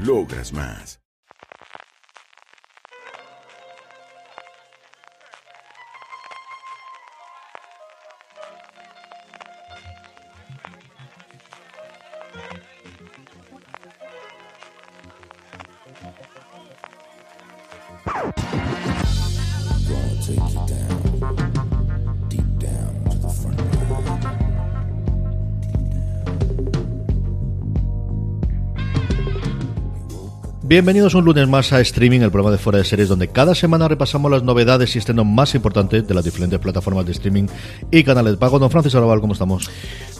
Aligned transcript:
logras 0.00 0.52
más. 0.52 1.02
Bienvenidos 30.72 31.12
un 31.14 31.26
lunes 31.26 31.46
más 31.48 31.70
a 31.74 31.82
Streaming, 31.82 32.20
el 32.20 32.30
programa 32.30 32.50
de 32.50 32.56
fuera 32.56 32.78
de 32.78 32.86
series, 32.86 33.06
donde 33.06 33.28
cada 33.28 33.54
semana 33.54 33.88
repasamos 33.88 34.30
las 34.30 34.42
novedades 34.42 34.96
y 34.96 35.00
estrenos 35.00 35.26
más 35.26 35.54
importantes 35.54 36.08
de 36.08 36.14
las 36.14 36.24
diferentes 36.24 36.58
plataformas 36.60 37.04
de 37.04 37.12
streaming 37.12 37.44
y 37.90 38.02
canales 38.02 38.32
de 38.32 38.38
pago. 38.38 38.58
Don 38.58 38.70
Francis 38.70 38.94
Arrabal, 38.94 39.20
¿cómo 39.20 39.34
estamos? 39.34 39.68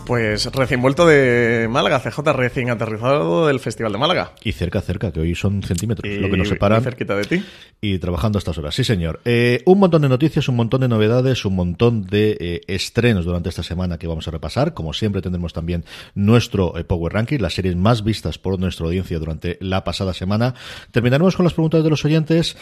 Pues 0.06 0.44
recién 0.52 0.82
vuelto 0.82 1.06
de 1.06 1.68
Málaga, 1.70 2.00
CJ, 2.00 2.32
recién 2.32 2.70
aterrizado 2.70 3.46
del 3.46 3.60
Festival 3.60 3.92
de 3.92 3.98
Málaga. 3.98 4.32
Y 4.42 4.52
cerca, 4.52 4.80
cerca, 4.80 5.12
que 5.12 5.20
hoy 5.20 5.34
son 5.34 5.62
centímetros, 5.62 6.12
lo 6.18 6.28
que 6.28 6.36
nos 6.36 6.48
separa. 6.48 6.80
cerquita 6.80 7.16
de 7.16 7.24
ti. 7.24 7.44
Y 7.80 7.98
trabajando 7.98 8.36
a 8.36 8.40
estas 8.40 8.58
horas, 8.58 8.74
sí 8.74 8.84
señor. 8.84 9.20
Eh, 9.24 9.62
un 9.64 9.78
montón 9.78 10.02
de 10.02 10.08
noticias, 10.08 10.48
un 10.48 10.56
montón 10.56 10.82
de 10.82 10.88
novedades, 10.88 11.44
un 11.44 11.54
montón 11.54 12.04
de 12.04 12.36
eh, 12.40 12.60
estrenos 12.66 13.24
durante 13.24 13.48
esta 13.48 13.62
semana 13.62 13.96
que 13.96 14.06
vamos 14.06 14.26
a 14.28 14.32
repasar. 14.32 14.74
Como 14.74 14.92
siempre 14.92 15.22
tendremos 15.22 15.52
también 15.52 15.84
nuestro 16.14 16.76
eh, 16.76 16.84
Power 16.84 17.12
Ranking, 17.12 17.38
las 17.38 17.54
series 17.54 17.76
más 17.76 18.04
vistas 18.04 18.38
por 18.38 18.58
nuestra 18.58 18.86
audiencia 18.86 19.18
durante 19.18 19.56
la 19.60 19.84
pasada 19.84 20.14
semana. 20.14 20.41
Terminaremos 20.90 21.36
con 21.36 21.44
las 21.44 21.54
preguntas 21.54 21.84
de 21.84 21.90
los 21.90 22.04
oyentes. 22.04 22.56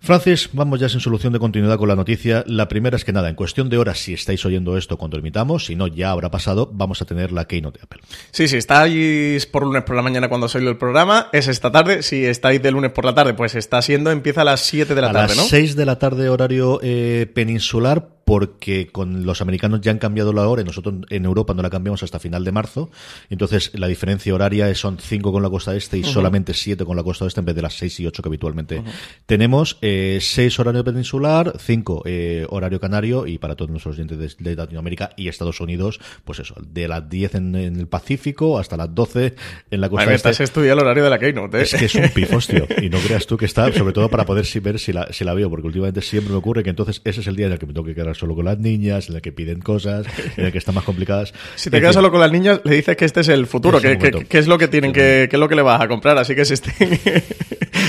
Francis, 0.00 0.50
vamos 0.52 0.80
ya 0.80 0.88
sin 0.88 1.00
solución 1.00 1.32
de 1.32 1.38
continuidad 1.38 1.78
con 1.78 1.88
la 1.88 1.96
noticia. 1.96 2.44
La 2.46 2.68
primera 2.68 2.96
es 2.96 3.04
que 3.04 3.12
nada, 3.12 3.28
en 3.28 3.34
cuestión 3.34 3.68
de 3.68 3.78
horas, 3.78 3.98
si 3.98 4.12
estáis 4.12 4.44
oyendo 4.44 4.76
esto 4.76 4.96
cuando 4.96 5.18
emitamos, 5.18 5.66
si 5.66 5.76
no, 5.76 5.86
ya 5.86 6.10
habrá 6.10 6.30
pasado, 6.30 6.70
vamos 6.72 7.02
a 7.02 7.04
tener 7.04 7.32
la 7.32 7.46
Keynote 7.46 7.78
de 7.78 7.84
Apple. 7.84 8.00
Sí, 8.30 8.48
si 8.48 8.56
estáis 8.56 9.46
por 9.46 9.64
lunes 9.64 9.82
por 9.82 9.96
la 9.96 10.02
mañana 10.02 10.28
cuando 10.28 10.48
salió 10.48 10.70
el 10.70 10.78
programa, 10.78 11.28
es 11.32 11.48
esta 11.48 11.72
tarde. 11.72 12.02
Si 12.02 12.24
estáis 12.24 12.62
de 12.62 12.70
lunes 12.70 12.92
por 12.92 13.04
la 13.04 13.14
tarde, 13.14 13.34
pues 13.34 13.54
está 13.54 13.82
siendo, 13.82 14.10
empieza 14.10 14.42
a 14.42 14.44
las 14.44 14.60
7 14.60 14.94
de 14.94 15.00
la 15.00 15.12
tarde, 15.12 15.34
¿no? 15.34 15.40
A 15.40 15.44
las 15.44 15.48
6 15.48 15.76
de 15.76 15.86
la 15.86 15.98
tarde, 15.98 16.28
horario 16.28 16.80
eh, 16.82 17.30
peninsular, 17.34 18.08
porque 18.26 18.88
con 18.88 19.24
los 19.24 19.40
americanos 19.40 19.82
ya 19.82 19.92
han 19.92 19.98
cambiado 19.98 20.32
la 20.32 20.48
hora 20.48 20.60
y 20.60 20.64
nosotros 20.64 20.96
en 21.10 21.24
Europa 21.24 21.54
no 21.54 21.62
la 21.62 21.70
cambiamos 21.70 22.02
hasta 22.02 22.18
final 22.18 22.42
de 22.42 22.50
marzo. 22.50 22.90
Entonces 23.30 23.70
la 23.74 23.86
diferencia 23.86 24.34
horaria 24.34 24.74
son 24.74 24.98
5 24.98 25.30
con 25.30 25.44
la 25.44 25.48
costa 25.48 25.76
este 25.76 25.98
y 25.98 26.02
solamente 26.02 26.52
7 26.52 26.84
con 26.84 26.96
la 26.96 27.04
costa 27.04 27.24
oeste 27.24 27.38
en 27.38 27.46
vez 27.46 27.54
de 27.54 27.62
las 27.62 27.74
6 27.74 28.00
y 28.00 28.06
8 28.08 28.22
que 28.24 28.28
habitualmente 28.28 28.82
tenemos. 29.26 29.78
6 30.20 30.36
eh, 30.38 30.60
horario 30.60 30.84
peninsular, 30.84 31.52
5 31.58 32.02
eh, 32.06 32.46
horario 32.50 32.80
canario 32.80 33.26
y 33.26 33.38
para 33.38 33.54
todos 33.56 33.70
nuestros 33.70 33.96
oyentes 33.96 34.36
de, 34.38 34.56
Latinoamérica 34.56 35.10
y 35.16 35.28
Estados 35.28 35.60
Unidos, 35.60 36.00
pues 36.24 36.38
eso, 36.40 36.54
de 36.66 36.88
las 36.88 37.08
10 37.08 37.34
en, 37.36 37.54
el 37.54 37.86
Pacífico 37.86 38.58
hasta 38.58 38.76
las 38.76 38.94
12 38.94 39.34
en 39.70 39.80
la 39.80 39.88
costa 39.88 40.04
este. 40.04 40.14
Estás 40.14 40.40
estudiando 40.40 40.82
el 40.82 40.86
horario 40.86 41.04
de 41.04 41.10
la 41.10 41.18
Keynote, 41.18 41.58
¿eh? 41.58 41.62
Es 41.62 41.74
que 41.74 41.84
es 41.84 41.94
un 41.94 42.08
pifostio 42.10 42.66
y 42.82 42.88
no 42.88 42.98
creas 42.98 43.26
tú 43.26 43.36
que 43.36 43.44
está, 43.44 43.72
sobre 43.72 43.92
todo 43.92 44.08
para 44.08 44.24
poder 44.24 44.46
ver 44.60 44.78
si 44.78 44.92
la, 44.92 45.12
si 45.12 45.24
la 45.24 45.34
veo, 45.34 45.50
porque 45.50 45.66
últimamente 45.66 46.00
siempre 46.00 46.32
me 46.32 46.38
ocurre 46.38 46.62
que 46.62 46.70
entonces 46.70 47.00
ese 47.04 47.20
es 47.20 47.26
el 47.26 47.36
día 47.36 47.46
en 47.46 47.52
el 47.52 47.58
que 47.58 47.66
me 47.66 47.72
tengo 47.72 47.86
que 47.86 47.94
quedar 47.94 48.16
solo 48.16 48.34
con 48.34 48.44
las 48.44 48.58
niñas, 48.58 49.08
en 49.08 49.16
el 49.16 49.22
que 49.22 49.32
piden 49.32 49.60
cosas, 49.60 50.06
en 50.36 50.46
el 50.46 50.52
que 50.52 50.58
están 50.58 50.74
más 50.74 50.84
complicadas. 50.84 51.32
Si 51.56 51.70
te 51.70 51.80
quedas 51.80 51.94
solo 51.94 52.10
con 52.10 52.20
las 52.20 52.30
niñas, 52.30 52.60
le 52.64 52.76
dices 52.76 52.96
que 52.96 53.04
este 53.04 53.20
es 53.20 53.28
el 53.28 53.46
futuro, 53.46 53.80
que, 53.80 53.92
es 54.30 54.46
lo 54.46 54.58
que 54.58 54.68
tienen, 54.68 54.92
que, 54.92 55.24
es 55.24 55.32
lo 55.32 55.48
que 55.48 55.54
le 55.54 55.62
vas 55.62 55.80
a 55.80 55.88
comprar. 55.88 56.18
Así 56.18 56.34
que 56.34 56.44
se 56.44 56.54
estén, 56.54 57.00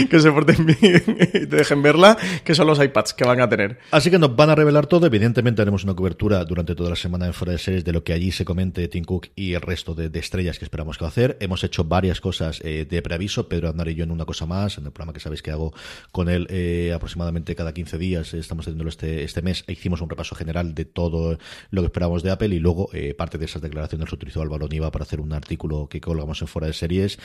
que 0.09 0.19
se 0.19 0.31
porten 0.31 0.65
bien 0.65 1.03
y 1.19 1.45
te 1.45 1.55
dejen 1.57 1.81
verla, 1.87 2.17
que 2.43 2.53
son 2.53 2.67
los 2.67 2.83
iPads 2.83 3.13
que 3.13 3.23
van 3.23 3.41
a 3.41 3.49
tener. 3.49 3.79
Así 3.91 4.11
que 4.11 4.19
nos 4.19 4.35
van 4.35 4.49
a 4.49 4.55
revelar 4.55 4.87
todo. 4.87 5.05
Evidentemente 5.05 5.61
haremos 5.61 5.83
una 5.83 5.95
cobertura 5.95 6.43
durante 6.43 6.75
toda 6.75 6.89
la 6.89 6.95
semana 6.95 7.25
en 7.25 7.33
Fuera 7.33 7.53
de 7.53 7.57
Series 7.57 7.85
de 7.85 7.93
lo 7.93 8.03
que 8.03 8.13
allí 8.13 8.31
se 8.31 8.45
comente 8.45 8.87
Tim 8.87 9.05
Cook 9.05 9.27
y 9.35 9.53
el 9.53 9.61
resto 9.61 9.95
de, 9.95 10.17
estrellas 10.17 10.59
que 10.59 10.65
esperamos 10.65 10.97
que 10.97 11.05
hacer. 11.05 11.37
Hemos 11.39 11.63
hecho 11.63 11.83
varias 11.83 12.19
cosas 12.19 12.59
eh, 12.63 12.85
de 12.89 13.01
preaviso, 13.01 13.47
Pedro 13.47 13.69
Andar 13.69 13.87
y 13.87 13.95
yo 13.95 14.03
en 14.03 14.11
una 14.11 14.25
cosa 14.25 14.45
más, 14.45 14.77
en 14.77 14.85
el 14.85 14.91
programa 14.91 15.13
que 15.13 15.19
sabéis 15.19 15.41
que 15.41 15.51
hago 15.51 15.73
con 16.11 16.27
él 16.27 16.47
eh, 16.49 16.91
aproximadamente 16.93 17.55
cada 17.55 17.73
15 17.73 17.97
días. 17.97 18.33
Estamos 18.33 18.65
haciéndolo 18.65 18.89
este, 18.89 19.23
este 19.23 19.41
mes. 19.41 19.63
Hicimos 19.67 20.01
un 20.01 20.09
repaso 20.09 20.35
general 20.35 20.73
de 20.73 20.85
todo 20.85 21.37
lo 21.69 21.81
que 21.81 21.85
esperábamos 21.85 22.23
de 22.23 22.31
Apple 22.31 22.55
y 22.55 22.59
luego 22.59 22.89
eh, 22.93 23.13
parte 23.13 23.37
de 23.37 23.45
esas 23.45 23.61
declaraciones 23.61 24.11
utilizó 24.11 24.41
Álvaro 24.41 24.67
Niva 24.67 24.91
para 24.91 25.03
hacer 25.03 25.21
un 25.21 25.33
artículo 25.33 25.87
que 25.87 26.01
colgamos 26.01 26.41
en 26.41 26.47
fuera 26.47 26.67
de 26.67 26.73
series 26.73 27.19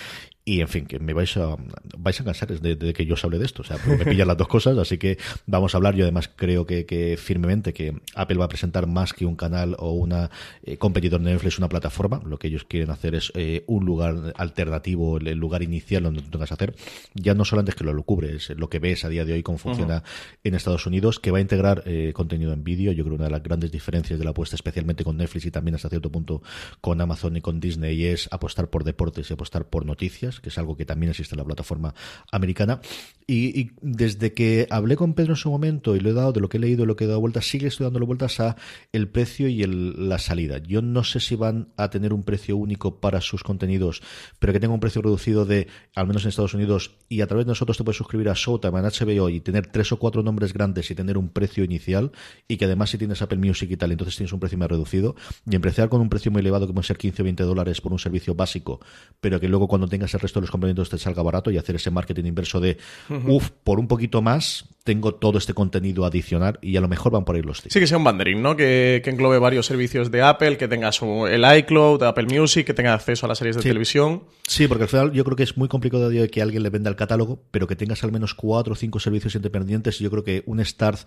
y 0.45 0.61
en 0.61 0.69
fin, 0.69 0.87
que 0.87 0.99
me 0.99 1.13
vais 1.13 1.37
a 1.37 1.57
vais 1.99 2.21
a 2.21 2.25
cansar 2.25 2.49
de, 2.49 2.93
que 2.93 3.07
yo 3.07 3.15
os 3.15 3.25
hable 3.25 3.39
de 3.39 3.45
esto, 3.45 3.63
o 3.63 3.65
sea, 3.65 3.79
me 3.87 4.05
pillan 4.05 4.27
las 4.27 4.37
dos 4.37 4.49
cosas, 4.53 4.77
así 4.77 4.99
que 4.99 5.17
vamos 5.47 5.75
a 5.75 5.79
hablar, 5.79 5.95
yo 5.95 6.05
además 6.05 6.29
creo 6.37 6.67
que, 6.67 7.17
firmemente 7.19 7.73
que 7.73 7.97
Apple 8.15 8.37
va 8.37 8.45
a 8.45 8.49
presentar 8.49 8.87
más 8.87 9.15
que 9.15 9.25
un 9.25 9.35
canal 9.35 9.77
o 9.79 9.93
una 9.93 10.31
eh, 10.63 10.77
competidor 10.77 11.23
de 11.23 11.31
Netflix, 11.31 11.57
una 11.57 11.71
plataforma, 11.71 12.21
lo 12.27 12.39
que 12.39 12.49
ellos 12.49 12.65
quieren 12.65 12.91
hacer 12.91 13.15
es 13.15 13.33
eh, 13.35 13.65
un 13.67 13.87
lugar 13.87 14.35
alternativo, 14.37 15.17
el, 15.17 15.39
lugar 15.39 15.63
inicial 15.63 16.03
donde 16.03 16.21
tú 16.21 16.29
tengas 16.29 16.51
que 16.51 16.55
hacer, 16.55 16.75
ya 17.15 17.33
no 17.33 17.47
solamente 17.47 17.71
es 17.71 17.77
que 17.77 17.85
lo, 17.85 17.95
lo 17.95 18.03
cubres, 18.03 18.51
lo 18.51 18.69
que 18.69 18.79
ves 18.79 19.07
a 19.07 19.09
día 19.09 19.25
de 19.25 19.33
hoy 19.33 19.43
cómo 19.43 19.57
funciona 19.57 20.03
en 20.45 20.55
Estados 20.55 20.87
Unidos, 20.87 21.19
que 21.19 21.31
va 21.31 21.39
a 21.39 21.41
integrar 21.41 21.85
contenido 22.13 22.53
en 22.53 22.63
vídeo, 22.63 22.93
yo 22.93 23.05
creo 23.05 23.17
una 23.17 23.31
las 23.31 23.43
grandes 23.43 23.73
diferencias 23.73 24.19
de 24.19 24.25
la 24.27 24.33
apuesta, 24.33 24.55
especialmente 24.57 25.03
con 25.03 25.17
Netflix 25.17 25.47
y 25.47 25.51
también 25.51 25.77
hasta 25.77 25.89
cierto 25.89 26.13
punto 26.13 26.43
con 26.83 27.01
Amazon 27.01 27.39
y 27.39 27.41
con 27.41 27.59
Disney, 27.59 28.05
es 28.05 28.29
apostar 28.31 28.69
por 28.69 28.85
deportes 28.85 29.31
y 29.31 29.33
apostar 29.33 29.65
por 29.71 29.87
noticias, 29.87 30.41
que 30.41 30.51
es 30.51 30.59
algo 30.59 30.77
que 30.77 30.85
también 30.85 31.11
existe 31.11 31.35
en 31.35 31.39
la 31.39 31.45
plataforma 31.45 31.95
americana. 32.31 32.81
Y, 33.27 33.71
desde 33.81 34.33
que 34.35 34.42
hablé 34.71 34.97
con 34.97 35.15
Pedro 35.15 35.33
en 35.33 35.37
su 35.37 35.51
momento 35.51 35.97
y 35.97 36.01
le 36.01 36.11
he 36.11 36.13
dado 36.13 36.33
de 36.33 36.41
lo 36.41 36.49
que 36.49 36.57
he 36.57 36.61
leído 36.61 36.85
y 36.85 36.87
lo 36.87 36.97
que 36.97 37.05
he 37.05 37.07
dado 37.07 37.21
vueltas, 37.21 37.47
sigue 37.47 37.67
estoy 37.67 37.85
dándole 37.85 38.07
vueltas 38.07 38.41
a 38.41 38.57
el 38.93 39.09
precio 39.09 39.49
y 39.49 39.63
el, 39.63 40.09
la 40.09 40.19
salida. 40.19 40.59
Yo 40.59 40.83
no 40.83 41.05
sé 41.05 41.21
si 41.21 41.37
van 41.37 41.69
a 41.77 41.91
tener 41.91 42.13
un 42.13 42.23
precio 42.23 42.57
único 42.57 43.01
para 43.01 43.21
sus 43.21 43.43
contenidos, 43.43 44.03
pero 44.39 44.53
que 44.53 44.61
tenga 44.61 44.75
un 44.75 44.81
precio 44.81 45.03
reducido 45.03 45.45
de, 45.45 45.69
al 45.95 46.07
menos 46.07 46.25
en 46.25 46.31
Estados 46.31 46.55
Unidos, 46.55 46.97
y 47.09 47.21
a 47.21 47.27
través 47.27 47.47
de 47.47 47.51
nosotros 47.51 47.77
te 47.77 47.85
puedes 47.85 47.97
suscribir 47.97 48.29
a 48.29 48.35
Showtime, 48.35 48.79
a 48.79 48.83
HBO 48.83 49.29
y 49.29 49.41
tener 49.41 49.67
tres 49.67 49.93
o 49.93 49.99
cuatro 49.99 50.23
nombres 50.23 50.53
grandes 50.53 50.91
y 50.91 50.95
tener 50.95 51.19
un 51.19 51.29
precio 51.29 51.65
inicial, 51.65 52.13
y 52.49 52.57
que 52.57 52.65
además 52.65 52.91
si 52.91 52.99
tienes 52.99 53.23
Apple 53.23 53.39
Music 53.39 53.71
y 53.71 53.77
tal, 53.77 53.93
entonces 53.93 54.17
tienes 54.17 54.33
un 54.33 54.41
precio 54.41 54.59
más 54.59 54.69
reducido, 54.69 55.15
y 55.49 55.55
empezar 55.55 55.89
con 55.89 56.01
un 56.01 56.09
precio 56.09 56.31
muy 56.31 56.41
elevado 56.41 56.67
que 56.67 56.73
puede 56.73 56.87
ser 56.87 56.99
15 56.99 57.23
o 57.23 57.25
20 57.25 57.43
dólares 57.45 57.81
por 57.81 57.93
un 57.93 57.99
servicio 57.99 58.35
básico, 58.35 58.81
pero 59.21 59.41
que 59.41 59.49
luego 59.49 59.69
cuando 59.69 59.89
tengas 59.89 60.15
el 60.15 60.21
resto 60.21 60.41
de 60.41 60.45
los 60.45 60.51
complementos 60.51 60.89
te 60.89 60.99
salga 60.99 61.23
barato 61.23 61.51
y 61.51 61.59
hacer 61.59 61.77
ese 61.77 61.91
marketing 61.91 62.25
inverso 62.25 62.61
de, 62.61 62.79
uff, 63.27 63.51
por 63.63 63.79
un 63.79 63.89
poquito 63.89 64.23
más 64.23 64.32
tengo 64.85 65.15
todo 65.15 65.39
este 65.39 65.55
contenido 65.55 66.05
adicional 66.05 66.59
y 66.61 66.77
a 66.77 66.81
lo 66.81 66.89
mejor 66.89 67.13
van 67.13 67.25
por 67.25 67.37
ahí 67.37 67.43
los 67.43 67.63
tiros. 67.63 67.73
Sí, 67.73 67.81
que 67.81 67.87
sea 67.87 67.99
un 67.99 68.05
banderín, 68.05 68.43
¿no? 68.43 68.57
Que, 68.57 69.03
englobe 69.05 69.39
varios 69.39 69.67
servicios 69.67 70.11
de 70.11 70.23
Apple, 70.23 70.57
que 70.57 70.69
tenga 70.69 70.91
su, 70.93 71.27
el 71.27 71.45
iCloud, 71.59 72.03
Apple 72.03 72.27
Music, 72.27 72.67
que 72.67 72.75
tenga 72.75 72.95
acceso 72.95 73.27
a 73.27 73.29
las 73.29 73.39
series 73.39 73.57
de 73.57 73.63
televisión. 73.63 74.25
Sí, 74.47 74.67
porque 74.67 74.85
al 74.85 74.89
final 74.89 75.13
yo 75.13 75.25
creo 75.25 75.37
que 75.37 75.43
es 75.43 75.57
muy 75.57 75.69
complicado 75.69 76.09
de 76.09 76.29
que 76.29 76.43
alguien 76.43 76.63
le 76.63 76.71
venda 76.71 76.91
el 76.91 76.97
catálogo, 76.97 77.45
pero 77.51 77.67
que 77.67 77.77
tengas 77.77 78.03
al 78.05 78.13
menos 78.13 78.35
cuatro 78.35 78.73
o 78.73 78.77
cinco 78.77 78.99
servicios 78.99 79.35
independientes. 79.35 79.99
Yo 79.99 80.11
creo 80.11 80.25
que 80.25 80.43
un 80.47 80.65
Start 80.65 81.01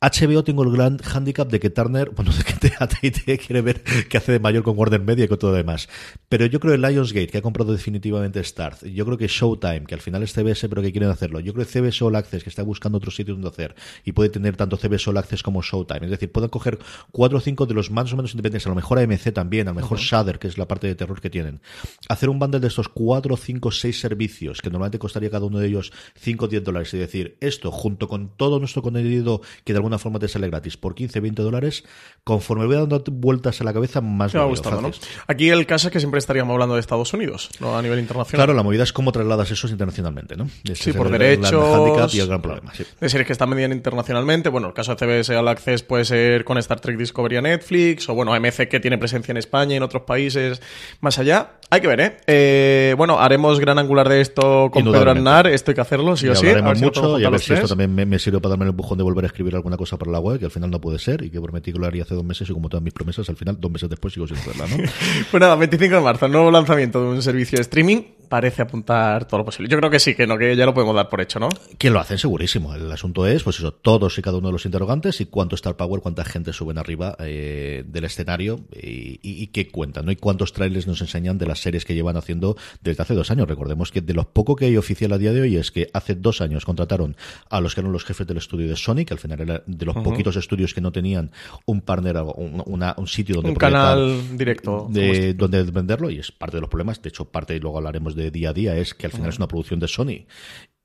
HBO 0.00 0.42
tengo 0.44 0.62
el 0.62 0.72
gran 0.72 0.98
handicap 1.04 1.50
de 1.50 1.60
que 1.60 1.68
Turner, 1.68 2.10
bueno, 2.16 2.32
de 2.32 2.42
que 2.44 2.72
AT&T 2.78 3.38
quiere 3.38 3.60
ver 3.60 3.82
qué 3.82 4.16
hace 4.16 4.32
de 4.32 4.40
mayor 4.40 4.62
con 4.62 4.78
Warner 4.78 5.00
Media 5.00 5.26
y 5.26 5.28
con 5.28 5.38
todo 5.38 5.50
lo 5.50 5.56
demás. 5.58 5.88
Pero 6.30 6.46
yo 6.46 6.60
creo 6.60 6.74
que 6.74 6.78
Lionsgate, 6.78 7.26
que 7.26 7.38
ha 7.38 7.42
comprado 7.42 7.72
definitivamente 7.72 8.38
Starz, 8.44 8.84
yo 8.84 9.04
creo 9.04 9.18
que 9.18 9.26
Showtime, 9.26 9.84
que 9.84 9.96
al 9.96 10.00
final 10.00 10.22
es 10.22 10.32
CBS, 10.32 10.68
pero 10.68 10.80
que 10.80 10.92
quieren 10.92 11.10
hacerlo. 11.10 11.40
Yo 11.40 11.52
creo 11.52 11.66
que 11.66 11.72
CBS 11.72 12.04
All 12.04 12.14
Access, 12.14 12.44
que 12.44 12.48
está 12.48 12.62
buscando 12.62 12.98
otro 12.98 13.10
sitio 13.10 13.34
donde 13.34 13.48
hacer, 13.48 13.74
y 14.04 14.12
puede 14.12 14.30
tener 14.30 14.56
tanto 14.56 14.76
CBS 14.76 15.10
All 15.10 15.18
Access 15.18 15.42
como 15.42 15.60
Showtime. 15.60 16.04
Es 16.04 16.10
decir, 16.12 16.30
pueden 16.30 16.48
coger 16.48 16.78
cuatro 17.10 17.38
o 17.38 17.40
cinco 17.40 17.66
de 17.66 17.74
los 17.74 17.90
más 17.90 18.12
o 18.12 18.16
menos 18.16 18.30
independientes, 18.30 18.64
a 18.64 18.68
lo 18.68 18.76
mejor 18.76 19.00
AMC 19.00 19.32
también, 19.32 19.66
a 19.66 19.72
lo 19.72 19.80
mejor 19.80 19.98
Shudder, 19.98 20.38
que 20.38 20.46
es 20.46 20.56
la 20.56 20.68
parte 20.68 20.86
de 20.86 20.94
terror 20.94 21.20
que 21.20 21.30
tienen. 21.30 21.60
Hacer 22.08 22.28
un 22.28 22.38
bundle 22.38 22.60
de 22.60 22.68
estos 22.68 22.88
cuatro, 22.88 23.36
cinco, 23.36 23.72
seis 23.72 23.98
servicios, 23.98 24.62
que 24.62 24.70
normalmente 24.70 25.00
costaría 25.00 25.30
cada 25.30 25.46
uno 25.46 25.58
de 25.58 25.66
ellos 25.66 25.92
5 26.14 26.44
o 26.44 26.48
10 26.48 26.62
dólares, 26.62 26.94
y 26.94 26.98
decir, 26.98 27.38
esto 27.40 27.72
junto 27.72 28.06
con 28.06 28.36
todo 28.36 28.60
nuestro 28.60 28.82
contenido 28.82 29.40
que 29.64 29.72
de 29.72 29.78
alguna 29.78 29.98
forma 29.98 30.20
te 30.20 30.28
sale 30.28 30.46
gratis 30.46 30.76
por 30.76 30.94
15, 30.94 31.18
20 31.18 31.42
dólares, 31.42 31.82
conforme 32.22 32.66
voy 32.66 32.76
dando 32.76 33.02
vueltas 33.10 33.60
a 33.60 33.64
la 33.64 33.72
cabeza, 33.72 34.00
más 34.00 34.32
me 34.32 34.38
ha 34.38 34.44
gustado, 34.44 34.80
¿no? 34.80 34.92
Aquí 35.26 35.48
el 35.48 35.66
caso 35.66 35.88
es 35.88 35.92
que 35.92 35.98
siempre 35.98 36.19
estaríamos 36.20 36.52
hablando 36.52 36.74
de 36.74 36.80
Estados 36.80 37.12
Unidos, 37.12 37.50
no 37.60 37.76
a 37.76 37.82
nivel 37.82 37.98
internacional. 37.98 38.46
Claro, 38.46 38.54
la 38.56 38.62
movida 38.62 38.84
es 38.84 38.92
cómo 38.92 39.12
trasladas 39.12 39.50
eso 39.50 39.68
internacionalmente, 39.68 40.36
¿no? 40.36 40.48
sí, 40.74 40.92
por 40.92 41.10
derechos. 41.10 42.14
y 42.14 42.20
el 42.20 42.28
gran 42.28 42.40
problema. 42.40 42.72
Sí. 42.74 42.82
Es 42.82 43.12
decir, 43.12 43.24
que 43.26 43.32
están 43.32 43.50
vendiendo 43.50 43.74
internacionalmente. 43.74 44.48
Bueno, 44.48 44.68
el 44.68 44.74
caso 44.74 44.94
de 44.94 44.98
CBS 45.22 45.36
All 45.36 45.48
Access 45.48 45.82
puede 45.82 46.04
ser 46.04 46.44
con 46.44 46.58
Star 46.58 46.80
Trek 46.80 46.96
Discovery 46.96 47.36
a 47.36 47.42
Netflix, 47.42 48.08
o 48.08 48.14
bueno, 48.14 48.32
AMC 48.32 48.68
que 48.68 48.80
tiene 48.80 48.98
presencia 48.98 49.32
en 49.32 49.38
España 49.38 49.74
y 49.74 49.76
en 49.76 49.82
otros 49.82 50.02
países 50.02 50.60
más 51.00 51.18
allá. 51.18 51.52
Hay 51.72 51.80
que 51.80 51.86
ver, 51.86 52.00
¿eh? 52.00 52.16
eh 52.26 52.94
bueno, 52.96 53.20
haremos 53.20 53.60
gran 53.60 53.78
angular 53.78 54.08
de 54.08 54.20
esto 54.20 54.70
con 54.72 54.84
Pedro 54.84 55.12
Aznar, 55.12 55.46
esto 55.46 55.70
hay 55.70 55.76
que 55.76 55.80
hacerlo, 55.80 56.16
sí 56.16 56.26
o 56.26 56.34
sí. 56.34 56.48
Haremos 56.48 56.80
mucho 56.80 57.18
y 57.20 57.24
a 57.24 57.30
ver 57.30 57.38
si 57.38 57.52
esto 57.52 57.68
también 57.68 57.94
me, 57.94 58.04
me, 58.04 58.18
sirve 58.18 58.40
para 58.40 58.50
darme 58.50 58.64
el 58.64 58.70
empujón 58.70 58.98
de 58.98 59.04
volver 59.04 59.24
a 59.24 59.28
escribir 59.28 59.54
alguna 59.54 59.76
cosa 59.76 59.96
para 59.96 60.10
la 60.10 60.18
web, 60.18 60.40
que 60.40 60.46
al 60.46 60.50
final 60.50 60.68
no 60.68 60.80
puede 60.80 60.98
ser, 60.98 61.22
y 61.22 61.30
que 61.30 61.40
prometí 61.40 61.72
que 61.72 61.78
lo 61.78 61.86
haría 61.86 62.02
hace 62.02 62.16
dos 62.16 62.24
meses, 62.24 62.50
y 62.50 62.52
como 62.52 62.68
todas 62.68 62.82
mis 62.82 62.92
promesas, 62.92 63.28
al 63.28 63.36
final, 63.36 63.56
dos 63.60 63.70
meses 63.70 63.88
después 63.88 64.12
sigo 64.12 64.26
sin 64.26 64.36
hacerla, 64.36 64.66
¿no? 64.66 64.76
pues 65.30 65.40
nada, 65.40 65.54
25 65.54 65.94
de 65.94 66.00
marzo, 66.10 66.26
nuevo 66.26 66.50
lanzamiento 66.50 67.00
de 67.00 67.08
un 67.08 67.22
servicio 67.22 67.56
de 67.56 67.62
streaming 67.62 68.02
parece 68.30 68.62
apuntar 68.62 69.26
todo 69.26 69.38
lo 69.38 69.44
posible. 69.44 69.68
Yo 69.68 69.76
creo 69.76 69.90
que 69.90 69.98
sí, 69.98 70.14
que 70.14 70.26
no, 70.26 70.38
que 70.38 70.54
ya 70.54 70.64
lo 70.64 70.72
podemos 70.72 70.94
dar 70.94 71.08
por 71.08 71.20
hecho, 71.20 71.40
¿no? 71.40 71.48
Que 71.76 71.90
lo 71.90 71.98
hacen 71.98 72.16
segurísimo. 72.16 72.72
El 72.74 72.90
asunto 72.90 73.26
es, 73.26 73.42
pues 73.42 73.58
eso, 73.58 73.72
todos 73.72 74.16
y 74.18 74.22
cada 74.22 74.38
uno 74.38 74.48
de 74.48 74.52
los 74.52 74.64
interrogantes 74.64 75.20
y 75.20 75.26
cuánto 75.26 75.56
Star 75.56 75.76
Power, 75.76 76.00
cuánta 76.00 76.24
gente 76.24 76.52
suben 76.52 76.78
arriba 76.78 77.16
eh, 77.18 77.82
del 77.86 78.04
escenario 78.04 78.60
y, 78.72 79.48
qué 79.48 79.68
cuentan, 79.68 80.06
¿no? 80.06 80.12
Y 80.12 80.16
cuántos 80.16 80.52
trailers 80.52 80.86
nos 80.86 81.00
enseñan 81.00 81.38
de 81.38 81.46
las 81.46 81.58
series 81.58 81.84
que 81.84 81.92
llevan 81.92 82.16
haciendo 82.16 82.56
desde 82.80 83.02
hace 83.02 83.14
dos 83.14 83.32
años. 83.32 83.48
Recordemos 83.48 83.90
que 83.90 84.00
de 84.00 84.14
lo 84.14 84.30
poco 84.32 84.54
que 84.54 84.66
hay 84.66 84.76
oficial 84.76 85.12
a 85.12 85.18
día 85.18 85.32
de 85.32 85.40
hoy 85.40 85.56
es 85.56 85.72
que 85.72 85.90
hace 85.92 86.14
dos 86.14 86.40
años 86.40 86.64
contrataron 86.64 87.16
a 87.48 87.60
los 87.60 87.74
que 87.74 87.80
eran 87.80 87.92
los 87.92 88.04
jefes 88.04 88.28
del 88.28 88.36
estudio 88.36 88.68
de 88.68 88.76
Sony, 88.76 89.04
que 89.04 89.14
al 89.14 89.18
final 89.18 89.40
era 89.40 89.64
de 89.66 89.84
los 89.84 89.96
poquitos 89.96 90.36
estudios 90.36 90.72
que 90.72 90.80
no 90.80 90.92
tenían 90.92 91.32
un 91.66 91.80
partner, 91.80 92.18
un, 92.36 92.62
un 92.64 93.06
sitio 93.08 93.36
donde 93.36 93.50
un 93.50 93.56
canal 93.56 94.38
directo 94.38 94.86
de, 94.88 95.34
donde 95.34 95.64
y 96.08 96.18
es 96.18 96.32
parte 96.32 96.56
de 96.56 96.60
los 96.62 96.70
problemas. 96.70 97.02
De 97.02 97.08
hecho, 97.08 97.30
parte 97.30 97.54
y 97.54 97.58
luego 97.58 97.78
hablaremos 97.78 98.14
de 98.14 98.20
de 98.20 98.30
día 98.30 98.50
a 98.50 98.52
día 98.52 98.76
es 98.76 98.94
que 98.94 99.06
al 99.06 99.12
final 99.12 99.28
es 99.28 99.38
una 99.38 99.48
producción 99.48 99.80
de 99.80 99.88
Sony 99.88 100.26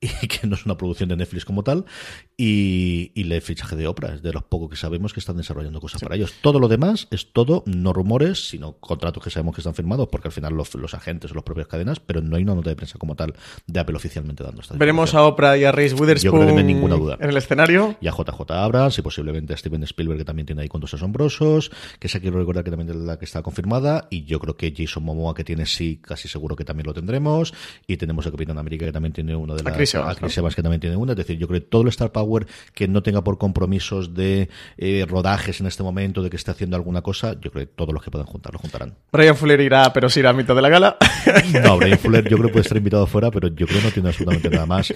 y 0.00 0.28
que 0.28 0.46
no 0.46 0.56
es 0.56 0.66
una 0.66 0.76
producción 0.76 1.08
de 1.08 1.16
Netflix 1.16 1.44
como 1.44 1.62
tal, 1.62 1.86
y, 2.38 3.12
y 3.14 3.32
el 3.32 3.40
fichaje 3.40 3.76
de 3.76 3.86
Oprah, 3.86 4.14
es 4.14 4.22
de 4.22 4.32
los 4.32 4.44
pocos 4.44 4.68
que 4.68 4.76
sabemos 4.76 5.14
que 5.14 5.20
están 5.20 5.38
desarrollando 5.38 5.80
cosas 5.80 6.02
para 6.02 6.16
ellos. 6.16 6.34
Todo 6.42 6.60
lo 6.60 6.68
demás 6.68 7.08
es 7.10 7.32
todo, 7.32 7.62
no 7.66 7.94
rumores, 7.94 8.50
sino 8.50 8.72
contratos 8.74 9.24
que 9.24 9.30
sabemos 9.30 9.54
que 9.54 9.62
están 9.62 9.74
firmados, 9.74 10.08
porque 10.08 10.28
al 10.28 10.32
final 10.32 10.54
los, 10.54 10.74
los 10.74 10.92
agentes 10.92 11.30
son 11.30 11.36
las 11.36 11.44
propias 11.44 11.66
cadenas, 11.66 11.98
pero 11.98 12.20
no 12.20 12.36
hay 12.36 12.42
una 12.42 12.54
nota 12.54 12.68
de 12.68 12.76
prensa 12.76 12.98
como 12.98 13.16
tal 13.16 13.34
de 13.66 13.80
Apple 13.80 13.96
oficialmente 13.96 14.44
dando 14.44 14.60
esta 14.60 14.74
Veremos 14.76 15.14
a 15.14 15.24
Oprah 15.24 15.56
y 15.56 15.64
a 15.64 15.72
Reese 15.72 15.94
Witherspoon 15.94 16.54
no 16.54 16.62
ninguna 16.62 16.96
duda. 16.96 17.16
en 17.20 17.30
el 17.30 17.36
escenario. 17.38 17.96
Y 18.02 18.08
a 18.08 18.10
JJ 18.10 18.50
Abrams, 18.50 18.98
y 18.98 19.02
posiblemente 19.02 19.54
a 19.54 19.56
Steven 19.56 19.82
Spielberg, 19.84 20.18
que 20.18 20.24
también 20.24 20.44
tiene 20.44 20.60
ahí 20.60 20.68
cuentos 20.68 20.92
asombrosos, 20.92 21.70
que 21.98 22.08
esa 22.08 22.20
quiero 22.20 22.38
recordar 22.38 22.64
que 22.64 22.70
también 22.70 22.90
es 22.90 22.96
la 22.96 23.18
que 23.18 23.24
está 23.24 23.42
confirmada, 23.42 24.08
y 24.10 24.24
yo 24.24 24.40
creo 24.40 24.56
que 24.58 24.74
Jason 24.76 25.04
Momoa, 25.04 25.34
que 25.34 25.44
tiene 25.44 25.64
sí, 25.64 26.00
casi 26.02 26.28
seguro 26.28 26.54
que 26.54 26.64
también 26.64 26.86
lo 26.86 26.92
tendremos, 26.92 27.54
y 27.86 27.96
tenemos 27.96 28.26
a 28.26 28.30
Capitán 28.30 28.58
América, 28.58 28.84
que 28.84 28.92
también 28.92 29.14
tiene 29.14 29.34
una 29.34 29.54
de 29.54 29.62
las... 29.62 29.72
A 29.72 30.14
Chris 30.14 30.36
Evans, 30.36 30.54
que 30.54 30.62
también 30.62 30.80
tiene 30.80 30.96
una. 30.96 31.12
Es 31.12 31.18
decir, 31.18 31.38
yo 31.38 31.48
creo 31.48 31.60
que 31.60 31.66
todo 31.66 31.82
el 31.82 31.88
Star 31.88 32.12
Power 32.12 32.25
que 32.74 32.88
no 32.88 33.02
tenga 33.02 33.22
por 33.22 33.38
compromisos 33.38 34.14
de 34.14 34.48
eh, 34.76 35.04
rodajes 35.08 35.60
en 35.60 35.66
este 35.66 35.82
momento, 35.82 36.22
de 36.22 36.30
que 36.30 36.36
esté 36.36 36.50
haciendo 36.50 36.76
alguna 36.76 37.02
cosa, 37.02 37.34
yo 37.40 37.50
creo 37.50 37.66
que 37.66 37.72
todos 37.72 37.92
los 37.92 38.02
que 38.02 38.10
puedan 38.10 38.26
juntar 38.26 38.52
lo 38.52 38.58
juntarán. 38.58 38.94
Brian 39.12 39.36
Fuller 39.36 39.60
irá, 39.60 39.92
pero 39.92 40.08
sí 40.08 40.20
irá 40.20 40.30
a 40.30 40.34
mitad 40.34 40.54
de 40.54 40.62
la 40.62 40.68
gala. 40.68 40.96
No, 41.62 41.76
Brian 41.78 41.98
Fuller 41.98 42.24
yo 42.28 42.36
creo 42.36 42.48
que 42.48 42.52
puede 42.52 42.62
estar 42.62 42.76
invitado 42.76 43.06
fuera, 43.06 43.30
pero 43.30 43.48
yo 43.48 43.66
creo 43.66 43.80
que 43.80 43.86
no 43.86 43.92
tiene 43.92 44.08
absolutamente 44.08 44.50
nada 44.50 44.66
más 44.66 44.92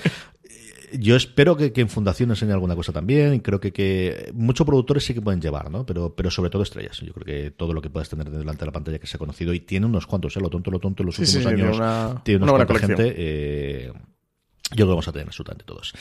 yo 0.99 1.17
espero 1.17 1.57
que, 1.57 1.73
en 1.75 1.89
Fundación 1.89 2.31
enseñe 2.31 2.53
alguna 2.53 2.75
cosa 2.75 2.93
también. 2.93 3.41
Creo 3.41 3.61
que, 3.61 3.73
que 3.73 4.31
muchos 4.35 4.67
productores 4.67 5.05
sí 5.05 5.15
que 5.15 5.21
pueden 5.21 5.41
llevar, 5.41 5.71
¿no? 5.71 5.87
Pero, 5.87 6.15
pero 6.15 6.31
sobre 6.31 6.51
todo 6.51 6.63
estrellas. 6.63 6.99
Yo 6.99 7.13
creo 7.13 7.25
que 7.25 7.51
todo 7.51 7.73
lo 7.73 7.81
que 7.81 7.91
puedas 7.91 8.09
tener 8.09 8.31
delante 8.31 8.61
de 8.61 8.67
la 8.67 8.73
pantalla 8.73 8.99
que 8.99 9.07
se 9.07 9.17
ha 9.17 9.19
conocido 9.19 9.55
y 9.55 9.61
tiene 9.61 9.87
unos 9.87 10.07
cuantos, 10.07 10.37
¿eh? 10.37 10.41
Lo 10.41 10.51
tonto, 10.51 10.71
lo 10.71 10.79
tonto 10.79 11.03
en 11.03 11.07
los 11.07 11.19
últimos 11.19 11.47
años. 11.47 12.23
Tiene, 12.25 12.45
una, 12.45 12.53
una 12.53 12.79
gente. 12.79 13.15
Eh, 13.17 13.93
yo 13.93 14.77
creo 14.77 14.87
que 14.87 14.91
vamos 14.91 15.09
a 15.09 15.13
tener 15.13 15.27
absolutamente 15.27 15.65
todos. 15.65 15.95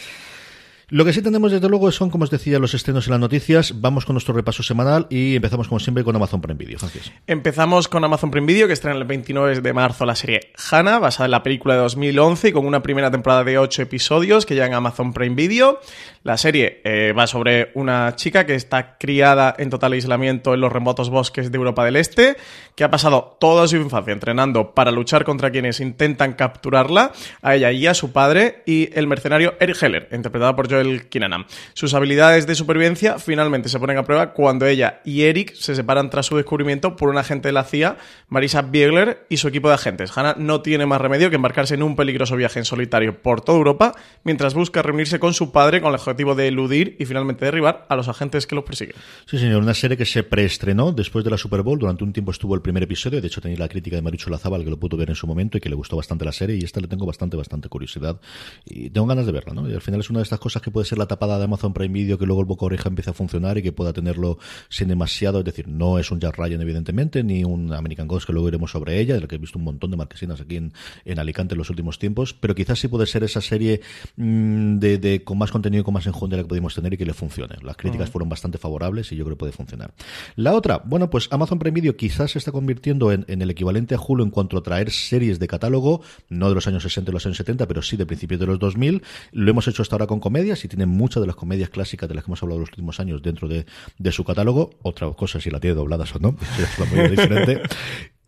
Lo 0.91 1.05
que 1.05 1.13
sí 1.13 1.21
tenemos 1.21 1.51
desde 1.51 1.69
luego 1.69 1.91
son, 1.91 2.09
como 2.09 2.23
os 2.23 2.31
decía, 2.31 2.57
los 2.57 2.73
estrenos 2.73 3.05
y 3.05 3.11
las 3.11 3.19
noticias. 3.19 3.79
Vamos 3.79 4.05
con 4.05 4.15
nuestro 4.15 4.33
repaso 4.33 4.63
semanal 4.63 5.05
y 5.11 5.35
empezamos 5.35 5.67
como 5.67 5.79
siempre 5.79 6.03
con 6.03 6.15
Amazon 6.15 6.41
Prime 6.41 6.57
Video. 6.57 6.79
Empezamos 7.27 7.87
con 7.87 8.03
Amazon 8.03 8.31
Prime 8.31 8.47
Video, 8.47 8.65
que 8.65 8.73
estrena 8.73 8.97
el 8.97 9.03
29 9.03 9.61
de 9.61 9.73
marzo 9.73 10.07
la 10.07 10.15
serie 10.15 10.51
Hannah, 10.71 10.97
basada 10.97 11.25
en 11.25 11.31
la 11.31 11.43
película 11.43 11.75
de 11.75 11.81
2011 11.81 12.47
y 12.47 12.51
con 12.53 12.65
una 12.65 12.81
primera 12.81 13.11
temporada 13.11 13.43
de 13.43 13.59
8 13.59 13.83
episodios 13.83 14.47
que 14.47 14.55
ya 14.55 14.65
en 14.65 14.73
Amazon 14.73 15.13
Prime 15.13 15.35
Video. 15.35 15.79
La 16.23 16.37
serie 16.37 16.81
eh, 16.83 17.13
va 17.17 17.27
sobre 17.27 17.71
una 17.75 18.15
chica 18.15 18.47
que 18.47 18.55
está 18.55 18.97
criada 18.97 19.55
en 19.59 19.69
total 19.69 19.93
aislamiento 19.93 20.55
en 20.55 20.61
los 20.61 20.71
remotos 20.71 21.11
bosques 21.11 21.51
de 21.51 21.57
Europa 21.57 21.85
del 21.85 21.97
Este, 21.97 22.35
que 22.75 22.83
ha 22.83 22.89
pasado 22.89 23.37
toda 23.39 23.67
su 23.67 23.77
infancia 23.77 24.11
entrenando 24.11 24.73
para 24.73 24.91
luchar 24.91 25.23
contra 25.23 25.51
quienes 25.51 25.79
intentan 25.79 26.33
capturarla, 26.33 27.11
a 27.43 27.55
ella 27.55 27.71
y 27.71 27.85
a 27.85 27.93
su 27.93 28.11
padre, 28.11 28.63
y 28.65 28.89
el 28.97 29.05
mercenario 29.05 29.53
Eric 29.59 29.81
Heller, 29.81 30.09
interpretado 30.11 30.55
por 30.55 30.67
Joel 30.79 31.09
Kinnaman. 31.09 31.45
Sus 31.73 31.93
habilidades 31.93 32.47
de 32.47 32.55
supervivencia 32.55 33.19
finalmente 33.19 33.69
se 33.69 33.79
ponen 33.79 33.97
a 33.97 34.03
prueba 34.03 34.33
cuando 34.33 34.65
ella 34.65 35.01
y 35.03 35.23
Eric 35.23 35.53
se 35.55 35.75
separan 35.75 36.09
tras 36.09 36.25
su 36.25 36.37
descubrimiento 36.37 36.95
por 36.95 37.09
un 37.09 37.17
agente 37.17 37.49
de 37.49 37.53
la 37.53 37.63
CIA, 37.63 37.97
Marisa 38.27 38.61
Biegler, 38.61 39.25
y 39.29 39.37
su 39.37 39.47
equipo 39.47 39.67
de 39.67 39.75
agentes. 39.75 40.15
Hannah 40.15 40.35
no 40.37 40.61
tiene 40.61 40.85
más 40.85 41.01
remedio 41.01 41.29
que 41.29 41.35
embarcarse 41.35 41.75
en 41.75 41.83
un 41.83 41.95
peligroso 41.95 42.35
viaje 42.35 42.59
en 42.59 42.65
solitario 42.65 43.21
por 43.21 43.41
toda 43.41 43.57
Europa, 43.57 43.95
mientras 44.23 44.53
busca 44.53 44.81
reunirse 44.81 45.19
con 45.19 45.33
su 45.33 45.51
padre 45.51 45.81
con 45.81 45.91
la 45.91 45.97
objetivo 45.97 46.35
de 46.35 46.47
eludir 46.47 46.95
y 46.99 47.05
finalmente 47.05 47.45
derribar 47.45 47.85
a 47.89 47.95
los 47.95 48.07
agentes 48.07 48.47
que 48.47 48.55
los 48.55 48.63
persiguen. 48.63 48.95
Sí, 49.25 49.37
señor, 49.37 49.61
una 49.61 49.73
serie 49.73 49.97
que 49.97 50.05
se 50.05 50.23
preestrenó 50.23 50.91
después 50.91 51.23
de 51.25 51.31
la 51.31 51.37
Super 51.37 51.61
Bowl. 51.61 51.77
Durante 51.77 52.03
un 52.03 52.13
tiempo 52.13 52.31
estuvo 52.31 52.55
el 52.55 52.61
primer 52.61 52.83
episodio. 52.83 53.21
De 53.21 53.27
hecho, 53.27 53.41
tenéis 53.41 53.59
la 53.59 53.67
crítica 53.67 53.95
de 53.95 54.01
Marichu 54.01 54.29
Lazábal, 54.29 54.63
que 54.63 54.69
lo 54.69 54.79
pudo 54.79 54.97
ver 54.97 55.09
en 55.09 55.15
su 55.15 55.27
momento 55.27 55.57
y 55.57 55.61
que 55.61 55.69
le 55.69 55.75
gustó 55.75 55.97
bastante 55.97 56.25
la 56.25 56.31
serie. 56.31 56.55
Y 56.55 56.63
esta 56.63 56.79
le 56.79 56.87
tengo 56.87 57.05
bastante, 57.05 57.37
bastante 57.37 57.69
curiosidad. 57.69 58.19
Y 58.65 58.89
tengo 58.89 59.07
ganas 59.07 59.25
de 59.25 59.31
verla, 59.31 59.53
¿no? 59.53 59.69
Y 59.69 59.73
al 59.73 59.81
final 59.81 59.99
es 59.99 60.09
una 60.09 60.19
de 60.19 60.23
estas 60.23 60.39
cosas 60.39 60.61
que 60.61 60.68
puede 60.71 60.85
ser 60.85 60.97
la 60.97 61.07
tapada 61.07 61.37
de 61.37 61.45
Amazon 61.45 61.73
Prime 61.73 61.93
Video, 61.93 62.17
que 62.17 62.25
luego 62.25 62.41
el 62.41 62.47
boca 62.47 62.65
oreja 62.65 62.89
empieza 62.89 63.11
a 63.11 63.13
funcionar 63.13 63.57
y 63.57 63.63
que 63.63 63.71
pueda 63.71 63.93
tenerlo 63.93 64.37
sin 64.69 64.87
demasiado. 64.87 65.39
Es 65.39 65.45
decir, 65.45 65.67
no 65.67 65.99
es 65.99 66.11
un 66.11 66.19
Jack 66.19 66.37
Ryan, 66.37 66.61
evidentemente, 66.61 67.23
ni 67.23 67.43
un 67.43 67.73
American 67.73 68.07
Ghost, 68.07 68.25
que 68.27 68.33
luego 68.33 68.47
iremos 68.47 68.71
sobre 68.71 68.99
ella, 68.99 69.15
de 69.15 69.21
la 69.21 69.27
que 69.27 69.35
he 69.35 69.39
visto 69.39 69.57
un 69.57 69.65
montón 69.65 69.91
de 69.91 69.97
marquesinas 69.97 70.41
aquí 70.41 70.57
en, 70.57 70.73
en 71.05 71.19
Alicante 71.19 71.53
en 71.53 71.59
los 71.59 71.69
últimos 71.69 71.99
tiempos. 71.99 72.33
Pero 72.33 72.55
quizás 72.55 72.79
sí 72.79 72.87
puede 72.87 73.05
ser 73.05 73.23
esa 73.23 73.41
serie 73.41 73.81
mmm, 74.15 74.77
de, 74.77 74.97
de, 74.97 75.23
con 75.23 75.37
más 75.37 75.51
contenido 75.51 75.81
y 75.81 75.83
con 75.83 75.93
más 75.93 76.05
enjundia 76.07 76.37
que 76.39 76.45
pudimos 76.45 76.75
tener 76.75 76.93
y 76.93 76.97
que 76.97 77.05
le 77.05 77.13
funcione. 77.13 77.55
Las 77.61 77.77
críticas 77.77 78.09
fueron 78.09 78.29
bastante 78.29 78.57
favorables 78.57 79.11
y 79.11 79.15
yo 79.15 79.25
creo 79.25 79.35
que 79.35 79.39
puede 79.39 79.51
funcionar. 79.51 79.93
La 80.35 80.53
otra, 80.53 80.81
bueno, 80.85 81.09
pues 81.09 81.27
Amazon 81.31 81.59
Prime 81.59 81.75
Video 81.75 81.95
quizás 81.95 82.31
se 82.31 82.37
está 82.37 82.51
convirtiendo 82.51 83.11
en, 83.11 83.25
el 83.27 83.49
equivalente 83.49 83.95
a 83.95 83.99
Hulu 83.99 84.23
en 84.23 84.31
cuanto 84.31 84.57
a 84.57 84.63
traer 84.63 84.91
series 84.91 85.39
de 85.39 85.47
catálogo, 85.47 86.01
no 86.29 86.49
de 86.49 86.55
los 86.55 86.67
años 86.67 86.83
60 86.83 87.11
y 87.11 87.13
los 87.13 87.25
años 87.25 87.37
70, 87.37 87.67
pero 87.67 87.81
sí 87.81 87.97
de 87.97 88.05
principios 88.05 88.39
de 88.39 88.47
los 88.47 88.59
2000. 88.59 89.03
Lo 89.31 89.51
hemos 89.51 89.67
hecho 89.67 89.81
hasta 89.81 89.95
ahora 89.95 90.07
con 90.07 90.19
comedias 90.19 90.58
y 90.65 90.67
tiene 90.67 90.85
muchas 90.85 91.21
de 91.21 91.27
las 91.27 91.35
comedias 91.35 91.69
clásicas 91.69 92.07
de 92.09 92.15
las 92.15 92.23
que 92.23 92.29
hemos 92.29 92.41
hablado 92.43 92.59
los 92.59 92.69
últimos 92.69 92.99
años 92.99 93.21
dentro 93.21 93.47
de, 93.47 93.65
su 94.11 94.23
catálogo. 94.23 94.71
Otra 94.81 95.11
cosa 95.13 95.39
si 95.39 95.49
la 95.49 95.59
tiene 95.59 95.75
dobladas 95.75 96.15
o 96.15 96.19
no, 96.19 96.35
es 96.59 96.91
muy 96.91 97.09
diferente. 97.09 97.61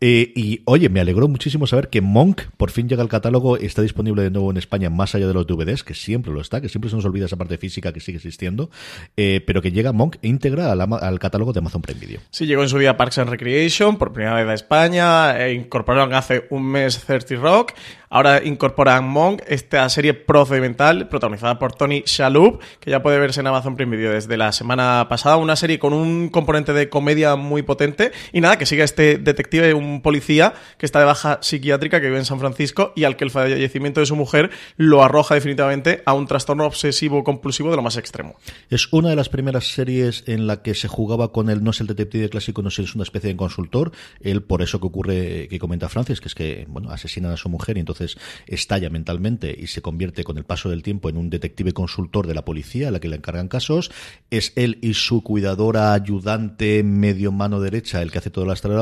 Eh, 0.04 0.32
y 0.34 0.62
oye, 0.64 0.88
me 0.88 0.98
alegró 0.98 1.28
muchísimo 1.28 1.68
saber 1.68 1.88
que 1.88 2.00
Monk 2.00 2.42
por 2.56 2.72
fin 2.72 2.88
llega 2.88 3.04
al 3.04 3.08
catálogo, 3.08 3.56
está 3.56 3.82
disponible 3.82 4.24
de 4.24 4.32
nuevo 4.32 4.50
en 4.50 4.56
España 4.56 4.90
más 4.90 5.14
allá 5.14 5.28
de 5.28 5.32
los 5.32 5.46
DVDs, 5.46 5.84
que 5.84 5.94
siempre 5.94 6.32
lo 6.32 6.40
está, 6.40 6.60
que 6.60 6.68
siempre 6.68 6.90
se 6.90 6.96
nos 6.96 7.04
olvida 7.04 7.26
esa 7.26 7.36
parte 7.36 7.56
física 7.56 7.92
que 7.92 8.00
sigue 8.00 8.16
existiendo, 8.16 8.68
eh, 9.16 9.40
pero 9.46 9.62
que 9.62 9.70
llega 9.70 9.92
Monk 9.92 10.16
e 10.20 10.26
íntegra 10.26 10.72
al, 10.72 11.18
catálogo 11.20 11.52
de 11.52 11.60
Amazon 11.60 11.82
Prime 11.82 12.00
Video. 12.00 12.20
Sí, 12.30 12.46
llegó 12.46 12.64
en 12.64 12.68
su 12.68 12.78
día 12.78 12.96
Parks 12.96 13.18
and 13.18 13.30
Recreation, 13.30 13.96
por 13.96 14.12
primera 14.12 14.34
vez 14.34 14.48
a 14.48 14.54
España, 14.54 15.38
e 15.40 15.54
incorporaron 15.54 16.12
hace 16.14 16.48
un 16.50 16.64
mes 16.64 16.98
30 17.06 17.36
Rock, 17.36 17.72
ahora 18.10 18.42
incorporan 18.44 19.06
Monk, 19.06 19.42
esta 19.46 19.88
serie 19.88 20.14
procedimental 20.14 21.08
protagonizada 21.08 21.60
por 21.60 21.74
Tony 21.74 22.02
Shalhoub, 22.04 22.58
que 22.80 22.90
ya 22.90 23.04
puede 23.04 23.20
verse 23.20 23.38
en 23.38 23.46
Amazon 23.46 23.76
Prime 23.76 23.96
Video 23.96 24.12
desde 24.12 24.36
la 24.36 24.50
semana 24.50 25.06
pasada, 25.08 25.36
una 25.36 25.54
serie 25.54 25.78
con 25.78 25.92
un 25.92 26.28
componente 26.28 26.72
de 26.72 26.88
comedia 26.88 27.36
muy 27.36 27.62
potente, 27.62 28.10
y 28.32 28.40
nada, 28.40 28.58
que 28.58 28.66
sigue 28.66 28.82
este 28.82 29.18
detective, 29.18 29.74
un 29.74 29.91
un 29.92 30.02
policía 30.02 30.54
que 30.78 30.86
está 30.86 30.98
de 30.98 31.04
baja 31.04 31.38
psiquiátrica 31.42 32.00
que 32.00 32.06
vive 32.06 32.18
en 32.18 32.24
San 32.24 32.40
Francisco 32.40 32.92
y 32.96 33.04
al 33.04 33.16
que 33.16 33.24
el 33.24 33.30
fallecimiento 33.30 34.00
de 34.00 34.06
su 34.06 34.16
mujer 34.16 34.50
lo 34.76 35.02
arroja 35.02 35.34
definitivamente 35.34 36.02
a 36.06 36.14
un 36.14 36.26
trastorno 36.26 36.66
obsesivo 36.66 37.22
compulsivo 37.24 37.70
de 37.70 37.76
lo 37.76 37.82
más 37.82 37.96
extremo. 37.96 38.36
Es 38.70 38.92
una 38.92 39.10
de 39.10 39.16
las 39.16 39.28
primeras 39.28 39.72
series 39.72 40.24
en 40.26 40.46
la 40.46 40.62
que 40.62 40.74
se 40.74 40.88
jugaba 40.88 41.32
con 41.32 41.48
el 41.50 41.62
no 41.62 41.70
es 41.70 41.80
el 41.80 41.86
detective 41.86 42.28
clásico, 42.28 42.62
no 42.62 42.68
es 42.68 42.94
una 42.94 43.04
especie 43.04 43.30
de 43.30 43.36
consultor. 43.36 43.92
Él, 44.20 44.42
por 44.42 44.62
eso 44.62 44.80
que 44.80 44.86
ocurre, 44.86 45.48
que 45.48 45.58
comenta 45.58 45.88
Francis, 45.88 46.20
que 46.20 46.28
es 46.28 46.34
que, 46.34 46.66
bueno, 46.68 46.90
asesinan 46.90 47.32
a 47.32 47.36
su 47.36 47.48
mujer 47.48 47.76
y 47.76 47.80
entonces 47.80 48.16
estalla 48.46 48.90
mentalmente 48.90 49.54
y 49.56 49.68
se 49.68 49.82
convierte 49.82 50.24
con 50.24 50.38
el 50.38 50.44
paso 50.44 50.68
del 50.68 50.82
tiempo 50.82 51.08
en 51.08 51.16
un 51.16 51.30
detective 51.30 51.72
consultor 51.72 52.26
de 52.26 52.34
la 52.34 52.44
policía 52.44 52.88
a 52.88 52.90
la 52.90 53.00
que 53.00 53.08
le 53.08 53.16
encargan 53.16 53.48
casos. 53.48 53.90
Es 54.30 54.52
él 54.56 54.78
y 54.82 54.94
su 54.94 55.22
cuidadora, 55.22 55.92
ayudante, 55.92 56.82
medio 56.82 57.32
mano 57.32 57.60
derecha 57.60 58.02
el 58.02 58.10
que 58.10 58.18
hace 58.18 58.30
todas 58.30 58.48
las 58.48 58.60
tareas 58.60 58.72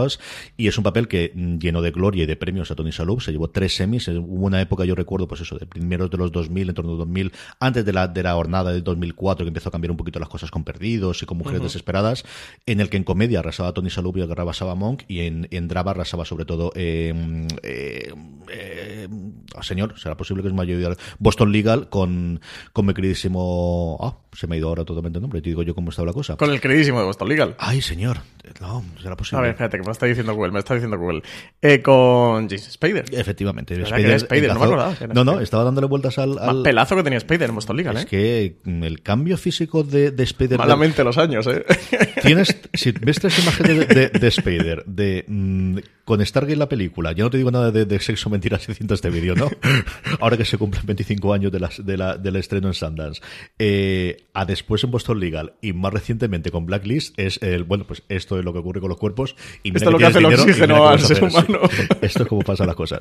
y 0.56 0.68
es 0.68 0.78
un 0.78 0.84
papel 0.84 0.99
que 1.08 1.32
mm, 1.34 1.58
lleno 1.58 1.82
de 1.82 1.90
gloria 1.90 2.24
y 2.24 2.26
de 2.26 2.36
premios 2.36 2.70
a 2.70 2.74
Tony 2.74 2.90
Shalhoub. 2.90 3.20
Se 3.20 3.32
llevó 3.32 3.48
tres 3.50 3.74
semis. 3.74 4.08
Hubo 4.08 4.46
una 4.46 4.60
época, 4.60 4.84
yo 4.84 4.94
recuerdo, 4.94 5.26
pues 5.28 5.40
eso, 5.40 5.58
de 5.58 5.66
primeros 5.66 6.10
de 6.10 6.18
los 6.18 6.32
2000, 6.32 6.68
en 6.68 6.74
torno 6.74 6.94
a 6.94 6.96
2000, 6.96 7.32
antes 7.58 7.84
de 7.84 7.92
la, 7.92 8.08
de 8.08 8.22
la 8.22 8.34
jornada 8.34 8.72
del 8.72 8.84
2004, 8.84 9.44
que 9.44 9.48
empezó 9.48 9.68
a 9.68 9.72
cambiar 9.72 9.90
un 9.90 9.96
poquito 9.96 10.18
las 10.18 10.28
cosas 10.28 10.50
con 10.50 10.64
Perdidos 10.64 11.22
y 11.22 11.26
con 11.26 11.38
Mujeres 11.38 11.62
Desesperadas, 11.62 12.24
en 12.66 12.80
el 12.80 12.90
que 12.90 12.96
en 12.96 13.04
comedia 13.04 13.40
arrasaba 13.40 13.72
Tony 13.72 13.88
Shalhoub 13.88 14.16
y 14.18 14.22
arrasaba 14.22 14.74
Monk 14.74 15.02
y 15.08 15.20
en, 15.20 15.48
en 15.50 15.68
drama 15.68 15.92
arrasaba 15.92 16.24
sobre 16.24 16.44
todo 16.44 16.72
eh, 16.74 17.14
eh, 17.62 18.14
eh, 18.50 19.08
señor, 19.62 19.98
será 19.98 20.16
posible 20.16 20.42
que 20.42 20.48
es 20.48 20.54
mayor 20.54 20.96
Boston 21.18 21.52
Legal 21.52 21.88
con, 21.88 22.40
con 22.72 22.86
mi 22.86 22.94
queridísimo 22.94 23.98
ah, 24.00 24.16
se 24.32 24.46
me 24.46 24.54
ha 24.54 24.58
ido 24.58 24.68
ahora 24.68 24.84
totalmente 24.84 25.18
el 25.18 25.22
nombre, 25.22 25.40
te 25.40 25.50
digo 25.50 25.62
yo 25.62 25.74
cómo 25.74 25.90
estaba 25.90 26.06
la 26.06 26.12
cosa. 26.12 26.36
Con 26.36 26.50
el 26.50 26.60
queridísimo 26.60 26.98
de 27.00 27.06
Boston 27.06 27.28
Legal. 27.28 27.54
Ay, 27.58 27.82
señor. 27.82 28.18
No, 28.60 28.84
será 29.00 29.16
posible. 29.16 29.38
A 29.38 29.42
ver, 29.42 29.50
espérate, 29.52 29.78
que 29.78 29.84
me 29.84 29.92
está 29.92 30.06
diciendo 30.06 30.34
Google, 30.34 30.52
me 30.52 30.58
está 30.60 30.74
diciendo 30.74 30.98
Google. 30.98 31.22
Eh, 31.60 31.82
con 31.82 32.48
James 32.48 32.68
Spider. 32.68 33.04
Efectivamente. 33.12 33.74
Spider, 33.80 34.10
Spider 34.12 34.54
no 34.54 34.60
me 34.60 34.64
acordaba. 34.64 34.94
No, 35.14 35.24
no, 35.24 35.40
estaba 35.40 35.64
dándole 35.64 35.86
vueltas 35.86 36.18
al, 36.18 36.38
al... 36.38 36.62
pelazo 36.62 36.96
que 36.96 37.02
tenía 37.02 37.18
Spider 37.18 37.48
en 37.48 37.54
Boston 37.54 37.76
Legal, 37.76 37.96
¿eh? 37.96 38.00
Es 38.00 38.06
que 38.06 38.56
el 38.64 39.02
cambio 39.02 39.36
físico 39.36 39.82
de, 39.82 40.10
de 40.10 40.22
Spider... 40.22 40.58
Malamente 40.58 41.04
los 41.04 41.18
años, 41.18 41.46
¿eh? 41.46 41.64
Tienes, 42.22 42.56
si 42.72 42.92
ves 42.92 43.20
tres 43.20 43.38
imágenes 43.38 43.88
de, 43.88 44.08
de, 44.08 44.28
Spider, 44.28 44.84
de... 44.86 45.24
Mm, 45.26 45.78
con 46.04 46.24
Stargate 46.24 46.56
la 46.56 46.68
película, 46.68 47.12
ya 47.12 47.22
no 47.24 47.30
te 47.30 47.36
digo 47.36 47.50
nada 47.52 47.70
de, 47.70 48.00
sexo, 48.00 48.30
mentiras 48.30 48.68
y 48.68 48.74
cintas 48.74 49.00
de 49.00 49.10
vídeo, 49.10 49.36
¿no? 49.36 49.48
Ahora 50.20 50.36
que 50.36 50.44
se 50.44 50.58
cumplen 50.58 50.84
25 50.84 51.32
años 51.32 51.52
de, 51.52 51.60
las, 51.60 51.86
de 51.86 51.96
la, 51.96 52.16
del 52.16 52.36
estreno 52.36 52.66
en 52.66 52.74
Sundance. 52.74 53.22
Eh, 53.58 54.19
a 54.32 54.44
después 54.44 54.84
en 54.84 54.90
Boston 54.90 55.20
Legal 55.20 55.54
y 55.60 55.72
más 55.72 55.92
recientemente 55.92 56.50
con 56.50 56.66
Blacklist 56.66 57.18
es 57.18 57.42
el, 57.42 57.64
bueno, 57.64 57.84
pues 57.86 58.02
esto 58.08 58.38
es 58.38 58.44
lo 58.44 58.52
que 58.52 58.60
ocurre 58.60 58.80
con 58.80 58.88
los 58.88 58.98
cuerpos. 58.98 59.36
Y 59.62 59.74
esto 59.74 59.88
es 59.88 59.92
lo 59.92 59.98
que 59.98 60.06
hace 60.06 60.18
el 60.18 60.26
oxígeno 60.26 60.88
al 60.88 61.00
ser 61.00 61.24
humano. 61.24 61.60
esto 62.00 62.22
es 62.22 62.28
como 62.28 62.42
pasan 62.42 62.66
las 62.66 62.76
cosas. 62.76 63.00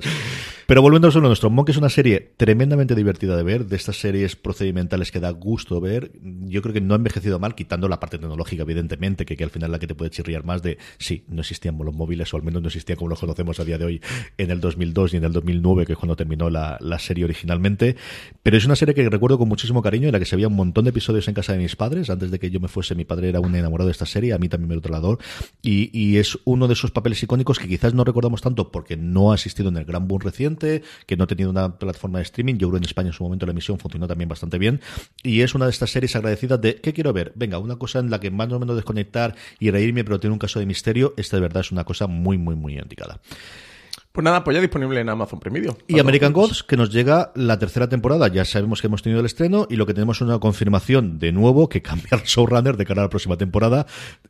Pero 0.66 0.82
volviendo 0.82 1.08
a 1.08 1.12
lo 1.12 1.22
nuestro, 1.22 1.50
Monk 1.50 1.70
es 1.70 1.78
una 1.78 1.90
serie 1.90 2.34
tremendamente 2.38 2.96
divertida 2.96 3.36
de 3.36 3.44
ver, 3.44 3.66
de 3.66 3.76
estas 3.76 3.98
series 3.98 4.36
procedimentales 4.36 5.12
que 5.12 5.20
da 5.20 5.32
gusto 5.32 5.80
ver. 5.82 6.12
Yo 6.22 6.62
creo 6.62 6.74
que 6.74 6.82
no 6.82 6.94
ha 6.94 6.98
envejecido 6.98 7.40
mal, 7.40 7.56
quitando 7.56 7.88
la 7.88 8.00
parte 8.00 8.18
tecnológica, 8.18 8.64
evidentemente, 8.64 9.26
que, 9.26 9.36
que 9.36 9.44
al 9.44 9.50
final 9.50 9.72
la 9.72 9.80
que 9.80 9.88
te 9.88 9.96
puede 9.96 10.12
chirriar 10.12 10.44
más 10.44 10.62
de, 10.62 10.78
sí, 10.98 11.26
no 11.28 11.42
existían 11.42 11.78
los 11.78 11.94
móviles, 11.94 12.34
o 12.34 12.38
al 12.38 12.44
menos 12.44 12.62
no 12.62 12.68
existían 12.68 12.98
como 12.98 13.10
los 13.10 13.20
conocemos 13.20 13.60
a 13.60 13.66
día 13.66 13.78
de 13.78 13.86
hoy 13.86 14.02
en 14.38 14.52
el 14.52 14.60
2002 14.60 15.14
y 15.14 15.18
en 15.18 15.24
el 15.24 15.34
2009, 15.34 15.86
que 15.86 15.94
es 15.94 16.00
cuando 16.00 16.16
terminó 16.16 16.50
la, 16.50 16.78
la 16.82 17.00
serie 17.00 17.24
originalmente. 17.24 17.96
Pero 18.44 18.58
es 18.58 18.66
una 18.66 18.76
serie 18.76 18.94
que 18.94 19.10
recuerdo 19.10 19.38
con 19.38 19.48
muchísimo 19.48 19.82
cariño, 19.82 20.08
en 20.08 20.14
la 20.14 20.20
que 20.20 20.26
se 20.26 20.36
veía 20.36 20.48
un 20.48 20.56
montón 20.56 20.86
de 20.86 20.90
episodios 20.90 21.09
en 21.10 21.34
casa 21.34 21.54
de 21.54 21.60
mis 21.60 21.76
padres. 21.76 22.10
Antes 22.10 22.32
de 22.32 22.40
que 22.40 22.50
yo 22.50 22.60
me 22.60 22.68
fuese, 22.68 22.96
mi 22.96 23.06
padre 23.06 23.30
era 23.30 23.40
un 23.40 23.54
enamorado 23.56 23.88
de 23.88 23.92
esta 23.92 24.06
serie, 24.06 24.34
a 24.34 24.38
mí 24.38 24.50
también 24.50 24.70
me 24.70 24.76
lo 24.76 24.82
trasladó. 24.82 25.20
Y, 25.62 25.90
y 25.98 26.18
es 26.18 26.38
uno 26.46 26.68
de 26.68 26.74
esos 26.74 26.92
papeles 26.92 27.22
icónicos 27.24 27.60
que 27.60 27.68
quizás 27.68 27.94
no 27.94 28.04
recordamos 28.04 28.42
tanto 28.42 28.72
porque 28.72 28.98
no 28.98 29.32
ha 29.32 29.36
asistido 29.36 29.70
en 29.70 29.78
el 29.78 29.86
gran 29.86 30.08
boom 30.08 30.22
reciente, 30.22 30.84
que 31.06 31.18
no 31.18 31.24
ha 31.26 31.28
tenido 31.28 31.50
una 31.50 31.78
plataforma 31.78 32.20
de 32.20 32.24
streaming. 32.24 32.56
Yo 32.56 32.70
creo 32.70 32.78
en 32.78 32.86
España 32.86 33.08
en 33.08 33.14
su 33.14 33.24
momento 33.24 33.46
la 33.46 33.52
emisión 33.52 33.80
funcionó 33.80 34.08
también 34.08 34.30
bastante 34.30 34.58
bien. 34.58 34.82
Y 35.24 35.42
es 35.42 35.56
una 35.56 35.66
de 35.66 35.72
estas 35.72 35.92
series 35.92 36.16
agradecidas 36.16 36.62
de, 36.62 36.76
¿qué 36.76 36.94
quiero 36.94 37.14
ver? 37.14 37.34
Venga, 37.36 37.60
una 37.60 37.78
cosa 37.78 38.00
en 38.00 38.10
la 38.10 38.20
que 38.20 38.32
más 38.32 38.52
o 38.52 38.60
menos 38.60 38.76
desconectar 38.76 39.36
y 39.60 39.72
reírme, 39.72 40.04
pero 40.04 40.20
tiene 40.20 40.34
un 40.34 40.40
caso 40.40 40.60
de 40.60 40.66
misterio. 40.66 41.14
Esta 41.18 41.38
de 41.38 41.42
verdad 41.42 41.62
es 41.62 41.72
una 41.72 41.84
cosa 41.84 42.08
muy, 42.08 42.38
muy, 42.38 42.56
muy 42.56 42.78
indicada. 42.78 43.20
Pues 44.12 44.24
nada, 44.24 44.44
pues 44.44 44.56
ya 44.56 44.62
disponible 44.62 45.00
en 45.00 45.08
Amazon 45.08 45.40
Prime 45.40 45.60
Video. 45.60 45.78
Y 45.88 46.00
American 46.00 46.34
Gods, 46.34 46.64
que 46.64 46.76
nos 46.76 46.92
llega 46.92 47.32
la 47.36 47.60
tercera 47.60 47.88
temporada. 47.88 48.28
Ya 48.28 48.44
sabemos 48.44 48.82
que 48.82 48.88
hemos 48.88 49.04
tenido 49.04 49.20
el 49.20 49.28
estreno 49.28 49.68
y 49.70 49.76
lo 49.76 49.86
que 49.86 49.94
tenemos 49.94 50.18
es 50.18 50.22
una 50.22 50.40
confirmación 50.40 51.20
de 51.20 51.32
nuevo 51.32 51.70
que 51.70 51.82
cambia 51.84 52.10
el 52.14 52.24
showrunner 52.24 52.76
de 52.76 52.86
cara 52.86 53.02
a 53.02 53.06
la 53.06 53.10
próxima 53.10 53.38
temporada. 53.38 53.86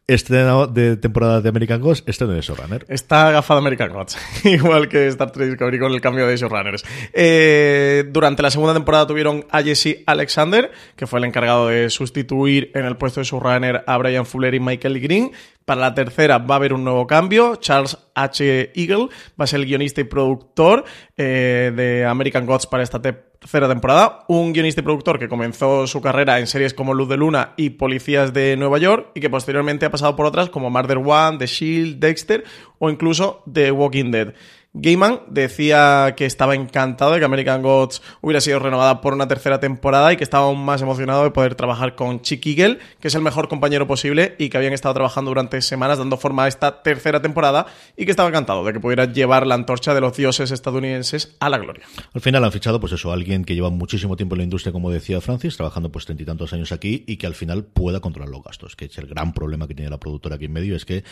Estreno 0.06 0.68
de 0.68 0.98
temporada 0.98 1.40
de 1.40 1.48
American 1.48 1.80
Gods, 1.80 2.04
estreno 2.08 2.34
de 2.34 2.42
showrunner. 2.42 2.86
Está 2.90 3.30
agafado 3.30 3.60
American 3.60 3.94
Gods, 3.94 4.18
igual 4.44 4.90
que 4.90 5.08
Star 5.08 5.32
Trek 5.32 5.48
Discovery 5.48 5.80
con 5.80 5.94
el 5.94 6.02
cambio 6.02 6.28
de 6.28 6.36
showrunners. 6.36 6.84
Eh, 7.14 8.04
durante 8.12 8.42
la 8.42 8.52
segunda 8.52 8.74
temporada 8.74 9.08
tuvieron 9.08 9.46
a 9.50 9.64
Jesse 9.64 10.04
Alexander, 10.06 10.72
que 10.98 11.08
fue 11.08 11.20
el 11.20 11.26
encargado 11.26 11.70
de 11.70 11.90
sustituir 11.90 12.70
en 12.76 12.86
el 12.86 12.98
puesto 12.98 13.22
de 13.22 13.26
showrunner 13.26 13.86
a 13.88 13.98
Brian 13.98 14.26
Fuller 14.26 14.54
y 14.54 14.60
Michael 14.60 15.00
Green. 15.00 15.32
Para 15.64 15.82
la 15.82 15.94
tercera 15.94 16.40
va 16.40 16.56
a 16.56 16.58
haber 16.58 16.74
un 16.74 16.84
nuevo 16.84 17.06
cambio. 17.06 17.56
Charles 17.58 17.96
H. 18.24 18.72
Eagle 18.76 19.10
va 19.40 19.46
a 19.46 19.48
ser 19.48 19.60
el 19.60 19.66
guionista 19.66 20.02
y 20.02 20.06
productor 20.06 20.86
eh, 21.18 21.72
de 21.76 22.06
American 22.06 22.46
Gods 22.46 22.68
para 22.68 22.84
esta 22.84 23.02
tercera 23.02 23.68
temporada. 23.68 24.26
Un 24.28 24.54
guionista 24.54 24.82
y 24.82 24.84
productor 24.84 25.20
que 25.20 25.30
comenzó 25.30 25.88
su 25.88 26.02
carrera 26.02 26.40
en 26.40 26.48
series 26.48 26.74
como 26.74 26.94
Luz 26.94 27.10
de 27.10 27.18
Luna 27.18 27.54
y 27.58 27.72
Policías 27.72 28.34
de 28.34 28.58
Nueva 28.58 28.78
York 28.78 29.12
y 29.16 29.22
que 29.22 29.30
posteriormente 29.30 29.86
ha 29.86 29.92
pasado 29.92 30.16
por 30.16 30.26
otras 30.26 30.50
como 30.50 30.70
Murder 30.70 30.98
One, 30.98 31.38
The 31.38 31.48
Shield, 31.48 32.00
Dexter 32.00 32.44
o 32.78 32.90
incluso 32.90 33.44
The 33.52 33.72
Walking 33.72 34.12
Dead. 34.12 34.34
Gaiman 34.74 35.22
decía 35.28 36.14
que 36.16 36.28
estaba 36.28 36.54
encantado 36.54 37.14
de 37.14 37.20
que 37.20 37.26
American 37.26 37.64
Gods 37.64 38.04
hubiera 38.22 38.40
sido 38.40 38.60
renovada 38.60 39.02
por 39.02 39.16
una 39.16 39.28
tercera 39.28 39.60
temporada 39.60 40.14
y 40.14 40.18
que 40.18 40.24
estaba 40.24 40.46
aún 40.46 40.64
más 40.64 40.80
emocionado 40.84 41.24
de 41.24 41.32
poder 41.32 41.56
trabajar 41.56 41.96
con 41.96 42.22
Chick 42.22 42.46
Eagle, 42.46 42.78
que 43.00 43.08
es 43.08 43.16
el 43.16 43.24
mejor 43.24 43.48
compañero 43.48 43.88
posible 43.88 44.36
y 44.38 44.50
que 44.50 44.58
habían 44.58 44.74
estado 44.74 44.94
trabajando 44.94 45.32
durante 45.32 45.60
semanas 45.64 45.98
dando 45.98 46.18
forma 46.18 46.44
a 46.44 46.48
esta 46.48 46.84
tercera 46.84 47.20
temporada 47.20 47.66
y 47.98 48.06
que 48.06 48.12
estaba 48.12 48.30
encantado 48.30 48.64
de 48.64 48.74
que 48.74 48.80
pudiera 48.80 49.06
llevar 49.06 49.48
la 49.48 49.56
antorcha 49.56 49.96
de 49.96 50.02
los 50.02 50.16
dioses 50.16 50.52
estadounidenses 50.52 51.36
a 51.40 51.50
la 51.50 51.58
gloria. 51.58 51.86
Al 52.14 52.22
final 52.22 52.44
han 52.44 52.52
fichado, 52.52 52.80
pues 52.80 52.94
eso, 52.94 53.12
alguien 53.12 53.46
que 53.46 53.56
lleva 53.56 53.72
muchísimo 53.72 54.16
tiempo 54.16 54.36
en 54.36 54.40
la 54.40 54.44
industria, 54.44 54.72
como 54.72 54.92
decía 54.92 55.20
Francis, 55.20 55.58
trabajando 55.58 55.92
pues 55.92 56.06
treinta 56.06 56.22
y 56.22 56.26
tantos 56.28 56.54
años 56.54 56.72
aquí 56.72 57.06
y 57.08 57.18
que 57.18 57.26
al 57.26 57.34
final 57.34 57.66
pueda 57.66 58.02
controlar 58.02 58.30
los 58.30 58.44
gastos, 58.44 58.76
que 58.76 58.86
es 58.86 58.98
el 59.00 59.08
gran 59.08 59.34
problema 59.34 59.68
que 59.68 59.74
tiene 59.74 59.90
la 59.90 60.00
productora 60.00 60.36
aquí 60.36 60.46
en 60.46 60.54
medio, 60.54 60.76
es 60.76 60.86
que 60.86 61.04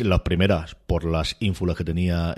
las 0.00 0.22
primeras, 0.22 0.74
por 0.74 1.04
las 1.04 1.36
ínfulas 1.38 1.76
que 1.76 1.84
tenía 1.84 2.34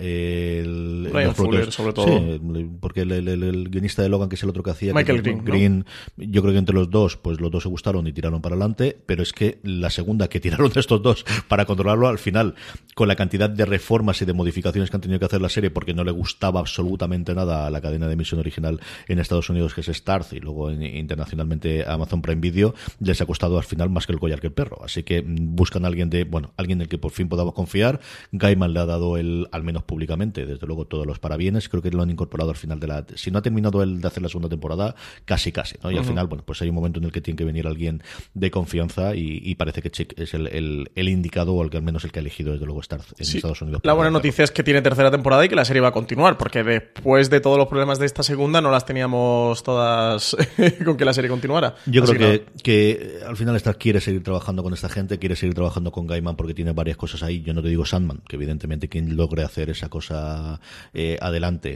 el 0.66 1.10
el, 1.14 1.72
sobre 1.72 1.92
todo. 1.92 2.06
Sí, 2.06 2.40
porque 2.80 3.02
el, 3.02 3.68
guionista 3.70 4.02
de 4.02 4.08
Logan, 4.08 4.28
que 4.28 4.36
es 4.36 4.42
el 4.42 4.50
otro 4.50 4.62
que 4.62 4.70
hacía, 4.70 4.92
Michael 4.92 5.22
Green, 5.42 5.84
yo 6.16 6.42
creo 6.42 6.52
que 6.52 6.58
entre 6.58 6.74
los 6.74 6.90
dos, 6.90 7.16
pues 7.16 7.40
los 7.40 7.50
dos 7.50 7.62
se 7.62 7.68
gustaron 7.68 8.06
y 8.06 8.12
tiraron 8.12 8.42
para 8.42 8.54
adelante, 8.54 8.96
pero 9.06 9.22
es 9.22 9.32
que 9.32 9.58
la 9.62 9.90
segunda 9.90 10.28
que 10.28 10.40
tiraron 10.40 10.70
de 10.70 10.80
estos 10.80 11.02
dos 11.02 11.24
para 11.48 11.64
controlarlo 11.64 12.08
al 12.08 12.18
final, 12.18 12.54
con 12.94 13.08
la 13.08 13.16
cantidad 13.16 13.48
de 13.48 13.64
reformas 13.64 14.20
y 14.22 14.24
de 14.24 14.32
modificaciones 14.32 14.90
que 14.90 14.96
han 14.96 15.00
tenido 15.00 15.18
que 15.18 15.26
hacer 15.26 15.40
la 15.40 15.48
serie, 15.48 15.70
porque 15.70 15.94
no 15.94 16.04
le 16.04 16.10
gustaba 16.10 16.60
absolutamente 16.60 17.34
nada 17.34 17.66
a 17.66 17.70
la 17.70 17.80
cadena 17.80 18.06
de 18.06 18.14
emisión 18.14 18.40
original 18.40 18.80
en 19.08 19.18
Estados 19.18 19.48
Unidos, 19.50 19.74
que 19.74 19.80
es 19.80 19.88
Starz, 19.88 20.32
y 20.32 20.40
luego 20.40 20.70
internacionalmente 20.70 21.84
Amazon 21.86 22.22
Prime 22.22 22.40
Video, 22.40 22.74
les 23.00 23.20
ha 23.20 23.26
costado 23.26 23.58
al 23.58 23.64
final 23.64 23.90
más 23.90 24.06
que 24.06 24.12
el 24.12 24.18
collar 24.18 24.40
que 24.40 24.48
el 24.48 24.52
perro. 24.52 24.82
Así 24.84 25.02
que 25.02 25.24
buscan 25.26 25.84
a 25.84 25.88
alguien 25.88 26.10
de, 26.10 26.24
bueno, 26.24 26.52
alguien 26.56 26.78
en 26.78 26.82
el 26.82 26.88
que 26.88 26.98
por 26.98 27.12
fin 27.12 27.28
podamos 27.28 27.54
confiar. 27.54 28.00
Gaiman 28.32 28.72
le 28.72 28.80
ha 28.80 28.86
dado 28.86 29.16
el, 29.16 29.48
al 29.52 29.62
menos 29.62 29.84
públicamente, 29.84 30.55
desde 30.56 30.66
luego 30.66 30.86
todos 30.86 31.06
los 31.06 31.18
parabienes, 31.18 31.68
creo 31.68 31.82
que 31.82 31.90
lo 31.90 32.02
han 32.02 32.10
incorporado 32.10 32.50
al 32.50 32.56
final 32.56 32.80
de 32.80 32.86
la... 32.86 33.06
Si 33.14 33.30
no 33.30 33.38
ha 33.38 33.42
terminado 33.42 33.82
el 33.82 34.00
de 34.00 34.08
hacer 34.08 34.22
la 34.22 34.28
segunda 34.28 34.48
temporada, 34.48 34.94
casi 35.24 35.52
casi, 35.52 35.76
¿no? 35.82 35.90
Y 35.90 35.98
al 35.98 36.04
final, 36.04 36.26
bueno, 36.26 36.44
pues 36.44 36.60
hay 36.62 36.68
un 36.68 36.74
momento 36.74 36.98
en 36.98 37.04
el 37.04 37.12
que 37.12 37.20
tiene 37.20 37.36
que 37.36 37.44
venir 37.44 37.66
alguien 37.66 38.02
de 38.34 38.50
confianza 38.50 39.14
y, 39.14 39.54
parece 39.56 39.80
que 39.80 39.90
Chick 39.90 40.18
es 40.18 40.34
el, 40.34 40.90
el, 40.94 41.08
indicado 41.08 41.54
o 41.54 41.62
el 41.62 41.70
que 41.70 41.78
al 41.78 41.82
menos 41.82 42.04
el 42.04 42.12
que 42.12 42.18
ha 42.18 42.22
elegido 42.22 42.52
desde 42.52 42.66
luego 42.66 42.80
estar 42.80 43.00
en 43.00 43.36
Estados 43.36 43.62
Unidos. 43.62 43.80
La 43.84 43.94
buena 43.94 44.10
noticia 44.10 44.44
es 44.44 44.50
que 44.50 44.62
tiene 44.62 44.82
tercera 44.82 45.10
temporada 45.10 45.44
y 45.44 45.48
que 45.48 45.56
la 45.56 45.64
serie 45.64 45.80
va 45.80 45.88
a 45.88 45.92
continuar, 45.92 46.36
porque 46.36 46.62
después 46.62 47.30
de 47.30 47.40
todos 47.40 47.56
los 47.56 47.68
problemas 47.68 47.98
de 47.98 48.06
esta 48.06 48.22
segunda 48.22 48.60
no 48.60 48.70
las 48.70 48.84
teníamos 48.84 49.62
todas 49.62 50.36
con 50.84 50.96
que 50.96 51.04
la 51.04 51.14
serie 51.14 51.30
continuara. 51.30 51.74
Yo 51.86 52.04
creo 52.04 52.18
que, 52.18 52.44
que 52.62 53.20
al 53.26 53.36
final 53.36 53.56
Star 53.56 53.78
quiere 53.78 54.00
seguir 54.00 54.22
trabajando 54.22 54.62
con 54.62 54.74
esta 54.74 54.88
gente, 54.88 55.18
quiere 55.18 55.36
seguir 55.36 55.54
trabajando 55.54 55.90
con 55.90 56.06
Gaiman 56.06 56.36
porque 56.36 56.54
tiene 56.54 56.72
varias 56.72 56.96
cosas 56.96 57.22
ahí. 57.22 57.42
Yo 57.42 57.54
no 57.54 57.62
te 57.62 57.68
digo 57.68 57.84
Sandman, 57.84 58.22
que 58.28 58.36
evidentemente 58.36 58.88
quien 58.88 59.16
logre 59.16 59.42
hacer 59.42 59.70
esa 59.70 59.88
cosa 59.88 60.45
eh, 60.94 61.18
adelante 61.20 61.70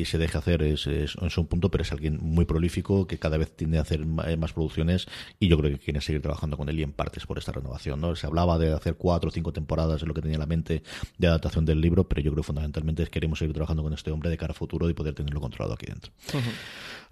y 0.00 0.04
se 0.04 0.18
deje 0.18 0.38
hacer 0.38 0.62
es, 0.62 0.86
es, 0.86 1.16
un 1.16 1.46
punto, 1.46 1.70
pero 1.70 1.82
es 1.82 1.92
alguien 1.92 2.18
muy 2.20 2.44
prolífico 2.44 3.06
que 3.06 3.18
cada 3.18 3.36
vez 3.36 3.54
tiende 3.54 3.78
a 3.78 3.82
hacer 3.82 4.00
eh, 4.26 4.36
más 4.36 4.52
producciones 4.52 5.06
y 5.38 5.48
yo 5.48 5.58
creo 5.58 5.70
que 5.70 5.78
quiere 5.78 6.00
seguir 6.00 6.22
trabajando 6.22 6.56
con 6.56 6.68
él 6.68 6.78
y 6.78 6.82
en 6.82 6.92
partes 6.92 7.26
por 7.26 7.38
esta 7.38 7.52
renovación. 7.52 8.00
¿no? 8.00 8.14
Se 8.16 8.26
hablaba 8.26 8.58
de 8.58 8.72
hacer 8.72 8.94
cuatro 8.96 9.28
o 9.28 9.32
cinco 9.32 9.52
temporadas, 9.52 10.02
es 10.02 10.08
lo 10.08 10.14
que 10.14 10.22
tenía 10.22 10.36
en 10.36 10.40
la 10.40 10.46
mente 10.46 10.82
de 11.18 11.26
adaptación 11.26 11.64
del 11.64 11.80
libro, 11.80 12.08
pero 12.08 12.20
yo 12.20 12.32
creo 12.32 12.42
fundamentalmente 12.42 13.06
queremos 13.08 13.38
seguir 13.38 13.54
trabajando 13.54 13.82
con 13.82 13.92
este 13.92 14.10
hombre 14.10 14.30
de 14.30 14.36
cara 14.36 14.52
a 14.52 14.54
futuro 14.54 14.88
y 14.88 14.94
poder 14.94 15.14
tenerlo 15.14 15.40
controlado 15.40 15.74
aquí 15.74 15.86
dentro. 15.86 16.12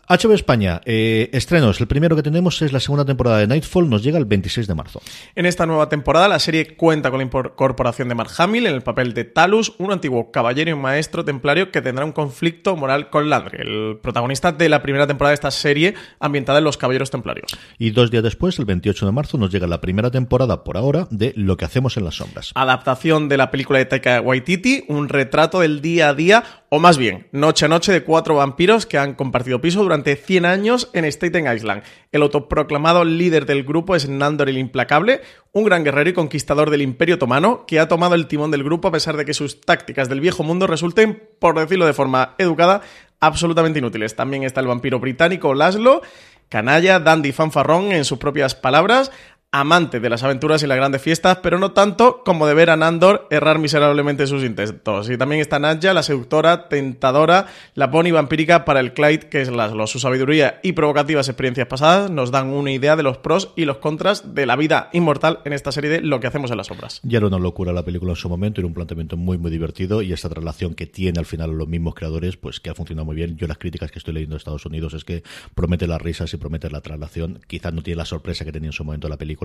HBO 0.09 0.33
España, 0.33 0.81
eh, 0.87 1.29
estrenos. 1.35 1.83
El 1.83 1.87
primero 1.87 2.17
que 2.17 2.23
tenemos 2.23 2.63
es 2.63 2.73
la 2.73 2.81
segunda 2.81 3.05
temporada 3.05 3.37
de 3.37 3.47
Nightfall, 3.47 3.91
nos 3.91 4.03
llega 4.03 4.17
el 4.17 4.25
26 4.25 4.67
de 4.67 4.75
marzo. 4.75 5.03
En 5.35 5.45
esta 5.45 5.67
nueva 5.67 5.91
temporada, 5.91 6.29
la 6.29 6.39
serie 6.39 6.77
cuenta 6.77 7.11
con 7.11 7.19
la 7.19 7.27
incorporación 7.27 8.09
de 8.09 8.15
Mark 8.15 8.31
Hamill 8.39 8.69
en 8.69 8.75
el 8.75 8.81
papel 8.81 9.13
de 9.13 9.25
Talus, 9.25 9.75
un 9.77 9.93
antiguo 9.93 10.31
caballero 10.31 10.71
y 10.71 10.75
maestro 10.75 11.27
templario 11.27 11.71
que 11.71 11.83
tendrá 11.83 12.07
un 12.07 12.13
conflicto 12.13 12.75
moral 12.75 13.11
con 13.11 13.29
Landry, 13.29 13.59
el 13.61 13.99
protagonista 14.03 14.51
de 14.51 14.71
la 14.71 14.81
primera 14.81 15.07
temporada 15.07 15.33
de 15.33 15.35
esta 15.35 15.51
serie 15.51 15.93
ambientada 16.21 16.57
en 16.57 16.65
los 16.65 16.79
caballeros 16.79 17.11
templarios. 17.11 17.55
Y 17.77 17.91
dos 17.91 18.11
días 18.11 18.23
después, 18.23 18.59
el 18.59 18.65
28 18.65 19.05
de 19.05 19.13
marzo, 19.13 19.37
nos 19.37 19.51
llega 19.51 19.67
la 19.67 19.83
primera 19.83 20.11
temporada 20.11 20.65
por 20.65 20.79
ahora 20.79 21.07
de 21.11 21.35
Lo 21.37 21.59
que 21.59 21.67
hacemos 21.67 21.99
en 21.99 22.05
las 22.05 22.15
sombras. 22.15 22.53
Adaptación 22.55 23.29
de 23.29 23.37
la 23.37 23.51
película 23.51 23.79
de 23.79 23.85
Taika 23.85 24.23
Waititi, 24.23 24.85
un 24.89 25.11
retrato 25.11 25.61
del 25.61 25.83
día 25.83 26.09
a 26.09 26.15
día 26.15 26.45
o 26.71 26.79
más 26.79 26.99
bien, 26.99 27.29
noche 27.33 27.65
a 27.65 27.69
noche 27.69 27.93
de 27.93 28.05
cuatro 28.05 28.35
vampiros 28.35 28.85
que 28.85 28.99
han 28.99 29.15
compartido 29.15 29.59
piso 29.61 29.83
durante 29.83 29.98
100 30.05 30.47
años 30.47 30.91
en 30.93 31.05
Staten 31.05 31.53
Island. 31.53 31.83
El 32.13 32.23
autoproclamado 32.23 33.05
líder 33.05 33.47
del 33.47 33.65
grupo 33.65 33.97
es 33.97 34.09
Nandor 34.09 34.49
el 34.49 34.59
Implacable, 34.59 35.21
un 35.53 35.65
gran 35.65 35.85
guerrero 35.85 36.11
y 36.11 36.13
conquistador 36.13 36.71
del 36.71 36.83
Imperio 36.83 37.17
Otomano 37.17 37.67
que 37.67 37.81
ha 37.81 37.89
tomado 37.89 38.15
el 38.15 38.27
timón 38.27 38.51
del 38.51 38.65
grupo 38.65 38.89
a 38.89 38.93
pesar 38.93 39.17
de 39.17 39.25
que 39.25 39.35
sus 39.35 39.61
tácticas 39.61 40.09
del 40.09 40.21
viejo 40.21 40.43
mundo 40.43 40.67
resulten, 40.67 41.23
por 41.39 41.59
decirlo 41.59 41.87
de 41.87 41.93
forma 41.93 42.35
educada, 42.39 42.83
absolutamente 43.21 43.79
inútiles. 43.79 44.17
También 44.17 44.43
está 44.43 44.61
el 44.61 44.67
vampiro 44.67 45.01
británico 45.01 45.55
Laszlo, 45.55 46.03
canalla, 46.49 47.01
dandy 47.01 47.33
fanfarrón 47.33 47.93
en 47.93 48.05
sus 48.05 48.19
propias 48.19 48.55
palabras, 48.55 49.11
amante 49.51 49.99
de 49.99 50.11
las 50.11 50.23
aventuras 50.25 50.63
y 50.63 50.67
las 50.67 50.77
grandes 50.77 51.01
fiestas, 51.01 51.39
pero 51.43 51.59
no 51.59 51.73
tanto 51.73 52.23
como 52.23 52.47
de 52.47 52.53
ver 52.53 52.69
a 52.69 52.77
Nandor 52.77 53.27
errar 53.31 53.59
miserablemente 53.59 54.27
sus 54.27 54.45
intentos. 54.45 55.09
Y 55.09 55.17
también 55.17 55.41
está 55.41 55.59
Nadja, 55.59 55.95
la 55.95 56.03
seductora, 56.03 56.69
tentadora, 56.69 57.47
la 57.75 57.91
pony 57.91 58.13
vampírica 58.13 58.67
para 58.67 58.81
el 58.81 58.93
Clyde, 58.93 59.31
que 59.31 59.41
es 59.41 59.51
Laszlo. 59.51 59.87
Su 59.87 60.01
sabiduría 60.01 60.61
y 60.63 60.73
provocativas 60.73 61.29
experiencias 61.29 61.67
pasadas 61.67 62.11
nos 62.11 62.31
dan 62.31 62.49
una 62.49 62.73
idea 62.73 62.95
de 62.95 63.03
los 63.03 63.17
pros 63.19 63.53
y 63.57 63.65
los 63.65 63.79
contras 63.79 64.35
de 64.35 64.45
la 64.45 64.55
vida 64.57 64.91
inmortal 64.93 65.41
en 65.47 65.55
esta 65.55 65.73
serie 65.73 65.89
de 65.89 66.01
Lo 66.03 66.21
que 66.21 66.27
hacemos 66.27 66.51
en 66.51 66.59
las 66.59 66.71
obras. 66.71 67.01
Ya 67.03 67.17
era 67.17 67.27
una 67.27 67.39
locura 67.39 67.73
la 67.73 67.85
película 67.85 68.13
en 68.13 68.17
su 68.17 68.29
momento, 68.29 68.61
era 68.61 68.69
un 68.69 68.75
planteamiento 68.75 69.17
muy, 69.17 69.39
muy 69.39 69.51
divertido 69.51 70.03
y 70.03 70.13
esta 70.13 70.29
relación 70.29 70.75
que 70.75 70.87
tiene 70.87 71.19
al 71.19 71.27
final 71.27 71.53
los 71.53 71.69
mismos 71.69 71.95
creadores, 71.95 72.37
pues 72.37 72.61
que 72.61 72.69
ha 72.69 72.75
funcionado 72.75 73.07
muy 73.07 73.17
bien. 73.17 73.37
Yo 73.39 73.47
las 73.47 73.57
críticas 73.57 73.91
que 73.91 73.99
estoy 73.99 74.13
leyendo 74.13 74.35
de 74.35 74.39
Estados 74.39 74.67
Unidos 74.67 74.93
es 74.93 75.05
que 75.05 75.23
promete 75.55 75.87
las 75.87 76.03
risas 76.03 76.35
y 76.35 76.37
promete 76.37 76.71
la 76.71 76.83
traslación. 76.83 77.41
Quizás 77.47 77.73
no 77.73 77.83
tiene 77.83 77.97
la 77.97 78.05
sorpresa 78.05 78.45
que 78.45 78.53
tenía 78.53 78.69
en 78.69 78.73
su 78.75 78.85
momento 78.85 79.09
la 79.09 79.17
película 79.17 79.38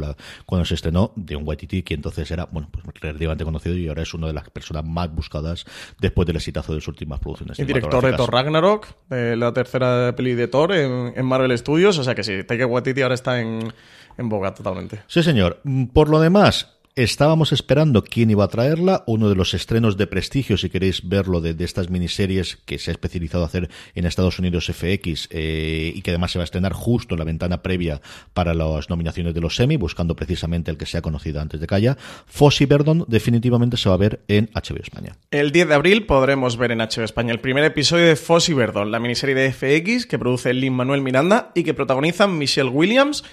cuando 0.46 0.66
se 0.66 0.76
estrenó 0.76 1.12
de 1.16 1.36
un 1.36 1.48
Waititi 1.48 1.84
que 1.84 1.94
entonces 1.94 2.30
era 2.32 2.46
bueno 2.46 2.70
pues 2.72 2.84
relativamente 3.02 3.44
conocido 3.44 3.76
y 3.76 3.88
ahora 3.88 4.04
es 4.04 4.14
una 4.14 4.28
de 4.28 4.34
las 4.34 4.50
personas 4.50 4.86
más 4.86 5.14
buscadas 5.14 5.66
después 6.00 6.26
del 6.26 6.38
exitazo 6.38 6.74
de 6.74 6.82
sus 6.82 6.90
últimas 6.90 7.20
producciones. 7.20 7.60
El 7.60 7.68
director 7.68 8.04
de 8.04 8.14
Thor 8.14 8.32
Ragnarok, 8.32 8.88
de 9.10 9.36
la 9.36 9.54
tercera 9.54 10.14
peli 10.16 10.34
de 10.36 10.48
Thor 10.48 10.74
en, 10.74 11.26
Marvel 11.26 11.58
Studios, 11.58 11.98
o 11.98 12.04
sea 12.04 12.16
que 12.16 12.24
sí, 12.24 12.44
Taika 12.44 12.66
Waititi 12.66 13.02
ahora 13.02 13.16
está 13.16 13.40
en, 13.40 13.74
en 14.18 14.30
boga 14.30 14.54
totalmente. 14.54 15.02
Sí, 15.08 15.24
señor. 15.24 15.62
Por 15.94 16.10
lo 16.10 16.20
demás, 16.20 16.73
Estábamos 16.96 17.52
esperando 17.54 18.04
quién 18.04 18.30
iba 18.30 18.44
a 18.44 18.50
traerla, 18.50 19.04
uno 19.08 19.28
de 19.28 19.34
los 19.34 19.56
estrenos 19.56 19.98
de 19.98 20.06
prestigio, 20.06 20.58
si 20.58 20.70
queréis 20.70 21.10
verlo, 21.10 21.42
de, 21.42 21.56
estas 21.66 21.90
miniseries 21.90 22.60
que 22.66 22.78
se 22.78 22.92
ha 22.92 22.94
especializado 22.94 23.44
a 23.44 23.48
hacer 23.48 23.72
en 23.96 24.06
Estados 24.06 24.38
Unidos 24.38 24.68
FX 24.72 25.28
eh, 25.32 25.92
y 25.96 26.04
que 26.04 26.12
además 26.12 26.32
se 26.32 26.38
va 26.38 26.44
a 26.44 26.46
estrenar 26.46 26.74
justo 26.74 27.16
en 27.16 27.20
la 27.20 27.26
ventana 27.26 27.64
previa 27.64 28.00
para 28.36 28.54
las 28.54 28.92
nominaciones 28.92 29.34
de 29.34 29.42
los 29.42 29.56
semi, 29.56 29.76
buscando 29.76 30.16
precisamente 30.16 30.70
el 30.70 30.78
que 30.78 30.86
sea 30.86 31.02
conocido 31.02 31.42
antes 31.42 31.60
de 31.60 31.66
Calla. 31.66 31.98
Fossi 32.28 32.68
Verdon 32.68 33.06
definitivamente 33.08 33.76
se 33.76 33.90
va 33.90 33.96
a 33.96 33.98
ver 33.98 34.22
en 34.28 34.52
HBO 34.54 34.84
España. 34.84 35.18
El 35.32 35.52
10 35.52 35.70
de 35.70 35.74
abril 35.74 36.06
podremos 36.06 36.58
ver 36.58 36.74
en 36.74 36.78
HBO 36.78 37.06
España 37.06 37.32
el 37.32 37.40
primer 37.40 37.64
episodio 37.64 38.06
de 38.06 38.16
Fossi 38.16 38.54
Verdon, 38.54 38.92
la 38.92 39.00
miniserie 39.00 39.34
de 39.34 39.52
FX 39.52 40.06
que 40.06 40.20
produce 40.20 40.54
Lin 40.54 40.74
Manuel 40.74 41.02
Miranda 41.02 41.52
y 41.56 41.64
que 41.64 41.74
protagonizan 41.74 42.38
Michelle 42.38 42.70
Williams, 42.70 43.24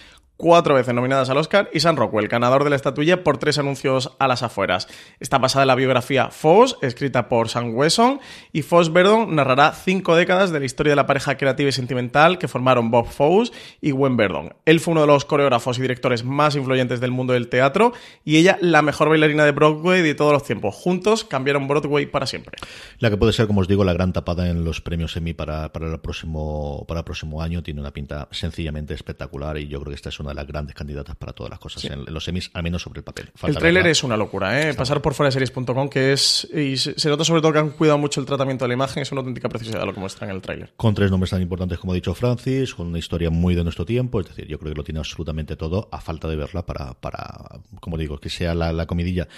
cuatro 0.41 0.75
veces 0.75 0.95
nominadas 0.95 1.29
al 1.31 1.37
Oscar, 1.37 1.69
y 1.73 1.81
Sam 1.81 1.97
Rockwell, 1.97 2.29
ganador 2.29 2.65
de 2.65 2.71
la 2.71 2.77
estatuilla 2.77 3.23
por 3.23 3.39
tres 3.39 3.59
anuncios 3.59 4.17
a 4.19 4.27
las 4.27 4.43
afueras. 4.43 4.89
Está 5.21 5.39
basada 5.39 5.65
en 5.65 5.69
la 5.69 5.75
biografía 5.75 6.31
Foss, 6.31 6.79
escrita 6.81 7.29
por 7.29 7.49
Sam 7.49 7.75
Wesson, 7.75 8.21
y 8.53 8.63
Foss 8.63 8.93
Verdon 8.93 9.37
narrará 9.37 9.73
cinco 9.73 10.17
décadas 10.17 10.51
de 10.51 10.59
la 10.59 10.67
historia 10.67 10.93
de 10.93 10.97
la 10.97 11.07
pareja 11.07 11.37
creativa 11.37 11.69
y 11.69 11.73
sentimental 11.73 12.39
que 12.39 12.49
formaron 12.49 12.91
Bob 12.91 13.07
Foss 13.07 13.53
y 13.81 13.91
Gwen 13.91 14.17
Verdon. 14.17 14.55
Él 14.65 14.81
fue 14.81 14.93
uno 14.93 15.03
de 15.03 15.07
los 15.07 15.25
coreógrafos 15.25 15.79
y 15.79 15.83
directores 15.83 16.25
más 16.25 16.57
influyentes 16.57 17.01
del 17.01 17.11
mundo 17.11 17.35
del 17.35 17.49
teatro, 17.49 17.93
y 18.25 18.39
ella 18.39 18.57
la 18.63 18.83
mejor 18.83 19.11
bailarina 19.11 19.45
de 19.45 19.53
Broadway 19.53 20.03
de 20.03 20.15
todos 20.15 20.33
los 20.33 20.45
tiempos. 20.45 20.75
Juntos 20.75 21.25
cambiaron 21.25 21.69
Broadway 21.69 22.07
para 22.07 22.27
siempre. 22.27 22.57
La 22.99 23.11
que 23.11 23.17
puede 23.17 23.33
ser, 23.35 23.47
como 23.47 23.61
os 23.61 23.69
digo, 23.69 23.85
la 23.85 23.93
gran 23.93 24.13
tapada 24.13 24.49
en 24.49 24.65
los 24.65 24.81
premios 24.81 25.17
Emmy 25.17 25.35
para, 25.35 25.71
para, 25.73 25.87
el, 25.87 26.01
próximo, 26.01 26.85
para 26.89 27.01
el 27.01 27.05
próximo 27.05 27.43
año. 27.43 27.63
Tiene 27.63 27.81
una 27.81 27.93
pinta 27.93 28.29
sencillamente 28.31 28.95
espectacular, 28.95 29.59
y 29.59 29.69
yo 29.69 29.81
creo 29.81 29.91
que 29.91 29.97
esta 29.97 30.09
es 30.09 30.21
una 30.21 30.30
de 30.31 30.35
las 30.35 30.47
grandes 30.47 30.75
candidatas 30.75 31.17
para 31.17 31.33
todas 31.33 31.51
las 31.51 31.59
cosas 31.59 31.85
en, 31.85 32.05
los 32.07 32.25
semis, 32.25 32.51
al 32.55 32.63
menos 32.63 32.83
sobre 32.83 33.01
el 33.01 33.05
papel. 33.05 33.31
el 33.43 33.57
tráiler 33.57 33.87
es 33.87 34.03
una 34.03 34.17
locura, 34.17 34.61
¿eh? 34.61 34.75
Pasar 34.75 35.03
por 35.03 35.15
fuera 35.15 35.31
series.com, 35.31 35.89
que 35.89 36.13
es. 36.13 36.49
Y 36.53 36.77
se 36.77 37.09
nota 37.09 37.25
sobre 37.25 37.41
todo 37.41 37.53
que 37.53 37.59
han 37.59 37.71
cuidado 37.71 37.99
mucho 37.99 38.21
el 38.21 38.27
tratamiento 38.27 38.65
de 38.65 38.69
la 38.69 38.75
imagen, 38.75 39.03
es 39.03 39.13
una 39.13 39.21
auténtica 39.21 39.49
preciosidad 39.49 39.85
lo 39.85 39.95
que 39.95 40.01
muestran 40.01 40.31
en 40.31 40.37
el 40.37 40.43
tráiler. 40.43 40.73
Con 40.77 40.95
tres 40.95 41.11
nombres 41.11 41.31
tan 41.31 41.43
importantes 41.43 41.79
como 41.79 41.93
ha 41.93 41.95
dicho 41.95 42.15
Francis, 42.15 42.75
con 42.75 42.89
una 42.89 42.99
historia 42.99 43.31
muy 43.31 43.55
de 43.55 43.65
nuestro 43.65 43.85
tiempo, 43.85 44.21
es 44.21 44.29
decir, 44.29 44.47
yo 44.47 44.59
creo 44.59 44.73
que 44.73 44.77
lo 44.77 44.85
tiene 44.85 45.01
absolutamente 45.01 45.57
todo, 45.57 45.89
a 45.93 46.01
falta 46.01 46.29
de 46.29 46.37
verla 46.37 46.65
para, 46.67 46.95
para 46.95 47.61
como 47.81 47.97
digo, 47.97 48.19
que 48.19 48.31
sea 48.31 48.55
la, 48.55 48.87
comidilla. 48.87 49.29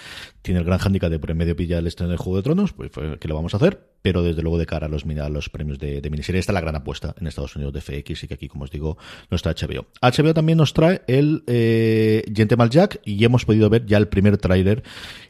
Tiene 0.41 0.59
el 0.59 0.65
gran 0.65 0.79
hándicap 0.79 1.09
de 1.09 1.19
por 1.19 1.31
en 1.31 1.37
medio 1.37 1.55
pillar 1.55 1.79
el 1.79 1.87
estreno 1.87 2.09
del 2.09 2.17
Juego 2.17 2.37
de 2.37 2.43
Tronos, 2.43 2.73
pues, 2.73 2.91
¿qué 3.19 3.27
lo 3.27 3.35
vamos 3.35 3.53
a 3.53 3.57
hacer? 3.57 3.93
pero 4.03 4.21
desde 4.21 4.41
luego 4.41 4.57
de 4.57 4.65
cara 4.65 4.87
a 4.87 4.89
los, 4.89 5.05
a 5.05 5.29
los 5.29 5.49
premios 5.49 5.79
de, 5.79 6.01
de, 6.01 6.09
miniserie. 6.09 6.37
Esta 6.37 6.51
es 6.51 6.53
la 6.53 6.59
gran 6.59 6.75
apuesta 6.75 7.15
en 7.17 7.25
Estados 7.25 7.55
Unidos 7.55 7.73
de 7.73 7.79
FX 7.79 8.25
y 8.25 8.27
que 8.27 8.33
aquí, 8.33 8.49
como 8.49 8.65
os 8.65 8.69
digo, 8.69 8.97
no 9.31 9.35
está 9.35 9.51
HBO. 9.51 9.87
HBO 10.01 10.33
también 10.33 10.57
nos 10.57 10.72
trae 10.73 11.01
el 11.07 11.43
eh, 11.47 12.23
Gentleman 12.33 12.69
Jack 12.69 12.99
y 13.05 13.23
hemos 13.23 13.45
podido 13.45 13.69
ver 13.69 13.85
ya 13.85 13.97
el 13.97 14.07
primer 14.07 14.37
tráiler 14.37 14.83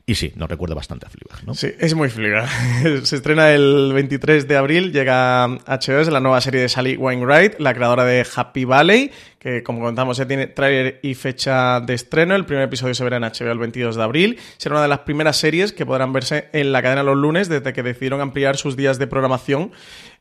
y 0.06 0.15
sí, 0.15 0.34
nos 0.36 0.49
recuerda 0.49 0.75
bastante 0.75 1.06
a 1.06 1.10
Fleabag, 1.10 1.47
¿no? 1.47 1.53
Sí, 1.53 1.71
es 1.79 1.95
muy 1.95 2.10
Fleabag. 2.10 2.49
Se 3.06 3.15
estrena 3.15 3.51
el 3.53 3.91
23 3.93 4.49
de 4.49 4.58
abril, 4.58 4.91
llega 4.91 5.47
HBO, 5.47 5.99
es 6.01 6.10
la 6.10 6.19
nueva 6.19 6.41
serie 6.41 6.60
de 6.60 6.67
Sally 6.67 6.97
Wainwright, 6.97 7.58
la 7.60 7.73
creadora 7.73 8.03
de 8.03 8.27
Happy 8.36 8.65
Valley, 8.65 9.12
que 9.39 9.63
como 9.63 9.79
contamos 9.79 10.17
ya 10.17 10.27
tiene 10.27 10.47
tráiler 10.47 10.99
y 11.03 11.15
fecha 11.15 11.79
de 11.79 11.93
estreno. 11.93 12.36
El 12.36 12.45
primer 12.45 12.65
episodio 12.65 12.93
se 12.93 13.03
verá 13.06 13.15
en 13.15 13.23
HBO 13.23 13.53
el 13.53 13.60
22 13.60 13.95
de 13.95 14.03
abril. 14.03 14.39
Será 14.58 14.75
una 14.75 14.82
de 14.82 14.89
las 14.89 14.99
primeras 14.99 15.38
series 15.38 15.71
que 15.71 15.86
podrán 15.86 16.12
verse 16.12 16.49
en 16.51 16.73
la 16.73 16.82
cadena 16.82 17.03
los 17.03 17.15
lunes 17.15 17.47
desde 17.47 17.71
que 17.71 17.82
decidieron 17.82 18.19
ampliar 18.19 18.58
sus 18.58 18.75
días 18.75 18.99
de 18.99 19.08
programación 19.08 19.71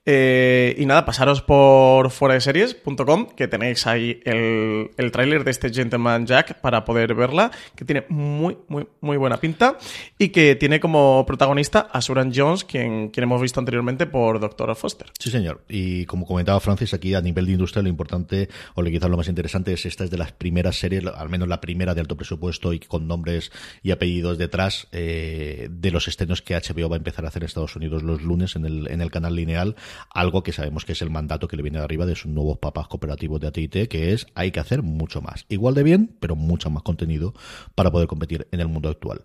eh, 0.04 0.74
y 0.78 0.86
nada, 0.86 1.04
pasaros 1.04 1.42
por 1.42 2.10
series.com 2.10 3.26
que 3.36 3.46
tenéis 3.46 3.86
ahí 3.86 4.20
el, 4.24 4.90
el 4.96 5.12
tráiler 5.12 5.44
de 5.44 5.52
este 5.52 5.72
Gentleman 5.72 6.26
Jack 6.26 6.60
para 6.60 6.84
poder 6.84 7.14
verla, 7.14 7.52
que 7.76 7.84
tiene 7.84 8.04
muy, 8.08 8.58
muy, 8.68 8.86
muy 9.00 9.16
buena 9.16 9.38
pinta 9.38 9.78
y 10.18 10.30
que 10.30 10.56
tiene 10.56 10.80
como 10.80 11.24
protagonista 11.26 11.88
a 11.92 12.00
Suran 12.00 12.32
Jones, 12.34 12.64
quien, 12.64 13.10
quien 13.10 13.24
hemos 13.24 13.40
visto 13.40 13.60
anteriormente 13.60 14.06
por 14.06 14.40
Doctor 14.40 14.74
Foster. 14.74 15.08
Sí, 15.18 15.30
señor. 15.30 15.64
Y 15.68 16.04
como 16.06 16.26
comentaba 16.26 16.58
Francis, 16.60 16.94
aquí 16.94 17.14
a 17.14 17.20
nivel 17.20 17.46
de 17.46 17.52
industria 17.52 17.82
lo 17.82 17.88
importante, 17.88 18.48
o 18.74 18.82
quizás 18.82 19.08
lo 19.08 19.16
más 19.16 19.28
interesante, 19.28 19.72
es 19.72 19.86
esta 19.86 20.04
es 20.04 20.10
de 20.10 20.18
las 20.18 20.32
primeras 20.32 20.76
series, 20.76 21.06
al 21.06 21.28
menos 21.28 21.48
la 21.48 21.60
primera 21.60 21.94
de 21.94 22.00
alto 22.00 22.16
presupuesto 22.16 22.72
y 22.72 22.80
con 22.80 23.06
nombres 23.06 23.52
y 23.82 23.92
apellidos 23.92 24.36
detrás 24.38 24.88
eh, 24.92 25.68
de 25.70 25.90
los 25.90 26.08
estrenos 26.08 26.42
que 26.42 26.54
HBO 26.54 26.88
va 26.88 26.96
a 26.96 26.98
empezar 26.98 27.24
a 27.24 27.28
hacer 27.28 27.42
en 27.42 27.46
Estados 27.46 27.76
Unidos 27.76 28.02
los 28.02 28.22
lunes 28.22 28.56
en 28.56 28.64
el, 28.64 28.88
en 28.88 29.00
el 29.00 29.10
canal 29.10 29.36
lineal 29.36 29.76
algo 30.10 30.42
que 30.42 30.52
sabemos 30.52 30.84
que 30.84 30.92
es 30.92 31.02
el 31.02 31.10
mandato 31.10 31.48
que 31.48 31.56
le 31.56 31.62
viene 31.62 31.78
de 31.78 31.84
arriba 31.84 32.06
de 32.06 32.16
sus 32.16 32.30
nuevos 32.30 32.58
papas 32.58 32.88
cooperativos 32.88 33.40
de 33.40 33.48
AT&T, 33.48 33.88
que 33.88 34.12
es 34.12 34.26
hay 34.34 34.50
que 34.50 34.60
hacer 34.60 34.82
mucho 34.82 35.20
más. 35.20 35.46
Igual 35.48 35.74
de 35.74 35.82
bien, 35.82 36.16
pero 36.20 36.36
mucho 36.36 36.70
más 36.70 36.82
contenido 36.82 37.34
para 37.74 37.90
poder 37.90 38.08
competir 38.08 38.46
en 38.50 38.60
el 38.60 38.68
mundo 38.68 38.88
actual. 38.88 39.22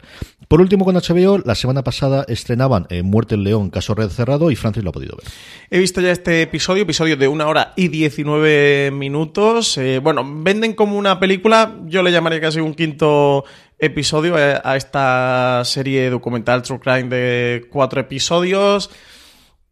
Por 0.47 0.61
último, 0.61 0.85
con 0.85 0.95
HBO, 0.95 1.39
la 1.39 1.55
semana 1.55 1.83
pasada 1.83 2.25
estrenaban 2.27 2.87
eh, 2.89 3.03
Muerte 3.03 3.35
en 3.35 3.43
León, 3.43 3.69
caso 3.69 3.95
red 3.95 4.09
cerrado, 4.09 4.51
y 4.51 4.55
Francis 4.55 4.83
lo 4.83 4.89
ha 4.89 4.93
podido 4.93 5.17
ver. 5.17 5.27
He 5.69 5.79
visto 5.79 6.01
ya 6.01 6.11
este 6.11 6.41
episodio, 6.41 6.83
episodio 6.83 7.17
de 7.17 7.27
una 7.27 7.47
hora 7.47 7.73
y 7.75 7.87
19 7.89 8.91
minutos. 8.91 9.77
Eh, 9.77 9.99
bueno, 9.99 10.23
venden 10.25 10.73
como 10.73 10.97
una 10.97 11.19
película, 11.19 11.75
yo 11.85 12.03
le 12.03 12.11
llamaría 12.11 12.41
casi 12.41 12.59
un 12.59 12.73
quinto 12.73 13.45
episodio 13.79 14.35
a 14.35 14.75
esta 14.75 15.61
serie 15.63 16.09
documental 16.09 16.63
True 16.63 16.79
Crime 16.79 17.09
de 17.09 17.67
cuatro 17.69 18.01
episodios 18.01 18.89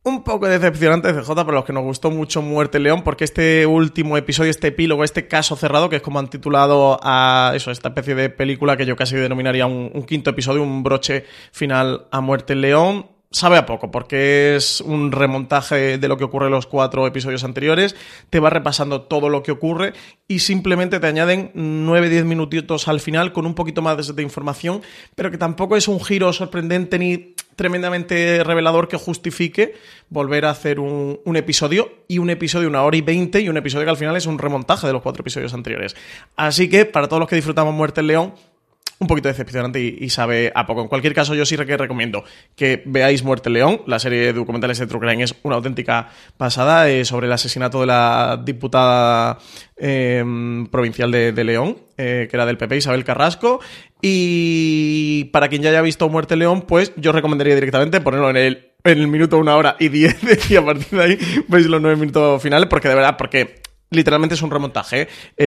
un 0.05 0.23
poco 0.23 0.47
decepcionante 0.47 1.11
CJ 1.11 1.27
para 1.33 1.51
los 1.51 1.65
que 1.65 1.73
nos 1.73 1.83
gustó 1.83 2.11
mucho 2.11 2.43
Muerte 2.43 2.79
León, 2.79 3.01
porque 3.03 3.23
este 3.23 3.65
último 3.65 4.17
episodio, 4.17 4.51
este 4.51 4.67
epílogo, 4.67 5.03
este 5.03 5.27
caso 5.27 5.55
cerrado, 5.55 5.89
que 5.89 5.97
es 5.97 6.01
como 6.03 6.19
han 6.19 6.29
titulado 6.29 6.99
a 7.01 7.53
eso, 7.55 7.71
esta 7.71 7.89
especie 7.89 8.13
de 8.13 8.29
película 8.29 8.77
que 8.77 8.85
yo 8.85 8.95
casi 8.95 9.15
denominaría 9.15 9.65
un, 9.65 9.89
un 9.91 10.03
quinto 10.03 10.29
episodio, 10.29 10.61
un 10.61 10.83
broche 10.83 11.25
final 11.51 12.05
a 12.11 12.21
Muerte 12.21 12.53
León, 12.53 13.07
sabe 13.35 13.57
a 13.57 13.65
poco, 13.65 13.91
porque 13.91 14.55
es 14.55 14.79
un 14.79 15.11
remontaje 15.11 15.97
de 15.97 16.07
lo 16.07 16.17
que 16.17 16.23
ocurre 16.23 16.45
en 16.45 16.53
los 16.53 16.67
cuatro 16.67 17.05
episodios 17.05 17.43
anteriores, 17.43 17.95
te 18.29 18.39
va 18.39 18.49
repasando 18.49 19.01
todo 19.01 19.27
lo 19.27 19.43
que 19.43 19.51
ocurre 19.51 19.93
y 20.27 20.39
simplemente 20.39 21.01
te 21.01 21.07
añaden 21.07 21.51
9-10 21.53 22.23
minutitos 22.23 22.87
al 22.87 23.01
final 23.01 23.33
con 23.33 23.45
un 23.45 23.53
poquito 23.53 23.81
más 23.81 24.15
de 24.15 24.23
información, 24.23 24.81
pero 25.15 25.31
que 25.31 25.37
tampoco 25.37 25.75
es 25.75 25.89
un 25.89 25.99
giro 25.99 26.31
sorprendente 26.31 26.97
ni 26.97 27.34
tremendamente 27.55 28.43
revelador 28.43 28.87
que 28.87 28.97
justifique 28.97 29.75
volver 30.09 30.45
a 30.45 30.51
hacer 30.51 30.79
un, 30.79 31.19
episodio 31.35 31.91
y 32.07 32.19
un 32.19 32.29
episodio 32.29 32.67
una 32.67 32.83
hora 32.83 32.97
y 32.97 33.01
veinte 33.01 33.39
y 33.41 33.49
un 33.49 33.57
episodio 33.57 33.85
que 33.85 33.91
al 33.91 33.97
final 33.97 34.15
es 34.15 34.25
un 34.25 34.37
remontaje 34.37 34.87
de 34.87 34.93
los 34.93 35.01
cuatro 35.01 35.21
episodios 35.21 35.53
anteriores. 35.53 35.95
Así 36.35 36.69
que 36.69 36.85
para 36.85 37.07
todos 37.07 37.19
los 37.19 37.29
que 37.29 37.35
disfrutamos 37.35 37.73
Muerte 37.73 38.01
el 38.01 38.07
León, 38.07 38.33
un 38.99 39.07
poquito 39.07 39.27
decepcionante 39.27 39.79
y, 39.81 40.09
sabe 40.09 40.51
a 40.55 40.65
poco. 40.65 40.81
En 40.81 40.87
cualquier 40.87 41.13
caso, 41.13 41.35
yo 41.35 41.45
sí 41.45 41.57
que 41.57 41.77
recomiendo 41.77 42.23
que 42.55 42.83
veáis 42.85 43.23
Muerte 43.23 43.49
León. 43.49 43.81
La 43.87 43.99
serie 43.99 44.19
de 44.19 44.33
documentales 44.33 44.79
de 44.79 44.87
True 44.87 45.23
es 45.23 45.35
una 45.43 45.55
auténtica 45.55 46.09
pasada 46.37 46.89
eh, 46.89 47.05
sobre 47.05 47.27
el 47.27 47.33
asesinato 47.33 47.81
de 47.81 47.87
la 47.87 48.41
diputada 48.43 49.37
em, 49.75 50.67
provincial 50.67 51.11
de, 51.11 51.43
León, 51.43 51.77
eh, 51.97 52.27
que 52.29 52.37
era 52.37 52.45
del 52.45 52.57
PP, 52.57 52.77
Isabel 52.77 53.03
Carrasco. 53.03 53.59
Y 54.01 55.25
para 55.25 55.49
quien 55.49 55.61
ya 55.61 55.69
haya 55.69 55.81
visto 55.81 56.07
Muerte 56.09 56.35
León, 56.35 56.61
pues 56.61 56.93
yo 56.95 57.11
recomendaría 57.11 57.55
directamente 57.55 58.01
ponerlo 58.01 58.29
en 58.29 58.37
el, 58.37 58.71
en 58.83 58.99
el 58.99 59.07
minuto 59.07 59.37
una 59.37 59.55
hora 59.55 59.75
y 59.79 59.89
diez 59.89 60.15
y 60.49 60.55
a 60.55 60.63
partir 60.63 60.97
de 60.97 61.03
ahí 61.03 61.19
veis 61.47 61.65
los 61.65 61.81
nueve 61.81 61.97
minutos 61.97 62.41
finales, 62.41 62.67
porque 62.69 62.87
de 62.87 62.95
verdad, 62.95 63.17
porque 63.17 63.61
literalmente 63.89 64.35
es 64.35 64.41
un 64.41 64.51
remontaje. 64.51 65.07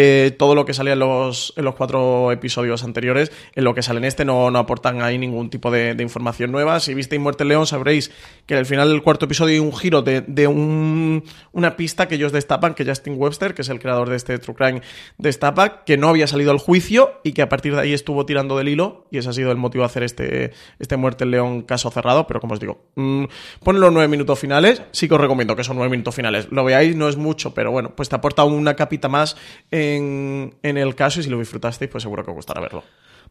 Eh, 0.00 0.32
todo 0.38 0.54
lo 0.54 0.64
que 0.64 0.74
salía 0.74 0.92
en 0.92 1.00
los, 1.00 1.52
en 1.56 1.64
los 1.64 1.74
cuatro 1.74 2.30
episodios 2.30 2.84
anteriores, 2.84 3.32
en 3.56 3.64
lo 3.64 3.74
que 3.74 3.82
sale 3.82 3.98
en 3.98 4.04
este, 4.04 4.24
no, 4.24 4.48
no 4.48 4.60
aportan 4.60 5.02
ahí 5.02 5.18
ningún 5.18 5.50
tipo 5.50 5.72
de, 5.72 5.96
información 5.98 6.52
nueva. 6.52 6.78
Si 6.78 6.94
visteis 6.94 7.20
Muerte 7.20 7.44
León, 7.44 7.66
sabréis 7.66 8.12
que 8.46 8.54
al 8.54 8.64
final 8.64 8.88
del 8.90 9.02
cuarto 9.02 9.24
episodio 9.24 9.54
hay 9.54 9.58
un 9.58 9.74
giro 9.74 10.02
de, 10.02 10.20
de 10.20 10.46
un, 10.46 11.24
una 11.50 11.76
pista 11.76 12.06
que 12.06 12.14
ellos 12.14 12.30
destapan, 12.30 12.74
que 12.74 12.84
Justin 12.84 13.14
Webster, 13.16 13.54
que 13.54 13.62
es 13.62 13.68
el 13.70 13.80
creador 13.80 14.08
de 14.08 14.14
este 14.14 14.38
True 14.38 14.54
Crime, 14.54 14.82
destapa, 15.16 15.84
que 15.84 15.96
no 15.96 16.08
había 16.08 16.28
salido 16.28 16.52
al 16.52 16.58
juicio 16.58 17.20
y 17.24 17.32
que 17.32 17.42
a 17.42 17.48
partir 17.48 17.74
de 17.74 17.80
ahí 17.80 17.92
estuvo 17.92 18.24
tirando 18.24 18.56
del 18.56 18.68
hilo, 18.68 19.08
y 19.10 19.18
ese 19.18 19.30
ha 19.30 19.32
sido 19.32 19.50
el 19.50 19.56
motivo 19.56 19.82
de 19.82 19.86
hacer 19.86 20.04
este, 20.04 20.52
este 20.78 20.96
Muerte 20.96 21.26
León 21.26 21.62
caso 21.62 21.90
cerrado. 21.90 22.28
Pero 22.28 22.40
como 22.40 22.54
os 22.54 22.60
digo, 22.60 22.84
mmm, 22.94 23.24
ponen 23.64 23.80
los 23.80 23.92
nueve 23.92 24.06
minutos 24.06 24.38
finales, 24.38 24.80
sí 24.92 25.08
que 25.08 25.14
os 25.14 25.20
recomiendo 25.20 25.56
que 25.56 25.64
son 25.64 25.76
nueve 25.76 25.90
minutos 25.90 26.14
finales. 26.14 26.46
Lo 26.52 26.62
veáis, 26.62 26.94
no 26.94 27.08
es 27.08 27.16
mucho, 27.16 27.52
pero 27.52 27.72
bueno, 27.72 27.96
pues 27.96 28.08
te 28.08 28.14
aporta 28.14 28.44
una 28.44 28.76
capita 28.76 29.08
más 29.08 29.36
en, 29.96 30.52
el 30.62 30.94
caso 30.94 31.20
y 31.20 31.22
si 31.22 31.30
lo 31.30 31.38
disfrutasteis, 31.38 31.90
pues 31.90 32.02
seguro 32.02 32.24
que 32.24 32.30
os 32.30 32.36
gustará 32.36 32.60
verlo. 32.60 32.84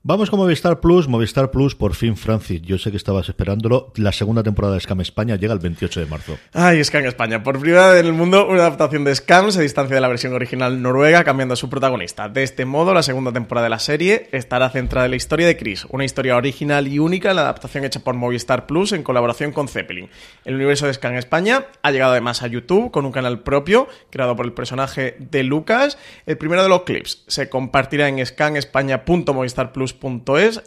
Vamos 0.04 0.30
con 0.30 0.40
Movistar 0.40 0.80
Plus. 0.80 1.08
Movistar 1.08 1.52
Plus, 1.52 1.76
por 1.76 1.96
fin, 1.96 2.16
Francis. 2.16 2.62
Yo 2.62 2.78
sé 2.78 2.92
que 2.92 2.98
estabas 2.98 3.28
esperándolo. 3.28 3.92
La 3.96 4.12
segunda 4.12 4.44
temporada 4.44 4.76
de 4.76 4.80
Scam 4.80 5.02
España 5.02 5.36
llega 5.36 5.54
el 5.54 5.60
28 5.60 6.00
de 6.00 6.06
marzo. 6.06 6.38
Ay, 6.54 6.84
Scam 6.84 7.06
España. 7.06 7.44
Por 7.44 7.60
primera 7.60 7.90
vez 7.90 8.00
en 8.02 8.06
el 8.06 8.14
mundo, 8.14 8.48
una 8.48 8.62
adaptación 8.62 9.04
de 9.04 9.14
Scam 9.14 9.52
se 9.52 9.62
distancia 9.62 9.96
de 9.96 10.02
la 10.02 10.08
versión 10.08 10.34
original 10.34 10.82
noruega, 10.82 11.24
cambiando 11.24 11.54
a 11.54 11.58
su 11.58 11.70
protagonista. 11.70 12.30
De 12.30 12.44
este 12.44 12.66
modo, 12.66 12.94
la 12.94 13.04
segunda 13.04 13.34
temporada 13.34 13.66
de 13.66 13.70
la 13.70 13.80
serie 13.80 14.30
estará 14.32 14.70
centrada 14.70 15.06
en 15.06 15.12
la 15.12 15.18
historia 15.18 15.48
de 15.48 15.58
Chris, 15.58 15.86
una 15.90 16.06
historia 16.06 16.38
original 16.38 16.88
y 16.88 17.00
única 17.00 17.32
en 17.32 17.36
la 17.36 17.42
adaptación 17.42 17.84
hecha 17.84 18.00
por 18.00 18.16
Movistar 18.16 18.68
Plus 18.68 18.94
en 18.94 19.04
colaboración 19.04 19.52
con 19.52 19.68
Zeppelin. 19.68 20.10
El 20.46 20.56
universo 20.56 20.86
de 20.88 20.94
Scam 20.94 21.16
España 21.16 21.66
ha 21.82 21.92
llegado 21.92 22.12
además 22.12 22.44
a 22.44 22.48
YouTube 22.48 22.92
con 22.92 23.06
un 23.06 23.12
canal 23.12 23.40
propio, 23.40 23.88
creado 24.10 24.36
por 24.36 24.46
el 24.46 24.54
personaje 24.54 25.18
de 25.20 25.44
Lucas. 25.44 25.98
El 26.26 26.38
primero 26.38 26.64
de 26.64 26.70
los 26.70 26.84
clips 26.84 27.24
se 27.28 27.50
compartirá 27.50 28.08
en 28.08 28.26
scanespaña.movistarplus 28.26 29.87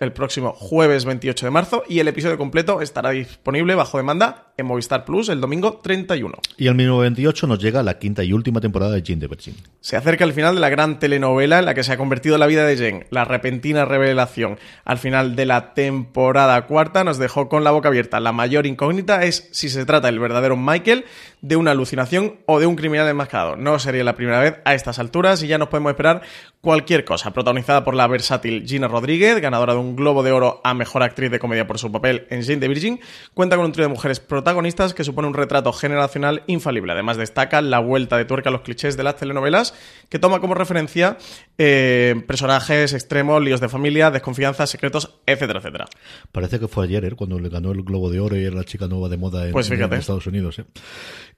el 0.01 0.13
próximo 0.13 0.53
jueves 0.53 1.05
28 1.05 1.47
de 1.47 1.51
marzo 1.51 1.83
y 1.89 1.99
el 2.01 2.09
episodio 2.09 2.39
completo 2.39 2.81
estará 2.81 3.11
disponible 3.11 3.75
bajo 3.75 3.99
demanda 3.99 4.53
en 4.57 4.67
Movistar 4.67 5.05
Plus 5.05 5.29
el 5.29 5.41
domingo 5.41 5.81
31. 5.83 6.39
Y 6.57 6.67
el 6.67 6.75
mismo 6.75 6.99
28 6.99 7.47
nos 7.47 7.59
llega 7.59 7.83
la 7.83 7.99
quinta 7.99 8.23
y 8.23 8.33
última 8.33 8.61
temporada 8.61 8.93
de 8.93 9.03
Jane 9.03 9.21
de 9.21 9.27
Virgin. 9.27 9.55
Se 9.81 9.97
acerca 9.97 10.25
el 10.25 10.33
final 10.33 10.55
de 10.55 10.61
la 10.61 10.69
gran 10.69 10.99
telenovela 10.99 11.59
en 11.59 11.65
la 11.65 11.75
que 11.75 11.83
se 11.83 11.93
ha 11.93 11.97
convertido 11.97 12.39
la 12.39 12.47
vida 12.47 12.67
de 12.67 12.77
Jane. 12.77 13.07
La 13.11 13.25
repentina 13.25 13.85
revelación 13.85 14.59
al 14.85 14.99
final 14.99 15.37
de 15.37 15.47
la 15.47 15.75
temporada 15.75 16.67
cuarta 16.67 17.05
nos 17.05 17.19
dejó 17.19 17.49
con 17.49 17.65
la 17.65 17.71
boca 17.71 17.89
abierta. 17.89 18.21
La 18.21 18.33
mayor 18.33 18.67
incógnita 18.67 19.25
es 19.25 19.49
si 19.53 19.69
se 19.69 19.87
trata 19.87 20.09
del 20.09 20.19
verdadero 20.19 20.57
Michael, 20.57 21.05
de 21.43 21.57
una 21.57 21.71
alucinación 21.71 22.41
o 22.47 22.61
de 22.61 22.67
un 22.67 22.77
criminal 22.77 23.09
enmascarado. 23.09 23.57
No 23.57 23.79
sería 23.79 24.05
la 24.05 24.15
primera 24.15 24.41
vez 24.41 24.57
a 24.65 24.75
estas 24.75 24.99
alturas 24.99 25.43
y 25.43 25.47
ya 25.47 25.59
nos 25.59 25.69
podemos 25.69 25.91
esperar 25.91 26.23
cualquier 26.61 27.05
cosa. 27.05 27.33
Protagonizada 27.33 27.85
por 27.85 27.95
la 27.95 28.07
versátil 28.07 28.65
Gina 28.67 28.89
Rodríguez, 28.89 29.41
ganadora 29.41 29.73
de 29.73 29.81
un 29.81 29.97
Globo 29.97 30.23
de 30.23 30.33
Oro 30.33 30.61
a 30.65 30.75
Mejor 30.75 31.03
Actriz 31.03 31.31
de 31.31 31.39
Comedia 31.39 31.67
por 31.67 31.79
su 31.79 31.91
papel 31.91 32.27
en 32.31 32.43
Jane 32.43 32.59
de 32.59 32.69
Virgin, 32.69 33.01
cuenta 33.35 33.57
con 33.57 33.65
un 33.65 33.73
trío 33.73 33.87
de 33.87 33.93
mujeres 33.93 34.21
protagonistas 34.21 34.93
que 34.93 35.05
supone 35.05 35.29
un 35.29 35.35
retrato 35.35 35.73
generacional 35.73 36.43
infalible. 36.47 36.93
Además 36.93 37.17
destaca 37.17 37.63
la 37.63 37.79
vuelta 37.79 38.17
de 38.17 38.25
tuerca 38.25 38.51
a 38.51 38.53
los 38.53 38.61
clichés 38.63 38.97
de 38.97 39.03
las 39.03 39.17
telenovelas, 39.17 39.75
que 40.09 40.19
toma 40.19 40.41
como 40.41 40.55
referencia 40.55 41.17
eh, 41.57 42.23
personajes 42.27 42.93
extremos, 42.93 43.43
líos 43.43 43.61
de 43.61 43.69
familia, 43.69 44.11
desconfianza, 44.11 44.67
secretos, 44.67 45.21
etcétera, 45.27 45.61
etcétera. 45.61 45.87
Parece 46.33 46.61
que 46.61 46.69
fue 46.69 46.85
ayer 46.85 47.05
¿eh? 47.05 47.11
cuando 47.17 47.39
le 47.39 47.49
ganó 47.49 47.73
el 47.73 47.83
Globo 47.83 48.11
de 48.11 48.21
Oro 48.21 48.37
y 48.37 48.45
era 48.45 48.57
la 48.57 48.65
chica 48.65 48.87
nueva 48.87 49.09
de 49.09 49.17
moda 49.17 49.47
en, 49.47 49.53
pues 49.53 49.71
en 49.71 49.93
Estados 49.93 50.27
Unidos. 50.27 50.59
¿eh? 50.59 50.65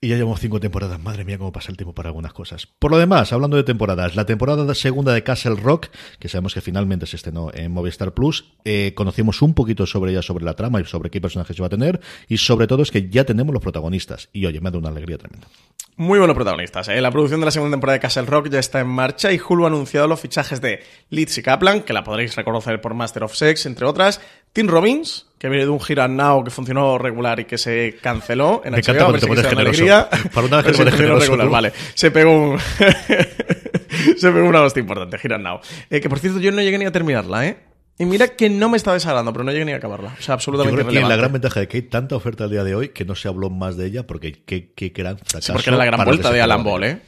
Y 0.05 0.09
ya 0.09 0.17
llevamos 0.17 0.41
cinco 0.41 0.59
temporadas. 0.59 1.01
Madre 1.01 1.25
mía, 1.25 1.39
cómo 1.39 1.53
pasa 1.53 1.71
el 1.71 1.77
tiempo 1.77 1.95
para 1.95 2.09
algunas 2.09 2.33
cosas. 2.33 2.67
Por 2.67 2.91
lo 2.91 2.99
demás, 2.99 3.33
hablando 3.33 3.57
de 3.57 3.63
temporadas, 3.63 4.17
la 4.17 4.27
temporada 4.27 4.75
segunda 4.75 5.15
de 5.15 5.23
Castle 5.23 5.55
Rock, 5.55 5.91
que 6.19 6.29
sabemos 6.29 6.55
que 6.55 6.61
finalmente 6.61 7.07
se 7.07 7.15
estrenó 7.15 7.53
en 7.55 7.71
Movistar 7.71 8.13
Plus, 8.13 8.53
eh, 8.65 8.95
conocimos 8.97 9.43
un 9.43 9.55
poquito 9.55 9.87
sobre 9.87 10.11
ella, 10.11 10.21
sobre 10.21 10.45
la 10.45 10.55
trama 10.55 10.81
y 10.81 10.87
sobre 10.87 11.09
qué 11.09 11.21
personajes 11.21 11.63
va 11.63 11.67
a 11.67 11.69
tener, 11.69 12.01
y 12.27 12.39
sobre 12.39 12.67
todo 12.67 12.83
es 12.83 12.91
que 12.91 13.11
ya 13.11 13.23
tenemos 13.23 13.55
los 13.55 13.63
protagonistas. 13.63 14.29
Y 14.33 14.45
oye, 14.45 14.61
me 14.61 14.73
da 14.73 14.79
una 14.79 14.89
alegría 14.89 15.19
tremenda. 15.19 15.47
Muy 15.95 16.19
buenos 16.19 16.35
protagonistas. 16.35 16.89
¿eh? 16.89 17.01
La 17.01 17.13
producción 17.13 17.39
de 17.39 17.47
la 17.47 17.53
segunda 17.53 17.75
temporada 17.77 17.95
de 17.95 18.01
Castle 18.01 18.27
Rock 18.27 18.49
ya 18.49 18.59
está 18.59 18.81
en 18.81 18.89
marcha 18.89 19.31
y 19.31 19.39
Hulu 19.39 19.67
ha 19.67 19.69
anunciado 19.69 20.09
los 20.09 20.19
fichajes 20.19 20.61
de 20.61 20.83
Lizzie 21.11 21.45
Kaplan, 21.45 21.83
que 21.83 21.93
la 21.93 22.03
podréis 22.03 22.35
reconocer 22.35 22.81
por 22.81 22.95
Master 22.95 23.23
of 23.23 23.37
Sex, 23.37 23.67
entre 23.67 23.87
otras, 23.87 24.21
Tim 24.53 24.69
Robbins, 24.69 25.27
que 25.39 25.49
viene 25.49 25.65
de 25.65 25.71
un 25.71 25.81
Here 25.87 26.07
Now 26.09 26.45
que 26.45 26.51
funcionó 26.51 26.99
regular 26.99 27.41
y 27.41 27.47
que 27.47 27.57
se 27.57 27.97
canceló 28.03 28.63
en 28.65 28.73
Me 28.73 28.79
encanta 28.79 29.05
cuando 29.05 29.19
te 29.21 29.27
pones 29.27 29.47
generoso. 29.47 30.09
Para 30.33 30.47
una 30.47 30.57
vez 30.59 30.67
que 30.67 30.73
te 30.73 30.79
pones 30.79 30.95
generoso. 30.97 31.21
Regular, 31.23 31.49
vale. 31.49 31.73
Se 31.95 32.11
pegó 32.11 32.51
un... 32.51 32.59
se 34.17 34.31
pegó 34.31 34.47
una 34.47 34.63
hostia 34.63 34.81
importante, 34.81 35.19
Here 35.23 35.39
Now. 35.39 35.61
Eh, 35.89 36.01
que 36.01 36.09
por 36.09 36.19
cierto 36.19 36.39
yo 36.39 36.53
no 36.53 36.61
llegué 36.61 36.79
ni 36.79 36.85
a 36.85 36.93
terminarla, 36.93 37.47
¿eh? 37.47 37.57
Y 37.99 38.07
mira 38.07 38.29
que 38.29 38.49
no 38.49 38.69
me 38.69 38.79
estaba 38.79 38.95
desagradando, 38.95 39.33
pero 39.33 39.45
no 39.45 39.53
llegué 39.53 39.65
ni 39.65 39.73
a 39.73 39.77
acabarla. 39.77 40.17
O 40.19 40.23
sea, 40.23 40.35
absolutamente 40.35 40.77
Yo 40.77 40.89
creo 40.89 41.03
que 41.03 41.09
la 41.09 41.17
gran 41.17 41.31
ventaja 41.31 41.61
de 41.61 41.69
que 41.69 41.77
hay 41.77 41.83
tanta 41.83 42.17
oferta 42.17 42.45
al 42.45 42.51
día 42.51 42.65
de 42.65 42.75
hoy 42.75 42.89
que 42.89 43.05
no 43.05 43.15
se 43.15 43.29
habló 43.29 43.51
más 43.51 43.77
de 43.77 43.87
ella 43.87 44.07
porque 44.07 44.33
qué, 44.33 44.73
qué 44.73 44.89
gran 44.89 45.19
fracaso. 45.19 45.41
Sí, 45.41 45.53
porque 45.53 45.71
era 45.71 45.77
la 45.77 45.85
gran 45.85 46.05
vuelta 46.05 46.33
de 46.33 46.41
Alan 46.41 46.65
Ball, 46.65 46.85
¿eh? 46.85 46.99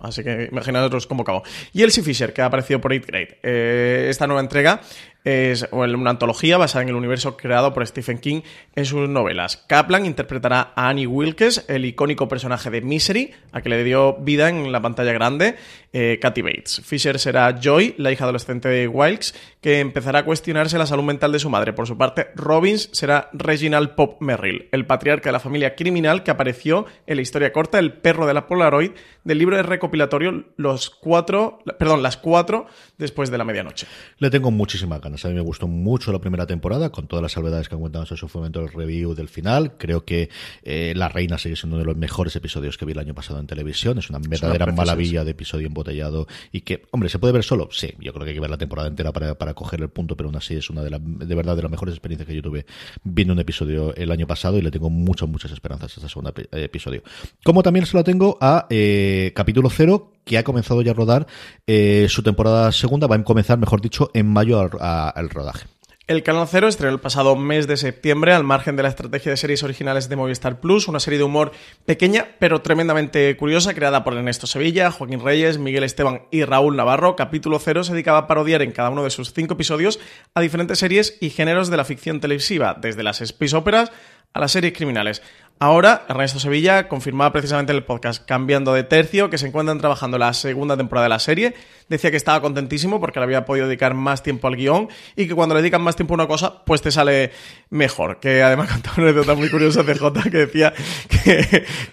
Así 0.00 0.24
que 0.24 0.48
imaginaos 0.50 1.06
cómo 1.06 1.22
acabó. 1.22 1.42
Y 1.72 1.82
Elsie 1.82 2.02
Fisher, 2.02 2.32
que 2.32 2.40
ha 2.40 2.46
aparecido 2.46 2.80
por 2.80 2.92
8 2.92 3.04
Grade. 3.06 3.38
Eh, 3.42 4.06
esta 4.08 4.26
nueva 4.26 4.40
entrega 4.40 4.80
es 5.24 5.68
una 5.72 6.10
antología 6.10 6.56
basada 6.56 6.82
en 6.82 6.88
el 6.88 6.94
universo 6.94 7.36
creado 7.36 7.74
por 7.74 7.86
Stephen 7.86 8.18
King 8.18 8.40
en 8.74 8.86
sus 8.86 9.08
novelas. 9.08 9.56
Kaplan 9.56 10.06
interpretará 10.06 10.72
a 10.74 10.88
Annie 10.88 11.06
Wilkes, 11.06 11.66
el 11.68 11.84
icónico 11.84 12.28
personaje 12.28 12.70
de 12.70 12.80
Misery, 12.80 13.32
a 13.52 13.60
que 13.60 13.68
le 13.68 13.84
dio 13.84 14.14
vida 14.14 14.48
en 14.48 14.72
la 14.72 14.80
pantalla 14.80 15.12
grande, 15.12 15.56
eh, 15.92 16.18
Kathy 16.20 16.42
Bates. 16.42 16.80
Fisher 16.84 17.18
será 17.18 17.58
Joy, 17.60 17.94
la 17.98 18.12
hija 18.12 18.24
adolescente 18.24 18.68
de 18.68 18.88
Wilkes, 18.88 19.34
que 19.60 19.80
empezará 19.80 20.20
a 20.20 20.24
cuestionarse 20.24 20.78
la 20.78 20.86
salud 20.86 21.04
mental 21.04 21.32
de 21.32 21.38
su 21.38 21.50
madre. 21.50 21.72
Por 21.72 21.86
su 21.86 21.98
parte, 21.98 22.28
Robbins 22.34 22.88
será 22.92 23.28
Reginald 23.32 23.90
Pop 23.90 24.20
Merrill, 24.20 24.68
el 24.72 24.86
patriarca 24.86 25.28
de 25.28 25.32
la 25.32 25.40
familia 25.40 25.74
criminal 25.74 26.22
que 26.22 26.30
apareció 26.30 26.86
en 27.06 27.16
la 27.16 27.22
historia 27.22 27.52
corta 27.52 27.78
El 27.78 27.92
perro 27.92 28.26
de 28.26 28.34
la 28.34 28.46
Polaroid 28.46 28.92
del 29.24 29.38
libro 29.38 29.56
de 29.56 29.62
recopilatorio 29.62 30.46
Los 30.56 30.88
cuatro, 30.88 31.58
perdón, 31.78 32.02
las 32.02 32.16
cuatro 32.16 32.66
después 32.96 33.30
de 33.30 33.38
la 33.38 33.44
medianoche. 33.44 33.86
Le 34.18 34.30
tengo 34.30 34.50
muchísima 34.50 34.98
ganas 34.98 35.09
ganas. 35.10 35.24
A 35.24 35.28
mí 35.28 35.34
me 35.34 35.40
gustó 35.40 35.68
mucho 35.68 36.12
la 36.12 36.20
primera 36.20 36.46
temporada, 36.46 36.90
con 36.90 37.06
todas 37.06 37.22
las 37.22 37.32
salvedades 37.32 37.68
que 37.68 37.74
han 37.74 37.80
contado 37.80 38.06
en 38.08 38.16
su 38.16 38.30
momento 38.32 38.60
el 38.60 38.68
review 38.68 39.14
del 39.14 39.28
final. 39.28 39.76
Creo 39.76 40.04
que 40.04 40.30
eh, 40.62 40.92
La 40.96 41.08
Reina 41.08 41.38
sigue 41.38 41.56
siendo 41.56 41.76
uno 41.76 41.84
de 41.84 41.86
los 41.86 41.96
mejores 41.96 42.34
episodios 42.36 42.78
que 42.78 42.84
vi 42.84 42.92
el 42.92 42.98
año 42.98 43.14
pasado 43.14 43.40
en 43.40 43.46
televisión. 43.46 43.98
Es 43.98 44.10
una 44.10 44.18
verdadera 44.18 44.66
maravilla 44.66 45.24
de 45.24 45.32
episodio 45.32 45.66
embotellado 45.66 46.26
y 46.52 46.62
que, 46.62 46.82
hombre, 46.90 47.08
¿se 47.08 47.18
puede 47.18 47.32
ver 47.32 47.42
solo? 47.42 47.68
Sí, 47.72 47.94
yo 47.98 48.12
creo 48.12 48.24
que 48.24 48.30
hay 48.30 48.34
que 48.34 48.40
ver 48.40 48.50
la 48.50 48.58
temporada 48.58 48.88
entera 48.88 49.12
para, 49.12 49.36
para 49.36 49.54
coger 49.54 49.80
el 49.80 49.90
punto, 49.90 50.16
pero 50.16 50.28
aún 50.28 50.36
así 50.36 50.54
es 50.54 50.70
una 50.70 50.82
de, 50.82 50.90
las 50.90 51.00
de 51.02 51.34
verdad 51.34 51.56
de 51.56 51.62
las 51.62 51.70
mejores 51.70 51.94
experiencias 51.94 52.26
que 52.26 52.34
yo 52.34 52.42
tuve 52.42 52.66
viendo 53.02 53.32
un 53.32 53.40
episodio 53.40 53.94
el 53.94 54.10
año 54.10 54.26
pasado 54.26 54.58
y 54.58 54.62
le 54.62 54.70
tengo 54.70 54.90
muchas, 54.90 55.28
muchas 55.28 55.52
esperanzas 55.52 55.92
a 55.92 55.94
este 55.96 56.08
segundo 56.08 56.32
episodio. 56.52 57.02
Como 57.44 57.62
también 57.62 57.86
se 57.86 57.96
lo 57.96 58.04
tengo 58.04 58.38
a 58.40 58.66
eh, 58.70 59.32
capítulo 59.34 59.70
cero 59.70 60.12
que 60.24 60.38
ha 60.38 60.44
comenzado 60.44 60.82
ya 60.82 60.92
a 60.92 60.94
rodar 60.94 61.26
eh, 61.66 62.06
su 62.08 62.22
temporada 62.22 62.70
segunda, 62.72 63.06
va 63.06 63.16
a 63.16 63.24
comenzar, 63.24 63.58
mejor 63.58 63.80
dicho, 63.80 64.10
en 64.14 64.28
mayo 64.28 64.60
al 65.08 65.30
rodaje. 65.30 65.66
El 66.10 66.24
Canal 66.24 66.48
Cero 66.48 66.66
estrenó 66.66 66.92
el 66.92 66.98
pasado 66.98 67.36
mes 67.36 67.68
de 67.68 67.76
septiembre, 67.76 68.32
al 68.32 68.42
margen 68.42 68.74
de 68.74 68.82
la 68.82 68.88
estrategia 68.88 69.30
de 69.30 69.36
series 69.36 69.62
originales 69.62 70.08
de 70.08 70.16
Movistar 70.16 70.58
Plus, 70.58 70.88
una 70.88 70.98
serie 70.98 71.18
de 71.18 71.24
humor 71.24 71.52
pequeña 71.86 72.26
pero 72.40 72.62
tremendamente 72.62 73.36
curiosa, 73.36 73.74
creada 73.74 74.02
por 74.02 74.14
Ernesto 74.14 74.48
Sevilla, 74.48 74.90
Joaquín 74.90 75.24
Reyes, 75.24 75.58
Miguel 75.58 75.84
Esteban 75.84 76.22
y 76.32 76.42
Raúl 76.42 76.74
Navarro. 76.74 77.14
Capítulo 77.14 77.60
Cero 77.60 77.84
se 77.84 77.92
dedicaba 77.92 78.18
a 78.18 78.26
parodiar 78.26 78.60
en 78.62 78.72
cada 78.72 78.90
uno 78.90 79.04
de 79.04 79.10
sus 79.10 79.32
cinco 79.32 79.54
episodios 79.54 80.00
a 80.34 80.40
diferentes 80.40 80.80
series 80.80 81.16
y 81.20 81.30
géneros 81.30 81.70
de 81.70 81.76
la 81.76 81.84
ficción 81.84 82.18
televisiva, 82.18 82.76
desde 82.80 83.04
las 83.04 83.20
space 83.20 83.54
óperas 83.54 83.92
a 84.32 84.40
las 84.40 84.50
series 84.50 84.72
criminales. 84.72 85.22
Ahora, 85.60 86.06
Ernesto 86.08 86.40
Sevilla 86.40 86.88
confirmaba 86.88 87.32
precisamente 87.32 87.72
en 87.72 87.76
el 87.76 87.84
podcast 87.84 88.24
Cambiando 88.24 88.72
de 88.72 88.82
Tercio 88.82 89.28
que 89.28 89.38
se 89.38 89.46
encuentran 89.46 89.78
trabajando 89.78 90.16
la 90.18 90.32
segunda 90.32 90.76
temporada 90.76 91.04
de 91.04 91.10
la 91.10 91.18
serie. 91.18 91.54
Decía 91.90 92.12
que 92.12 92.16
estaba 92.16 92.40
contentísimo 92.40 93.00
porque 93.00 93.18
le 93.18 93.24
había 93.24 93.44
podido 93.44 93.66
dedicar 93.66 93.94
más 93.94 94.22
tiempo 94.22 94.46
al 94.46 94.54
guion 94.54 94.88
y 95.16 95.26
que 95.26 95.34
cuando 95.34 95.56
le 95.56 95.60
dedican 95.60 95.82
más 95.82 95.96
tiempo 95.96 96.14
a 96.14 96.16
una 96.16 96.28
cosa, 96.28 96.64
pues 96.64 96.80
te 96.80 96.92
sale 96.92 97.32
mejor. 97.68 98.20
Que 98.20 98.42
además 98.42 98.68
contaba 98.72 98.94
una 98.98 99.06
anécdota 99.08 99.34
muy 99.34 99.50
curiosa 99.50 99.82
de 99.82 99.94
J 99.96 100.22
que 100.22 100.38
decía 100.38 100.72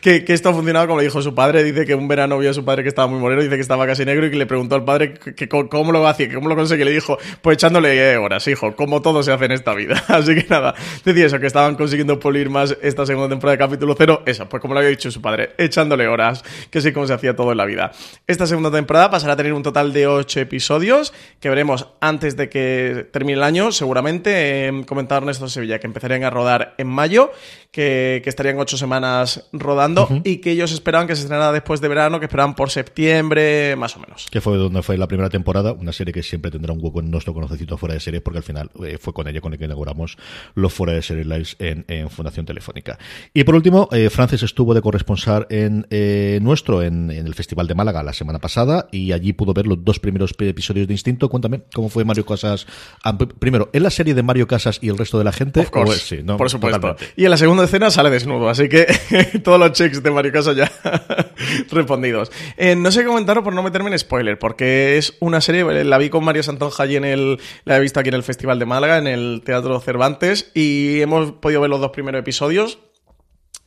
que, 0.01 0.23
que, 0.23 0.33
esto 0.33 0.53
funcionaba 0.53 0.85
como 0.85 0.99
le 0.99 1.05
dijo 1.05 1.21
su 1.21 1.33
padre. 1.33 1.63
Dice 1.63 1.85
que 1.85 1.95
un 1.95 2.07
verano 2.07 2.37
vio 2.37 2.51
a 2.51 2.53
su 2.53 2.63
padre 2.63 2.83
que 2.83 2.89
estaba 2.89 3.07
muy 3.07 3.19
moreno, 3.19 3.41
dice 3.41 3.55
que 3.55 3.61
estaba 3.61 3.87
casi 3.87 4.05
negro 4.05 4.27
y 4.27 4.29
que 4.29 4.37
le 4.37 4.45
preguntó 4.45 4.75
al 4.75 4.85
padre 4.85 5.15
que, 5.15 5.49
cómo 5.49 5.91
lo 5.91 6.07
hacía, 6.07 6.31
cómo 6.31 6.47
lo 6.47 6.55
conseguía. 6.55 6.85
Le 6.85 6.91
dijo, 6.91 7.17
pues 7.41 7.55
echándole 7.55 8.17
horas, 8.17 8.47
hijo, 8.47 8.75
como 8.75 9.01
todo 9.01 9.23
se 9.23 9.31
hace 9.31 9.45
en 9.45 9.53
esta 9.53 9.73
vida. 9.73 10.03
Así 10.07 10.35
que 10.35 10.45
nada, 10.47 10.75
decía 11.03 11.25
eso, 11.25 11.39
que 11.39 11.47
estaban 11.47 11.75
consiguiendo 11.75 12.19
pulir 12.19 12.51
más 12.51 12.77
esta 12.83 13.05
segunda 13.05 13.29
temporada 13.29 13.57
de 13.57 13.63
capítulo 13.63 13.95
cero, 13.97 14.21
eso, 14.27 14.47
pues 14.47 14.61
como 14.61 14.75
lo 14.75 14.81
había 14.81 14.91
dicho 14.91 15.09
su 15.09 15.21
padre, 15.21 15.51
echándole 15.57 16.07
horas, 16.07 16.43
que 16.69 16.81
sí 16.81 16.91
como 16.91 17.07
se 17.07 17.13
hacía 17.13 17.35
todo 17.35 17.51
en 17.51 17.57
la 17.57 17.65
vida. 17.65 17.91
Esta 18.27 18.45
segunda 18.45 18.71
temporada 18.71 19.09
pasará 19.09 19.33
a 19.33 19.35
tener 19.35 19.53
un 19.53 19.63
total 19.63 19.86
de 19.93 20.07
8 20.07 20.41
episodios, 20.41 21.13
que 21.39 21.49
veremos 21.49 21.87
antes 22.01 22.37
de 22.37 22.49
que 22.49 23.07
termine 23.11 23.37
el 23.37 23.43
año, 23.43 23.71
seguramente, 23.71 24.67
eh, 24.67 24.85
comentado 24.85 25.19
Ernesto 25.19 25.47
Sevilla, 25.47 25.79
que 25.79 25.87
empezarían 25.87 26.23
a 26.23 26.29
rodar 26.29 26.75
en 26.77 26.87
mayo, 26.87 27.31
que, 27.71 28.21
estarían 28.25 28.59
8 28.59 28.77
semanas 28.77 29.47
rodando, 29.51 30.07
y 30.23 30.37
que 30.37 30.51
ellos 30.51 30.71
esperaban 30.71 31.07
que 31.07 31.15
se 31.15 31.23
estrenara 31.23 31.51
después 31.51 31.81
de 31.81 31.87
verano, 31.87 32.19
que 32.19 32.25
esperaban 32.25 32.55
por 32.55 32.69
septiembre, 32.69 33.75
más 33.75 33.95
o 33.95 33.99
menos. 33.99 34.27
Que 34.31 34.41
fue 34.41 34.57
donde 34.57 34.81
fue 34.81 34.97
la 34.97 35.07
primera 35.07 35.29
temporada, 35.29 35.73
una 35.73 35.91
serie 35.91 36.13
que 36.13 36.23
siempre 36.23 36.51
tendrá 36.51 36.73
un 36.73 36.79
hueco 36.81 36.99
en 36.99 37.11
nuestro 37.11 37.33
conocimiento 37.33 37.77
fuera 37.77 37.93
de 37.93 37.99
serie, 37.99 38.21
porque 38.21 38.37
al 38.37 38.43
final 38.43 38.71
eh, 38.83 38.97
fue 38.99 39.13
con 39.13 39.27
ella 39.27 39.41
con 39.41 39.53
el 39.53 39.59
que 39.59 39.65
inauguramos 39.65 40.17
los 40.55 40.73
fuera 40.73 40.93
de 40.93 41.01
serie 41.01 41.23
lives 41.23 41.55
en, 41.59 41.85
en 41.87 42.09
Fundación 42.09 42.45
Telefónica. 42.45 42.97
Y 43.33 43.43
por 43.43 43.55
último, 43.55 43.87
eh, 43.91 44.09
Francis 44.09 44.43
estuvo 44.43 44.73
de 44.73 44.81
corresponsal 44.81 45.47
en 45.49 45.85
eh, 45.89 46.39
nuestro, 46.41 46.81
en, 46.81 47.11
el 47.11 47.33
Festival 47.35 47.67
de 47.67 47.75
Málaga 47.75 48.03
la 48.03 48.13
semana 48.13 48.39
pasada, 48.39 48.87
y 48.91 49.11
allí 49.11 49.33
pudo 49.33 49.53
ver 49.53 49.67
los 49.77 49.85
dos 49.85 49.99
primeros 49.99 50.33
episodios 50.39 50.87
de 50.87 50.93
Instinto. 50.93 51.29
Cuéntame, 51.29 51.63
¿cómo 51.73 51.89
fue 51.89 52.05
Mario 52.05 52.25
Casas? 52.25 52.67
Ah, 53.03 53.17
primero, 53.17 53.69
¿en 53.73 53.83
la 53.83 53.89
serie 53.89 54.13
de 54.13 54.23
Mario 54.23 54.47
Casas 54.47 54.79
y 54.81 54.89
el 54.89 54.97
resto 54.97 55.17
de 55.17 55.23
la 55.23 55.31
gente? 55.31 55.67
sí, 55.97 56.21
¿no? 56.23 56.37
Por 56.37 56.49
supuesto. 56.49 56.95
Y 57.15 57.25
en 57.25 57.31
la 57.31 57.37
segunda 57.37 57.63
escena 57.63 57.89
sale 57.89 58.09
desnudo, 58.09 58.49
así 58.49 58.69
que 58.69 58.87
todos 59.43 59.59
los 59.59 59.71
checks 59.73 60.01
de 60.03 60.11
Mario 60.11 60.31
Casas 60.31 60.55
ya 60.55 60.71
respondidos. 61.71 62.31
Eh, 62.57 62.75
no 62.75 62.91
sé 62.91 63.05
comentaros 63.05 63.43
por 63.43 63.53
no 63.53 63.63
meterme 63.63 63.91
en 63.91 63.99
spoiler, 63.99 64.39
porque 64.39 64.97
es 64.97 65.13
una 65.19 65.41
serie, 65.41 65.63
la 65.83 65.97
vi 65.97 66.09
con 66.09 66.23
Mario 66.23 66.43
Santonja 66.43 66.83
allí 66.83 66.95
en 66.95 67.05
el, 67.05 67.39
la 67.65 67.77
he 67.77 67.79
visto 67.79 67.99
aquí 67.99 68.09
en 68.09 68.15
el 68.15 68.23
Festival 68.23 68.59
de 68.59 68.65
Málaga, 68.65 68.97
en 68.97 69.07
el 69.07 69.41
Teatro 69.43 69.79
Cervantes, 69.79 70.51
y 70.53 71.01
hemos 71.01 71.33
podido 71.33 71.61
ver 71.61 71.69
los 71.69 71.79
dos 71.79 71.91
primeros 71.91 72.19
episodios. 72.19 72.79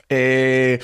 Eh, 0.09 0.81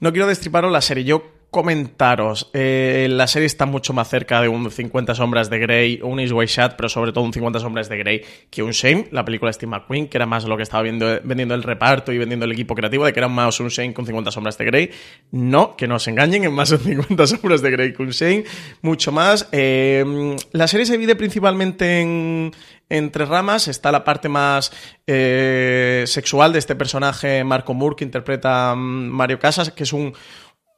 no 0.00 0.10
quiero 0.12 0.26
destriparos 0.26 0.72
la 0.72 0.80
serie. 0.80 1.04
Yo 1.04 1.31
comentaros. 1.52 2.50
Eh, 2.54 3.08
la 3.10 3.26
serie 3.26 3.44
está 3.44 3.66
mucho 3.66 3.92
más 3.92 4.08
cerca 4.08 4.40
de 4.40 4.48
un 4.48 4.70
50 4.70 5.14
sombras 5.14 5.50
de 5.50 5.58
Grey, 5.58 6.00
un 6.02 6.18
Is 6.18 6.32
Way 6.32 6.46
Shot, 6.46 6.76
pero 6.76 6.88
sobre 6.88 7.12
todo 7.12 7.22
un 7.22 7.32
50 7.34 7.60
sombras 7.60 7.90
de 7.90 7.98
Grey 7.98 8.22
que 8.48 8.62
un 8.62 8.70
Shame, 8.70 9.08
la 9.10 9.22
película 9.22 9.50
de 9.50 9.52
Steve 9.52 9.70
McQueen, 9.70 10.08
que 10.08 10.16
era 10.16 10.24
más 10.24 10.44
lo 10.44 10.56
que 10.56 10.62
estaba 10.62 10.82
viendo, 10.82 11.20
vendiendo 11.22 11.54
el 11.54 11.62
reparto 11.62 12.10
y 12.10 12.16
vendiendo 12.16 12.46
el 12.46 12.52
equipo 12.52 12.74
creativo, 12.74 13.04
de 13.04 13.12
que 13.12 13.20
era 13.20 13.28
más 13.28 13.60
un 13.60 13.68
Shame 13.68 13.92
con 13.92 14.06
50 14.06 14.30
sombras 14.30 14.56
de 14.56 14.64
Grey. 14.64 14.90
No, 15.30 15.76
que 15.76 15.86
no 15.86 15.96
os 15.96 16.08
engañen, 16.08 16.42
es 16.44 16.50
más 16.50 16.70
un 16.70 16.78
50 16.78 17.26
sombras 17.26 17.60
de 17.60 17.70
Grey 17.70 17.92
que 17.92 18.02
un 18.02 18.10
Shame, 18.10 18.44
mucho 18.80 19.12
más. 19.12 19.46
Eh, 19.52 20.34
la 20.52 20.66
serie 20.66 20.86
se 20.86 20.94
divide 20.94 21.16
principalmente 21.16 22.00
en, 22.00 22.52
entre 22.88 23.26
ramas. 23.26 23.68
Está 23.68 23.92
la 23.92 24.04
parte 24.04 24.30
más 24.30 24.72
eh, 25.06 26.04
sexual 26.06 26.54
de 26.54 26.60
este 26.60 26.76
personaje, 26.76 27.44
Marco 27.44 27.74
Moore, 27.74 27.96
que 27.96 28.04
interpreta 28.04 28.74
mm, 28.74 29.08
Mario 29.10 29.38
Casas, 29.38 29.70
que 29.70 29.82
es 29.82 29.92
un, 29.92 30.14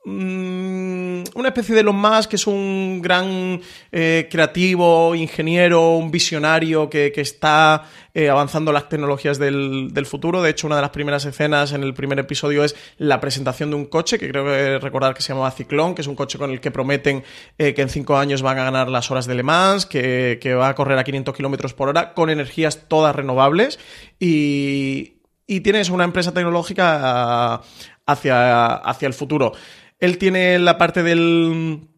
una 0.06 1.48
especie 1.48 1.74
de 1.74 1.80
Elon 1.80 1.96
Musk, 1.96 2.30
que 2.30 2.36
es 2.36 2.46
un 2.46 3.00
gran 3.00 3.60
eh, 3.90 4.28
creativo, 4.30 5.14
ingeniero, 5.14 5.96
un 5.96 6.10
visionario 6.10 6.90
que, 6.90 7.12
está 7.16 7.84
eh, 8.12 8.28
avanzando 8.28 8.70
las 8.70 8.88
tecnologías 8.90 9.38
del, 9.38 10.06
futuro. 10.06 10.42
De 10.42 10.50
hecho, 10.50 10.66
una 10.66 10.76
de 10.76 10.82
las 10.82 10.90
primeras 10.90 11.24
escenas 11.24 11.72
en 11.72 11.82
el 11.82 11.94
primer 11.94 12.18
episodio 12.18 12.64
es 12.64 12.76
la 12.98 13.18
presentación 13.18 13.70
de 13.70 13.76
un 13.76 13.86
coche, 13.86 14.18
que 14.18 14.28
creo 14.28 14.44
que 14.44 14.78
recordar 14.78 15.14
que 15.14 15.22
se 15.22 15.28
llamaba 15.28 15.50
Ciclón, 15.50 15.94
que 15.94 16.02
es 16.02 16.08
un 16.08 16.16
coche 16.16 16.36
con 16.38 16.50
el 16.50 16.60
que 16.60 16.70
prometen 16.70 17.24
eh, 17.56 17.72
que 17.72 17.80
en 17.80 17.88
cinco 17.88 18.18
años 18.18 18.42
van 18.42 18.58
a 18.58 18.64
ganar 18.64 18.90
las 18.90 19.10
horas 19.10 19.26
de 19.26 19.34
Le 19.34 19.42
Mans, 19.42 19.86
que, 19.86 20.54
va 20.54 20.68
a 20.68 20.74
correr 20.74 20.98
a 20.98 21.04
500 21.04 21.34
kilómetros 21.34 21.72
por 21.72 21.88
hora, 21.88 22.12
con 22.12 22.28
energías 22.28 22.88
todas 22.88 23.16
renovables. 23.16 23.78
Y, 24.20 25.14
y 25.46 25.60
tienes 25.60 25.88
una 25.88 26.04
empresa 26.04 26.32
tecnológica 26.32 27.62
hacia, 28.06 28.74
hacia 28.74 29.08
el 29.08 29.14
futuro. 29.14 29.52
Él 29.98 30.18
tiene 30.18 30.59
la 30.59 30.78
parte 30.78 31.02
del 31.02 31.88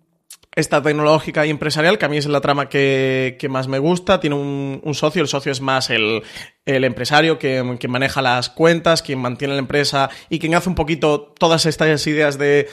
esta 0.57 0.83
tecnológica 0.83 1.45
y 1.47 1.51
empresarial, 1.51 1.99
que 1.99 2.07
a 2.07 2.09
mí 2.09 2.17
es 2.17 2.27
la 2.27 2.41
trama 2.41 2.69
que, 2.69 3.47
más 3.51 3.69
me 3.69 3.79
gusta. 3.79 4.21
Tiene 4.21 4.37
un, 4.37 4.95
socio, 4.95 5.23
el 5.23 5.29
socio 5.29 5.53
es 5.53 5.61
más 5.61 5.91
el, 5.91 6.23
empresario 6.67 7.39
que, 7.39 7.63
maneja 7.89 8.23
las 8.23 8.51
cuentas, 8.51 9.03
quien 9.03 9.21
mantiene 9.21 9.55
la 9.55 9.61
empresa 9.61 10.11
y 10.29 10.39
quien 10.39 10.55
hace 10.55 10.69
un 10.69 10.75
poquito 10.75 11.33
todas 11.39 11.65
estas 11.67 12.07
ideas 12.07 12.39
de, 12.39 12.69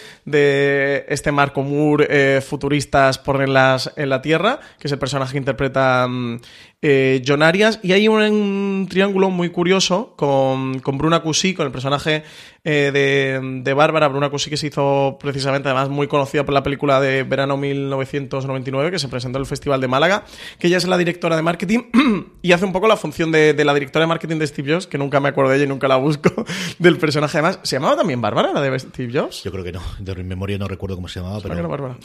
este 1.07 1.31
Marco 1.31 1.61
Moore 1.61 2.07
eh, 2.09 2.41
futuristas 2.41 3.19
ponerlas 3.19 3.91
en 3.95 4.09
la 4.09 4.21
Tierra, 4.21 4.59
que 4.79 4.87
es 4.87 4.91
el 4.91 4.99
personaje 4.99 5.33
que 5.33 5.37
interpreta 5.37 6.07
mm, 6.07 6.39
eh, 6.81 7.21
John 7.25 7.43
Arias. 7.43 7.79
Y 7.81 7.93
hay 7.93 8.07
un, 8.07 8.87
triángulo 8.89 9.29
muy 9.29 9.49
curioso 9.49 10.13
con, 10.17 10.79
con 10.79 10.97
Bruna 10.97 11.21
Cusí, 11.21 11.53
con 11.53 11.65
el 11.65 11.71
personaje 11.71 12.23
eh, 12.65 12.91
de, 12.93 13.61
de 13.61 13.73
Bárbara, 13.73 14.07
Bruna 14.07 14.29
Cusí, 14.29 14.49
que 14.49 14.57
se 14.57 14.67
hizo 14.67 15.17
precisamente, 15.19 15.69
además 15.69 15.89
muy 15.89 16.07
conocida 16.07 16.43
por 16.43 16.53
la 16.53 16.63
película 16.63 16.99
de 16.99 17.23
Verano 17.23 17.57
1999, 17.57 18.91
que 18.91 18.99
se 18.99 19.07
presentó 19.07 19.37
en 19.37 19.41
el 19.41 19.45
Festival 19.45 19.81
de 19.81 19.87
Málaga, 19.87 20.25
que 20.59 20.67
ella 20.67 20.77
es 20.77 20.87
la 20.87 20.97
directora 20.97 21.35
de 21.35 21.41
marketing 21.41 21.79
y 22.41 22.51
hace 22.51 22.65
un 22.65 22.73
poco 22.73 22.87
la 22.87 22.97
función 22.97 23.31
de, 23.31 23.53
la 23.63 23.73
directora 23.73 23.82
de 23.91 24.07
marketing 24.07 24.37
de 24.37 24.47
Steve 24.47 24.73
Jobs, 24.73 24.87
que 24.87 24.97
nunca 24.97 25.19
me 25.19 25.29
acuerdo 25.29 25.51
de 25.51 25.57
ella 25.57 25.65
y 25.65 25.69
nunca 25.69 25.87
la 25.87 25.97
busco, 25.97 26.45
del 26.79 26.97
personaje 26.97 27.37
además. 27.37 27.59
¿Se 27.63 27.75
llamaba 27.75 27.97
también 27.97 28.21
Bárbara, 28.21 28.53
la 28.53 28.61
de 28.61 28.79
Steve 28.79 29.11
Jobs? 29.13 29.43
Yo 29.43 29.51
creo 29.51 29.63
que 29.63 29.71
no, 29.71 29.81
de 29.99 30.15
memoria 30.23 30.57
no 30.57 30.67
recuerdo 30.67 30.95
cómo 30.95 31.07
se 31.07 31.19
llamaba, 31.19 31.39
pero... 31.41 31.67
Bárbara. 31.67 31.97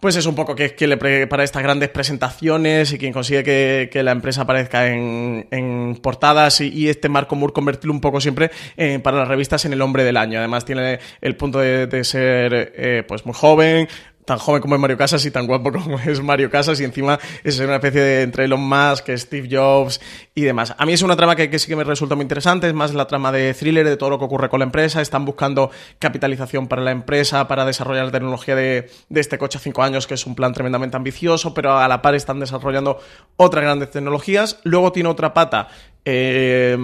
Pues 0.00 0.16
es 0.16 0.26
un 0.26 0.34
poco 0.34 0.54
que, 0.54 0.74
que 0.74 0.86
le 0.86 0.96
prepara 0.96 1.44
estas 1.44 1.62
grandes 1.62 1.88
presentaciones 1.90 2.92
y 2.92 2.98
quien 2.98 3.12
consigue 3.12 3.42
que, 3.88 4.02
la 4.02 4.10
empresa 4.10 4.42
aparezca 4.42 4.88
en, 4.88 5.98
portadas 6.02 6.60
y, 6.60 6.88
este 6.88 7.08
Marco 7.08 7.36
Moore 7.36 7.52
convertirlo 7.52 7.92
un 7.92 8.00
poco 8.00 8.20
siempre 8.20 8.50
eh, 8.76 8.98
para 8.98 9.18
las 9.18 9.28
revistas 9.28 9.64
en 9.64 9.72
el 9.72 9.80
hombre 9.80 10.02
del 10.04 10.16
año. 10.16 10.38
Además 10.38 10.64
tiene 10.64 10.98
el 11.20 11.36
punto 11.36 11.60
de, 11.60 12.04
ser 12.04 12.72
eh, 12.76 13.04
pues 13.06 13.24
muy 13.24 13.34
joven, 13.34 13.88
tan 14.24 14.38
joven 14.38 14.62
como 14.62 14.74
es 14.74 14.80
Mario 14.80 14.96
Casas 14.96 15.24
y 15.26 15.30
tan 15.30 15.46
guapo 15.46 15.72
como 15.72 15.98
es 15.98 16.22
Mario 16.22 16.50
Casas 16.50 16.80
y 16.80 16.84
encima 16.84 17.18
es 17.42 17.58
una 17.58 17.76
especie 17.76 18.00
de 18.00 18.22
entre 18.22 18.44
Elon 18.44 18.60
Musk, 18.60 19.08
Steve 19.16 19.48
Jobs 19.50 20.00
y 20.34 20.42
demás. 20.42 20.74
A 20.78 20.86
mí 20.86 20.92
es 20.92 21.02
una 21.02 21.16
trama 21.16 21.34
que, 21.36 21.58
sí 21.58 21.66
que 21.66 21.76
me 21.76 21.84
resulta 21.84 22.14
muy 22.14 22.22
interesante, 22.22 22.68
es 22.68 22.74
más 22.74 22.94
la 22.94 23.06
trama 23.06 23.32
de 23.32 23.52
thriller, 23.54 23.86
de 23.86 23.96
todo 23.96 24.10
lo 24.10 24.18
que 24.18 24.24
ocurre 24.24 24.48
con 24.48 24.60
la 24.60 24.64
empresa, 24.64 25.00
están 25.00 25.24
buscando 25.24 25.70
capitalización 25.98 26.68
para 26.68 26.82
la 26.82 26.92
empresa, 26.92 27.48
para 27.48 27.64
desarrollar 27.64 28.06
la 28.06 28.12
tecnología 28.12 28.54
de, 28.54 28.90
este 29.10 29.38
coche 29.38 29.58
a 29.58 29.60
cinco 29.60 29.82
años, 29.82 30.06
que 30.06 30.14
es 30.14 30.26
un 30.26 30.34
plan 30.34 30.52
tremendamente 30.52 30.96
ambicioso, 30.96 31.52
pero 31.54 31.78
a 31.78 31.88
la 31.88 32.00
par 32.00 32.14
están 32.14 32.38
desarrollando 32.40 33.00
otras 33.36 33.64
grandes 33.64 33.90
tecnologías. 33.90 34.60
Luego 34.64 34.92
tiene 34.92 35.08
otra 35.08 35.34
pata 35.34 35.68
eh, 36.04 36.76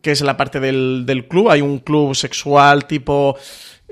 que 0.00 0.10
es 0.10 0.20
la 0.22 0.36
parte 0.36 0.60
del, 0.60 1.26
club, 1.28 1.50
hay 1.50 1.60
un 1.60 1.78
club 1.78 2.14
sexual 2.14 2.86
tipo... 2.86 3.36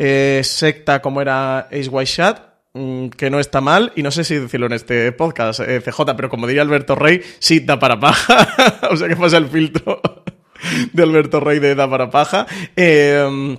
Eh, 0.03 0.41
secta 0.45 1.03
como 1.03 1.21
era 1.21 1.69
Ace 1.71 1.91
White 1.91 2.23
mm, 2.23 2.50
que 2.73 3.31
no 3.31 3.41
está 3.41 3.61
mal, 3.61 3.93
y 3.97 4.03
no 4.03 4.11
sé 4.11 4.23
si 4.23 4.37
decirlo 4.37 4.67
en 4.67 4.75
este 4.75 5.11
podcast, 5.13 5.61
eh, 5.61 5.81
CJ, 5.81 6.15
pero 6.17 6.29
como 6.29 6.47
diría 6.47 6.63
Alberto 6.63 6.95
Rey, 6.95 7.21
sí 7.41 7.61
da 7.61 7.79
para 7.79 7.99
paja. 7.99 8.49
o 8.91 8.97
sea 8.97 9.09
que 9.09 9.17
pasa 9.17 9.39
el 9.39 9.49
filtro 9.49 10.01
de 10.93 11.03
Alberto 11.03 11.41
Rey 11.41 11.59
de 11.59 11.75
da 11.75 11.91
para 11.91 12.11
paja. 12.11 12.47
Eh, 12.77 13.59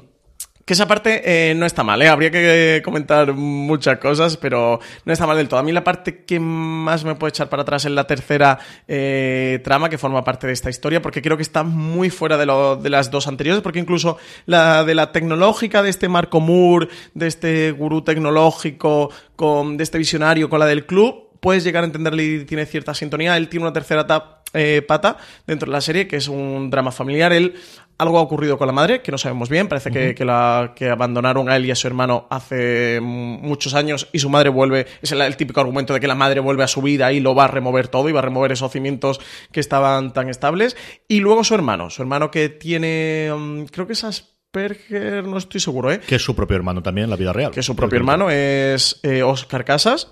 que 0.65 0.73
esa 0.73 0.87
parte 0.87 1.21
eh, 1.25 1.55
no 1.55 1.65
está 1.65 1.83
mal, 1.83 2.01
¿eh? 2.01 2.07
Habría 2.07 2.31
que 2.31 2.81
comentar 2.83 3.33
muchas 3.33 3.97
cosas, 3.97 4.37
pero 4.37 4.79
no 5.05 5.13
está 5.13 5.25
mal 5.25 5.37
del 5.37 5.47
todo. 5.47 5.59
A 5.59 5.63
mí 5.63 5.71
la 5.71 5.83
parte 5.83 6.23
que 6.23 6.39
más 6.39 7.03
me 7.03 7.15
puede 7.15 7.29
echar 7.29 7.49
para 7.49 7.63
atrás 7.63 7.85
es 7.85 7.91
la 7.91 8.05
tercera 8.05 8.59
eh, 8.87 9.59
trama 9.63 9.89
que 9.89 9.97
forma 9.97 10.23
parte 10.23 10.47
de 10.47 10.53
esta 10.53 10.69
historia, 10.69 11.01
porque 11.01 11.21
creo 11.21 11.37
que 11.37 11.43
está 11.43 11.63
muy 11.63 12.09
fuera 12.09 12.37
de, 12.37 12.45
lo, 12.45 12.75
de 12.75 12.89
las 12.89 13.11
dos 13.11 13.27
anteriores, 13.27 13.61
porque 13.61 13.79
incluso 13.79 14.17
la 14.45 14.83
de 14.83 14.95
la 14.95 15.11
tecnológica 15.11 15.81
de 15.81 15.89
este 15.89 16.09
Marco 16.09 16.39
Moore, 16.39 16.89
de 17.13 17.27
este 17.27 17.71
gurú 17.71 18.03
tecnológico, 18.03 19.11
con, 19.35 19.77
de 19.77 19.83
este 19.83 19.97
visionario, 19.97 20.49
con 20.49 20.59
la 20.59 20.65
del 20.65 20.85
club, 20.85 21.31
puedes 21.39 21.63
llegar 21.63 21.83
a 21.83 21.87
entenderle 21.87 22.23
y 22.23 22.45
tiene 22.45 22.65
cierta 22.65 22.93
sintonía. 22.93 23.35
Él 23.35 23.49
tiene 23.49 23.65
una 23.65 23.73
tercera 23.73 24.05
eh, 24.53 24.81
pata 24.87 25.17
dentro 25.47 25.65
de 25.67 25.71
la 25.71 25.81
serie, 25.81 26.07
que 26.07 26.17
es 26.17 26.27
un 26.27 26.69
drama 26.69 26.91
familiar. 26.91 27.33
Él 27.33 27.55
algo 28.01 28.17
ha 28.17 28.21
ocurrido 28.21 28.57
con 28.57 28.65
la 28.65 28.73
madre, 28.73 29.03
que 29.03 29.11
no 29.11 29.19
sabemos 29.19 29.47
bien. 29.47 29.67
Parece 29.67 29.91
que, 29.91 30.15
que, 30.15 30.25
la, 30.25 30.73
que 30.75 30.89
abandonaron 30.89 31.49
a 31.49 31.55
él 31.55 31.67
y 31.67 31.71
a 31.71 31.75
su 31.75 31.85
hermano 31.85 32.25
hace 32.31 32.99
muchos 32.99 33.75
años 33.75 34.07
y 34.11 34.17
su 34.17 34.27
madre 34.27 34.49
vuelve. 34.49 34.87
Es 35.03 35.11
el, 35.11 35.21
el, 35.21 35.37
típico 35.37 35.61
argumento 35.61 35.93
de 35.93 35.99
que 35.99 36.07
la 36.07 36.15
madre 36.15 36.39
vuelve 36.39 36.63
a 36.63 36.67
su 36.67 36.81
vida 36.81 37.13
y 37.13 37.19
lo 37.19 37.35
va 37.35 37.43
a 37.43 37.47
remover 37.47 37.89
todo 37.89 38.09
y 38.09 38.11
va 38.11 38.19
a 38.19 38.23
remover 38.23 38.51
esos 38.51 38.71
cimientos 38.71 39.21
que 39.51 39.59
estaban 39.59 40.13
tan 40.13 40.29
estables. 40.29 40.75
Y 41.07 41.19
luego 41.19 41.43
su 41.43 41.53
hermano, 41.53 41.91
su 41.91 42.01
hermano 42.01 42.31
que 42.31 42.49
tiene. 42.49 43.29
Um, 43.31 43.67
creo 43.67 43.85
que 43.85 43.93
es 43.93 44.03
Asperger, 44.03 45.23
no 45.23 45.37
estoy 45.37 45.61
seguro, 45.61 45.91
¿eh? 45.91 45.99
Que 45.99 46.15
es 46.15 46.23
su 46.23 46.35
propio 46.35 46.57
hermano 46.57 46.81
también 46.81 47.03
en 47.03 47.11
la 47.11 47.17
vida 47.17 47.33
real. 47.33 47.51
Que 47.51 47.61
su 47.61 47.75
propio 47.75 47.97
hermano 47.97 48.31
es 48.31 48.99
eh, 49.03 49.21
Oscar 49.21 49.63
Casas 49.63 50.09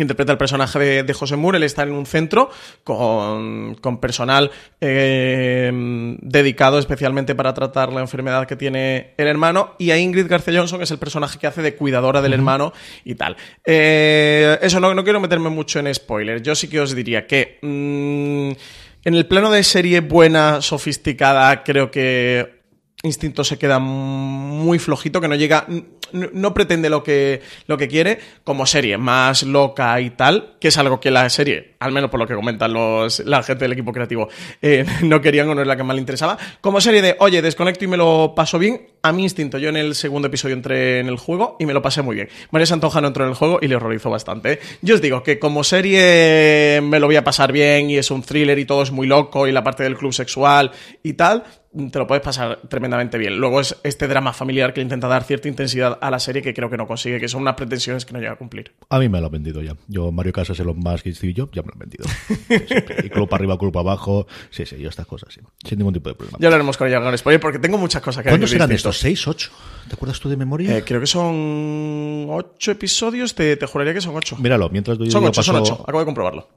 interpreta 0.00 0.32
el 0.32 0.38
personaje 0.38 0.78
de, 0.78 1.02
de, 1.02 1.12
José 1.14 1.36
Moore. 1.36 1.58
Él 1.58 1.64
está 1.64 1.82
en 1.82 1.92
un 1.92 2.06
centro 2.06 2.50
con, 2.84 3.74
con 3.76 4.00
personal 4.00 4.50
eh, 4.80 5.70
dedicado 6.20 6.78
especialmente 6.78 7.34
para 7.34 7.54
tratar 7.54 7.92
la 7.92 8.00
enfermedad 8.00 8.46
que 8.46 8.56
tiene 8.56 9.14
el 9.16 9.26
hermano. 9.26 9.74
Y 9.78 9.90
a 9.90 9.98
Ingrid 9.98 10.26
García 10.26 10.58
Johnson 10.58 10.82
es 10.82 10.90
el 10.90 10.98
personaje 10.98 11.38
que 11.38 11.46
hace 11.46 11.62
de 11.62 11.74
cuidadora 11.74 12.22
del 12.22 12.32
uh 12.32 12.34
-huh. 12.34 12.38
hermano 12.38 12.72
y 13.04 13.14
tal. 13.14 13.36
Eh, 13.64 14.58
eso 14.62 14.80
no, 14.80 14.94
no, 14.94 15.04
quiero 15.04 15.20
meterme 15.20 15.50
mucho 15.50 15.78
en 15.78 15.92
spoilers. 15.94 16.42
Yo 16.42 16.54
sí 16.54 16.68
que 16.68 16.80
os 16.80 16.94
diría 16.94 17.26
que 17.26 17.58
mmm, 17.62 18.52
en 19.06 19.14
el 19.14 19.26
plano 19.26 19.50
de 19.52 19.62
serie 19.62 20.00
buena, 20.00 20.60
sofisticada, 20.60 21.62
creo 21.62 21.92
que 21.92 22.55
Instinto 23.06 23.44
se 23.44 23.58
queda 23.58 23.78
muy 23.78 24.78
flojito, 24.78 25.20
que 25.20 25.28
no 25.28 25.34
llega 25.34 25.66
no 26.12 26.54
pretende 26.54 26.88
lo 26.88 27.02
que, 27.02 27.42
lo 27.66 27.76
que 27.76 27.88
quiere 27.88 28.18
como 28.44 28.66
serie 28.66 28.98
más 28.98 29.42
loca 29.42 30.00
y 30.00 30.10
tal, 30.10 30.56
que 30.60 30.68
es 30.68 30.78
algo 30.78 31.00
que 31.00 31.10
la 31.10 31.28
serie, 31.30 31.74
al 31.80 31.92
menos 31.92 32.10
por 32.10 32.20
lo 32.20 32.26
que 32.26 32.34
comentan 32.34 32.72
los, 32.72 33.20
la 33.20 33.42
gente 33.42 33.64
del 33.64 33.72
equipo 33.72 33.92
creativo, 33.92 34.28
eh, 34.62 34.84
no 35.02 35.20
querían 35.20 35.48
o 35.48 35.54
no 35.54 35.62
es 35.62 35.66
la 35.66 35.76
que 35.76 35.82
más 35.82 35.94
le 35.94 36.00
interesaba. 36.00 36.38
Como 36.60 36.80
serie 36.80 37.02
de, 37.02 37.16
oye, 37.20 37.42
desconecto 37.42 37.84
y 37.84 37.88
me 37.88 37.96
lo 37.96 38.34
paso 38.34 38.58
bien, 38.58 38.88
a 39.02 39.12
mi 39.12 39.22
instinto. 39.22 39.58
Yo 39.58 39.68
en 39.68 39.76
el 39.76 39.94
segundo 39.94 40.28
episodio 40.28 40.54
entré 40.54 41.00
en 41.00 41.08
el 41.08 41.16
juego 41.16 41.56
y 41.58 41.66
me 41.66 41.72
lo 41.72 41.82
pasé 41.82 42.02
muy 42.02 42.16
bien. 42.16 42.28
María 42.50 42.66
Santoja 42.66 43.00
no 43.00 43.08
entró 43.08 43.24
en 43.24 43.30
el 43.30 43.36
juego 43.36 43.58
y 43.62 43.68
le 43.68 43.76
horrorizó 43.76 44.10
bastante. 44.10 44.54
¿eh? 44.54 44.58
Yo 44.82 44.96
os 44.96 45.00
digo 45.00 45.22
que 45.22 45.38
como 45.38 45.64
serie 45.64 46.80
me 46.82 47.00
lo 47.00 47.06
voy 47.06 47.16
a 47.16 47.24
pasar 47.24 47.52
bien 47.52 47.90
y 47.90 47.96
es 47.96 48.10
un 48.10 48.22
thriller 48.22 48.58
y 48.58 48.64
todo 48.64 48.82
es 48.82 48.90
muy 48.90 49.06
loco 49.06 49.46
y 49.46 49.52
la 49.52 49.62
parte 49.62 49.82
del 49.82 49.96
club 49.96 50.12
sexual 50.12 50.72
y 51.02 51.14
tal, 51.14 51.44
te 51.90 51.98
lo 51.98 52.06
puedes 52.06 52.22
pasar 52.22 52.60
tremendamente 52.68 53.18
bien. 53.18 53.36
Luego 53.36 53.60
es 53.60 53.76
este 53.82 54.08
drama 54.08 54.32
familiar 54.32 54.72
que 54.72 54.80
intenta 54.80 55.08
dar 55.08 55.24
cierta 55.24 55.48
intensidad 55.48 55.98
a 56.00 56.10
la 56.10 56.18
serie 56.18 56.42
que 56.42 56.54
creo 56.54 56.70
que 56.70 56.76
no 56.76 56.86
consigue, 56.86 57.20
que 57.20 57.28
son 57.28 57.42
unas 57.42 57.54
pretensiones 57.54 58.04
que 58.06 58.12
no 58.12 58.18
llega 58.18 58.32
a 58.32 58.36
cumplir. 58.36 58.72
A 58.88 58.98
mí 58.98 59.08
me 59.08 59.20
lo 59.20 59.26
han 59.26 59.32
vendido 59.32 59.62
ya. 59.62 59.76
Yo, 59.88 60.10
Mario 60.10 60.32
Casas, 60.32 60.58
Elon 60.60 60.78
Musk 60.78 61.06
y 61.06 61.14
Steve 61.14 61.34
Jobs, 61.36 61.52
ya 61.54 61.62
me 61.62 61.68
lo 61.68 61.74
han 61.74 61.78
vendido. 61.78 62.04
y 63.04 63.10
club 63.10 63.28
arriba, 63.34 63.58
club 63.58 63.76
abajo. 63.78 64.26
Sí, 64.50 64.64
sí, 64.66 64.76
yo 64.78 64.88
estas 64.88 65.06
cosas, 65.06 65.32
sí. 65.34 65.40
Sin 65.64 65.78
ningún 65.78 65.94
tipo 65.94 66.08
de 66.08 66.14
problema. 66.14 66.38
Ya 66.40 66.48
hablaremos 66.48 66.76
con 66.76 66.88
ella 66.88 67.00
con 67.00 67.16
spoiler 67.16 67.40
porque 67.40 67.58
tengo 67.58 67.78
muchas 67.78 68.02
cosas 68.02 68.22
que 68.22 68.30
¿Cuántos 68.30 68.52
eran 68.52 68.72
estos? 68.72 68.98
¿Seis, 68.98 69.26
ocho? 69.28 69.50
¿Te 69.88 69.94
acuerdas 69.94 70.18
tú 70.18 70.28
de 70.28 70.36
memoria? 70.36 70.78
Eh, 70.78 70.84
creo 70.84 71.00
que 71.00 71.06
son 71.06 72.26
ocho 72.30 72.70
episodios. 72.70 73.34
Te, 73.34 73.56
te 73.56 73.66
juraría 73.66 73.94
que 73.94 74.00
son 74.00 74.16
ocho. 74.16 74.36
Míralo, 74.36 74.68
mientras 74.70 74.98
yo 74.98 75.10
Son 75.10 75.24
ocho, 75.24 75.40
paso... 75.40 75.52
son 75.52 75.62
ocho. 75.62 75.74
Acabo 75.82 76.00
de 76.00 76.04
comprobarlo. 76.04 76.48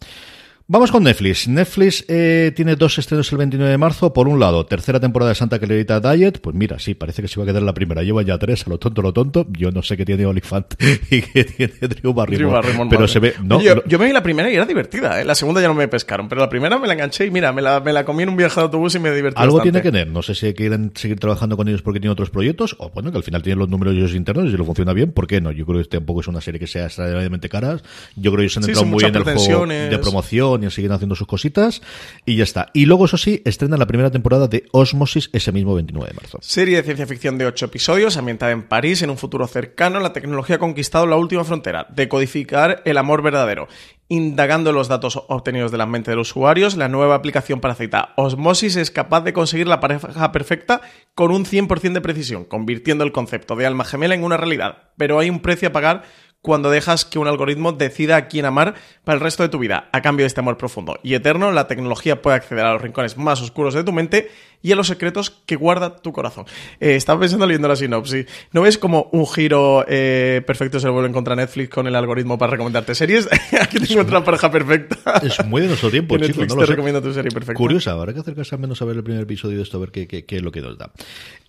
Vamos 0.72 0.92
con 0.92 1.04
Netflix. 1.04 1.48
Netflix 1.48 2.06
eh, 2.08 2.52
tiene 2.56 2.76
dos 2.76 3.00
estrenos 3.00 3.32
el 3.32 3.40
29 3.40 3.72
de 3.72 3.78
marzo. 3.80 4.14
Por 4.14 4.28
un 4.28 4.40
lado, 4.40 4.68
tercera 4.68 5.00
temporada 5.00 5.30
de 5.30 5.36
Santa 5.36 5.58
Clarita 5.58 6.00
Diet. 6.00 6.40
Pues 6.42 6.56
mira, 6.56 6.78
sí, 6.78 6.94
parece 6.94 7.24
que 7.24 7.28
se 7.28 7.40
va 7.40 7.44
a 7.44 7.48
quedar 7.48 7.64
la 7.64 7.74
primera. 7.74 8.04
Lleva 8.04 8.22
ya 8.22 8.38
tres, 8.38 8.68
a 8.68 8.70
lo 8.70 8.78
tonto, 8.78 9.02
lo 9.02 9.12
tonto. 9.12 9.48
Yo 9.50 9.72
no 9.72 9.82
sé 9.82 9.98
qué 9.98 10.06
tiene 10.06 10.28
Olifant 10.28 10.76
y 11.10 11.24
qué 11.24 11.44
tiene 11.46 11.74
Drew 11.82 12.14
Barrymore. 12.14 12.54
Barrymore 12.54 12.88
pero 12.88 13.08
se 13.08 13.18
ve... 13.18 13.34
No, 13.44 13.60
yo, 13.60 13.78
no, 13.78 13.82
yo, 13.88 13.98
me 13.98 14.06
vi 14.06 14.14
la 14.14 14.22
primera 14.22 14.52
y 14.52 14.58
era 14.58 14.68
divertida. 14.68 15.20
¿eh? 15.20 15.26
La 15.26 15.34
segunda 15.34 15.60
ya 15.60 15.70
no 15.70 15.74
me 15.74 15.88
pescaron, 15.88 16.30
pero 16.30 16.40
la 16.40 16.50
primera 16.50 16.78
me 16.78 16.86
la 16.86 16.94
enganché 16.94 17.26
y 17.26 17.32
mira, 17.32 17.52
me 17.52 17.64
la, 17.64 17.80
me 17.80 17.92
la 17.92 18.06
comí 18.06 18.22
en 18.22 18.30
un 18.30 18.38
viaje 18.38 18.60
de 18.60 18.66
autobús 18.66 18.94
y 18.94 19.00
me 19.00 19.10
divertí 19.10 19.42
Algo 19.42 19.56
bastante. 19.56 19.72
tiene 19.72 19.84
que 19.84 19.92
tener. 19.92 20.14
No 20.14 20.22
sé 20.22 20.36
si 20.36 20.54
quieren 20.54 20.92
seguir 20.94 21.20
trabajando 21.20 21.58
con 21.58 21.68
ellos 21.68 21.82
porque 21.82 22.00
tienen 22.00 22.12
otros 22.12 22.30
proyectos 22.30 22.76
o 22.78 22.92
bueno, 22.92 23.10
que 23.10 23.18
al 23.18 23.24
final 23.24 23.42
tienen 23.42 23.58
los 23.58 23.70
números 23.70 23.96
ellos 23.96 24.14
internos 24.14 24.46
y 24.46 24.52
si 24.52 24.58
lo 24.58 24.66
funciona 24.66 24.94
bien, 24.94 25.14
¿por 25.14 25.26
qué 25.26 25.42
no? 25.42 25.52
Yo 25.52 25.66
creo 25.66 25.82
que 25.82 25.88
tampoco 25.88 26.22
es 26.22 26.28
una 26.28 26.42
serie 26.42 26.60
que 26.60 26.68
sea 26.68 26.86
extraordinariamente 26.86 27.50
cara. 27.50 27.78
Yo 28.16 28.30
creo 28.30 28.36
que 28.38 28.42
ellos 28.44 28.58
han 28.58 28.66
entrado 28.66 28.86
sí, 28.86 28.92
muy 28.92 29.04
en 29.04 29.16
el 29.16 29.24
juego 29.24 29.66
de 29.66 29.98
promoción 29.98 30.59
y 30.64 30.72
siguen 30.72 30.92
haciendo 30.92 31.16
sus 31.16 31.28
cositas 31.28 31.82
y 32.26 32.36
ya 32.38 32.44
está. 32.44 32.68
Y 32.74 32.86
luego, 32.86 33.06
eso 33.06 33.18
sí, 33.18 33.42
estrena 33.46 33.78
la 33.78 33.88
primera 33.88 34.12
temporada 34.12 34.48
de 34.48 34.66
Osmosis 34.72 35.30
ese 35.34 35.52
mismo 35.52 35.76
29 35.76 36.10
de 36.10 36.14
marzo. 36.14 36.40
Serie 36.42 36.78
de 36.78 36.84
ciencia 36.84 37.08
ficción 37.08 37.38
de 37.38 37.46
8 37.46 37.66
episodios, 37.66 38.18
ambientada 38.18 38.52
en 38.52 38.64
París, 38.64 39.02
en 39.02 39.10
un 39.10 39.18
futuro 39.18 39.48
cercano, 39.48 40.00
la 40.00 40.14
tecnología 40.14 40.58
ha 40.58 40.60
conquistado 40.60 41.06
la 41.06 41.18
última 41.18 41.44
frontera, 41.44 41.88
decodificar 41.90 42.82
el 42.86 42.98
amor 42.98 43.22
verdadero. 43.22 43.68
Indagando 44.12 44.72
los 44.72 44.88
datos 44.88 45.22
obtenidos 45.28 45.72
de 45.72 45.78
la 45.78 45.86
mente 45.86 46.10
de 46.10 46.18
los 46.18 46.32
usuarios, 46.32 46.76
la 46.76 46.88
nueva 46.88 47.14
aplicación 47.14 47.62
para 47.62 47.76
cita 47.76 48.14
Osmosis 48.18 48.76
es 48.76 48.90
capaz 48.90 49.22
de 49.22 49.34
conseguir 49.34 49.68
la 49.68 49.80
pareja 49.80 50.32
perfecta 50.32 50.82
con 51.14 51.32
un 51.32 51.46
100% 51.46 51.94
de 51.94 52.02
precisión, 52.02 52.44
convirtiendo 52.44 53.04
el 53.04 53.12
concepto 53.12 53.56
de 53.56 53.68
alma 53.68 53.86
gemela 53.86 54.16
en 54.16 54.24
una 54.24 54.36
realidad. 54.36 54.90
Pero 54.98 55.20
hay 55.20 55.30
un 55.30 55.42
precio 55.42 55.70
a 55.70 55.74
pagar 55.74 56.06
cuando 56.42 56.70
dejas 56.70 57.06
que 57.06 57.20
un 57.20 57.28
algoritmo 57.28 57.74
decida 57.74 58.16
a 58.16 58.28
quién 58.28 58.46
amar 58.46 58.76
para 59.04 59.16
el 59.16 59.22
resto 59.22 59.44
de 59.44 59.50
tu 59.50 59.60
vida. 59.60 59.90
A 59.92 60.02
cambio 60.02 60.24
de 60.24 60.28
este 60.28 60.40
amor 60.40 60.58
profundo 60.58 61.00
y 61.04 61.14
eterno, 61.14 61.52
la 61.52 61.68
tecnología 61.68 62.22
puede 62.22 62.38
acceder 62.38 62.66
a 62.66 62.74
los 62.74 62.82
rincones 62.82 63.18
más 63.18 63.42
oscuros 63.42 63.74
de 63.74 63.84
tu 63.84 63.92
mente 63.92 64.30
y 64.62 64.72
a 64.72 64.76
los 64.76 64.88
secretos 64.88 65.30
que 65.30 65.56
guarda 65.56 65.98
tu 65.98 66.12
corazón. 66.12 66.46
Eh, 66.80 66.96
estaba 66.96 67.20
pensando 67.20 67.46
leyendo 67.46 67.68
la 67.68 67.76
sinopsis. 67.76 68.26
¿No 68.52 68.62
ves 68.62 68.78
como 68.78 69.10
un 69.12 69.26
giro 69.28 69.86
eh, 69.88 70.42
perfecto 70.46 70.80
se 70.80 70.88
lo 70.88 70.94
vuelve 70.94 71.08
a 71.08 71.12
encontrar 71.12 71.38
Netflix 71.38 71.70
con 71.70 71.88
el 71.88 71.96
algoritmo 71.96 72.38
para 72.38 72.52
recomendarte 72.52 72.96
series? 72.96 73.28
Aquí 73.62 73.80
te 73.80 73.86
encuentras 73.86 74.22
la 74.22 74.24
pareja 74.24 74.52
perfecta. 74.52 75.22
Es 75.24 75.46
muy 75.46 75.62
de 75.62 75.68
nuestro 75.68 75.90
tiempo, 75.92 76.16
chicos. 76.16 76.30
Netflix 76.30 76.56
no 76.56 76.62
te 76.62 76.66
recomienda 76.66 77.02
tu 77.02 77.14
serie 77.14 77.32
perfecta. 77.32 77.58
Curiosa, 77.58 77.92
habrá 77.92 78.14
que 78.14 78.20
acercarse 78.20 78.56
al 78.56 78.62
menos 78.62 78.82
a 78.82 78.86
ver 78.86 78.98
el 78.98 79.04
primer 79.04 79.24
episodio 79.24 79.58
de 79.58 79.64
esto, 79.64 79.78
a 79.78 79.82
ver 79.82 79.92
qué, 79.92 80.08
qué, 80.08 80.26
qué 80.26 80.38
es 80.38 80.42
lo 80.42 80.52
que 80.52 80.62
nos 80.62 80.78
da. 80.78 80.92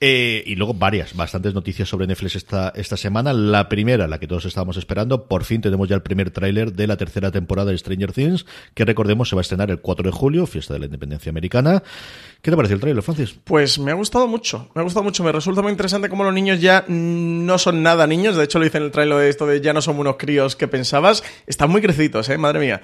Eh, 0.01 0.43
y 0.47 0.55
luego 0.55 0.75
varias, 0.75 1.15
bastantes 1.15 1.53
noticias 1.53 1.89
sobre 1.89 2.07
Netflix 2.07 2.37
esta, 2.37 2.73
esta 2.75 2.97
semana. 2.97 3.33
La 3.33 3.69
primera, 3.69 4.07
la 4.07 4.19
que 4.19 4.27
todos 4.27 4.45
estábamos 4.45 4.77
esperando, 4.81 5.27
por 5.27 5.45
fin 5.45 5.61
tenemos 5.61 5.89
ya 5.89 5.95
el 5.95 6.03
primer 6.03 6.31
tráiler 6.31 6.73
de 6.73 6.87
la 6.87 6.97
tercera 6.97 7.31
temporada 7.31 7.71
de 7.71 7.79
Stranger 7.79 8.13
Things, 8.13 8.47
que 8.75 8.85
recordemos 8.85 9.29
se 9.29 9.37
va 9.37 9.41
a 9.41 9.43
estrenar 9.43 9.71
el 9.71 9.81
4 9.81 10.05
de 10.05 10.13
julio, 10.13 10.47
fiesta 10.47 10.75
de 10.75 10.81
la 10.81 10.87
independencia 10.87 11.31
americana. 11.31 11.83
¿Qué 12.43 12.51
te 12.51 12.57
parece 12.57 12.73
el 12.73 12.81
tráiler, 12.81 13.03
Francis? 13.03 13.35
Pues 13.45 13.79
me 13.79 13.91
ha 13.91 13.95
gustado 13.95 14.27
mucho, 14.27 14.71
me 14.75 14.81
ha 14.81 14.83
gustado 14.83 15.05
mucho. 15.05 15.23
Me 15.23 15.31
resulta 15.31 15.61
muy 15.61 15.73
interesante 15.73 16.09
cómo 16.09 16.25
los 16.25 16.33
niños 16.33 16.59
ya 16.59 16.87
no 16.89 17.59
son 17.59 17.83
nada 17.83 18.07
niños. 18.07 18.35
De 18.35 18.45
hecho, 18.45 18.59
lo 18.59 18.65
hice 18.65 18.79
en 18.79 18.85
el 18.85 18.91
tráiler 18.91 19.19
de 19.19 19.29
esto 19.29 19.45
de 19.45 19.61
ya 19.61 19.75
no 19.75 19.83
somos 19.83 20.01
unos 20.01 20.17
críos 20.17 20.57
que 20.57 20.67
pensabas. 20.67 21.23
Están 21.47 21.71
muy 21.71 21.83
crecidos, 21.83 22.31
¿eh? 22.31 22.39
Madre 22.39 22.61
mía. 22.61 22.81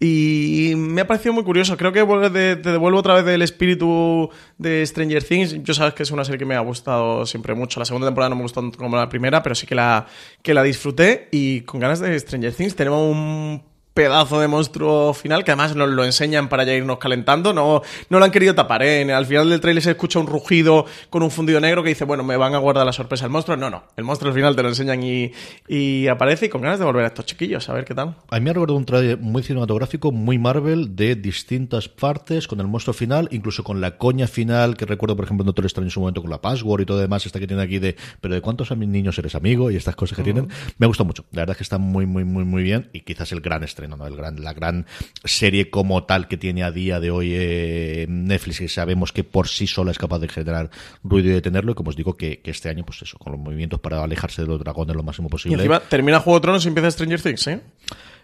Y 0.00 0.72
me 0.76 1.02
ha 1.02 1.06
parecido 1.06 1.34
muy 1.34 1.44
curioso. 1.44 1.76
Creo 1.76 1.92
que 1.92 2.00
te 2.30 2.70
devuelvo 2.70 2.98
otra 2.98 3.12
vez 3.12 3.26
del 3.26 3.42
espíritu 3.42 4.30
de 4.56 4.86
Stranger 4.86 5.22
Things. 5.22 5.62
Yo 5.62 5.74
sabes 5.74 5.92
que 5.92 6.02
es 6.02 6.10
una 6.10 6.24
serie 6.24 6.38
que 6.38 6.46
me 6.46 6.54
ha 6.54 6.60
gustado 6.60 7.26
siempre 7.26 7.54
mucho. 7.54 7.78
La 7.78 7.84
segunda 7.84 8.06
temporada 8.06 8.30
no 8.30 8.36
me 8.36 8.42
gustó 8.42 8.62
tanto 8.62 8.78
como 8.78 8.96
la 8.96 9.10
primera, 9.10 9.42
pero 9.42 9.54
sí 9.54 9.66
que 9.66 9.74
la, 9.74 10.06
que 10.40 10.54
la 10.54 10.62
disfruté. 10.62 11.28
Y 11.32 11.60
con 11.62 11.80
ganas 11.80 12.00
de 12.00 12.18
Stranger 12.18 12.54
Things 12.54 12.74
tenemos 12.74 13.14
un 13.14 13.75
pedazo 13.96 14.40
de 14.40 14.46
monstruo 14.46 15.14
final 15.14 15.42
que 15.42 15.52
además 15.52 15.74
nos 15.74 15.88
lo 15.88 16.04
enseñan 16.04 16.50
para 16.50 16.64
ya 16.64 16.74
irnos 16.74 16.98
calentando. 16.98 17.54
No, 17.54 17.80
no 18.10 18.18
lo 18.18 18.24
han 18.26 18.30
querido 18.30 18.54
tapar, 18.54 18.82
¿eh? 18.82 19.10
Al 19.10 19.24
final 19.24 19.48
del 19.48 19.58
trailer 19.60 19.82
se 19.82 19.92
escucha 19.92 20.18
un 20.18 20.26
rugido 20.26 20.84
con 21.08 21.22
un 21.22 21.30
fundido 21.30 21.58
negro 21.60 21.82
que 21.82 21.88
dice, 21.88 22.04
bueno, 22.04 22.22
me 22.22 22.36
van 22.36 22.54
a 22.54 22.58
guardar 22.58 22.84
la 22.84 22.92
sorpresa 22.92 23.24
el 23.24 23.30
monstruo. 23.30 23.56
No, 23.56 23.70
no. 23.70 23.84
El 23.96 24.04
monstruo 24.04 24.30
al 24.30 24.36
final 24.36 24.54
te 24.54 24.62
lo 24.62 24.68
enseñan 24.68 25.02
y, 25.02 25.32
y 25.66 26.08
aparece 26.08 26.46
y 26.46 26.48
con 26.50 26.60
ganas 26.60 26.78
de 26.78 26.84
volver 26.84 27.04
a 27.04 27.08
estos 27.08 27.24
chiquillos, 27.24 27.68
a 27.70 27.72
ver 27.72 27.86
qué 27.86 27.94
tal. 27.94 28.16
A 28.28 28.34
mí 28.36 28.42
me 28.42 28.50
ha 28.50 28.52
recordado 28.52 28.76
un 28.76 28.84
trailer 28.84 29.18
muy 29.18 29.42
cinematográfico, 29.42 30.12
muy 30.12 30.38
Marvel, 30.38 30.94
de 30.94 31.16
distintas 31.16 31.88
partes, 31.88 32.46
con 32.46 32.60
el 32.60 32.66
monstruo 32.66 32.92
final, 32.92 33.28
incluso 33.32 33.64
con 33.64 33.80
la 33.80 33.96
coña 33.96 34.26
final, 34.26 34.76
que 34.76 34.84
recuerdo, 34.84 35.16
por 35.16 35.24
ejemplo, 35.24 35.42
en 35.42 35.46
Doctor 35.46 35.64
Strange 35.64 35.86
en 35.86 35.90
su 35.90 36.00
momento 36.00 36.20
con 36.20 36.30
la 36.30 36.42
password 36.42 36.82
y 36.82 36.84
todo 36.84 36.98
demás, 36.98 37.24
esta 37.24 37.40
que 37.40 37.46
tiene 37.46 37.62
aquí 37.62 37.78
de, 37.78 37.96
pero 38.20 38.34
de 38.34 38.42
cuántos 38.42 38.76
niños 38.76 39.18
eres 39.18 39.34
amigo 39.34 39.70
y 39.70 39.76
estas 39.76 39.96
cosas 39.96 40.16
que 40.16 40.22
uh 40.22 40.24
-huh. 40.24 40.32
tienen. 40.34 40.48
Me 40.76 40.86
gustó 40.86 41.06
mucho. 41.06 41.24
La 41.32 41.42
verdad 41.42 41.52
es 41.52 41.58
que 41.58 41.62
está 41.62 41.78
muy, 41.78 42.04
muy, 42.04 42.24
muy, 42.24 42.44
muy 42.44 42.62
bien 42.62 42.90
y 42.92 43.00
quizás 43.00 43.32
el 43.32 43.40
gran 43.40 43.62
estreno 43.64 43.85
no, 43.88 43.96
no, 43.96 44.06
el 44.06 44.16
gran, 44.16 44.42
la 44.42 44.52
gran 44.52 44.86
serie 45.24 45.70
como 45.70 46.04
tal 46.04 46.28
que 46.28 46.36
tiene 46.36 46.62
a 46.62 46.70
día 46.70 47.00
de 47.00 47.10
hoy 47.10 47.32
eh, 47.34 48.06
Netflix, 48.08 48.58
que 48.58 48.68
sabemos 48.68 49.12
que 49.12 49.24
por 49.24 49.48
sí 49.48 49.66
sola 49.66 49.90
es 49.90 49.98
capaz 49.98 50.18
de 50.18 50.28
generar 50.28 50.70
ruido 51.02 51.30
y 51.30 51.32
detenerlo, 51.32 51.72
y 51.72 51.74
como 51.74 51.90
os 51.90 51.96
digo, 51.96 52.16
que, 52.16 52.40
este 52.44 52.68
año, 52.68 52.84
pues 52.84 53.02
eso, 53.02 53.18
con 53.18 53.32
los 53.32 53.40
movimientos 53.40 53.80
para 53.80 54.02
alejarse 54.02 54.42
de 54.42 54.48
los 54.48 54.58
dragones 54.58 54.96
lo 54.96 55.02
máximo 55.02 55.28
Y 55.28 55.30
posible. 55.30 55.56
encima 55.56 55.80
termina 55.80 56.20
Juego 56.20 56.38
de 56.38 56.42
Tronos 56.42 56.64
y 56.64 56.68
empieza 56.68 56.90
Stranger 56.90 57.20
Things, 57.20 57.46
¿eh? 57.48 57.60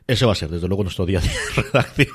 Ese 0.06 0.26
va 0.26 0.32
a 0.32 0.34
ser, 0.34 0.50
desde 0.50 0.68
luego, 0.68 0.82
nuestro 0.82 1.06
día 1.06 1.20
de 1.20 1.30
redacción 1.62 2.08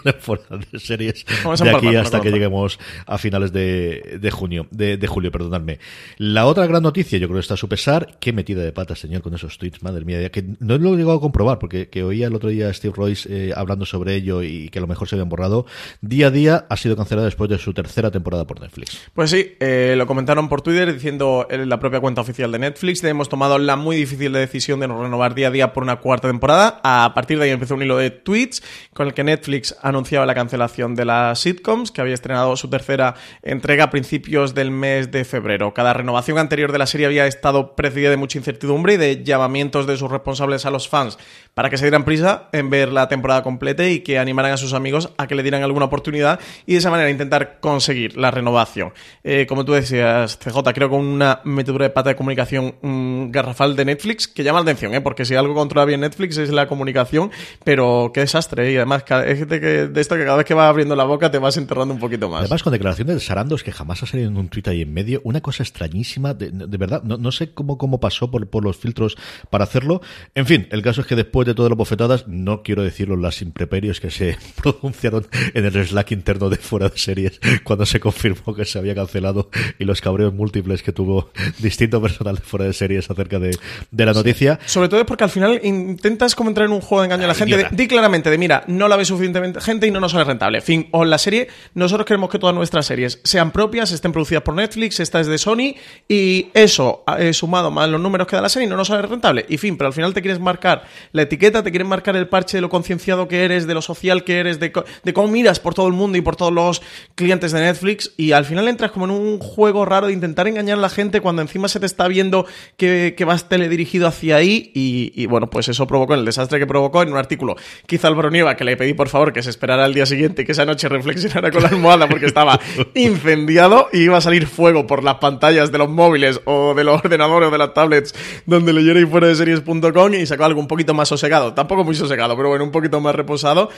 de 0.71 0.79
series 0.79 1.25
Vamos 1.43 1.59
de 1.59 1.69
aquí 1.69 1.95
hasta 1.95 2.21
que 2.21 2.31
lleguemos 2.31 2.79
a 3.05 3.17
finales 3.17 3.51
de, 3.51 4.17
de 4.19 4.31
junio, 4.31 4.67
de, 4.71 4.97
de 4.97 5.07
julio, 5.07 5.31
perdonadme. 5.31 5.79
La 6.17 6.45
otra 6.45 6.67
gran 6.67 6.83
noticia, 6.83 7.17
yo 7.17 7.27
creo 7.27 7.37
que 7.37 7.41
está 7.41 7.55
a 7.55 7.57
su 7.57 7.67
pesar, 7.67 8.17
qué 8.19 8.33
metida 8.33 8.61
de 8.61 8.71
pata, 8.71 8.95
señor, 8.95 9.21
con 9.21 9.33
esos 9.33 9.57
tweets, 9.57 9.81
madre 9.83 10.05
mía, 10.05 10.29
que 10.29 10.43
no 10.59 10.77
lo 10.77 10.93
he 10.93 10.97
llegado 10.97 11.17
a 11.17 11.21
comprobar, 11.21 11.59
porque 11.59 11.89
que 11.89 12.03
oía 12.03 12.27
el 12.27 12.35
otro 12.35 12.49
día 12.49 12.69
a 12.69 12.73
Steve 12.73 12.93
Royce 12.95 13.27
eh, 13.29 13.53
hablando 13.55 13.85
sobre 13.85 14.15
ello 14.15 14.43
y 14.43 14.69
que 14.69 14.79
a 14.79 14.81
lo 14.81 14.87
mejor 14.87 15.07
se 15.07 15.15
habían 15.15 15.29
borrado. 15.29 15.65
Día 16.01 16.27
a 16.27 16.31
día 16.31 16.65
ha 16.69 16.77
sido 16.77 16.95
cancelada 16.95 17.25
después 17.25 17.49
de 17.49 17.57
su 17.57 17.73
tercera 17.73 18.11
temporada 18.11 18.45
por 18.45 18.59
Netflix. 18.59 19.01
Pues 19.13 19.31
sí, 19.31 19.55
eh, 19.59 19.95
lo 19.97 20.07
comentaron 20.07 20.49
por 20.49 20.61
Twitter 20.61 20.93
diciendo 20.93 21.47
en 21.49 21.69
la 21.69 21.79
propia 21.79 21.99
cuenta 21.99 22.21
oficial 22.21 22.51
de 22.51 22.59
Netflix 22.59 23.03
hemos 23.03 23.29
tomado 23.29 23.57
la 23.57 23.75
muy 23.75 23.95
difícil 23.95 24.31
decisión 24.33 24.79
de 24.79 24.87
no 24.87 25.01
renovar 25.01 25.35
día 25.35 25.47
a 25.47 25.51
día 25.51 25.73
por 25.73 25.83
una 25.83 25.97
cuarta 25.97 26.27
temporada. 26.27 26.79
A 26.83 27.13
partir 27.13 27.37
de 27.37 27.45
ahí 27.45 27.51
empezó 27.51 27.76
un 27.77 27.83
hilo 27.83 27.97
de 27.97 28.11
tweets 28.11 28.61
con 28.93 29.07
el 29.07 29.13
que 29.13 29.23
Netflix 29.23 29.75
anunciaba 29.81 30.25
la 30.25 30.35
cancelación 30.35 30.95
de 30.95 31.05
las 31.05 31.39
sitcoms, 31.39 31.91
que 31.91 32.01
había 32.01 32.13
estrenado 32.13 32.55
su 32.57 32.69
tercera 32.69 33.15
entrega 33.41 33.85
a 33.85 33.89
principios 33.89 34.53
del 34.53 34.71
mes 34.71 35.11
de 35.11 35.23
febrero. 35.23 35.73
Cada 35.73 35.93
renovación 35.93 36.37
anterior 36.37 36.71
de 36.71 36.77
la 36.77 36.87
serie 36.87 37.05
había 37.05 37.27
estado 37.27 37.75
precedida 37.75 38.09
de 38.09 38.17
mucha 38.17 38.37
incertidumbre 38.37 38.93
y 38.93 38.97
de 38.97 39.23
llamamientos 39.23 39.87
de 39.87 39.97
sus 39.97 40.11
responsables 40.11 40.65
a 40.65 40.71
los 40.71 40.89
fans 40.89 41.17
para 41.53 41.69
que 41.69 41.77
se 41.77 41.85
dieran 41.85 42.05
prisa 42.05 42.49
en 42.51 42.69
ver 42.69 42.91
la 42.91 43.07
temporada 43.07 43.43
completa 43.43 43.87
y 43.87 44.01
que 44.01 44.19
animaran 44.19 44.51
a 44.51 44.57
sus 44.57 44.73
amigos 44.73 45.13
a 45.17 45.27
que 45.27 45.35
le 45.35 45.43
dieran 45.43 45.63
alguna 45.63 45.85
oportunidad 45.85 46.39
y 46.65 46.73
de 46.73 46.79
esa 46.79 46.91
manera 46.91 47.09
intentar 47.09 47.59
conseguir 47.59 48.17
la 48.17 48.31
renovación. 48.31 48.93
Eh, 49.23 49.45
como 49.47 49.65
tú 49.65 49.73
decías, 49.73 50.37
CJ, 50.37 50.73
creo 50.73 50.89
que 50.89 50.95
una 50.95 51.41
metedura 51.43 51.85
de 51.85 51.89
pata 51.89 52.09
de 52.09 52.15
comunicación 52.15 52.75
mm, 52.81 53.31
garrafal 53.31 53.75
de 53.75 53.85
Netflix 53.85 54.27
que 54.27 54.43
llama 54.43 54.59
la 54.59 54.63
atención, 54.63 54.93
¿eh? 54.93 55.01
porque 55.01 55.25
si 55.25 55.35
algo 55.35 55.53
controla 55.53 55.85
bien 55.85 56.01
Netflix 56.01 56.37
es 56.37 56.49
la 56.49 56.67
comunicación, 56.67 57.31
pero 57.67 58.11
qué 58.13 58.21
desastre. 58.21 58.69
¿eh? 58.69 58.71
Y 58.71 58.75
además, 58.77 59.03
es 59.25 59.45
de, 59.45 59.59
que, 59.59 59.67
de 59.89 59.99
esto 59.99 60.15
que 60.15 60.23
cada 60.23 60.37
vez 60.37 60.45
que 60.45 60.53
vas 60.53 60.69
abriendo 60.69 60.95
la 60.95 61.03
boca 61.03 61.29
te 61.29 61.37
vas 61.37 61.57
enterrando 61.57 61.93
un 61.93 61.99
poquito 61.99 62.29
más. 62.29 62.39
Además, 62.39 62.63
con 62.63 62.71
declaraciones 62.71 63.15
de 63.15 63.19
Sarandos 63.19 63.61
que 63.61 63.73
jamás 63.73 64.01
ha 64.01 64.05
salido 64.05 64.29
en 64.29 64.37
un 64.37 64.47
tuit 64.47 64.69
ahí 64.69 64.83
en 64.83 64.93
medio, 64.93 65.19
una 65.25 65.41
cosa 65.41 65.63
extrañísima, 65.63 66.33
de, 66.33 66.49
de 66.51 66.77
verdad, 66.77 67.03
no, 67.03 67.17
no 67.17 67.29
sé 67.33 67.53
cómo, 67.53 67.77
cómo 67.77 67.99
pasó 67.99 68.31
por, 68.31 68.47
por 68.47 68.63
los 68.63 68.77
filtros 68.77 69.17
para 69.49 69.65
hacerlo. 69.65 69.99
En 70.33 70.45
fin, 70.45 70.69
el 70.71 70.81
caso 70.81 71.01
es 71.01 71.07
que 71.07 71.17
después 71.17 71.45
de 71.45 71.55
todas 71.55 71.69
las 71.69 71.77
bofetadas, 71.77 72.25
no 72.29 72.63
quiero 72.63 72.83
decirlo 72.83 73.17
las 73.17 73.41
impreperios 73.41 73.99
que 73.99 74.11
se 74.11 74.37
pronunciaron 74.63 75.27
en 75.53 75.65
el 75.65 75.85
Slack 75.85 76.11
interno 76.13 76.49
de 76.49 76.55
fuera 76.55 76.87
de 76.87 76.97
series 76.97 77.41
cuando 77.65 77.85
se 77.85 77.99
confirmó 77.99 78.55
que 78.55 78.63
se 78.63 78.79
había 78.79 78.95
cancelado 78.95 79.49
y 79.77 79.83
los 79.83 79.99
cabreos 79.99 80.33
múltiples 80.33 80.83
que 80.83 80.93
tuvo 80.93 81.31
distinto 81.59 82.01
personal 82.01 82.35
de 82.35 82.43
fuera 82.43 82.63
de 82.63 82.71
series 82.71 83.11
acerca 83.11 83.39
de, 83.39 83.57
de 83.91 84.05
la 84.05 84.13
noticia. 84.13 84.57
Sobre 84.65 84.87
todo 84.87 85.01
es 85.01 85.05
porque 85.05 85.25
al 85.25 85.31
final 85.31 85.59
intentas 85.63 86.33
como 86.33 86.49
entrar 86.49 86.67
en 86.67 86.71
un 86.71 86.79
juego 86.79 87.01
de 87.01 87.07
engaño 87.07 87.25
a 87.25 87.27
la 87.27 87.33
Ah, 87.33 87.35
gente. 87.35 87.56
Idiota. 87.59 87.75
di 87.75 87.87
claramente 87.87 88.29
de, 88.29 88.37
mira, 88.37 88.63
no 88.67 88.87
la 88.87 88.95
ve 88.95 89.05
suficientemente 89.05 89.61
gente 89.61 89.87
y 89.87 89.91
no 89.91 89.99
nos 89.99 90.11
sale 90.11 90.23
rentable. 90.23 90.59
En 90.59 90.63
fin, 90.63 90.87
o 90.91 91.03
en 91.03 91.09
la 91.09 91.17
serie, 91.17 91.47
nosotros 91.73 92.05
queremos 92.05 92.29
que 92.29 92.39
todas 92.39 92.55
nuestras 92.55 92.85
series 92.85 93.19
sean 93.23 93.51
propias, 93.51 93.91
estén 93.91 94.11
producidas 94.11 94.43
por 94.43 94.55
Netflix, 94.55 94.99
esta 94.99 95.19
es 95.19 95.27
de 95.27 95.37
Sony, 95.37 95.75
y 96.07 96.47
eso, 96.53 97.03
eh, 97.17 97.33
sumado 97.33 97.71
más 97.71 97.89
los 97.89 98.01
números 98.01 98.27
que 98.27 98.35
da 98.35 98.41
la 98.41 98.49
serie, 98.49 98.67
no 98.67 98.77
nos 98.77 98.87
sale 98.87 99.07
rentable. 99.07 99.45
Y 99.49 99.57
fin, 99.57 99.77
pero 99.77 99.87
al 99.87 99.93
final 99.93 100.13
te 100.13 100.21
quieres 100.21 100.39
marcar 100.39 100.83
la 101.11 101.23
etiqueta, 101.23 101.63
te 101.63 101.71
quieres 101.71 101.87
marcar 101.87 102.15
el 102.15 102.27
parche 102.27 102.57
de 102.57 102.61
lo 102.61 102.69
concienciado 102.69 103.27
que 103.27 103.43
eres, 103.43 103.67
de 103.67 103.73
lo 103.73 103.81
social 103.81 104.23
que 104.23 104.39
eres, 104.39 104.59
de, 104.59 104.71
de 105.03 105.13
cómo 105.13 105.27
miras 105.27 105.59
por 105.59 105.73
todo 105.73 105.87
el 105.87 105.93
mundo 105.93 106.17
y 106.17 106.21
por 106.21 106.35
todos 106.35 106.53
los 106.53 106.81
clientes 107.15 107.51
de 107.51 107.61
Netflix, 107.61 108.13
y 108.17 108.31
al 108.31 108.45
final 108.45 108.67
entras 108.67 108.91
como 108.91 109.05
en 109.05 109.11
un 109.11 109.39
juego 109.39 109.85
raro 109.85 110.07
de 110.07 110.13
intentar 110.13 110.47
engañar 110.47 110.77
a 110.77 110.81
la 110.81 110.89
gente 110.89 111.21
cuando 111.21 111.41
encima 111.41 111.67
se 111.67 111.79
te 111.79 111.85
está 111.85 112.07
viendo 112.07 112.45
que, 112.77 113.15
que 113.17 113.25
vas 113.25 113.49
teledirigido 113.49 114.07
hacia 114.07 114.35
ahí, 114.37 114.71
y, 114.73 115.11
y 115.15 115.25
bueno, 115.25 115.49
pues 115.49 115.67
eso 115.67 115.87
provocó 115.87 116.13
el 116.13 116.25
desastre 116.25 116.59
que 116.59 116.67
provocó 116.67 117.01
en 117.03 117.11
un 117.11 117.17
artículo 117.17 117.46
que 117.85 117.95
hizo 117.95 118.07
Álvaro 118.07 118.29
Nieva, 118.29 118.55
que 118.55 118.63
le 118.63 118.75
pedí 118.75 118.93
por 118.93 119.09
favor 119.09 119.33
que 119.33 119.43
se 119.43 119.49
esperara 119.49 119.85
al 119.85 119.93
día 119.93 120.05
siguiente 120.05 120.41
y 120.41 120.45
que 120.45 120.51
esa 120.51 120.65
noche 120.65 120.89
reflexionara 120.89 121.51
con 121.51 121.63
la 121.63 121.69
almohada 121.69 122.07
porque 122.09 122.25
estaba 122.25 122.59
incendiado 122.95 123.89
y 123.93 124.03
iba 124.03 124.17
a 124.17 124.21
salir 124.21 124.47
fuego 124.47 124.87
por 124.87 125.03
las 125.03 125.15
pantallas 125.15 125.71
de 125.71 125.77
los 125.77 125.89
móviles 125.89 126.41
o 126.45 126.73
de 126.73 126.83
los 126.83 126.99
ordenadores 127.03 127.49
o 127.49 127.51
de 127.51 127.57
las 127.57 127.73
tablets 127.73 128.13
donde 128.45 128.73
leyera 128.73 128.99
y 128.99 129.05
fuera 129.05 129.27
de 129.27 129.35
series.com 129.35 130.13
y 130.13 130.25
sacó 130.25 130.45
algo 130.45 130.59
un 130.59 130.67
poquito 130.67 130.93
más 130.93 131.09
sosegado, 131.09 131.53
tampoco 131.53 131.83
muy 131.83 131.95
sosegado, 131.95 132.35
pero 132.35 132.49
bueno, 132.49 132.63
un 132.63 132.71
poquito 132.71 132.99
más 132.99 133.15
reposado. 133.15 133.69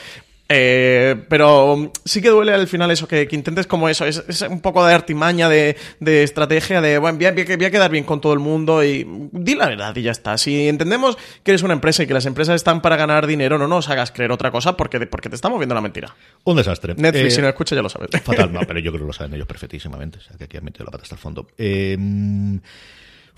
Eh, 0.52 1.14
pero 1.28 1.92
sí 2.04 2.20
que 2.20 2.28
duele 2.28 2.52
al 2.52 2.66
final 2.66 2.90
eso, 2.90 3.06
que, 3.06 3.28
que 3.28 3.36
intentes 3.36 3.68
como 3.68 3.88
eso, 3.88 4.04
es, 4.04 4.24
es 4.26 4.42
un 4.42 4.60
poco 4.60 4.84
de 4.84 4.92
artimaña, 4.92 5.48
de, 5.48 5.76
de 6.00 6.24
estrategia, 6.24 6.80
de, 6.80 6.98
bueno, 6.98 7.18
voy 7.18 7.26
a, 7.26 7.32
voy 7.32 7.70
quedar 7.70 7.88
bien 7.88 8.02
con 8.02 8.20
todo 8.20 8.32
el 8.32 8.40
mundo 8.40 8.82
y 8.82 9.06
di 9.30 9.54
la 9.54 9.68
verdad 9.68 9.94
y 9.94 10.02
ya 10.02 10.10
está. 10.10 10.36
Si 10.38 10.66
entendemos 10.66 11.16
que 11.44 11.52
eres 11.52 11.62
una 11.62 11.72
empresa 11.72 12.02
y 12.02 12.08
que 12.08 12.14
las 12.14 12.26
empresas 12.26 12.56
están 12.56 12.82
para 12.82 12.96
ganar 12.96 13.28
dinero, 13.28 13.58
no 13.58 13.68
nos 13.68 13.88
hagas 13.90 14.10
creer 14.10 14.32
otra 14.32 14.50
cosa 14.50 14.76
porque, 14.76 14.98
porque 15.06 15.28
te 15.28 15.36
estamos 15.36 15.60
viendo 15.60 15.76
la 15.76 15.82
mentira. 15.82 16.16
Un 16.42 16.56
desastre. 16.56 16.94
Netflix, 16.96 17.26
Eh, 17.34 17.36
si 17.36 17.42
no 17.42 17.48
escucha, 17.48 17.76
ya 17.76 17.82
lo 17.82 17.88
sabes. 17.88 18.10
Fatal, 18.20 18.52
no, 18.52 18.58
pero 18.66 18.80
yo 18.80 18.90
creo 18.90 19.04
que 19.04 19.06
lo 19.06 19.12
saben 19.12 19.34
ellos 19.34 19.46
perfectísimamente. 19.46 20.18
O 20.18 20.20
sea, 20.20 20.36
que 20.36 20.44
aquí 20.44 20.56
han 20.56 20.64
metido 20.64 20.84
la 20.84 20.90
pata 20.90 21.04
hasta 21.04 21.14
el 21.14 21.20
fondo. 21.20 21.46
Eh, 21.56 21.96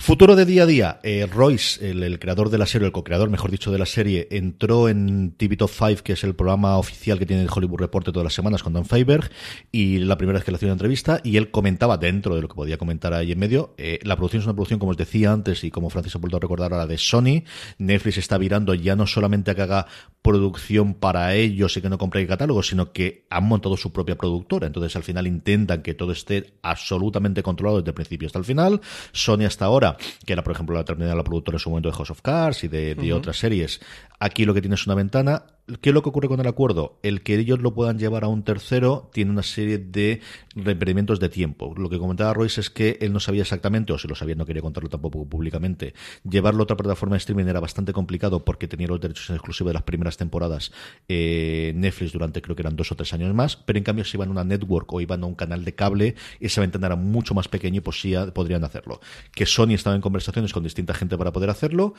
futuro 0.02 0.34
de 0.34 0.44
día 0.44 0.64
a 0.64 0.66
día. 0.66 1.00
Eh, 1.04 1.28
Royce, 1.32 1.90
el, 1.90 2.02
el 2.02 2.18
creador 2.18 2.50
de 2.50 2.58
la 2.58 2.66
serie, 2.66 2.86
el 2.86 2.92
co-creador, 2.92 3.30
mejor 3.30 3.52
dicho, 3.52 3.70
de 3.70 3.78
la 3.78 3.86
serie, 3.86 4.26
entró 4.32 4.88
en 4.88 5.30
TV 5.36 5.56
Top 5.56 5.70
5, 5.70 6.02
que 6.02 6.14
es 6.14 6.24
el 6.24 6.34
programa 6.34 6.76
oficial 6.76 7.20
que 7.20 7.24
tiene 7.24 7.42
el 7.42 7.48
Hollywood 7.54 7.78
Report 7.78 8.06
todas 8.06 8.24
las 8.24 8.34
semanas 8.34 8.64
con 8.64 8.72
Dan 8.72 8.84
Feiberg, 8.84 9.30
y 9.70 9.98
la 9.98 10.18
primera 10.18 10.38
vez 10.38 10.44
que 10.44 10.50
le 10.50 10.56
hacía 10.56 10.66
una 10.66 10.72
entrevista, 10.72 11.20
y 11.22 11.36
él 11.36 11.52
comentaba 11.52 11.98
dentro 11.98 12.34
de 12.34 12.42
lo 12.42 12.48
que 12.48 12.54
podía 12.56 12.78
comentar 12.78 13.14
ahí 13.14 13.30
en 13.30 13.38
medio. 13.38 13.74
eh, 13.78 14.00
la 14.02 14.16
producción 14.16 14.40
es 14.40 14.46
una 14.46 14.54
producción, 14.54 14.80
como 14.80 14.90
os 14.90 14.96
decía 14.96 15.30
antes, 15.32 15.62
y 15.62 15.70
como 15.70 15.88
Francis 15.88 16.16
ha 16.16 16.18
vuelto 16.18 16.36
a 16.36 16.40
recordar 16.40 16.72
ahora, 16.72 16.88
de 16.88 16.98
Sony. 16.98 17.44
Netflix 17.78 18.18
está 18.18 18.38
virando 18.38 18.74
ya 18.74 18.96
no 18.96 19.06
solamente 19.06 19.52
a 19.52 19.54
que 19.54 19.62
haga 19.62 19.86
producción 20.20 20.94
para 20.94 21.34
ellos 21.34 21.76
y 21.76 21.80
que 21.80 21.88
no 21.88 21.98
compre 21.98 22.26
catálogo, 22.26 22.62
sino 22.62 22.92
que 22.92 23.26
han 23.30 23.44
montado 23.44 23.76
su 23.76 23.92
propia 23.92 24.16
productora. 24.16 24.66
Entonces, 24.66 24.96
al 24.96 25.02
final 25.02 25.28
intentan 25.28 25.82
que 25.82 25.94
todo 25.94 26.12
esté 26.12 26.54
absolutamente 26.62 27.42
controlado 27.42 27.78
desde 27.78 27.90
el 27.90 27.94
principio 27.94 28.26
hasta 28.26 28.38
el 28.38 28.44
final. 28.44 28.80
Sony 29.12 29.44
hasta 29.46 29.64
ahora, 29.64 29.91
que 30.24 30.32
era, 30.32 30.42
por 30.42 30.52
ejemplo, 30.52 30.74
la 30.74 30.84
terminal 30.84 31.16
la 31.16 31.24
productora 31.24 31.56
en 31.56 31.60
su 31.60 31.70
momento 31.70 31.90
de 31.90 31.96
House 31.96 32.10
of 32.10 32.22
Cards 32.22 32.64
y 32.64 32.68
de, 32.68 32.94
de 32.94 33.12
otras 33.12 33.38
series, 33.38 33.80
aquí 34.18 34.44
lo 34.44 34.54
que 34.54 34.60
tiene 34.60 34.74
es 34.74 34.86
una 34.86 34.94
ventana. 34.94 35.44
¿Qué 35.80 35.90
es 35.90 35.94
lo 35.94 36.02
que 36.02 36.08
ocurre 36.08 36.26
con 36.26 36.40
el 36.40 36.48
acuerdo? 36.48 36.98
El 37.04 37.22
que 37.22 37.38
ellos 37.38 37.60
lo 37.60 37.72
puedan 37.72 37.96
llevar 37.96 38.24
a 38.24 38.28
un 38.28 38.42
tercero 38.42 39.08
tiene 39.12 39.30
una 39.30 39.44
serie 39.44 39.78
de 39.78 40.20
impedimentos 40.56 41.20
de 41.20 41.28
tiempo. 41.28 41.72
Lo 41.76 41.88
que 41.88 42.00
comentaba 42.00 42.34
Royce 42.34 42.60
es 42.60 42.68
que 42.68 42.98
él 43.00 43.12
no 43.12 43.20
sabía 43.20 43.42
exactamente, 43.42 43.92
o 43.92 43.98
si 43.98 44.08
lo 44.08 44.16
sabía 44.16 44.34
no 44.34 44.44
quería 44.44 44.60
contarlo 44.60 44.88
tampoco 44.88 45.24
públicamente, 45.24 45.94
llevarlo 46.28 46.62
a 46.62 46.64
otra 46.64 46.76
plataforma 46.76 47.14
de 47.14 47.18
streaming 47.18 47.44
era 47.44 47.60
bastante 47.60 47.92
complicado 47.92 48.44
porque 48.44 48.66
tenía 48.66 48.88
los 48.88 49.00
derechos 49.00 49.30
en 49.30 49.36
exclusiva 49.36 49.70
de 49.70 49.74
las 49.74 49.84
primeras 49.84 50.16
temporadas 50.16 50.72
eh, 51.08 51.72
Netflix 51.76 52.12
durante 52.12 52.42
creo 52.42 52.56
que 52.56 52.62
eran 52.62 52.74
dos 52.74 52.90
o 52.90 52.96
tres 52.96 53.12
años 53.12 53.32
más, 53.32 53.56
pero 53.56 53.78
en 53.78 53.84
cambio 53.84 54.04
si 54.04 54.16
iban 54.16 54.30
a 54.30 54.32
una 54.32 54.44
network 54.44 54.92
o 54.92 55.00
iban 55.00 55.22
a 55.22 55.26
un 55.26 55.36
canal 55.36 55.64
de 55.64 55.76
cable, 55.76 56.16
esa 56.40 56.60
ventana 56.60 56.88
era 56.88 56.96
mucho 56.96 57.34
más 57.34 57.46
pequeña 57.46 57.76
y 57.76 57.80
pues 57.80 58.00
sí 58.00 58.14
podrían 58.34 58.64
hacerlo. 58.64 59.00
Que 59.32 59.46
Sony 59.46 59.74
estaba 59.74 59.94
en 59.94 60.02
conversaciones 60.02 60.52
con 60.52 60.64
distinta 60.64 60.92
gente 60.92 61.16
para 61.16 61.32
poder 61.32 61.50
hacerlo. 61.50 61.94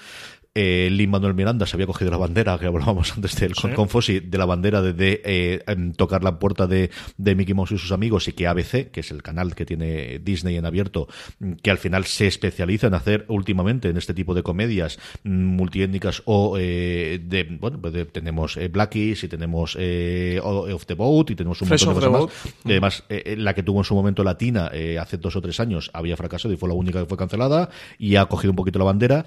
Eh, 0.54 0.90
Lin 0.92 1.10
Manuel 1.10 1.34
Miranda 1.34 1.66
se 1.66 1.78
había 1.78 1.88
cogido 1.88 2.12
la 2.12 2.18
bandera, 2.18 2.60
que 2.60 2.66
hablábamos 2.66 3.14
antes 3.16 3.40
de 3.40 3.53
con, 3.62 3.74
con 3.76 3.90
Fossi, 3.90 4.20
de 4.20 4.38
la 4.38 4.46
bandera 4.46 4.82
de, 4.82 4.94
de, 4.94 5.22
eh, 5.26 5.64
em, 5.68 5.94
tocar 5.94 6.24
la 6.24 6.40
puerta 6.40 6.68
de, 6.68 6.90
de 7.18 7.36
Mickey 7.36 7.54
Mouse 7.54 7.72
y 7.74 7.78
sus 7.78 7.92
amigos 7.92 8.28
y 8.28 8.34
que 8.34 8.48
ABC, 8.48 8.92
que 8.92 9.00
es 9.02 9.12
el 9.12 9.22
canal 9.24 9.56
que 9.56 9.66
tiene 9.66 10.20
Disney 10.20 10.56
en 10.58 10.66
abierto, 10.66 11.08
mm, 11.40 11.54
que 11.62 11.72
al 11.72 11.78
final 11.78 12.06
se 12.06 12.28
especializa 12.28 12.88
en 12.88 12.94
hacer 12.94 13.26
últimamente 13.30 13.90
en 13.90 13.98
este 13.98 14.14
tipo 14.14 14.34
de 14.34 14.44
comedias 14.44 14.98
mm, 15.24 15.30
multiétnicas 15.32 16.22
o 16.26 16.58
eh, 16.60 17.20
de, 17.24 17.44
bueno, 17.60 17.80
pues 17.82 17.94
de- 17.94 18.06
tenemos 18.06 18.58
eh, 18.58 18.68
Blackies 18.68 19.24
y 19.24 19.28
tenemos 19.28 19.76
eh, 19.80 20.40
Off 20.44 20.86
the 20.86 20.94
Boat 20.96 21.32
y 21.32 21.36
tenemos 21.36 21.62
un 21.62 21.68
Fresh 21.68 21.86
montón 21.86 22.04
de 22.04 22.10
cosas 22.10 22.44
más. 22.46 22.56
Y 22.66 22.72
además, 22.72 23.04
eh, 23.10 23.24
eh, 23.26 23.36
la 23.38 23.54
que 23.54 23.64
tuvo 23.64 23.80
en 23.80 23.86
su 23.86 23.96
momento 23.96 24.24
Latina 24.24 24.70
eh, 24.74 24.98
hace 25.00 25.18
dos 25.18 25.36
o 25.36 25.42
tres 25.42 25.60
años 25.60 25.90
había 25.94 26.18
fracasado 26.18 26.54
y 26.54 26.58
fue 26.58 26.70
la 26.70 26.76
única 26.76 27.00
que 27.00 27.06
fue 27.06 27.18
cancelada 27.18 27.70
y 27.98 28.16
ha 28.16 28.26
cogido 28.26 28.52
un 28.52 28.56
poquito 28.58 28.80
la 28.80 28.86
bandera. 28.86 29.26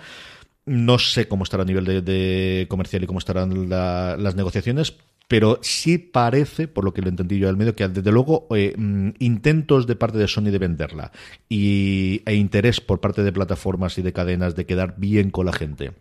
No 0.66 0.98
sé 0.98 1.28
cómo 1.28 1.44
estará 1.44 1.62
a 1.62 1.66
nivel 1.66 1.84
de, 2.04 2.66
comercial 2.68 3.02
y 3.04 3.06
cómo 3.06 3.20
estarán 3.20 3.68
la- 3.68 4.16
las 4.18 4.34
negociaciones, 4.34 4.94
pero 5.28 5.58
sí 5.62 5.98
parece, 5.98 6.68
por 6.68 6.84
lo 6.84 6.92
que 6.92 7.02
lo 7.02 7.08
entendí 7.08 7.38
yo 7.38 7.46
del 7.46 7.56
medio, 7.56 7.74
que 7.74 7.86
desde 7.88 8.12
luego 8.12 8.46
eh, 8.54 8.74
mm, 8.76 9.10
intentos 9.18 9.86
de 9.86 9.96
parte 9.96 10.18
de 10.18 10.28
Sony 10.28 10.50
de 10.50 10.58
venderla 10.58 11.12
y, 11.48 12.22
e 12.26 12.34
interés 12.34 12.80
por 12.80 13.00
parte 13.00 13.22
de 13.22 13.32
plataformas 13.32 13.96
y 13.98 14.02
de 14.02 14.12
cadenas 14.12 14.54
de 14.56 14.66
quedar 14.66 14.94
bien 14.98 15.30
con 15.30 15.46
la 15.46 15.52
gente 15.52 15.92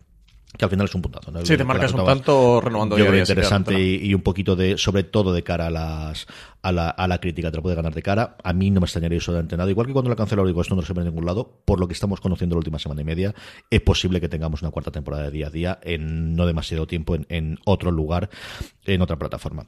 que 0.58 0.66
al 0.66 0.72
final 0.72 0.86
es 0.86 0.96
un 0.96 1.02
puntazo. 1.02 1.32
¿no? 1.32 1.46
Sí, 1.46 1.58
te 1.58 1.64
marcas 1.64 1.94
un 1.94 2.06
tanto 2.06 2.62
renovando 2.62 2.98
yo 2.98 3.06
creo 3.06 3.26
sí, 3.26 3.32
interesante 3.32 3.72
claro, 3.72 3.84
y, 3.84 4.08
y 4.08 4.14
un 4.14 4.22
poquito 4.22 4.56
de, 4.56 4.78
sobre 4.78 5.04
todo 5.04 5.34
de 5.34 5.44
cara 5.44 5.68
a 5.68 5.70
las 5.70 6.28
a 6.66 6.72
la, 6.72 6.90
a 6.90 7.08
la 7.08 7.20
crítica, 7.20 7.52
te 7.52 7.58
lo 7.58 7.64
puede 7.64 7.76
ganar 7.76 7.94
de 7.94 8.02
cara. 8.02 8.38
A 8.44 8.52
mí 8.52 8.72
no 8.72 8.82
me 8.82 8.86
extrañaría 8.86 9.20
absolutamente 9.20 9.56
nada. 9.56 9.70
Igual 9.70 9.86
que 9.86 9.94
cuando 9.94 10.10
la 10.10 10.16
cancelaron, 10.16 10.48
digo, 10.48 10.62
esto 10.62 10.76
no 10.76 10.82
se 10.82 10.94
ve 10.94 11.02
en 11.02 11.08
ningún 11.08 11.24
lado. 11.24 11.60
Por 11.64 11.80
lo 11.80 11.88
que 11.88 11.94
estamos 11.94 12.20
conociendo 12.20 12.56
la 12.56 12.60
última 12.60 12.80
semana 12.80 13.02
y 13.02 13.06
media, 13.06 13.36
es 13.70 13.82
posible 13.82 14.20
que 14.20 14.30
tengamos 14.30 14.64
una 14.64 14.72
cuarta 14.72 14.90
temporada 14.90 15.26
de 15.26 15.32
día 15.32 15.48
a 15.48 15.50
día 15.52 15.80
en 15.84 16.36
no 16.36 16.48
demasiado 16.48 16.88
tiempo 16.88 17.14
en, 17.14 17.28
en 17.30 17.60
otro 17.66 17.92
lugar, 17.92 18.32
en 18.86 19.00
otra 19.02 19.18
plataforma. 19.18 19.68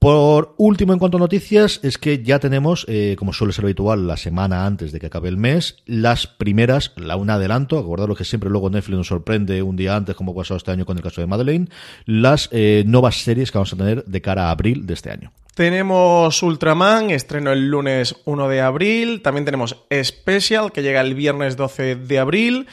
Por 0.00 0.54
último, 0.56 0.94
en 0.94 0.98
cuanto 0.98 1.18
a 1.18 1.20
noticias, 1.20 1.78
es 1.82 1.98
que 1.98 2.22
ya 2.22 2.38
tenemos, 2.38 2.86
eh, 2.88 3.16
como 3.18 3.34
suele 3.34 3.52
ser 3.52 3.66
habitual, 3.66 4.06
la 4.06 4.16
semana 4.16 4.64
antes 4.64 4.92
de 4.92 4.98
que 4.98 5.08
acabe 5.08 5.28
el 5.28 5.36
mes, 5.36 5.76
las 5.84 6.26
primeras, 6.26 6.92
la 6.96 7.16
un 7.16 7.28
adelanto, 7.28 7.78
acordaros 7.78 8.16
que 8.16 8.24
siempre 8.24 8.48
luego 8.48 8.70
Netflix 8.70 8.96
nos 8.96 9.08
sorprende 9.08 9.62
un 9.62 9.76
día 9.76 9.94
antes, 9.94 10.16
como 10.16 10.34
pasó 10.34 10.56
este 10.56 10.70
año 10.70 10.86
con 10.86 10.96
el 10.96 11.02
caso 11.02 11.20
de 11.20 11.26
Madeleine, 11.26 11.68
las 12.06 12.48
eh, 12.50 12.82
nuevas 12.86 13.16
series 13.16 13.52
que 13.52 13.58
vamos 13.58 13.74
a 13.74 13.76
tener 13.76 14.02
de 14.06 14.22
cara 14.22 14.48
a 14.48 14.52
abril 14.52 14.86
de 14.86 14.94
este 14.94 15.10
año. 15.10 15.32
Tenemos 15.54 16.42
Ultraman, 16.42 17.10
estreno 17.10 17.52
el 17.52 17.68
lunes 17.68 18.16
1 18.24 18.48
de 18.48 18.62
abril. 18.62 19.20
También 19.20 19.44
tenemos 19.44 19.84
Special, 20.02 20.72
que 20.72 20.80
llega 20.80 21.02
el 21.02 21.14
viernes 21.14 21.58
12 21.58 21.96
de 21.96 22.18
abril. 22.18 22.68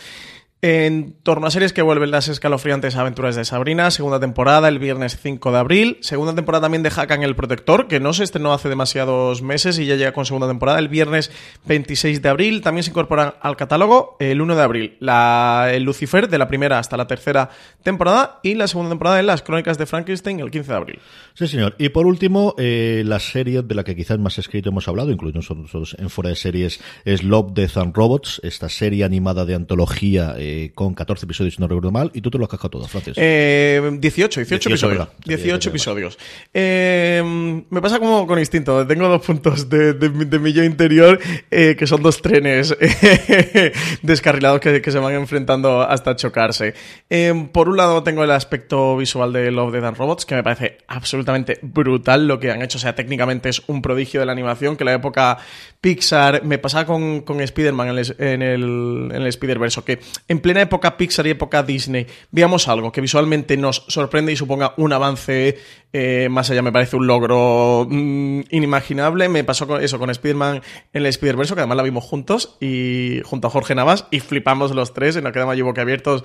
En 0.64 1.14
torno 1.22 1.46
a 1.46 1.52
series 1.52 1.72
que 1.72 1.84
vuelven 1.84 2.10
las 2.10 2.30
escalofriantes 2.30 2.96
aventuras 2.96 3.36
de 3.36 3.46
Sabrina, 3.46 3.92
segunda 3.92 4.20
temporada 4.20 4.68
el 4.70 4.80
viernes 4.80 5.16
5 5.22 5.52
de 5.52 5.58
abril, 5.60 5.98
segunda 6.02 6.34
temporada 6.34 6.64
también 6.64 6.82
de 6.82 6.90
Hakan 6.90 7.22
el 7.22 7.36
Protector, 7.36 7.88
que 7.88 8.00
no 8.00 8.12
se 8.14 8.24
estrenó 8.24 8.52
hace 8.54 8.68
demasiados 8.68 9.44
meses 9.44 9.78
y 9.78 9.86
ya 9.86 9.98
llega 9.98 10.14
con 10.14 10.26
segunda 10.26 10.48
temporada 10.48 10.80
el 10.80 10.88
viernes 10.88 11.30
26 11.68 12.24
de 12.24 12.30
abril, 12.30 12.62
también 12.62 12.82
se 12.82 12.90
incorporan 12.90 13.36
al 13.40 13.56
catálogo 13.56 14.18
el 14.20 14.42
1 14.42 14.56
de 14.56 14.62
abril, 14.64 14.98
la, 15.00 15.70
el 15.72 15.84
Lucifer 15.84 16.28
de 16.28 16.40
la 16.40 16.48
primera 16.48 16.80
hasta 16.80 16.98
la 16.98 17.06
tercera 17.06 17.52
temporada 17.84 18.40
y 18.42 18.56
la 18.56 18.68
segunda 18.68 18.90
temporada 18.90 19.18
de 19.18 19.24
las 19.24 19.44
Crónicas 19.44 19.78
de 19.78 19.86
Frankenstein 19.86 20.40
el 20.40 20.50
15 20.50 20.72
de 20.72 20.76
abril. 20.76 21.00
Sí, 21.36 21.48
señor. 21.48 21.76
Y 21.78 21.90
por 21.90 22.08
último, 22.08 22.56
eh, 22.58 23.04
la 23.06 23.20
serie 23.20 23.62
de 23.62 23.76
la 23.76 23.84
que 23.84 23.96
quizás 23.96 24.18
más 24.18 24.40
escrito 24.40 24.70
hemos 24.70 24.88
hablado, 24.88 25.12
incluido 25.12 25.38
nosotros 25.38 25.96
en 26.00 26.10
fuera 26.10 26.32
de 26.32 26.36
series, 26.36 26.80
es 27.06 27.22
Love, 27.22 27.52
Death 27.54 27.78
and 27.78 27.96
Robots, 27.96 28.42
esta 28.44 28.70
serie 28.70 29.04
animada 29.04 29.46
de 29.46 29.54
antología 29.54 30.34
con 30.76 30.94
14 30.94 31.26
episodios, 31.26 31.56
si 31.56 31.62
no 31.62 31.68
recuerdo 31.68 31.92
mal, 31.92 32.12
y 32.14 32.22
tú 32.22 32.30
te 32.30 32.38
lo 32.38 32.46
has 32.46 32.50
cascado 32.50 32.70
todo, 32.72 32.88
Francis. 32.88 33.14
Eh, 33.18 33.82
18, 34.00 34.40
18, 34.42 34.70
18, 34.70 34.70
episodios. 34.70 34.98
verdad. 35.00 35.14
18 35.26 35.70
episodios. 35.70 36.18
Eh, 36.54 37.64
me 37.70 37.82
pasa 37.82 38.00
como 38.00 38.26
con 38.28 38.40
instinto. 38.40 38.86
Tengo 38.88 39.08
dos 39.08 39.26
puntos 39.26 39.70
de, 39.70 39.94
de, 39.94 40.10
mi- 40.10 40.26
de 40.26 40.40
mi 40.40 40.54
yo 40.54 40.64
interior, 40.64 41.20
eh, 41.52 41.76
que 41.78 41.88
son 41.88 42.02
dos 42.02 42.22
trenes 42.22 42.76
eh, 42.80 43.72
descarrilados 44.02 44.60
que, 44.60 44.82
que 44.82 44.92
se 44.92 45.00
van 45.00 45.14
enfrentando 45.14 45.82
hasta 45.82 46.16
chocarse. 46.16 46.74
Eh, 47.10 47.48
por 47.52 47.70
un 47.70 47.78
lado, 47.78 48.04
tengo 48.04 48.24
el 48.24 48.32
aspecto 48.32 48.98
visual 48.98 49.34
de 49.34 49.52
Love, 49.52 49.74
Death 49.74 49.84
and 49.86 49.98
Robots, 49.98 50.26
que 50.26 50.36
me 50.36 50.44
parece 50.44 50.78
absolutamente 50.88 51.60
brutal 51.62 52.28
lo 52.28 52.40
que 52.40 52.52
han 52.52 52.62
hecho. 52.62 52.78
O 52.78 52.82
sea, 52.82 52.96
técnicamente 52.96 53.50
es 53.50 53.62
un 53.68 53.82
prodigio 53.82 54.20
de 54.20 54.26
la 54.26 54.32
animación, 54.32 54.76
que 54.78 54.84
la 54.84 54.94
época 54.94 55.38
Pixar 55.82 56.44
me 56.44 56.58
pasaba 56.58 56.86
con, 56.86 57.22
con 57.22 57.40
Spider-Man 57.42 57.90
en 57.90 57.98
el, 57.98 58.16
en 58.20 58.42
el, 58.42 59.10
en 59.14 59.22
el 59.22 59.28
Spider-Verse, 59.28 59.82
que 59.84 60.00
en 60.28 60.37
plena 60.40 60.62
época 60.62 60.98
Pixar 60.98 61.28
y 61.28 61.32
época 61.32 61.64
Disney 61.64 62.08
veamos 62.32 62.68
algo 62.68 62.92
que 62.92 63.02
visualmente 63.02 63.58
nos 63.58 63.86
sorprende 63.88 64.32
y 64.32 64.36
suponga 64.36 64.74
un 64.78 64.94
avance 64.94 65.58
eh, 65.94 66.28
más 66.30 66.50
allá, 66.50 66.62
me 66.62 66.72
parece 66.72 66.96
un 66.96 67.08
logro 67.08 67.88
mm, 67.90 68.42
inimaginable. 68.52 69.30
Me 69.30 69.44
pasó 69.44 69.68
con 69.68 69.84
eso 69.84 70.00
con 70.00 70.10
Spider-Man 70.10 70.62
en 70.94 71.02
el 71.02 71.06
Spider-Verse, 71.06 71.54
que 71.54 71.62
además 71.62 71.78
la 71.78 71.84
vimos 71.84 72.04
juntos 72.04 72.58
y 72.60 73.22
junto 73.26 73.48
a 73.48 73.50
Jorge 73.50 73.76
Navas 73.76 74.06
y 74.12 74.20
flipamos 74.20 74.74
los 74.76 74.94
tres 74.94 75.16
y 75.18 75.22
nos 75.22 75.32
quedamos 75.32 75.54
allí 75.54 75.62
boquiabiertos 75.62 76.24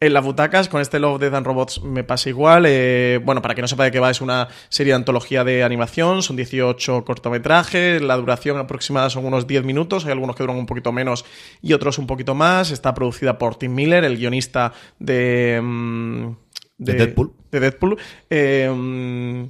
en 0.00 0.12
las 0.12 0.24
butacas, 0.24 0.68
con 0.68 0.80
este 0.80 1.00
Love, 1.00 1.20
Death 1.20 1.34
and 1.34 1.46
Robots 1.46 1.82
me 1.82 2.04
pasa 2.04 2.28
igual. 2.28 2.66
Eh, 2.68 3.20
bueno, 3.24 3.42
para 3.42 3.54
que 3.56 3.62
no 3.62 3.68
sepa 3.68 3.84
de 3.84 3.90
qué 3.90 3.98
va, 3.98 4.10
es 4.10 4.20
una 4.20 4.48
serie 4.68 4.92
de 4.92 4.96
antología 4.96 5.42
de 5.42 5.64
animación, 5.64 6.22
son 6.22 6.36
18 6.36 7.04
cortometrajes, 7.04 8.00
la 8.00 8.16
duración 8.16 8.58
aproximada 8.58 9.10
son 9.10 9.24
unos 9.26 9.48
10 9.48 9.64
minutos, 9.64 10.04
hay 10.04 10.12
algunos 10.12 10.36
que 10.36 10.44
duran 10.44 10.56
un 10.56 10.66
poquito 10.66 10.92
menos 10.92 11.24
y 11.62 11.72
otros 11.72 11.98
un 11.98 12.06
poquito 12.06 12.36
más. 12.36 12.70
Está 12.70 12.94
producida 12.94 13.38
por 13.38 13.56
Tim 13.56 13.74
Miller, 13.74 14.04
el 14.04 14.16
guionista 14.16 14.72
de... 15.00 15.60
mm, 15.60 16.47
De 16.78 16.92
Deadpool. 16.94 17.32
de 17.50 17.60
Deadpool. 17.60 17.98
Eh, 18.30 19.48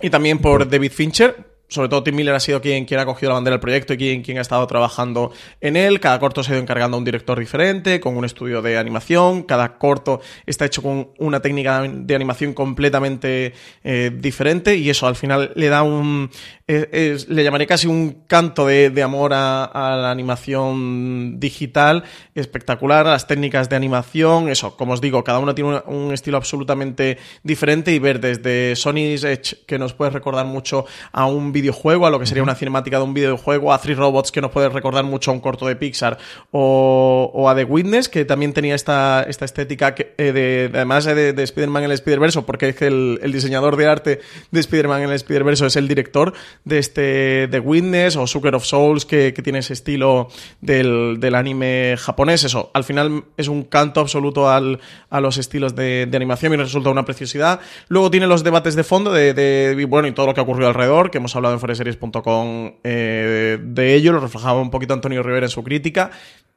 y 0.00 0.10
también 0.10 0.38
por 0.38 0.68
David 0.68 0.92
Fincher. 0.92 1.57
Sobre 1.68 1.88
todo 1.88 2.02
Tim 2.02 2.16
Miller 2.16 2.34
ha 2.34 2.40
sido 2.40 2.60
quien, 2.60 2.84
quien 2.86 2.98
ha 2.98 3.04
cogido 3.06 3.30
la 3.30 3.34
bandera 3.34 3.54
del 3.54 3.60
proyecto 3.60 3.92
y 3.92 3.96
quien, 3.98 4.22
quien 4.22 4.38
ha 4.38 4.40
estado 4.40 4.66
trabajando 4.66 5.32
en 5.60 5.76
él. 5.76 6.00
Cada 6.00 6.18
corto 6.18 6.42
se 6.42 6.52
ha 6.52 6.54
ido 6.54 6.62
encargando 6.62 6.96
a 6.96 6.98
un 6.98 7.04
director 7.04 7.38
diferente, 7.38 8.00
con 8.00 8.16
un 8.16 8.24
estudio 8.24 8.62
de 8.62 8.78
animación. 8.78 9.42
Cada 9.42 9.76
corto 9.78 10.20
está 10.46 10.64
hecho 10.64 10.82
con 10.82 11.10
una 11.18 11.40
técnica 11.40 11.82
de 11.82 12.14
animación 12.14 12.54
completamente 12.54 13.52
eh, 13.84 14.10
diferente 14.14 14.76
y 14.76 14.88
eso 14.90 15.06
al 15.06 15.16
final 15.16 15.52
le 15.54 15.68
da 15.68 15.82
un... 15.82 16.30
es- 16.66 17.28
le 17.28 17.44
llamaré 17.44 17.66
casi 17.66 17.86
un 17.86 18.24
canto 18.26 18.66
de, 18.66 18.90
de 18.90 19.02
amor 19.02 19.32
a, 19.34 19.64
a 19.64 19.96
la 19.96 20.10
animación 20.10 21.38
digital 21.38 22.04
espectacular, 22.34 23.06
a 23.06 23.10
las 23.10 23.26
técnicas 23.26 23.68
de 23.68 23.76
animación. 23.76 24.48
Eso, 24.48 24.76
como 24.76 24.94
os 24.94 25.00
digo, 25.00 25.22
cada 25.24 25.38
uno 25.38 25.54
tiene 25.54 25.82
un 25.86 26.12
estilo 26.12 26.36
absolutamente 26.36 27.18
diferente 27.42 27.92
y 27.92 27.98
ver 27.98 28.20
desde 28.20 28.74
Sony's 28.76 29.24
Edge, 29.24 29.56
que 29.66 29.78
nos 29.78 29.92
puede 29.92 30.10
recordar 30.10 30.46
mucho 30.46 30.86
a 31.12 31.26
un 31.26 31.52
videojuego, 31.60 32.06
a 32.06 32.10
lo 32.10 32.18
que 32.18 32.26
sería 32.26 32.42
una 32.42 32.54
cinemática 32.54 32.98
de 32.98 33.04
un 33.04 33.14
videojuego, 33.14 33.72
a 33.72 33.80
Three 33.80 33.94
Robots, 33.94 34.32
que 34.32 34.40
nos 34.40 34.50
puede 34.50 34.68
recordar 34.68 35.04
mucho 35.04 35.30
a 35.30 35.34
un 35.34 35.40
corto 35.40 35.66
de 35.66 35.76
Pixar, 35.76 36.18
o, 36.50 37.46
a 37.48 37.54
The 37.54 37.64
Witness, 37.64 38.08
que 38.08 38.24
también 38.24 38.52
tenía 38.52 38.74
esta, 38.74 39.24
esta 39.28 39.44
estética 39.44 39.94
que, 39.94 40.14
eh, 40.18 40.32
de, 40.32 40.70
además 40.72 41.04
de, 41.04 41.32
de 41.32 41.42
Spider-Man 41.42 41.84
en 41.84 41.90
el 41.90 41.94
Spider-Verse, 41.94 42.42
porque 42.42 42.70
es 42.70 42.76
que 42.76 42.86
el, 42.86 43.32
diseñador 43.32 43.76
de 43.76 43.86
arte 43.86 44.20
de 44.50 44.60
Spider-Man 44.60 45.02
en 45.02 45.10
el 45.10 45.16
Spider-Verse 45.16 45.66
es 45.66 45.76
el 45.76 45.88
director 45.88 46.32
de 46.64 46.78
este 46.78 47.48
The 47.50 47.60
Witness 47.60 48.16
o 48.16 48.26
Sucker 48.26 48.54
of 48.54 48.64
Souls, 48.64 49.04
que, 49.04 49.32
tiene 49.38 49.60
ese 49.60 49.72
estilo 49.72 50.28
del, 50.60 51.18
del 51.20 51.34
anime 51.34 51.96
japonés. 51.96 52.44
Eso, 52.44 52.70
al 52.74 52.84
final 52.84 53.24
es 53.36 53.48
un 53.48 53.62
canto 53.62 54.00
absoluto 54.00 54.50
al, 54.50 54.80
a 55.10 55.20
los 55.20 55.38
estilos 55.38 55.74
de, 55.74 56.08
animación 56.14 56.52
y 56.52 56.56
resulta 56.56 56.90
una 56.90 57.04
preciosidad. 57.04 57.60
Luego 57.88 58.10
tiene 58.10 58.26
los 58.26 58.42
debates 58.42 58.74
de 58.74 58.84
fondo 58.84 59.12
de, 59.12 59.86
bueno, 59.88 60.08
y 60.08 60.12
todo 60.12 60.26
lo 60.26 60.34
que 60.34 60.40
ha 60.40 60.42
ocurrido 60.42 60.68
alrededor, 60.68 61.10
que 61.10 61.18
hemos 61.18 61.34
hablado 61.36 61.47
en 61.52 61.60
foreseries.com 61.60 62.72
eh, 62.84 63.58
de 63.60 63.94
ello, 63.94 64.12
lo 64.12 64.20
reflejaba 64.20 64.60
un 64.60 64.70
poquito 64.70 64.94
Antonio 64.94 65.22
Rivera 65.22 65.46
en 65.46 65.50
su 65.50 65.62
crítica. 65.62 66.10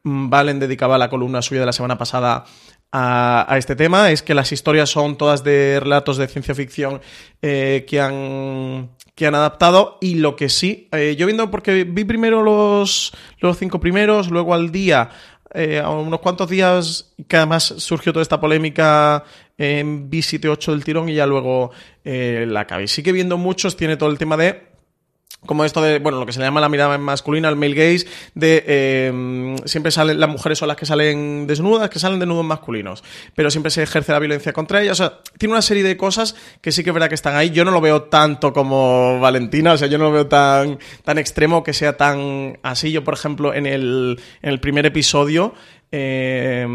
Mm, 0.03 0.29
Valen 0.29 0.59
dedicaba 0.59 0.97
la 0.97 1.09
columna 1.09 1.41
suya 1.41 1.61
de 1.61 1.65
la 1.65 1.73
semana 1.73 1.97
pasada 1.97 2.45
a, 2.93 3.55
este 3.57 3.75
tema, 3.77 4.11
es 4.11 4.21
que 4.21 4.33
las 4.33 4.51
historias 4.51 4.89
son 4.89 5.17
todas 5.17 5.45
de 5.45 5.79
relatos 5.79 6.17
de 6.17 6.27
ciencia 6.27 6.53
ficción 6.53 6.99
eh, 7.41 7.85
que 7.87 8.01
han 8.01 8.89
que 9.15 9.27
han 9.27 9.35
adaptado 9.35 9.97
y 10.01 10.15
lo 10.15 10.35
que 10.35 10.49
sí, 10.49 10.89
eh, 10.91 11.15
yo 11.17 11.25
viendo 11.25 11.49
porque 11.51 11.85
vi 11.85 12.03
primero 12.03 12.41
los, 12.41 13.13
los 13.39 13.57
cinco 13.57 13.79
primeros, 13.79 14.29
luego 14.29 14.53
al 14.53 14.71
día, 14.71 15.09
a 15.83 15.89
unos 15.89 16.21
cuantos 16.21 16.49
días 16.49 17.13
que 17.27 17.37
además 17.37 17.73
surgió 17.77 18.13
toda 18.13 18.23
esta 18.23 18.39
polémica 18.39 19.25
en 19.57 20.09
vi 20.09 20.21
7 20.21 20.47
8 20.47 20.71
del 20.71 20.83
tirón 20.83 21.09
y 21.09 21.13
ya 21.15 21.25
luego 21.25 21.71
la 22.03 22.61
acabé. 22.61 22.87
Sí 22.87 23.03
que 23.03 23.11
viendo 23.11 23.37
muchos 23.37 23.75
tiene 23.75 23.97
todo 23.97 24.09
el 24.09 24.17
tema 24.17 24.37
de 24.37 24.70
como 25.45 25.65
esto 25.65 25.81
de, 25.81 25.97
bueno, 25.99 26.19
lo 26.19 26.25
que 26.25 26.33
se 26.33 26.39
le 26.39 26.45
llama 26.45 26.61
la 26.61 26.69
mirada 26.69 26.97
masculina, 26.99 27.49
el 27.49 27.55
male 27.55 27.73
gaze, 27.73 28.07
de 28.35 28.63
eh, 28.67 29.55
siempre 29.65 29.91
salen, 29.91 30.19
las 30.19 30.29
mujeres 30.29 30.59
son 30.59 30.67
las 30.67 30.77
que 30.77 30.85
salen 30.85 31.47
desnudas, 31.47 31.89
que 31.89 31.97
salen 31.97 32.19
desnudos 32.19 32.45
masculinos, 32.45 33.03
pero 33.35 33.49
siempre 33.49 33.71
se 33.71 33.81
ejerce 33.81 34.11
la 34.11 34.19
violencia 34.19 34.53
contra 34.53 34.81
ellas. 34.81 34.99
O 34.99 35.03
sea, 35.03 35.19
tiene 35.39 35.53
una 35.53 35.63
serie 35.63 35.83
de 35.83 35.97
cosas 35.97 36.35
que 36.61 36.71
sí 36.71 36.83
que 36.83 36.91
es 36.91 36.93
verdad 36.93 37.09
que 37.09 37.15
están 37.15 37.35
ahí. 37.35 37.49
Yo 37.49 37.65
no 37.65 37.71
lo 37.71 37.81
veo 37.81 38.03
tanto 38.03 38.53
como 38.53 39.19
Valentina, 39.19 39.73
o 39.73 39.77
sea, 39.77 39.87
yo 39.87 39.97
no 39.97 40.05
lo 40.05 40.11
veo 40.11 40.27
tan, 40.27 40.77
tan 41.03 41.17
extremo 41.17 41.63
que 41.63 41.73
sea 41.73 41.97
tan 41.97 42.59
así. 42.61 42.91
Yo, 42.91 43.03
por 43.03 43.15
ejemplo, 43.15 43.53
en 43.53 43.65
el, 43.65 44.19
en 44.43 44.49
el 44.49 44.59
primer 44.59 44.85
episodio, 44.85 45.55
eh, 45.91 46.67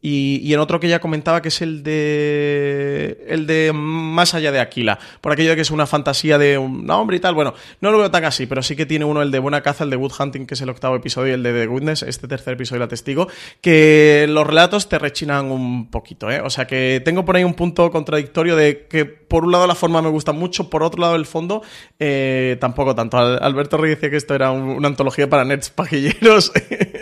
y, 0.00 0.40
y 0.42 0.54
en 0.54 0.60
otro 0.60 0.78
que 0.80 0.88
ya 0.88 1.00
comentaba 1.00 1.42
que 1.42 1.48
es 1.48 1.62
el 1.62 1.82
de 1.82 3.24
el 3.28 3.46
de 3.46 3.72
Más 3.74 4.34
allá 4.34 4.52
de 4.52 4.60
Aquila, 4.60 4.98
por 5.20 5.32
aquello 5.32 5.50
de 5.50 5.56
que 5.56 5.62
es 5.62 5.70
una 5.70 5.86
fantasía 5.86 6.38
de 6.38 6.58
un 6.58 6.88
hombre 6.90 7.16
y 7.16 7.20
tal. 7.20 7.34
Bueno, 7.34 7.54
no 7.80 7.90
lo 7.90 7.98
veo 7.98 8.10
tan 8.10 8.24
así, 8.24 8.46
pero 8.46 8.62
sí 8.62 8.76
que 8.76 8.86
tiene 8.86 9.04
uno 9.04 9.22
el 9.22 9.30
de 9.30 9.38
Buena 9.38 9.62
Caza, 9.62 9.84
el 9.84 9.90
de 9.90 9.96
Wood 9.96 10.12
Hunting, 10.18 10.46
que 10.46 10.54
es 10.54 10.60
el 10.60 10.68
octavo 10.70 10.96
episodio, 10.96 11.30
y 11.32 11.34
el 11.34 11.42
de 11.42 11.52
The 11.52 11.68
Witness, 11.68 12.02
este 12.02 12.28
tercer 12.28 12.54
episodio 12.54 12.80
la 12.80 12.88
testigo, 12.88 13.28
que 13.60 14.26
los 14.28 14.46
relatos 14.46 14.88
te 14.88 14.98
rechinan 14.98 15.50
un 15.50 15.90
poquito, 15.90 16.30
¿eh? 16.30 16.40
O 16.40 16.50
sea 16.50 16.66
que 16.66 17.00
tengo 17.04 17.24
por 17.24 17.36
ahí 17.36 17.44
un 17.44 17.54
punto 17.54 17.90
contradictorio 17.90 18.56
de 18.56 18.86
que 18.88 19.04
por 19.04 19.44
un 19.44 19.52
lado 19.52 19.66
la 19.66 19.74
forma 19.74 20.02
me 20.02 20.08
gusta 20.10 20.32
mucho, 20.32 20.68
por 20.70 20.82
otro 20.82 21.00
lado 21.00 21.16
el 21.16 21.26
fondo 21.26 21.62
eh, 21.98 22.56
tampoco 22.60 22.94
tanto. 22.94 23.16
Al- 23.18 23.38
Alberto 23.42 23.76
Rey 23.76 23.90
decía 23.90 24.10
que 24.10 24.16
esto 24.16 24.34
era 24.34 24.50
un- 24.50 24.62
una 24.70 24.88
antología 24.88 25.28
para 25.28 25.44
nerds 25.44 25.70
pajilleros 25.70 26.52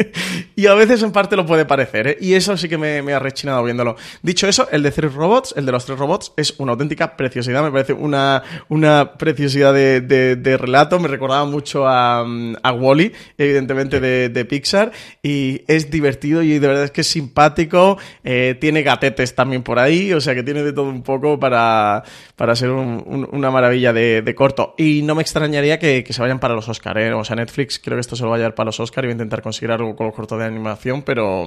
y 0.56 0.66
a 0.66 0.74
veces 0.74 1.02
en 1.02 1.12
parte 1.12 1.36
lo 1.36 1.46
puede 1.50 1.64
parecer, 1.64 2.06
¿eh? 2.06 2.16
Y 2.20 2.34
eso 2.34 2.56
sí 2.56 2.68
que 2.68 2.78
me, 2.78 3.02
me, 3.02 3.12
ha 3.12 3.18
rechinado 3.18 3.64
viéndolo. 3.64 3.96
Dicho 4.22 4.46
eso, 4.46 4.68
el 4.70 4.84
de 4.84 4.92
Three 4.92 5.08
Robots, 5.08 5.52
el 5.56 5.66
de 5.66 5.72
los 5.72 5.84
tres 5.84 5.98
robots, 5.98 6.32
es 6.36 6.54
una 6.58 6.70
auténtica 6.70 7.16
preciosidad. 7.16 7.60
Me 7.64 7.72
parece 7.72 7.92
una, 7.92 8.44
una 8.68 9.14
preciosidad 9.14 9.74
de, 9.74 10.00
de, 10.00 10.56
relato. 10.56 11.00
Me 11.00 11.08
recordaba 11.08 11.44
mucho 11.46 11.88
a, 11.88 12.20
a 12.20 12.72
Wally, 12.72 13.12
evidentemente, 13.36 13.98
de, 13.98 14.28
de, 14.28 14.44
Pixar. 14.44 14.92
Y 15.24 15.62
es 15.66 15.90
divertido 15.90 16.40
y 16.44 16.60
de 16.60 16.68
verdad 16.68 16.84
es 16.84 16.92
que 16.92 17.00
es 17.00 17.08
simpático. 17.08 17.98
Eh, 18.22 18.56
tiene 18.60 18.84
gatetes 18.84 19.34
también 19.34 19.64
por 19.64 19.80
ahí, 19.80 20.12
o 20.12 20.20
sea 20.20 20.36
que 20.36 20.44
tiene 20.44 20.62
de 20.62 20.72
todo 20.72 20.84
un 20.84 21.02
poco 21.02 21.40
para, 21.40 22.04
para 22.36 22.54
ser 22.54 22.70
una 22.70 23.50
maravilla 23.50 23.92
de, 23.92 24.34
corto. 24.36 24.76
Y 24.78 25.02
no 25.02 25.16
me 25.16 25.22
extrañaría 25.22 25.80
que, 25.80 26.04
que 26.04 26.12
se 26.12 26.22
vayan 26.22 26.38
para 26.38 26.54
los 26.54 26.68
Oscar, 26.68 26.96
¿eh? 26.98 27.12
O 27.12 27.24
sea, 27.24 27.34
Netflix 27.34 27.80
creo 27.80 27.96
que 27.96 28.02
esto 28.02 28.14
se 28.14 28.22
lo 28.22 28.30
va 28.30 28.36
a 28.36 28.38
llevar 28.38 28.54
para 28.54 28.66
los 28.66 28.78
Oscar 28.78 29.04
y 29.04 29.08
va 29.08 29.10
a 29.10 29.14
intentar 29.14 29.42
conseguir 29.42 29.72
algo 29.72 29.96
con 29.96 30.06
los 30.06 30.14
cortos 30.14 30.38
de 30.38 30.44
animación, 30.44 31.02
pero 31.02 31.39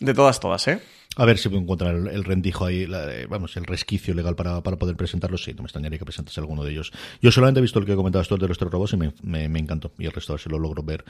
de 0.00 0.14
todas, 0.14 0.40
todas, 0.40 0.68
¿eh? 0.68 0.80
A 1.18 1.24
ver 1.24 1.36
si 1.36 1.48
encuentran 1.48 2.06
el, 2.06 2.14
el 2.14 2.24
rendijo 2.24 2.64
ahí, 2.64 2.86
vamos, 3.28 3.56
el 3.56 3.64
resquicio 3.64 4.14
legal 4.14 4.36
para, 4.36 4.62
para, 4.62 4.76
poder 4.76 4.94
presentarlo. 4.94 5.36
Sí, 5.36 5.52
no 5.52 5.62
me 5.62 5.66
extrañaría 5.66 5.98
que 5.98 6.04
presentase 6.04 6.38
alguno 6.38 6.62
de 6.62 6.70
ellos. 6.70 6.92
Yo 7.20 7.32
solamente 7.32 7.58
he 7.58 7.62
visto 7.62 7.80
el 7.80 7.86
que 7.86 7.96
comentabas 7.96 8.28
tú, 8.28 8.36
el 8.36 8.40
de 8.40 8.46
los 8.46 8.56
tres 8.56 8.70
robots, 8.70 8.92
y 8.92 8.98
me, 8.98 9.48
me, 9.48 9.58
encantó. 9.58 9.90
Y 9.98 10.06
el 10.06 10.12
resto, 10.12 10.32
a 10.32 10.36
ver 10.36 10.42
si 10.42 10.48
lo 10.48 10.60
logro 10.60 10.84
ver. 10.84 11.04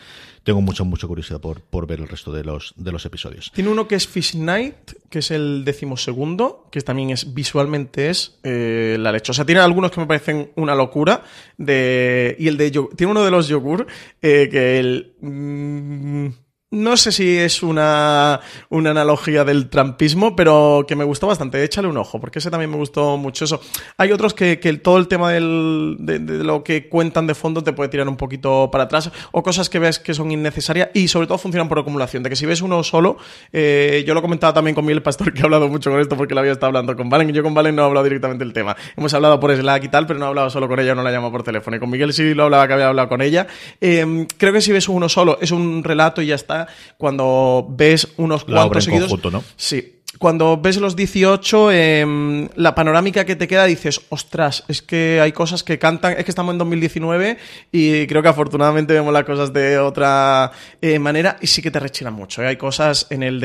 Tengo 0.44 0.62
mucha, 0.62 0.82
mucha 0.82 1.06
curiosidad 1.06 1.42
por, 1.42 1.60
por 1.60 1.86
ver 1.86 2.00
el 2.00 2.08
resto 2.08 2.32
de 2.32 2.42
los, 2.42 2.72
de 2.76 2.90
los 2.90 3.04
episodios. 3.04 3.52
Tiene 3.54 3.68
uno 3.68 3.86
que 3.86 3.96
es 3.96 4.08
Fish 4.08 4.34
Night, 4.34 4.92
que 5.10 5.18
es 5.18 5.30
el 5.30 5.62
decimosegundo, 5.66 6.68
que 6.72 6.80
también 6.80 7.10
es 7.10 7.34
visualmente 7.34 8.08
es 8.08 8.38
eh, 8.44 8.96
la 8.98 9.12
leche. 9.12 9.32
O 9.32 9.34
sea, 9.34 9.44
tiene 9.44 9.60
algunos 9.60 9.90
que 9.90 10.00
me 10.00 10.06
parecen 10.06 10.52
una 10.56 10.74
locura. 10.74 11.22
De, 11.58 12.34
y 12.38 12.48
el 12.48 12.56
de 12.56 12.70
tiene 12.70 13.10
uno 13.10 13.24
de 13.24 13.30
los 13.30 13.46
yogur 13.46 13.86
eh, 14.22 14.48
que 14.50 14.78
el. 14.78 15.16
Mm, 15.20 16.28
no 16.70 16.98
sé 16.98 17.12
si 17.12 17.38
es 17.38 17.62
una, 17.62 18.40
una, 18.68 18.90
analogía 18.90 19.42
del 19.42 19.70
trampismo, 19.70 20.36
pero 20.36 20.84
que 20.86 20.96
me 20.96 21.04
gustó 21.04 21.26
bastante. 21.26 21.64
Échale 21.64 21.88
un 21.88 21.96
ojo, 21.96 22.20
porque 22.20 22.40
ese 22.40 22.50
también 22.50 22.70
me 22.70 22.76
gustó 22.76 23.16
mucho 23.16 23.46
eso. 23.46 23.62
Hay 23.96 24.12
otros 24.12 24.34
que, 24.34 24.56
todo 24.82 24.98
el 24.98 25.08
tema 25.08 25.32
del, 25.32 25.96
de, 25.98 26.18
lo 26.20 26.62
que 26.62 26.90
cuentan 26.90 27.26
de 27.26 27.34
fondo 27.34 27.64
te 27.64 27.72
puede 27.72 27.88
tirar 27.88 28.06
un 28.06 28.18
poquito 28.18 28.70
para 28.70 28.84
atrás, 28.84 29.10
o 29.32 29.42
cosas 29.42 29.70
que 29.70 29.78
ves 29.78 29.98
que 29.98 30.12
son 30.12 30.30
innecesarias 30.30 30.90
y 30.92 31.08
sobre 31.08 31.26
todo 31.26 31.38
funcionan 31.38 31.70
por 31.70 31.78
acumulación. 31.78 32.22
De 32.22 32.28
que 32.28 32.36
si 32.36 32.44
ves 32.44 32.60
uno 32.60 32.84
solo, 32.84 33.16
eh, 33.50 34.04
yo 34.06 34.12
lo 34.12 34.20
comentaba 34.20 34.52
también 34.52 34.74
con 34.74 34.84
Miguel 34.84 35.02
Pastor, 35.02 35.32
que 35.34 35.40
ha 35.40 35.44
hablado 35.44 35.68
mucho 35.68 35.90
con 35.90 36.00
esto 36.00 36.18
porque 36.18 36.34
lo 36.34 36.40
había 36.40 36.52
estado 36.52 36.66
hablando 36.66 36.94
con 36.96 37.08
Valen. 37.08 37.32
Yo 37.32 37.42
con 37.42 37.54
Valen 37.54 37.76
no 37.76 37.82
he 37.82 37.86
hablado 37.86 38.04
directamente 38.04 38.44
del 38.44 38.52
tema. 38.52 38.76
Hemos 38.94 39.14
hablado 39.14 39.40
por 39.40 39.56
Slack 39.56 39.84
y 39.84 39.88
tal, 39.88 40.06
pero 40.06 40.18
no 40.18 40.26
he 40.26 40.28
hablado 40.28 40.50
solo 40.50 40.68
con 40.68 40.78
ella, 40.80 40.94
no 40.94 41.02
la 41.02 41.10
llamo 41.10 41.32
por 41.32 41.42
teléfono. 41.42 41.78
Y 41.78 41.80
con 41.80 41.88
Miguel 41.88 42.12
sí 42.12 42.34
lo 42.34 42.44
hablaba 42.44 42.66
que 42.66 42.74
había 42.74 42.88
hablado 42.88 43.08
con 43.08 43.22
ella. 43.22 43.46
Eh, 43.80 44.26
creo 44.36 44.52
que 44.52 44.60
si 44.60 44.70
ves 44.70 44.86
uno 44.90 45.08
solo, 45.08 45.38
es 45.40 45.50
un 45.50 45.82
relato 45.82 46.20
y 46.20 46.26
ya 46.26 46.34
está 46.34 46.57
cuando 46.96 47.66
ves 47.70 48.08
unos 48.16 48.44
cuantos 48.44 48.84
seguidos. 48.84 49.32
¿no? 49.32 49.44
Sí. 49.56 49.94
Cuando 50.18 50.56
ves 50.56 50.78
los 50.78 50.96
18, 50.96 51.70
em, 51.70 52.48
la 52.56 52.74
panorámica 52.74 53.24
que 53.24 53.36
te 53.36 53.46
queda 53.46 53.66
dices, 53.66 54.00
ostras, 54.08 54.64
es 54.66 54.82
que 54.82 55.20
hay 55.20 55.32
cosas 55.32 55.62
que 55.62 55.78
cantan, 55.78 56.14
es 56.18 56.24
que 56.24 56.30
estamos 56.30 56.52
en 56.52 56.58
2019 56.58 57.36
y 57.70 58.06
creo 58.06 58.22
que 58.22 58.28
afortunadamente 58.28 58.94
vemos 58.94 59.12
las 59.12 59.24
cosas 59.24 59.52
de 59.52 59.78
otra 59.78 60.50
eh, 60.80 60.98
manera 60.98 61.36
y 61.40 61.46
sí 61.46 61.62
que 61.62 61.70
te 61.70 61.78
rechinan 61.78 62.14
mucho. 62.14 62.42
¿eh? 62.42 62.48
Hay 62.48 62.56
cosas 62.56 63.06
en 63.10 63.22
el, 63.22 63.44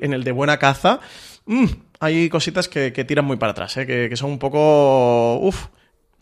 en 0.00 0.12
el 0.12 0.24
de 0.24 0.32
buena 0.32 0.58
caza, 0.58 1.00
mm, 1.46 1.66
hay 2.00 2.28
cositas 2.28 2.68
que, 2.68 2.90
tiran 3.04 3.26
muy 3.26 3.36
para 3.36 3.52
atrás, 3.52 3.76
¿eh? 3.76 3.86
que, 3.86 4.08
que 4.08 4.16
son 4.16 4.30
un 4.30 4.38
poco... 4.38 5.38
Uf, 5.38 5.66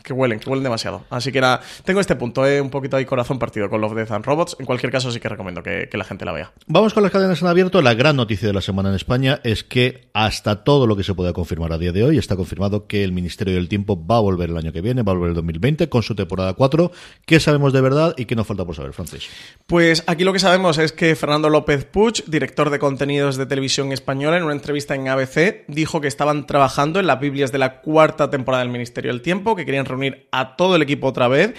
que 0.03 0.12
huelen, 0.12 0.38
que 0.38 0.49
huelen 0.49 0.64
demasiado. 0.64 1.05
Así 1.11 1.32
que 1.32 1.40
nada, 1.40 1.61
tengo 1.84 2.01
este 2.01 2.16
punto, 2.16 2.46
¿eh? 2.46 2.61
un 2.61 2.70
poquito 2.70 2.96
de 2.96 3.07
corazón 3.07 3.38
partido 3.38 3.68
con 3.68 3.80
Love, 3.80 3.94
Death 3.94 4.12
and 4.12 4.24
Robots. 4.24 4.57
En 4.59 4.66
cualquier 4.66 4.92
caso, 4.92 5.11
sí 5.11 5.20
que 5.20 5.28
recomiendo 5.28 5.62
que, 5.62 5.88
la 5.99 6.05
gente 6.05 6.24
la 6.24 6.32
vea. 6.32 6.53
Vamos 6.68 6.94
con 6.94 7.03
las 7.03 7.11
cadenas 7.11 7.42
en 7.42 7.49
abierto. 7.49 7.82
La 7.82 7.94
gran 7.94 8.14
noticia 8.14 8.46
de 8.46 8.55
la 8.55 8.61
semana 8.61 8.90
en 8.90 8.94
España 8.94 9.40
es 9.42 9.64
que 9.64 10.11
hasta 10.12 10.62
todo 10.62 10.86
lo 10.86 10.96
que 10.96 11.03
se 11.03 11.12
pueda 11.12 11.32
confirmar 11.32 11.72
a 11.72 11.78
día 11.78 11.90
de 11.90 12.05
hoy 12.05 12.18
está 12.18 12.36
confirmado 12.36 12.86
que 12.86 13.03
el 13.03 13.11
Ministerio 13.11 13.55
del 13.55 13.68
Tiempo 13.68 14.07
va 14.07 14.18
a 14.18 14.20
volver 14.20 14.51
el 14.51 14.57
año 14.57 14.72
que 14.72 14.80
viene, 14.80 15.03
va 15.03 15.11
a 15.12 15.14
volver 15.16 15.30
el 15.30 15.34
2020 15.34 15.88
con 15.88 16.03
su 16.05 16.14
temporada 16.14 16.53
4. 16.53 16.92
¿Qué 17.26 17.40
sabemos 17.40 17.72
de 17.72 17.80
verdad 17.80 18.14
y 18.16 18.26
qué 18.26 18.36
nos 18.36 18.46
falta 18.46 18.64
por 18.64 18.76
saber, 18.76 18.92
Francis? 18.92 19.28
Pues 19.66 20.05
aquí 20.07 20.22
lo 20.22 20.32
que 20.32 20.38
sabemos 20.38 20.78
es 20.78 20.92
que 20.92 21.16
Fernando 21.16 21.51
López 21.51 21.84
Puig, 21.84 22.24
director 22.26 22.70
de 22.70 22.78
contenidos 22.78 23.36
de 23.36 23.46
televisión 23.46 23.90
española, 23.92 24.36
en 24.36 24.44
una 24.44 24.53
entrevista 24.53 24.94
en 24.94 25.09
ABC, 25.09 25.64
dijo 25.66 26.01
que 26.01 26.09
estaban 26.09 26.46
trabajando 26.46 27.01
en 27.01 27.07
las 27.07 27.18
Biblias 27.18 27.51
de 27.51 27.59
la 27.59 27.80
cuarta 27.80 28.30
temporada 28.30 28.62
del 28.62 28.72
Ministerio 28.72 29.11
del 29.11 29.22
Tiempo, 29.22 29.57
que 29.57 29.64
querían 29.64 29.84
reunir 29.89 30.28
a 30.30 30.57
todo 30.57 30.76
el 30.76 30.82
equipo 30.82 31.07
otra 31.07 31.28
vez, 31.28 31.55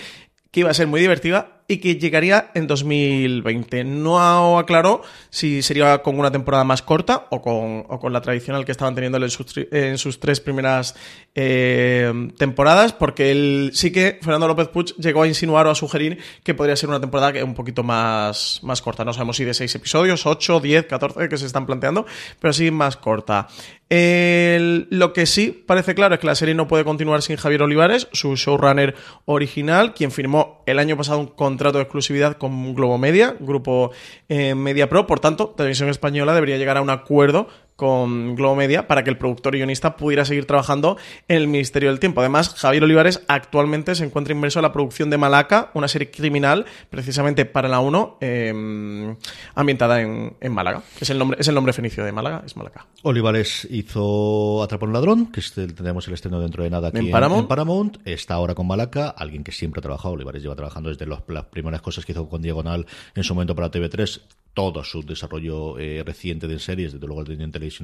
que 0.52 0.62
iba 0.62 0.72
a 0.72 0.74
ser 0.74 0.88
muy 0.88 1.02
divertida 1.02 1.59
y 1.70 1.78
que 1.78 1.98
llegaría 1.98 2.50
en 2.56 2.66
2020. 2.66 3.84
No 3.84 4.58
aclaró 4.58 5.04
si 5.30 5.62
sería 5.62 6.00
con 6.00 6.20
una 6.20 6.32
temporada 6.32 6.64
más 6.64 6.82
corta 6.82 7.28
o 7.30 7.44
con, 7.44 7.86
o 7.88 8.00
con 8.00 8.12
la 8.12 8.22
tradicional 8.22 8.66
que 8.66 8.72
estaban 8.72 8.96
teniendo 8.96 9.20
en 9.20 9.98
sus, 10.00 10.20
tres 10.20 10.40
primeras 10.40 10.96
eh, 11.36 12.12
temporadas, 12.40 12.92
porque 12.94 13.30
él 13.30 13.70
sí 13.76 13.92
que 13.92 14.18
Fernando 14.20 14.48
López 14.48 14.68
Puig 14.70 14.96
llegó 14.96 15.22
a 15.22 15.28
insinuar 15.28 15.68
o 15.68 15.70
a 15.70 15.76
sugerir 15.76 16.18
que 16.44 16.56
podría 16.56 16.76
ser 16.76 16.90
una 16.90 17.00
temporada 17.00 17.44
un 17.44 17.54
poquito 17.54 17.84
más, 17.84 18.62
más 18.64 18.82
corta. 18.82 19.06
No 19.06 19.14
sabemos 19.14 19.38
si 19.38 19.46
de 19.46 19.54
seis 19.54 19.74
episodios, 19.76 20.26
8, 20.26 20.60
10, 20.60 20.86
14 20.88 21.30
que 21.30 21.38
se 21.38 21.46
están 21.46 21.68
planteando, 21.68 22.08
pero 22.40 22.52
sí 22.52 22.72
más 22.72 22.98
corta. 22.98 23.48
lo 23.92 25.14
que 25.14 25.28
sí 25.28 25.64
parece 25.68 25.94
claro 25.94 26.16
es 26.16 26.20
que 26.20 26.26
la 26.26 26.34
serie 26.34 26.56
no 26.56 26.68
puede 26.68 26.84
continuar 26.84 27.22
sin 27.22 27.38
Javier 27.38 27.62
Olivares, 27.62 28.08
su 28.12 28.36
showrunner 28.36 28.96
original, 29.26 29.94
quien 29.94 30.10
firmó 30.10 30.64
el 30.66 30.80
año 30.80 30.98
pasado 30.98 31.20
un 31.20 31.28
contrato 31.28 31.59
contrato 31.60 31.78
de 31.78 31.84
exclusividad 31.84 32.38
con 32.38 32.74
Globo 32.74 32.98
Media, 32.98 33.36
grupo 33.38 33.92
eh, 34.30 34.56
Media 34.56 34.88
Pro. 34.88 35.06
Por 35.06 35.20
tanto, 35.20 35.50
Televisión 35.50 35.90
Española 35.90 36.34
debería 36.34 36.56
llegar 36.56 36.78
a 36.78 36.82
un 36.82 36.90
acuerdo 36.90 37.50
con 37.80 38.36
Globo 38.36 38.58
Media 38.58 38.88
para 38.88 39.06
que 39.06 39.10
el 39.10 39.18
productor 39.18 39.56
y 39.56 39.60
guionista 39.60 39.96
pudiera 39.96 40.26
seguir 40.26 40.46
trabajando 40.46 40.98
en 41.30 41.38
el 41.38 41.48
Ministerio 41.48 41.88
del 41.88 42.02
Tiempo. 42.02 42.20
Además, 42.20 42.54
Javier 42.56 42.84
Olivares 42.84 43.22
actualmente 43.30 43.96
se 43.96 44.04
encuentra 44.04 44.34
inmerso 44.34 44.60
en 44.60 44.64
la 44.64 44.74
producción 44.74 45.10
de 45.10 45.18
Malaca, 45.18 45.72
una 45.74 45.88
serie 45.88 46.12
criminal 46.12 46.66
precisamente 46.90 47.46
para 47.46 47.70
la 47.70 47.80
1, 47.80 48.18
em, 48.20 49.16
ambientada 49.56 50.02
en, 50.02 50.52
Málaga. 50.52 50.84
Es 51.00 51.10
el, 51.10 51.18
nombre, 51.18 51.40
es 51.40 51.48
el 51.48 51.56
nombre 51.56 51.72
fenicio 51.72 52.04
de 52.04 52.12
Málaga, 52.12 52.44
es 52.46 52.58
Malaca. 52.58 52.86
Olivares 53.04 53.66
hizo 53.72 54.62
Atrapar 54.62 54.90
un 54.90 54.94
ladrón, 54.94 55.32
que 55.32 55.42
tendremos 55.42 56.06
el 56.10 56.16
estreno 56.16 56.42
dentro 56.42 56.64
de 56.64 56.70
nada 56.70 56.90
aquí 56.90 56.98
en 56.98 57.12
Paramount. 57.48 57.98
Está 58.04 58.34
ahora 58.34 58.56
con 58.56 58.68
Malaca, 58.68 59.08
alguien 59.08 59.46
que 59.46 59.54
siempre 59.54 59.80
ha 59.80 59.84
trabajado. 59.84 60.16
Olivares 60.16 60.44
lleva 60.44 60.56
trabajando 60.56 60.90
desde 60.90 61.06
las 61.06 61.22
primeras 61.46 61.82
cosas 61.82 62.06
que 62.06 62.12
hizo 62.12 62.28
con 62.28 62.42
Diagonal 62.42 62.86
en 63.16 63.24
su 63.24 63.34
momento 63.34 63.56
para 63.56 63.72
TV3 63.72 64.20
todo 64.54 64.84
su 64.84 65.04
desarrollo 65.04 65.78
eh, 65.80 66.04
reciente 66.06 66.48
de 66.48 66.60
series, 66.60 66.92
desde 66.94 67.08
luego 67.08 67.22
el 67.22 67.28
de 67.28 67.34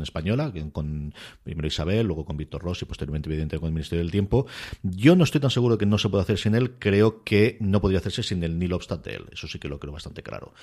Española, 0.03 0.51
con 0.71 1.13
primero 1.43 1.67
Isabel, 1.67 2.05
luego 2.05 2.25
con 2.25 2.37
Víctor 2.37 2.61
Ross 2.61 2.81
y 2.81 2.85
posteriormente, 2.85 3.29
evidentemente, 3.29 3.59
con 3.59 3.67
el 3.67 3.73
Ministerio 3.73 4.03
del 4.03 4.11
Tiempo. 4.11 4.47
Yo 4.83 5.15
no 5.15 5.23
estoy 5.23 5.41
tan 5.41 5.51
seguro 5.51 5.77
que 5.77 5.85
no 5.85 5.97
se 5.97 6.09
pueda 6.09 6.23
hacer 6.23 6.37
sin 6.37 6.55
él, 6.55 6.73
creo 6.79 7.23
que 7.23 7.57
no 7.59 7.81
podría 7.81 7.99
hacerse 7.99 8.23
sin 8.23 8.43
el 8.43 8.59
ni 8.59 8.65
obstante 8.71 9.15
él, 9.15 9.25
eso 9.31 9.47
sí 9.47 9.59
que 9.59 9.67
lo 9.67 9.79
creo 9.79 9.93
bastante 9.93 10.23
claro. 10.23 10.53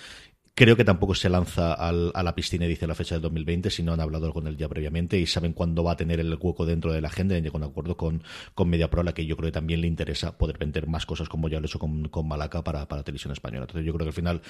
Creo 0.54 0.76
que 0.76 0.84
tampoco 0.84 1.14
se 1.14 1.30
lanza 1.30 1.72
al, 1.72 2.12
a 2.14 2.22
la 2.22 2.34
piscina 2.34 2.66
y 2.66 2.68
dice 2.68 2.86
la 2.86 2.94
fecha 2.94 3.14
del 3.14 3.22
2020, 3.22 3.70
si 3.70 3.82
no 3.82 3.94
han 3.94 4.00
hablado 4.00 4.34
con 4.34 4.46
él 4.46 4.58
ya 4.58 4.68
previamente 4.68 5.18
y 5.18 5.24
saben 5.26 5.54
cuándo 5.54 5.82
va 5.82 5.92
a 5.92 5.96
tener 5.96 6.20
el 6.20 6.36
hueco 6.38 6.66
dentro 6.66 6.92
de 6.92 7.00
la 7.00 7.08
agenda 7.08 7.38
y 7.38 7.48
un 7.48 7.62
acuerdo 7.62 7.96
con, 7.96 8.22
con 8.54 8.68
MediaPro, 8.68 9.00
a 9.00 9.04
la 9.04 9.14
que 9.14 9.24
yo 9.24 9.34
creo 9.38 9.48
que 9.48 9.52
también 9.52 9.80
le 9.80 9.86
interesa 9.86 10.36
poder 10.36 10.58
vender 10.58 10.88
más 10.88 11.06
cosas 11.06 11.30
como 11.30 11.48
ya 11.48 11.58
lo 11.58 11.64
he 11.64 11.68
hecho 11.68 11.78
con, 11.78 12.08
con 12.08 12.28
Malaca 12.28 12.62
para, 12.62 12.86
para 12.86 13.02
televisión 13.02 13.32
española. 13.32 13.64
Entonces 13.64 13.86
yo 13.86 13.94
creo 13.94 14.04
que 14.04 14.10
al 14.10 14.14
final, 14.14 14.42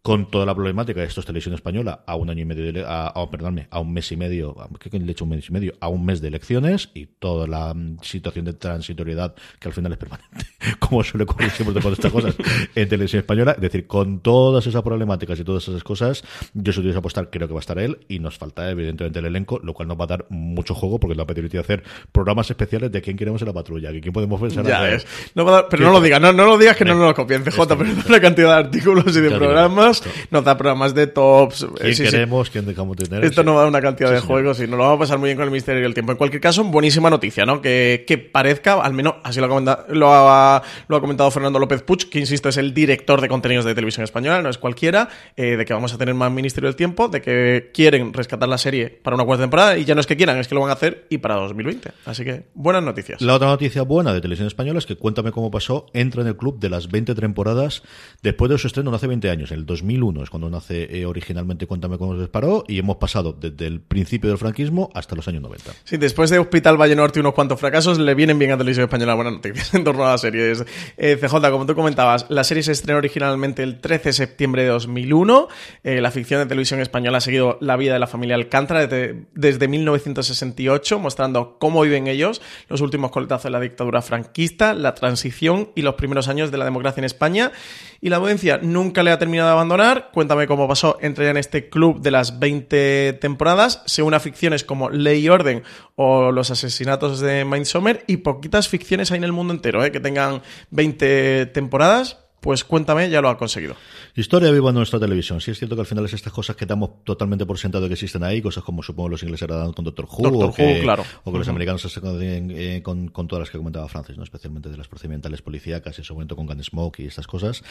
con 0.00 0.30
toda 0.30 0.46
la 0.46 0.54
problemática 0.54 1.00
de 1.00 1.06
esto 1.06 1.20
es 1.20 1.26
televisión 1.26 1.54
española, 1.54 2.04
a 2.06 2.16
un 2.16 2.30
año 2.30 2.40
y 2.40 2.46
medio, 2.46 2.72
de, 2.72 2.82
a, 2.82 3.08
a, 3.08 3.28
a 3.70 3.80
un 3.80 3.92
mes 3.92 4.10
y 4.12 4.16
medio, 4.20 4.54
¿qué 4.78 4.98
le 4.98 5.06
he 5.06 5.10
hecho 5.10 5.24
un 5.24 5.30
mes 5.30 5.48
y 5.48 5.52
medio? 5.52 5.72
A 5.80 5.88
un 5.88 6.04
mes 6.04 6.20
de 6.20 6.28
elecciones 6.28 6.90
y 6.94 7.06
toda 7.06 7.46
la 7.46 7.74
mm, 7.74 7.98
situación 8.02 8.44
de 8.44 8.52
transitoriedad 8.52 9.34
que 9.58 9.68
al 9.68 9.74
final 9.74 9.92
es 9.92 9.98
permanente, 9.98 10.46
como 10.78 11.02
suele 11.02 11.24
ocurrir 11.24 11.50
siempre 11.50 11.82
con 11.82 11.92
estas 11.92 12.12
cosas 12.12 12.36
en 12.74 12.88
televisión 12.88 13.20
española. 13.20 13.52
Es 13.52 13.60
decir, 13.60 13.86
con 13.86 14.20
todas 14.20 14.66
esas 14.66 14.82
problemáticas 14.82 15.38
y 15.40 15.44
todas 15.44 15.66
esas 15.66 15.82
cosas, 15.82 16.22
yo 16.54 16.72
si 16.72 16.80
tuviese 16.80 16.98
apostar, 16.98 17.30
creo 17.30 17.48
que 17.48 17.54
va 17.54 17.60
a 17.60 17.66
estar 17.66 17.78
él 17.78 17.98
y 18.08 18.18
nos 18.18 18.38
falta 18.38 18.70
evidentemente 18.70 19.18
el 19.18 19.26
elenco, 19.26 19.58
lo 19.62 19.72
cual 19.74 19.88
nos 19.88 19.98
va 19.98 20.04
a 20.04 20.08
dar 20.08 20.26
mucho 20.28 20.74
juego 20.74 21.00
porque 21.00 21.16
nos 21.16 21.26
va 21.26 21.32
a 21.32 21.34
permitir 21.34 21.60
hacer 21.60 21.82
programas 22.12 22.50
especiales 22.50 22.92
de 22.92 23.00
quién 23.00 23.16
queremos 23.16 23.40
en 23.42 23.48
la 23.48 23.54
patrulla, 23.54 23.90
que 23.92 24.00
quién 24.00 24.12
podemos 24.12 24.40
pensar. 24.40 24.66
Ya 24.66 24.88
es. 24.90 25.06
pero 25.34 25.84
no 25.84 25.92
lo 25.92 26.00
digas, 26.00 26.20
no, 26.20 26.32
no 26.32 26.44
lo 26.44 26.58
digas 26.58 26.76
que 26.76 26.84
no 26.84 26.94
nos 26.94 27.08
lo 27.08 27.14
copien, 27.14 27.42
CJ, 27.42 27.66
pero 27.66 27.90
una 28.08 28.20
cantidad 28.20 28.48
de 28.48 28.64
artículos 28.66 29.16
y 29.16 29.20
de 29.20 29.30
programas, 29.30 30.02
nos 30.30 30.44
da 30.44 30.56
programas 30.56 30.94
de 30.94 31.06
tops. 31.06 31.66
¿Quién 31.80 31.94
queremos? 31.96 32.50
¿Quién 32.50 32.66
dejamos 32.66 32.96
tener? 32.96 33.24
Esto 33.24 33.42
nos 33.42 33.54
va 33.54 33.58
a 33.58 33.62
dar 33.62 33.68
una 33.68 33.80
cantidad 33.80 34.09
de 34.10 34.20
juegos 34.20 34.60
y 34.60 34.62
nos 34.62 34.78
lo 34.78 34.84
vamos 34.84 34.96
a 34.96 34.98
pasar 35.00 35.18
muy 35.18 35.28
bien 35.28 35.36
con 35.36 35.44
el 35.44 35.50
Misterio 35.50 35.82
del 35.82 35.94
Tiempo. 35.94 36.12
En 36.12 36.18
cualquier 36.18 36.40
caso, 36.40 36.64
buenísima 36.64 37.10
noticia, 37.10 37.46
¿no? 37.46 37.60
Que, 37.60 38.04
que 38.06 38.18
parezca, 38.18 38.80
al 38.80 38.92
menos 38.92 39.14
así 39.22 39.40
lo 39.40 39.46
ha, 39.46 39.48
comentado, 39.48 39.84
lo, 39.88 40.12
ha, 40.12 40.62
lo 40.88 40.96
ha 40.96 41.00
comentado 41.00 41.30
Fernando 41.30 41.58
López 41.58 41.82
Puch, 41.82 42.08
que 42.08 42.18
insisto, 42.18 42.48
es 42.48 42.56
el 42.56 42.74
director 42.74 43.20
de 43.20 43.28
contenidos 43.28 43.64
de 43.64 43.74
televisión 43.74 44.04
española, 44.04 44.42
no 44.42 44.48
es 44.48 44.58
cualquiera, 44.58 45.08
eh, 45.36 45.56
de 45.56 45.64
que 45.64 45.72
vamos 45.72 45.92
a 45.92 45.98
tener 45.98 46.14
más 46.14 46.30
Ministerio 46.30 46.68
del 46.68 46.76
Tiempo, 46.76 47.08
de 47.08 47.20
que 47.20 47.70
quieren 47.72 48.12
rescatar 48.12 48.48
la 48.48 48.58
serie 48.58 48.88
para 48.88 49.16
una 49.16 49.24
cuarta 49.24 49.44
temporada 49.44 49.78
y 49.78 49.84
ya 49.84 49.94
no 49.94 50.00
es 50.00 50.06
que 50.06 50.16
quieran, 50.16 50.38
es 50.38 50.48
que 50.48 50.54
lo 50.54 50.60
van 50.60 50.70
a 50.70 50.74
hacer 50.74 51.06
y 51.10 51.18
para 51.18 51.36
2020. 51.36 51.90
Así 52.06 52.24
que 52.24 52.44
buenas 52.54 52.82
noticias. 52.82 53.20
La 53.20 53.34
otra 53.34 53.48
noticia 53.48 53.82
buena 53.82 54.12
de 54.12 54.20
Televisión 54.20 54.46
Española 54.46 54.78
es 54.78 54.86
que 54.86 54.96
Cuéntame 54.96 55.32
cómo 55.32 55.50
pasó 55.50 55.86
entra 55.94 56.22
en 56.22 56.28
el 56.28 56.36
club 56.36 56.58
de 56.58 56.68
las 56.68 56.88
20 56.88 57.14
temporadas 57.14 57.82
después 58.22 58.50
de 58.50 58.58
su 58.58 58.66
estreno 58.66 58.94
hace 58.94 59.06
20 59.06 59.30
años, 59.30 59.50
en 59.50 59.58
el 59.58 59.66
2001 59.66 60.22
es 60.24 60.30
cuando 60.30 60.50
nace 60.50 60.98
eh, 60.98 61.06
originalmente 61.06 61.66
Cuéntame 61.66 61.96
cómo 61.96 62.14
se 62.14 62.20
disparó 62.20 62.64
y 62.68 62.78
hemos 62.78 62.96
pasado 62.96 63.32
desde 63.32 63.66
el 63.66 63.80
principio 63.80 63.99
del 64.04 64.38
franquismo 64.38 64.90
hasta 64.94 65.14
los 65.14 65.26
años 65.28 65.42
90. 65.42 65.72
Sí, 65.84 65.96
después 65.96 66.30
de 66.30 66.38
Hospital 66.38 66.80
Valle 66.80 66.96
Norte 66.96 67.18
y 67.18 67.20
unos 67.20 67.34
cuantos 67.34 67.60
fracasos, 67.60 67.98
le 67.98 68.14
vienen 68.14 68.38
bien 68.38 68.52
a 68.52 68.58
Televisión 68.58 68.84
Española 68.84 69.14
buenas 69.14 69.34
noticias 69.34 69.74
en 69.74 69.84
torno 69.84 70.06
a 70.06 70.12
la 70.12 70.18
serie. 70.18 70.52
Eh, 70.96 71.18
CJ, 71.20 71.50
como 71.50 71.66
tú 71.66 71.74
comentabas, 71.74 72.26
la 72.28 72.44
serie 72.44 72.62
se 72.62 72.72
estrenó 72.72 72.98
originalmente 72.98 73.62
el 73.62 73.80
13 73.80 74.10
de 74.10 74.12
septiembre 74.12 74.62
de 74.62 74.68
2001. 74.68 75.48
Eh, 75.84 76.00
la 76.00 76.10
ficción 76.10 76.40
de 76.40 76.46
televisión 76.46 76.80
española 76.80 77.18
ha 77.18 77.20
seguido 77.20 77.58
la 77.60 77.76
vida 77.76 77.94
de 77.94 77.98
la 77.98 78.06
familia 78.06 78.36
Alcántara 78.36 78.86
desde, 78.86 79.26
desde 79.34 79.68
1968, 79.68 80.98
mostrando 80.98 81.56
cómo 81.58 81.82
viven 81.82 82.06
ellos 82.06 82.40
los 82.68 82.80
últimos 82.80 83.10
coletazos 83.10 83.44
de 83.44 83.50
la 83.50 83.60
dictadura 83.60 84.02
franquista, 84.02 84.74
la 84.74 84.94
transición 84.94 85.70
y 85.74 85.82
los 85.82 85.94
primeros 85.94 86.28
años 86.28 86.50
de 86.50 86.58
la 86.58 86.64
democracia 86.64 87.00
en 87.00 87.04
España. 87.04 87.52
Y 88.00 88.08
la 88.08 88.16
audiencia 88.16 88.58
nunca 88.62 89.02
le 89.02 89.10
ha 89.10 89.18
terminado 89.18 89.48
de 89.48 89.52
abandonar. 89.52 90.10
Cuéntame 90.12 90.46
cómo 90.46 90.66
pasó. 90.66 90.96
Entra 91.00 91.24
ya 91.24 91.30
en 91.30 91.36
este 91.36 91.68
club 91.68 92.00
de 92.00 92.10
las 92.10 92.38
20 92.38 93.18
temporadas. 93.20 93.79
Se 93.86 94.02
une 94.02 94.16
a 94.16 94.20
ficciones 94.20 94.64
como 94.64 94.90
Ley 94.90 95.24
y 95.24 95.28
Orden 95.28 95.62
o 95.96 96.32
Los 96.32 96.50
asesinatos 96.50 97.20
de 97.20 97.44
Midsommar. 97.44 98.04
Y 98.06 98.18
poquitas 98.18 98.68
ficciones 98.68 99.10
hay 99.10 99.18
en 99.18 99.24
el 99.24 99.32
mundo 99.32 99.52
entero 99.52 99.84
¿eh? 99.84 99.92
que 99.92 100.00
tengan 100.00 100.42
20 100.70 101.46
temporadas. 101.46 102.18
Pues 102.40 102.64
cuéntame, 102.64 103.10
ya 103.10 103.20
lo 103.20 103.28
ha 103.28 103.36
conseguido. 103.36 103.76
Historia 104.16 104.50
viva 104.50 104.70
en 104.70 104.76
nuestra 104.76 104.98
televisión. 104.98 105.40
Sí 105.40 105.50
es 105.50 105.58
cierto 105.58 105.76
que 105.76 105.82
al 105.82 105.86
final 105.86 106.04
es 106.06 106.14
estas 106.14 106.32
cosas 106.32 106.56
que 106.56 106.64
damos 106.64 107.04
totalmente 107.04 107.44
por 107.44 107.58
sentado 107.58 107.86
que 107.86 107.94
existen 107.94 108.24
ahí, 108.24 108.40
cosas 108.40 108.64
como 108.64 108.82
supongo 108.82 109.10
los 109.10 109.22
ingleses 109.22 109.48
eran 109.48 109.72
con 109.72 109.84
Doctor 109.84 110.06
Who, 110.06 110.46
o, 110.46 110.54
que, 110.54 110.80
claro. 110.80 111.04
o 111.24 111.32
que 111.32 111.38
los 111.38 111.48
americanos 111.48 111.82
se 111.82 112.00
eh, 112.02 112.82
con, 112.82 113.08
con, 113.08 113.28
todas 113.28 113.40
las 113.40 113.50
que 113.50 113.58
comentaba 113.58 113.88
Francis, 113.88 114.16
¿no? 114.16 114.24
especialmente 114.24 114.70
de 114.70 114.76
las 114.76 114.88
procedimentales 114.88 115.42
policíacas, 115.42 115.98
ese 115.98 116.12
momento 116.12 116.34
con 116.34 116.46
Gunsmoke 116.46 117.00
y 117.00 117.06
estas 117.06 117.26
cosas. 117.26 117.62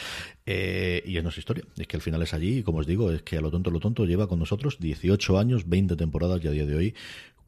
Eh, 0.46 1.02
y 1.04 1.16
es 1.16 1.22
nuestra 1.22 1.40
historia. 1.40 1.64
Es 1.76 1.86
que 1.88 1.96
al 1.96 2.02
final 2.02 2.22
es 2.22 2.32
allí, 2.32 2.58
y 2.58 2.62
como 2.62 2.78
os 2.78 2.86
digo, 2.86 3.10
es 3.10 3.22
que 3.22 3.36
a 3.36 3.40
lo 3.40 3.50
tonto, 3.50 3.70
lo 3.70 3.80
tonto 3.80 4.04
lleva 4.04 4.28
con 4.28 4.38
nosotros 4.38 4.78
18 4.78 5.38
años, 5.38 5.68
20 5.68 5.96
temporadas 5.96 6.42
y 6.44 6.48
a 6.48 6.50
día 6.52 6.66
de 6.66 6.76
hoy 6.76 6.94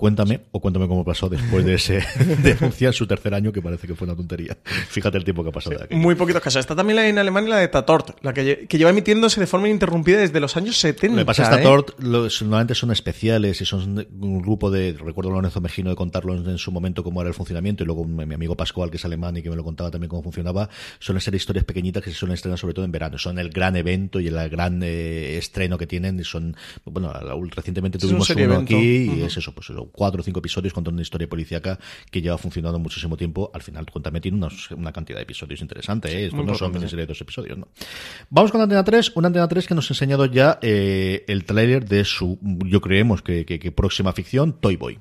Cuéntame, 0.03 0.41
o 0.51 0.59
cuéntame 0.59 0.89
cómo 0.89 1.05
pasó 1.05 1.29
después 1.29 1.65
de 1.65 1.75
ese 1.75 2.03
denunciar 2.43 2.93
su 2.93 3.07
tercer 3.07 3.35
año, 3.35 3.53
que 3.53 3.63
parece 3.63 3.87
que 3.87 3.95
fue 3.95 4.09
una 4.09 4.17
tontería. 4.17 4.59
Fíjate 4.65 5.17
el 5.17 5.23
tiempo 5.23 5.45
que 5.45 5.51
ha 5.51 5.53
pasado 5.53 5.79
de 5.79 5.85
aquí. 5.85 5.95
Muy 5.95 6.17
poquitos 6.17 6.43
casos. 6.43 6.59
Está 6.59 6.75
también 6.75 6.97
la 6.97 7.07
en 7.07 7.19
Alemania 7.19 7.51
la 7.51 7.59
de 7.59 7.69
Tatort, 7.69 8.19
la 8.21 8.35
que, 8.35 8.67
lleva 8.69 8.91
emitiéndose 8.91 9.39
de 9.39 9.47
forma 9.47 9.69
interrumpida 9.69 10.19
desde 10.19 10.41
los 10.41 10.57
años 10.57 10.77
70. 10.79 11.15
Lo 11.15 11.23
que 11.23 11.25
pasa 11.25 11.45
es 11.45 11.49
que 11.51 11.55
¿eh? 11.55 11.59
Tatort 11.59 12.01
normalmente 12.01 12.75
son 12.75 12.91
especiales 12.91 13.61
y 13.61 13.65
son 13.65 14.05
un 14.21 14.43
grupo 14.43 14.73
de. 14.73 14.97
Recuerdo 14.99 15.31
a 15.31 15.35
Lorenzo 15.35 15.61
Mejino 15.61 15.91
de 15.91 15.95
contarlo 15.95 16.35
en, 16.35 16.59
su 16.59 16.73
momento 16.73 17.05
cómo 17.05 17.21
era 17.21 17.29
el 17.29 17.35
funcionamiento 17.35 17.85
y 17.85 17.87
luego 17.87 18.05
mi 18.05 18.35
amigo 18.35 18.57
Pascual, 18.57 18.91
que 18.91 18.97
es 18.97 19.05
alemán 19.05 19.37
y 19.37 19.43
que 19.43 19.51
me 19.51 19.57
lo 19.57 19.63
contaba 19.63 19.93
también 19.93 20.09
cómo 20.09 20.25
funcionaba. 20.25 20.69
Suelen 20.99 21.21
ser 21.21 21.37
historias 21.37 21.65
pequeñitas 21.65 22.03
que 22.03 22.11
se 22.11 22.17
suelen 22.17 22.35
estrenar 22.35 22.59
sobre 22.59 22.75
todo 22.75 22.85
en 22.85 22.91
verano. 22.91 23.19
Son 23.19 23.39
el 23.39 23.51
gran 23.51 23.77
evento 23.77 24.19
y 24.19 24.27
el 24.27 24.51
gran 24.51 24.83
eh, 24.83 25.37
estreno 25.39 25.79
que 25.79 25.87
tienen. 25.87 26.19
Y 26.19 26.25
son. 26.25 26.57
Bueno, 26.87 27.13
recientemente 27.55 28.01
tuvimos 28.01 28.29
uno 28.31 28.57
aquí 28.57 29.13
y 29.15 29.23
es 29.23 29.37
eso, 29.37 29.53
pues 29.53 29.71
eso, 29.71 29.92
cuatro 29.93 30.21
o 30.21 30.25
cinco 30.25 30.41
episodios 30.41 30.73
contando 30.73 30.97
una 30.97 31.03
historia 31.03 31.29
policíaca 31.29 31.79
que 32.11 32.21
lleva 32.21 32.39
funcionando 32.39 32.79
muchísimo 32.79 33.17
tiempo. 33.17 33.51
Al 33.55 33.63
final, 33.63 33.87
Cuéntame 33.91 34.21
tiene 34.21 34.39
una, 34.77 34.93
cantidad 34.93 35.19
de 35.19 35.25
episodios 35.25 35.61
interesante. 35.61 36.09
¿eh? 36.11 36.27
Esto 36.27 36.43
no 36.43 36.55
son 36.55 36.73
miniseries 36.73 37.03
de 37.03 37.07
dos 37.07 37.21
episodios, 37.21 37.59
¿no? 37.59 37.69
Vamos 38.31 38.51
con 38.51 38.61
Antena 38.61 38.85
3. 38.85 39.13
Una 39.15 39.29
Antena 39.29 39.49
3 39.49 39.67
que 39.67 39.75
nos 39.75 39.91
ha 39.91 39.95
enseñado 39.95 40.27
ya 40.27 40.59
eh, 40.63 41.25
el 41.29 41.45
tráiler 41.45 41.85
de 41.87 42.05
su, 42.05 42.39
yo 42.43 42.81
creemos 42.81 43.23
que, 43.23 43.45
que 43.45 43.73
próxima 43.73 44.13
ficción, 44.13 44.55
Toy 44.61 44.77
Boy. 44.77 44.99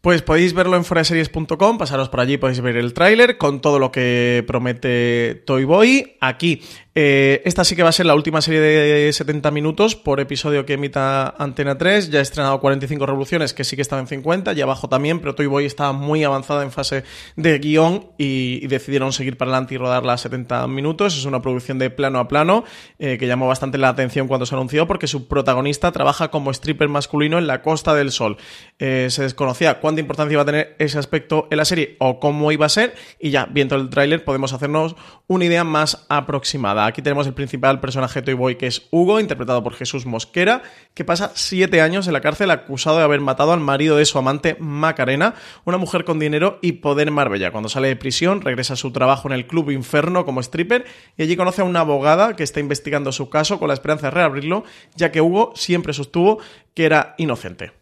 Pues 0.00 0.22
podéis 0.22 0.54
verlo 0.54 0.76
en 0.76 0.84
foraseries.com, 0.84 1.76
pasaros 1.76 2.08
por 2.08 2.20
allí, 2.20 2.36
podéis 2.36 2.60
ver 2.60 2.76
el 2.76 2.94
tráiler 2.94 3.36
con 3.36 3.60
todo 3.60 3.80
lo 3.80 3.90
que 3.90 4.44
promete 4.46 5.42
Toy 5.44 5.64
Boy. 5.64 6.16
Aquí 6.20 6.62
eh, 7.00 7.42
esta 7.44 7.62
sí 7.62 7.76
que 7.76 7.84
va 7.84 7.90
a 7.90 7.92
ser 7.92 8.06
la 8.06 8.16
última 8.16 8.40
serie 8.40 8.60
de 8.60 9.12
70 9.12 9.52
minutos 9.52 9.94
por 9.94 10.18
episodio 10.18 10.66
que 10.66 10.72
emita 10.72 11.32
Antena 11.38 11.78
3. 11.78 12.10
Ya 12.10 12.18
ha 12.18 12.22
estrenado 12.22 12.58
45 12.58 13.06
revoluciones, 13.06 13.54
que 13.54 13.62
sí 13.62 13.76
que 13.76 13.82
estaba 13.82 14.00
en 14.00 14.08
50, 14.08 14.52
y 14.54 14.60
abajo 14.62 14.88
también, 14.88 15.20
pero 15.20 15.36
Toy 15.36 15.46
Boy 15.46 15.64
estaba 15.64 15.92
muy 15.92 16.24
avanzada 16.24 16.64
en 16.64 16.72
fase 16.72 17.04
de 17.36 17.56
guion 17.60 18.08
y, 18.18 18.66
decidieron 18.66 19.12
seguir 19.12 19.36
para 19.36 19.52
adelante 19.52 19.76
y 19.76 19.78
rodarla 19.78 20.14
a 20.14 20.18
70 20.18 20.66
minutos. 20.66 21.16
Es 21.16 21.24
una 21.24 21.40
producción 21.40 21.78
de 21.78 21.88
plano 21.88 22.18
a 22.18 22.26
plano 22.26 22.64
eh, 22.98 23.16
que 23.16 23.28
llamó 23.28 23.46
bastante 23.46 23.78
la 23.78 23.90
atención 23.90 24.26
cuando 24.26 24.44
se 24.44 24.56
anunció 24.56 24.88
porque 24.88 25.06
su 25.06 25.28
protagonista 25.28 25.92
trabaja 25.92 26.32
como 26.32 26.50
stripper 26.50 26.88
masculino 26.88 27.38
en 27.38 27.46
la 27.46 27.62
Costa 27.62 27.94
del 27.94 28.10
Sol. 28.10 28.38
Eh, 28.80 29.06
se 29.10 29.22
desconocía 29.22 29.78
cuánta 29.78 30.00
importancia 30.00 30.32
iba 30.32 30.42
a 30.42 30.46
tener 30.46 30.74
ese 30.80 30.98
aspecto 30.98 31.46
en 31.52 31.58
la 31.58 31.64
serie 31.64 31.94
o 32.00 32.18
cómo 32.18 32.50
iba 32.50 32.66
a 32.66 32.68
ser, 32.68 32.96
y 33.20 33.30
ya 33.30 33.46
viendo 33.46 33.76
el 33.76 33.88
tráiler 33.88 34.24
podemos 34.24 34.52
hacernos 34.52 34.96
una 35.28 35.44
idea 35.44 35.62
más 35.62 36.04
aproximada. 36.08 36.87
Aquí 36.88 37.02
tenemos 37.02 37.26
el 37.26 37.34
principal 37.34 37.80
personaje 37.80 38.22
Toy 38.22 38.32
Boy, 38.32 38.56
que 38.56 38.66
es 38.66 38.88
Hugo, 38.90 39.20
interpretado 39.20 39.62
por 39.62 39.74
Jesús 39.74 40.06
Mosquera, 40.06 40.62
que 40.94 41.04
pasa 41.04 41.32
siete 41.34 41.82
años 41.82 42.06
en 42.06 42.14
la 42.14 42.22
cárcel 42.22 42.50
acusado 42.50 42.96
de 42.96 43.04
haber 43.04 43.20
matado 43.20 43.52
al 43.52 43.60
marido 43.60 43.98
de 43.98 44.06
su 44.06 44.16
amante 44.18 44.56
Macarena, 44.58 45.34
una 45.66 45.76
mujer 45.76 46.04
con 46.04 46.18
dinero 46.18 46.58
y 46.62 46.72
poder 46.72 47.08
en 47.08 47.14
Marbella. 47.14 47.50
Cuando 47.50 47.68
sale 47.68 47.88
de 47.88 47.96
prisión, 47.96 48.40
regresa 48.40 48.72
a 48.72 48.76
su 48.76 48.90
trabajo 48.90 49.28
en 49.28 49.34
el 49.34 49.46
Club 49.46 49.70
Inferno 49.70 50.24
como 50.24 50.40
stripper 50.40 50.86
y 51.18 51.24
allí 51.24 51.36
conoce 51.36 51.60
a 51.60 51.64
una 51.64 51.80
abogada 51.80 52.34
que 52.36 52.42
está 52.42 52.58
investigando 52.58 53.12
su 53.12 53.28
caso 53.28 53.58
con 53.58 53.68
la 53.68 53.74
esperanza 53.74 54.06
de 54.06 54.12
reabrirlo, 54.12 54.64
ya 54.96 55.12
que 55.12 55.20
Hugo 55.20 55.52
siempre 55.56 55.92
sostuvo 55.92 56.38
que 56.72 56.86
era 56.86 57.14
inocente. 57.18 57.77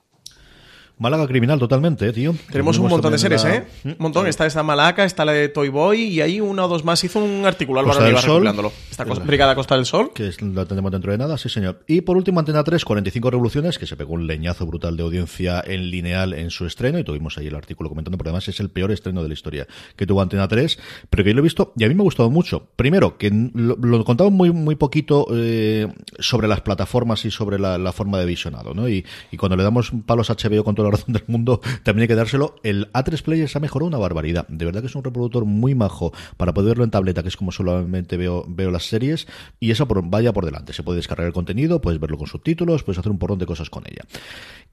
Málaga 0.99 1.26
criminal 1.26 1.59
totalmente, 1.59 2.09
eh, 2.09 2.12
tío. 2.12 2.34
Tenemos 2.51 2.78
un 2.78 2.88
montón 2.88 3.12
de 3.12 3.18
series, 3.18 3.44
¿eh? 3.44 3.66
Un 3.84 3.97
montón. 3.99 4.26
Está 4.26 4.47
esta 4.47 4.62
Malaca, 4.62 5.05
está 5.05 5.26
la 5.26 5.32
de 5.32 5.51
Toy 5.51 5.68
Boy 5.68 6.05
y 6.05 6.22
hay 6.22 6.40
una 6.40 6.64
o 6.64 6.68
dos 6.68 6.84
más. 6.84 7.05
Hizo 7.05 7.22
un 7.22 7.44
artículo 7.44 7.80
Álvaro 7.80 8.01
Costa 8.01 8.28
recopilándolo. 8.28 8.72
Esta 8.90 9.05
Brigada 9.05 9.55
Costa 9.55 9.76
del 9.76 9.84
Sol. 9.84 10.12
Que 10.14 10.30
la 10.40 10.64
tendremos 10.64 10.90
dentro 10.90 11.12
de 11.12 11.18
nada, 11.18 11.36
sí, 11.36 11.51
señor. 11.51 11.82
Y 11.86 12.01
por 12.01 12.16
último, 12.16 12.40
Antena 12.40 12.64
3, 12.64 12.82
45 12.82 13.30
revoluciones, 13.30 13.78
que 13.78 13.86
se 13.86 13.94
pegó 13.94 14.14
un 14.14 14.26
leñazo 14.26 14.64
brutal 14.64 14.97
de 14.97 15.03
audiencia 15.03 15.62
en 15.66 15.90
lineal 15.90 16.32
en 16.32 16.51
su 16.51 16.64
estreno. 16.64 16.99
Y 16.99 17.05
tuvimos 17.05 17.36
ahí 17.36 17.49
el 17.49 17.57
artículo 17.57 17.90
comentando, 17.90 18.16
porque 18.16 18.30
además 18.30 18.49
es 18.49 18.59
el 18.61 18.70
peor 18.70 18.90
estreno 18.90 19.22
de 19.22 19.28
la 19.28 19.34
historia 19.34 19.66
que 19.97 20.07
tuvo 20.07 20.22
Antena 20.22 20.49
3. 20.49 20.78
Pero 21.11 21.24
que 21.24 21.30
yo 21.30 21.34
lo 21.34 21.40
he 21.40 21.42
visto 21.42 21.74
y 21.76 21.84
a 21.84 21.88
mí 21.88 21.94
me 21.94 22.01
ha 22.01 22.05
gustado 22.05 22.30
mucho. 22.30 22.68
Primero, 22.74 23.18
que 23.18 23.30
lo, 23.30 23.76
lo 23.76 24.03
contaba 24.05 24.30
muy, 24.30 24.51
muy 24.51 24.76
poquito 24.76 25.26
eh, 25.30 25.88
sobre 26.18 26.49
las 26.49 26.62
plataformas 26.62 27.26
y 27.26 27.30
sobre 27.30 27.59
la, 27.59 27.92
forma 27.92 28.18
de 28.18 28.24
visionado, 28.24 28.72
¿no? 28.74 28.88
Y, 28.88 29.05
y 29.30 29.36
cuando 29.36 29.57
le 29.57 29.62
damos 29.62 29.92
palos 30.07 30.30
a 30.30 30.36
HBO 30.36 30.64
con 30.64 30.74
toda 30.74 30.86
la 30.87 30.97
razón 30.97 31.12
del 31.12 31.24
mundo, 31.26 31.61
también 31.82 32.03
hay 32.03 32.09
que 32.09 32.14
dárselo. 32.14 32.57
El 32.62 32.93
A3 32.93 33.22
Player 33.22 33.49
se 33.49 33.59
ha 33.59 33.61
mejorado 33.61 33.89
una 33.89 33.99
barbaridad. 33.99 34.47
De 34.49 34.64
verdad 34.64 34.80
que 34.80 34.87
es 34.87 34.95
un 34.95 35.05
reproductor 35.05 35.45
muy 35.45 35.74
majo 35.74 36.12
para 36.37 36.55
poder 36.55 36.70
verlo 36.70 36.84
en 36.84 36.91
tableta, 36.91 37.22
que 37.22 37.28
es 37.28 37.37
como 37.37 37.53
solamente 37.53 38.16
veo, 38.16 38.45
veo 38.49 38.70
las 38.70 38.89
series. 38.89 39.26
Y 39.61 39.70
eso 39.70 39.87
vaya 39.87 40.32
por 40.32 40.45
delante. 40.45 40.72
Se 40.72 40.82
puede 40.82 40.97
descargar 40.97 41.26
el 41.26 41.32
contenido, 41.32 41.80
puedes 41.80 42.01
verlo 42.01 42.18
con 42.18 42.26
subtítulos, 42.26 42.82
puedes 42.82 42.99
hacer 42.99 43.12
un 43.12 43.18
porrón 43.18 43.39
de 43.39 43.47
cosas 43.47 43.70
con 43.70 43.84
ella. 43.87 44.03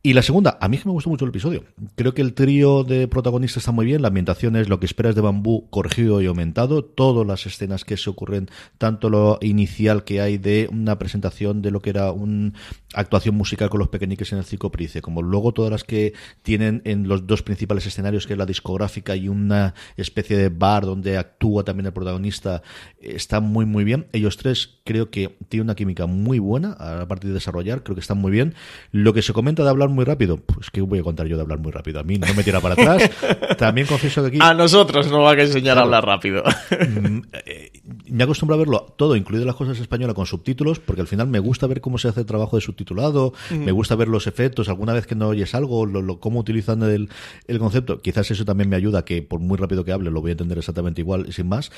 Y 0.06 0.12
la 0.12 0.22
segunda, 0.22 0.58
a 0.60 0.68
mí 0.68 0.78
que 0.78 0.84
me 0.86 0.92
gustó 0.92 1.10
mucho 1.10 1.24
el 1.24 1.30
episodio. 1.30 1.64
Creo 1.96 2.14
que 2.14 2.22
el 2.22 2.34
trío 2.34 2.84
de 2.84 3.08
protagonistas 3.08 3.62
está 3.64 3.72
muy 3.72 3.86
bien, 3.86 4.02
la 4.02 4.10
ambientación 4.10 4.58
es 4.58 4.68
lo 4.68 4.78
que 4.78 4.86
esperas 4.86 5.16
de 5.16 5.22
Bambú 5.22 5.70
corregido 5.70 6.22
y 6.22 6.26
aumentado, 6.26 6.84
todas 6.84 7.26
las 7.26 7.46
escenas 7.46 7.86
que 7.86 7.96
se 7.96 8.10
ocurren, 8.10 8.50
tanto 8.78 9.10
lo 9.10 9.40
inicial 9.42 10.04
que 10.04 10.20
hay 10.20 10.38
de 10.38 10.68
una 10.70 11.00
presentación 11.00 11.62
de 11.62 11.72
lo 11.72 11.82
que 11.82 11.92
era 11.92 12.12
una 12.12 12.52
actuación 12.94 13.36
musical 13.36 13.70
con 13.70 13.80
los 13.80 13.88
pequeñiques 13.88 14.30
en 14.34 14.40
el 14.40 14.44
circo 14.44 14.72
Price, 14.72 15.02
como 15.02 15.22
luego 15.22 15.54
todas 15.54 15.72
las 15.72 15.86
que 15.86 16.03
tienen 16.42 16.82
en 16.86 17.08
los 17.08 17.26
dos 17.26 17.42
principales 17.44 17.86
escenarios, 17.86 18.28
que 18.28 18.34
es 18.34 18.40
la 18.40 18.46
discográfica 18.46 19.16
y 19.16 19.30
una 19.30 19.74
especie 19.96 20.38
de 20.38 20.50
bar 20.50 20.86
donde 20.86 21.18
actúa 21.18 21.64
también 21.64 21.86
el 21.86 21.94
protagonista, 21.94 22.62
está 23.00 23.40
muy 23.40 23.66
muy 23.66 23.84
bien. 23.84 24.08
Ellos 24.12 24.38
tres 24.38 24.80
creo 24.84 25.10
que 25.10 25.38
tienen 25.48 25.68
una 25.68 25.76
química 25.76 26.06
muy 26.06 26.40
buena 26.40 26.74
a 26.74 27.08
partir 27.08 27.30
de 27.30 27.36
desarrollar, 27.36 27.84
creo 27.84 27.96
que 27.96 28.02
están 28.02 28.18
muy 28.18 28.32
bien. 28.32 28.56
Lo 28.92 29.14
que 29.14 29.22
se 29.22 29.34
comenta 29.34 29.64
de 29.64 29.70
hablar 29.70 29.90
muy 29.90 30.06
rápido, 30.06 30.38
pues 30.38 30.70
que 30.70 30.82
voy 30.82 31.00
a 31.00 31.04
contar 31.04 31.28
yo 31.28 31.36
de 31.36 31.42
hablar 31.42 31.60
muy 31.60 31.72
rápido. 31.72 32.00
A 32.00 32.04
mí 32.04 32.18
no 32.18 32.34
me 32.34 32.44
tira 32.44 32.60
para 32.60 32.74
atrás. 32.74 33.10
También 33.58 33.88
confieso 33.88 34.22
que 34.22 34.28
aquí. 34.28 34.40
A 34.42 34.54
nosotros 34.54 35.10
no 35.10 35.22
va 35.22 35.32
a 35.32 35.42
enseñar 35.42 35.78
a 35.78 35.82
hablar 35.82 36.06
rápido. 36.06 36.44
Mm, 36.44 37.22
eh, 37.46 37.72
me 38.08 38.24
acostumbro 38.24 38.56
a 38.56 38.60
verlo 38.60 38.94
todo, 38.98 39.16
incluido 39.16 39.46
las 39.46 39.56
cosas 39.56 39.80
españolas 39.80 40.16
con 40.16 40.26
subtítulos, 40.26 40.80
porque 40.80 41.02
al 41.02 41.08
final 41.08 41.28
me 41.28 41.40
gusta 41.40 41.68
ver 41.68 41.82
cómo 41.82 41.98
se 41.98 42.08
hace 42.08 42.22
el 42.22 42.26
trabajo 42.26 42.58
de 42.58 42.62
subtitulado, 42.62 43.34
me 43.52 43.72
gusta 43.72 43.96
ver 43.96 44.08
los 44.08 44.28
efectos, 44.28 44.70
alguna 44.70 44.94
vez 44.94 45.08
que 45.08 45.16
no 45.16 45.30
oyes 45.30 45.56
algo, 45.56 45.86
cómo 46.20 46.40
utilizan 46.40 46.82
el, 46.84 47.10
el, 47.48 47.60
concepto. 47.60 48.02
Quizás 48.02 48.30
eso 48.32 48.46
también 48.46 48.70
me 48.70 48.76
ayuda, 48.76 49.06
que 49.06 49.22
por 49.22 49.40
muy 49.40 49.58
rápido 49.58 49.84
que 49.84 49.92
hable 49.92 50.12
lo 50.12 50.22
voy 50.22 50.30
a 50.30 50.34
entender 50.34 50.58
exactamente 50.58 51.02
igual, 51.02 51.32
sin 51.32 51.48
más. 51.48 51.72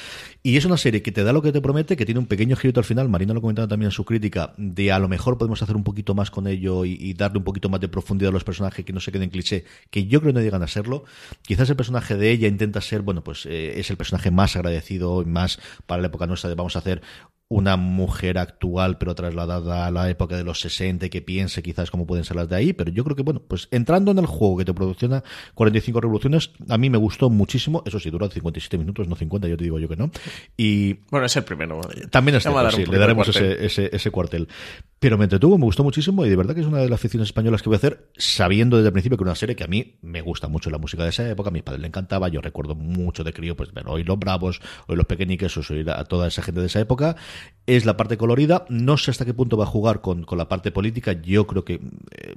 Y 0.43 0.57
es 0.57 0.65
una 0.65 0.77
serie 0.77 1.01
que 1.01 1.11
te 1.11 1.23
da 1.23 1.33
lo 1.33 1.41
que 1.41 1.51
te 1.51 1.61
promete, 1.61 1.95
que 1.97 2.05
tiene 2.05 2.19
un 2.19 2.27
pequeño 2.27 2.55
girito 2.55 2.79
al 2.79 2.85
final. 2.85 3.09
Marina 3.09 3.33
lo 3.33 3.41
comentaba 3.41 3.67
también 3.67 3.87
en 3.87 3.91
su 3.91 4.05
crítica, 4.05 4.53
de 4.57 4.91
a 4.91 4.99
lo 4.99 5.07
mejor 5.07 5.37
podemos 5.37 5.61
hacer 5.61 5.75
un 5.75 5.83
poquito 5.83 6.15
más 6.15 6.31
con 6.31 6.47
ello 6.47 6.85
y, 6.85 7.13
darle 7.15 7.37
un 7.37 7.45
poquito 7.45 7.69
más 7.69 7.79
de 7.79 7.87
profundidad 7.87 8.29
a 8.29 8.33
los 8.33 8.43
personajes 8.43 8.83
que 8.83 8.91
no 8.91 8.99
se 8.99 9.11
queden 9.11 9.29
cliché, 9.29 9.63
que 9.89 10.05
yo 10.05 10.19
creo 10.19 10.33
que 10.33 10.39
no 10.39 10.43
llegan 10.43 10.63
a 10.63 10.67
serlo. 10.67 11.05
Quizás 11.43 11.69
el 11.69 11.75
personaje 11.75 12.15
de 12.15 12.31
ella 12.31 12.47
intenta 12.47 12.81
ser, 12.81 13.01
bueno, 13.01 13.23
pues 13.23 13.45
eh, 13.45 13.79
es 13.79 13.89
el 13.89 13.97
personaje 13.97 14.31
más 14.31 14.55
agradecido 14.55 15.21
y 15.21 15.25
más 15.25 15.59
para 15.85 16.01
la 16.01 16.07
época 16.07 16.27
nuestra 16.27 16.49
de 16.49 16.55
vamos 16.55 16.75
a 16.75 16.79
hacer 16.79 17.01
una 17.47 17.77
mujer 17.77 18.37
actual 18.39 18.97
pero 18.97 19.13
trasladada 19.13 19.85
a 19.85 19.91
la 19.91 20.09
época 20.09 20.35
de 20.35 20.43
los 20.43 20.59
60 20.61 21.09
que 21.09 21.21
piense 21.21 21.61
quizás 21.61 21.91
cómo 21.91 22.07
pueden 22.07 22.25
ser 22.25 22.37
las 22.37 22.49
de 22.49 22.55
ahí, 22.55 22.73
pero 22.73 22.91
yo 22.91 23.03
creo 23.03 23.15
que 23.15 23.21
bueno, 23.21 23.41
pues 23.47 23.67
entrando 23.71 24.11
en 24.11 24.17
el 24.17 24.25
juego 24.25 24.57
que 24.57 24.65
te 24.65 24.73
producciona 24.73 25.23
45 25.53 26.01
revoluciones, 26.01 26.51
a 26.69 26.77
mí 26.77 26.89
me 26.89 26.97
gustó 26.97 27.29
muchísimo, 27.29 27.83
eso 27.85 27.99
sí, 27.99 28.09
dura 28.09 28.29
57 28.29 28.77
minutos, 28.77 29.07
no 29.07 29.15
50, 29.15 29.47
yo 29.47 29.57
te 29.57 29.63
digo 29.63 29.79
yo 29.79 29.87
que 29.87 29.95
no. 29.95 30.09
Y 30.57 30.93
bueno, 31.11 31.27
es 31.27 31.35
el 31.35 31.43
primero. 31.43 31.81
También 32.09 32.37
es 32.37 32.43
sí, 32.43 32.85
le 32.85 32.97
daremos 32.97 33.27
ese, 33.27 33.65
ese, 33.65 33.89
ese, 33.93 34.11
cuartel. 34.11 34.47
Pero 35.05 35.19
me 35.19 35.25
entretuvo, 35.25 35.59
me 35.59 35.65
gustó 35.65 35.83
muchísimo 35.83 36.25
y 36.25 36.29
de 36.31 36.35
verdad 36.35 36.55
que 36.55 36.61
es 36.61 36.65
una 36.65 36.79
de 36.79 36.89
las 36.89 36.99
aficiones 36.99 37.27
españolas 37.27 37.61
que 37.61 37.69
voy 37.69 37.75
a 37.75 37.77
hacer, 37.77 38.09
sabiendo 38.17 38.77
desde 38.77 38.87
el 38.87 38.93
principio 38.93 39.19
que 39.19 39.23
una 39.23 39.35
serie 39.35 39.55
que 39.55 39.63
a 39.63 39.67
mí 39.67 39.99
me 40.01 40.21
gusta 40.21 40.47
mucho 40.47 40.71
la 40.71 40.79
música 40.79 41.03
de 41.03 41.09
esa 41.09 41.29
época, 41.29 41.49
a 41.49 41.51
mi 41.51 41.61
padre 41.61 41.79
le 41.79 41.85
encantaba, 41.85 42.27
yo 42.27 42.41
recuerdo 42.41 42.73
mucho 42.73 43.23
de 43.23 43.31
crío, 43.31 43.55
pues 43.55 43.71
bueno, 43.71 43.91
hoy 43.91 44.03
los 44.03 44.17
Bravos, 44.17 44.61
hoy 44.87 44.95
los 44.95 45.05
Pequeñiques, 45.05 45.55
oír 45.69 45.91
a 45.91 46.05
toda 46.05 46.27
esa 46.27 46.41
gente 46.41 46.59
de 46.59 46.65
esa 46.65 46.79
época, 46.79 47.17
es 47.67 47.85
la 47.85 47.97
parte 47.97 48.17
colorida, 48.17 48.65
no 48.69 48.97
sé 48.97 49.11
hasta 49.11 49.25
qué 49.25 49.35
punto 49.35 49.57
va 49.57 49.65
a 49.65 49.67
jugar 49.67 50.01
con, 50.01 50.23
con 50.23 50.39
la 50.39 50.49
parte 50.49 50.71
política, 50.71 51.13
yo 51.13 51.45
creo 51.45 51.63
que 51.63 51.75
eh, 51.75 52.33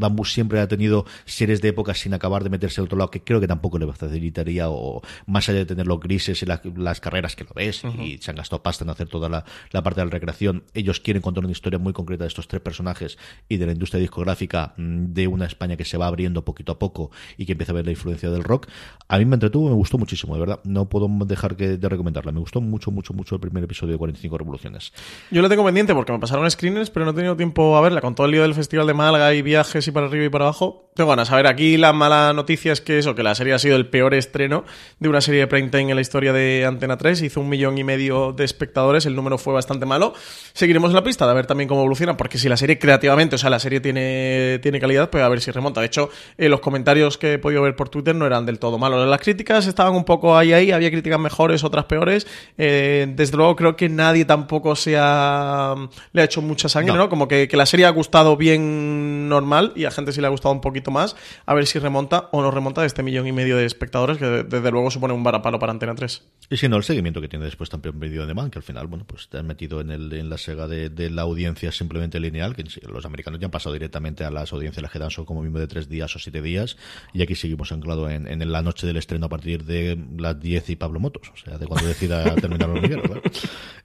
Bambus 0.00 0.32
siempre 0.32 0.60
ha 0.60 0.68
tenido 0.68 1.04
series 1.24 1.60
de 1.62 1.68
época 1.68 1.94
sin 1.94 2.14
acabar 2.14 2.42
de 2.42 2.50
meterse 2.50 2.80
al 2.80 2.86
otro 2.86 2.98
lado, 2.98 3.10
que 3.10 3.22
creo 3.22 3.40
que 3.40 3.46
tampoco 3.46 3.78
le 3.78 3.90
facilitaría, 3.92 4.68
o 4.68 5.02
más 5.26 5.48
allá 5.48 5.60
de 5.60 5.66
tener 5.66 5.86
los 5.86 6.00
grises 6.00 6.42
y 6.42 6.46
las 6.46 7.00
carreras 7.00 7.36
que 7.36 7.44
lo 7.44 7.50
ves, 7.54 7.82
y 7.98 8.18
se 8.18 8.30
han 8.30 8.36
gastado 8.36 8.62
pasta 8.62 8.84
en 8.84 8.90
hacer 8.90 9.08
toda 9.08 9.28
la, 9.28 9.44
la 9.70 9.82
parte 9.82 10.00
de 10.00 10.06
la 10.06 10.10
recreación, 10.10 10.64
ellos 10.74 11.00
quieren 11.00 11.22
contar 11.22 11.44
una 11.44 11.52
historia 11.52 11.78
muy 11.78 11.92
concreta 11.92 12.24
de 12.24 12.28
estos 12.28 12.48
tres 12.48 12.60
personajes 12.60 13.18
y 13.48 13.58
de 13.58 13.66
la 13.66 13.72
industria 13.72 14.00
discográfica 14.00 14.74
mm, 14.76 15.12
de 15.12 15.26
una 15.26 15.46
España 15.46 15.76
que 15.76 15.84
se 15.84 15.96
va 15.96 16.06
abriendo 16.06 16.44
poquito 16.44 16.72
a 16.72 16.78
poco 16.78 17.10
y 17.36 17.46
que 17.46 17.52
empieza 17.52 17.72
a 17.72 17.76
ver 17.76 17.84
la 17.84 17.92
influencia 17.92 18.30
del 18.30 18.42
rock, 18.42 18.68
a 19.08 19.18
mí 19.18 19.24
me 19.24 19.34
entretuvo, 19.34 19.68
me 19.68 19.74
gustó 19.74 19.98
muchísimo, 19.98 20.34
de 20.34 20.40
verdad. 20.40 20.60
No 20.64 20.88
puedo 20.88 21.08
dejar 21.26 21.56
que, 21.56 21.76
de 21.76 21.88
recomendarla. 21.88 22.32
Me 22.32 22.40
gustó 22.40 22.60
mucho, 22.60 22.90
mucho, 22.90 23.12
mucho 23.12 23.34
el 23.34 23.40
primer 23.40 23.64
episodio 23.64 23.92
de 23.92 23.98
45 23.98 24.38
Revoluciones. 24.38 24.92
Yo 25.30 25.42
lo 25.42 25.48
tengo 25.48 25.64
pendiente 25.64 25.94
porque 25.94 26.12
me 26.12 26.18
pasaron 26.18 26.48
screeners, 26.50 26.90
pero 26.90 27.04
no 27.04 27.12
he 27.12 27.14
tenido 27.14 27.36
tiempo 27.36 27.76
a 27.76 27.80
verla. 27.80 28.00
Con 28.00 28.14
todo 28.14 28.26
el 28.26 28.32
lío 28.32 28.42
del 28.42 28.54
Festival 28.54 28.86
de 28.86 28.94
Málaga 28.94 29.34
y 29.34 29.42
viajes 29.42 29.86
y 29.86 29.89
para 29.90 30.06
arriba 30.06 30.24
y 30.24 30.28
para 30.28 30.46
abajo, 30.46 30.89
tengo 31.00 31.10
ganas. 31.12 31.32
A 31.32 31.36
ver, 31.36 31.46
aquí 31.46 31.78
la 31.78 31.94
mala 31.94 32.34
noticia 32.34 32.72
es 32.72 32.82
que 32.82 32.98
eso, 32.98 33.14
que 33.14 33.22
la 33.22 33.34
serie 33.34 33.54
ha 33.54 33.58
sido 33.58 33.74
el 33.76 33.86
peor 33.86 34.12
estreno 34.12 34.64
de 34.98 35.08
una 35.08 35.22
serie 35.22 35.40
de 35.40 35.46
prime 35.46 35.70
time 35.70 35.88
en 35.88 35.94
la 35.94 36.02
historia 36.02 36.30
de 36.34 36.66
Antena 36.66 36.98
3. 36.98 37.22
Hizo 37.22 37.40
un 37.40 37.48
millón 37.48 37.78
y 37.78 37.84
medio 37.84 38.32
de 38.32 38.44
espectadores, 38.44 39.06
el 39.06 39.16
número 39.16 39.38
fue 39.38 39.54
bastante 39.54 39.86
malo. 39.86 40.12
Seguiremos 40.52 40.90
en 40.90 40.96
la 40.96 41.02
pista 41.02 41.26
de 41.26 41.32
ver 41.32 41.46
también 41.46 41.68
cómo 41.68 41.80
evoluciona, 41.80 42.18
porque 42.18 42.36
si 42.36 42.50
la 42.50 42.58
serie 42.58 42.78
creativamente 42.78 43.36
o 43.36 43.38
sea, 43.38 43.48
la 43.48 43.58
serie 43.58 43.80
tiene, 43.80 44.58
tiene 44.62 44.78
calidad, 44.78 45.08
pues 45.08 45.24
a 45.24 45.28
ver 45.30 45.40
si 45.40 45.50
remonta. 45.50 45.80
De 45.80 45.86
hecho, 45.86 46.10
eh, 46.36 46.50
los 46.50 46.60
comentarios 46.60 47.16
que 47.16 47.34
he 47.34 47.38
podido 47.38 47.62
ver 47.62 47.76
por 47.76 47.88
Twitter 47.88 48.14
no 48.14 48.26
eran 48.26 48.44
del 48.44 48.58
todo 48.58 48.76
malos. 48.76 49.08
Las 49.08 49.20
críticas 49.20 49.66
estaban 49.66 49.94
un 49.94 50.04
poco 50.04 50.36
ahí, 50.36 50.52
ahí, 50.52 50.70
había 50.70 50.90
críticas 50.90 51.18
mejores, 51.18 51.64
otras 51.64 51.86
peores. 51.86 52.26
Eh, 52.58 53.06
desde 53.16 53.38
luego, 53.38 53.56
creo 53.56 53.74
que 53.74 53.88
nadie 53.88 54.26
tampoco 54.26 54.76
se 54.76 54.98
ha, 54.98 55.76
le 56.12 56.20
ha 56.20 56.24
hecho 56.26 56.42
mucha 56.42 56.68
sangre, 56.68 56.94
¿no? 56.94 57.08
Como 57.08 57.26
que, 57.26 57.48
que, 57.48 57.56
la 57.56 57.64
serie 57.64 57.86
ha 57.86 57.90
gustado 57.90 58.36
bien 58.36 59.30
normal 59.30 59.72
y 59.76 59.86
a 59.86 59.90
gente 59.90 60.12
sí 60.12 60.20
le 60.20 60.26
ha 60.26 60.30
gustado 60.30 60.52
un 60.52 60.60
poquito 60.60 60.89
más. 60.90 61.16
A 61.46 61.54
ver 61.54 61.66
si 61.66 61.78
remonta 61.78 62.28
o 62.32 62.42
no 62.42 62.50
remonta 62.50 62.82
de 62.82 62.86
este 62.86 63.02
millón 63.02 63.26
y 63.26 63.32
medio 63.32 63.56
de 63.56 63.64
espectadores, 63.64 64.18
que 64.18 64.26
desde 64.26 64.70
luego 64.70 64.90
supone 64.90 65.14
un 65.14 65.22
varapalo 65.22 65.58
para 65.58 65.72
Antena 65.72 65.94
3. 65.94 66.22
Y 66.50 66.56
si 66.56 66.68
no, 66.68 66.76
el 66.76 66.82
seguimiento 66.82 67.20
que 67.20 67.28
tiene 67.28 67.44
después 67.44 67.70
también 67.70 67.98
vídeo 67.98 68.26
de 68.26 68.34
man, 68.34 68.50
que 68.50 68.58
al 68.58 68.62
final, 68.62 68.86
bueno, 68.86 69.04
pues 69.06 69.28
te 69.28 69.38
han 69.38 69.46
metido 69.46 69.80
en, 69.80 69.90
el, 69.90 70.12
en 70.12 70.28
la 70.28 70.38
sega 70.38 70.66
de, 70.66 70.90
de 70.90 71.10
la 71.10 71.22
audiencia 71.22 71.72
simplemente 71.72 72.20
lineal, 72.20 72.54
que 72.54 72.64
los 72.88 73.06
americanos 73.06 73.40
ya 73.40 73.46
han 73.46 73.50
pasado 73.50 73.72
directamente 73.72 74.24
a 74.24 74.30
las 74.30 74.52
audiencias 74.52 74.82
las 74.82 74.90
que 74.90 74.98
dan 74.98 75.10
son 75.10 75.24
como 75.24 75.42
mismo 75.42 75.58
de 75.58 75.66
tres 75.66 75.88
días 75.88 76.14
o 76.16 76.18
siete 76.18 76.42
días 76.42 76.76
y 77.12 77.22
aquí 77.22 77.34
seguimos 77.34 77.72
anclado 77.72 78.08
en, 78.08 78.26
en 78.26 78.52
la 78.52 78.62
noche 78.62 78.86
del 78.86 78.96
estreno 78.96 79.26
a 79.26 79.28
partir 79.28 79.64
de 79.64 79.98
las 80.16 80.38
10 80.38 80.70
y 80.70 80.76
Pablo 80.76 81.00
Motos, 81.00 81.30
o 81.32 81.36
sea, 81.36 81.58
de 81.58 81.66
cuando 81.66 81.88
decida 81.88 82.34
terminar 82.36 82.68
los 82.68 82.84
Esto 82.84 83.36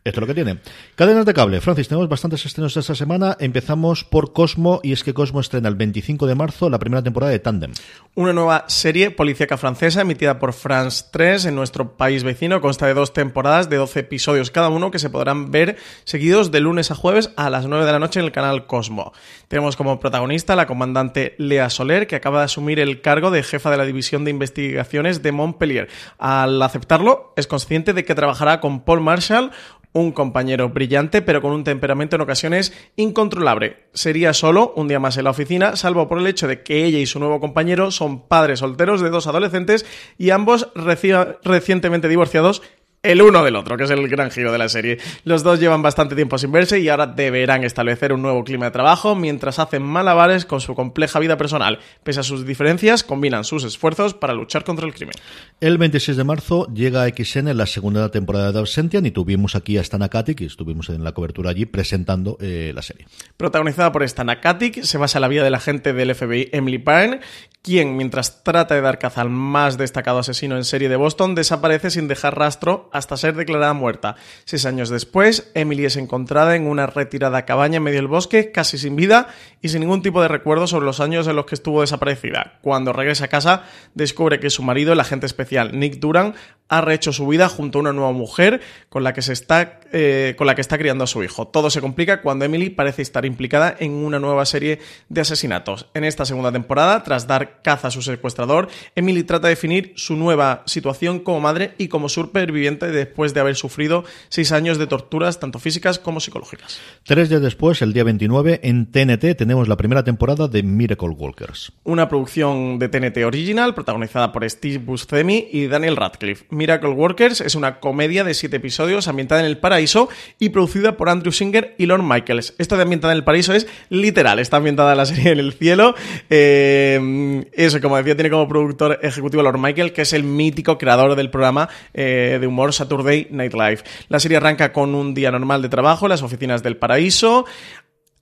es 0.03 0.18
lo 0.18 0.28
que 0.28 0.34
tiene. 0.34 0.60
Cadenas 0.95 1.26
de 1.26 1.34
cable. 1.34 1.62
Francis, 1.62 1.88
tenemos 1.88 2.10
bastantes 2.10 2.45
estrenos 2.45 2.76
esta 2.78 2.95
semana. 2.95 3.38
Empezamos 3.39 4.03
por 4.03 4.34
Cosmo 4.34 4.80
y 4.84 4.91
es 4.91 5.03
que 5.03 5.14
Cosmo 5.14 5.39
estrena 5.39 5.70
el 5.70 5.76
25 5.76 6.28
de 6.28 6.36
marzo 6.36 6.70
la 6.70 6.80
primera 6.80 6.95
temporada 7.04 7.32
de 7.32 7.39
Tandem. 7.39 7.72
Una 8.18 8.32
nueva 8.32 8.64
serie 8.70 9.12
policíaca 9.12 9.58
francesa 9.58 10.02
emitida 10.02 10.39
por 10.39 10.54
France 10.54 11.06
3 11.12 11.48
en 11.48 11.56
nuestro 11.56 11.98
país 11.98 12.24
vecino. 12.24 12.62
Consta 12.62 12.88
de 12.88 12.93
dos 12.93 13.12
temporadas 13.12 13.70
de 13.70 13.76
12 13.76 14.00
episodios 14.00 14.52
cada 14.52 14.70
uno 14.70 14.89
que 14.89 15.00
se 15.00 15.10
podrán 15.10 15.52
ver 15.52 15.76
seguidos 16.06 16.50
de 16.50 16.62
lunes 16.62 16.91
a 16.91 16.96
jueves 16.96 17.32
a 17.36 17.50
las 17.50 17.66
9 17.66 17.86
de 17.86 17.91
la 17.91 18.00
noche 18.00 18.22
en 18.22 18.26
el 18.26 18.32
canal 18.32 18.68
Cosmo. 18.68 19.12
Tenemos 19.50 19.76
como 19.76 20.00
protagonista 20.00 20.56
la 20.56 20.66
comandante 20.66 21.36
Lea 21.38 21.70
Soler, 21.70 22.08
que 22.08 22.16
acaba 22.16 22.39
de 22.39 22.46
asumir 22.46 22.80
el 22.80 23.02
cargo 23.02 23.32
de 23.32 23.43
jefa 23.43 23.70
de 23.70 23.78
la 23.78 23.86
División 23.86 24.24
de 24.24 24.32
Investigaciones 24.32 25.22
de 25.22 25.32
Montpellier. 25.34 25.89
Al 26.18 26.62
aceptarlo, 26.62 27.34
es 27.36 27.48
consciente 27.48 27.91
de 27.91 28.06
que 28.06 28.16
trabajará 28.16 28.62
con 28.62 28.80
Paul 28.80 29.02
Marshall, 29.02 29.52
un 29.96 30.12
compañero 30.12 30.70
brillante, 30.70 31.22
pero 31.22 31.41
con 31.41 31.54
un 31.54 31.64
temperamento 31.64 32.18
en 32.18 32.22
ocasiones 32.22 32.74
incontrolable. 32.98 33.78
Sería 33.93 34.34
solo 34.34 34.74
un 34.76 34.89
día 34.89 35.00
más 35.00 35.16
en 35.16 35.24
la 35.24 35.30
oficina, 35.30 35.78
salvo 35.78 36.10
por 36.10 36.20
el 36.20 36.28
hecho 36.28 36.50
de 36.50 36.64
que 36.64 36.84
ella 36.84 37.00
y 37.00 37.06
su 37.06 37.18
nuevo 37.18 37.39
compañero 37.39 37.91
son 37.91 38.28
padres 38.28 38.60
solteros 38.60 39.00
de 39.00 39.10
dos 39.10 39.26
adolescentes 39.26 39.86
y 40.18 40.32
ambos 40.32 40.68
recientemente 40.76 42.10
divorciados 42.10 42.62
el 43.06 43.22
uno 43.22 43.43
del 43.43 43.56
otro, 43.56 43.78
que 43.78 43.84
es 43.84 43.89
el 43.89 44.08
gran 44.08 44.32
giro 44.32 44.51
de 44.51 44.58
la 44.58 44.70
serie. 44.70 44.97
Los 45.24 45.43
dos 45.43 45.60
llevan 45.60 45.82
bastante 45.82 46.16
tiempo 46.16 46.38
sin 46.38 46.51
verse 46.51 46.80
y 46.80 46.89
ahora 46.89 47.08
deberán 47.08 47.64
establecer 47.64 48.14
un 48.14 48.22
nuevo 48.22 48.43
clima 48.43 48.66
de 48.66 48.72
trabajo 48.72 49.16
mientras 49.16 49.60
hacen 49.60 49.84
malabares 49.84 50.45
con 50.45 50.62
su 50.62 50.76
compleja 50.76 51.20
vida 51.20 51.38
personal. 51.38 51.80
Pese 52.03 52.22
a 52.22 52.24
sus 52.24 52.45
diferencias, 52.45 53.03
combinan 53.03 53.43
sus 53.43 53.64
esfuerzos 53.64 54.14
para 54.14 54.34
luchar 54.34 54.64
contra 54.64 54.86
el 54.86 54.93
crimen. 54.93 55.16
El 55.60 55.78
26 55.78 56.18
de 56.18 56.24
marzo 56.24 56.68
llega 56.74 57.03
a 57.03 57.10
XN 57.10 57.56
la 57.58 57.66
segunda 57.66 58.10
temporada 58.10 58.51
de 58.51 58.60
Absentian 58.60 59.06
y 59.06 59.12
tuvimos 59.12 59.56
aquí 59.56 59.78
a 59.78 59.84
Stana 59.84 60.10
Katic, 60.10 60.41
y 60.41 60.45
estuvimos 60.45 60.89
en 60.89 61.03
la 61.03 61.14
cobertura 61.14 61.49
allí 61.49 61.66
presentando 61.66 62.38
eh, 62.39 62.72
la 62.74 62.82
serie. 62.82 63.08
Protagonizada 63.38 63.91
por 63.91 64.08
Stana 64.08 64.39
Katic, 64.39 64.84
se 64.84 64.97
basa 64.97 65.18
en 65.18 65.22
la 65.22 65.28
vida 65.28 65.43
de 65.43 65.49
la 65.49 65.60
agente 65.66 65.93
del 65.93 66.14
FBI 66.14 66.49
Emily 66.51 66.78
Pine, 66.78 67.20
quien, 67.62 67.97
mientras 67.97 68.43
trata 68.43 68.76
de 68.76 68.82
dar 68.82 68.99
caza 68.99 69.22
al 69.22 69.32
más 69.32 69.78
destacado 69.78 70.20
asesino 70.20 70.56
en 70.56 70.64
serie 70.64 70.88
de 70.88 70.95
Boston, 70.95 71.34
desaparece 71.34 71.89
sin 71.89 72.08
dejar 72.08 72.38
rastro 72.38 72.89
hasta 72.96 73.18
ser 73.18 73.36
declarada 73.36 73.74
muerta. 73.74 74.16
Seis 74.46 74.66
años 74.66 74.89
después, 74.89 75.52
Emily 75.54 75.86
es 75.86 75.98
encontrada 75.98 76.56
en 76.56 76.68
una 76.68 76.88
retirada 76.88 77.46
cabaña 77.46 77.78
en 77.78 77.84
medio 77.84 77.98
del 77.98 78.08
bosque, 78.08 78.52
casi 78.52 78.78
sin 78.78 78.96
vida 78.96 79.28
y 79.62 79.70
sin 79.70 79.82
ningún 79.82 80.02
tipo 80.02 80.22
de 80.22 80.28
recuerdo 80.28 80.68
sobre 80.68 80.86
los 80.86 81.00
años 81.00 81.28
en 81.28 81.36
los 81.36 81.46
que 81.46 81.56
estuvo 81.56 81.82
desaparecida. 81.82 82.60
Cuando 82.62 82.93
regresa 82.93 83.26
a 83.26 83.30
casa, 83.30 83.64
descubre 83.93 84.39
que 84.39 84.50
su 84.50 84.64
marido, 84.64 84.93
el 84.93 85.00
agente 85.00 85.26
especial 85.26 85.78
Nick 85.78 86.00
Duran, 86.00 86.36
ha 86.68 86.82
rehecho 86.82 87.13
su 87.13 87.28
vida 87.28 87.47
junto 87.49 87.80
a 87.80 87.82
una 87.82 87.93
nueva 87.93 88.11
mujer 88.11 88.61
con 88.89 89.03
la 89.03 89.13
que 89.13 89.22
se 89.22 89.34
está 89.34 89.80
eh, 89.97 90.34
con 90.38 90.45
la 90.45 90.55
que 90.55 90.61
está 90.61 90.78
criando 90.78 91.03
a 91.03 91.07
su 91.07 91.24
hijo. 91.24 91.47
Todo 91.47 91.70
se 91.70 91.80
complica 91.80 92.22
cuando 92.22 92.43
Emily 92.43 92.70
parece 92.70 93.01
estar 93.01 93.26
implicada 93.26 93.76
en 93.80 93.93
una 93.93 94.20
nueva 94.20 94.45
serie 94.45 94.80
de 95.07 95.22
asesinatos. 95.22 95.88
En 95.93 96.03
esta 96.03 96.26
segunda 96.26 96.51
temporada, 96.51 97.01
tras 97.03 97.28
dar 97.28 97.61
caza 97.61 97.88
a 97.88 97.91
su 97.91 98.01
secuestrador, 98.01 98.68
Emily 98.95 99.24
trata 99.24 99.47
de 99.47 99.53
definir 99.53 99.93
su 99.95 100.18
nueva 100.18 100.63
situación 100.66 101.20
como 101.20 101.39
madre 101.39 101.76
y 101.78 101.88
como 101.88 102.09
superviviente 102.09 102.88
después 102.91 103.34
de 103.34 103.39
haber 103.39 103.55
sufrido 103.55 104.03
seis 104.28 104.51
años 104.51 104.78
de 104.78 104.88
torturas 104.88 105.39
tanto 105.39 105.59
físicas 105.59 105.99
como 105.99 106.20
psicológicas. 106.20 106.80
Tres 107.03 107.30
días 107.30 107.41
después, 107.41 107.82
el 107.82 107.93
día 107.93 108.03
29, 108.03 108.61
en 108.63 108.91
TNT 108.91 109.38
tenemos 109.38 109.68
la 109.68 109.78
primera 109.78 110.03
temporada 110.03 110.47
de 110.47 110.63
Miracle 110.63 111.09
Walkers. 111.09 111.72
Una 111.84 112.09
producción 112.09 112.80
de 112.80 112.89
TNT 112.89 113.24
original 113.26 113.74
protagonizada 113.74 114.34
por 114.34 114.49
Steve 114.49 114.80
Buscemi 114.80 115.47
y 115.51 115.68
Daniel 115.68 115.95
Radcliffe. 115.95 116.45
Miracle 116.56 116.89
Workers 116.89 117.41
es 117.41 117.56
una 117.56 117.80
comedia 117.80 118.24
de 118.24 118.34
siete 118.34 118.58
episodios 118.58 119.08
ambientada 119.08 119.41
en 119.41 119.47
el 119.47 119.58
paraíso 119.58 120.10
y 120.39 120.49
producida 120.49 120.97
por 120.97 121.10
Andrew 121.10 121.32
Singer 121.32 121.76
y 121.78 121.86
Lorne 121.86 122.08
Michaels. 122.08 122.56
Esto 122.58 122.78
de 122.78 122.84
ambientada 122.84 123.14
en 123.14 123.18
el 123.18 123.24
paraíso 123.24 123.53
es 123.53 123.68
literal, 123.89 124.39
está 124.39 124.58
ambientada 124.58 124.95
la 124.95 125.06
serie 125.06 125.32
en 125.32 125.39
el 125.39 125.53
cielo. 125.53 125.95
Eh, 126.30 127.45
eso, 127.53 127.82
como 127.82 127.97
decía, 127.97 128.16
tiene 128.16 128.30
como 128.30 128.47
productor 128.47 128.99
ejecutivo 129.01 129.43
Lorne 129.43 129.62
Michael, 129.62 129.93
que 129.93 130.03
es 130.03 130.14
el 130.14 130.24
mítico 130.24 130.78
creador 130.78 131.16
del 131.16 131.30
programa 131.30 131.70
eh, 131.93 132.38
de 132.39 132.47
humor 132.47 132.74
Saturday 132.74 133.28
Night 133.32 133.53
Live. 133.53 133.80
La 134.10 134.20
serie 134.20 134.38
arranca 134.38 134.72
con 134.72 134.95
un 134.95 135.14
día 135.14 135.32
normal 135.32 135.62
de 135.62 135.70
trabajo 135.70 136.06
en 136.06 136.10
las 136.10 136.24
oficinas 136.24 136.64
del 136.64 136.78
paraíso 136.78 137.45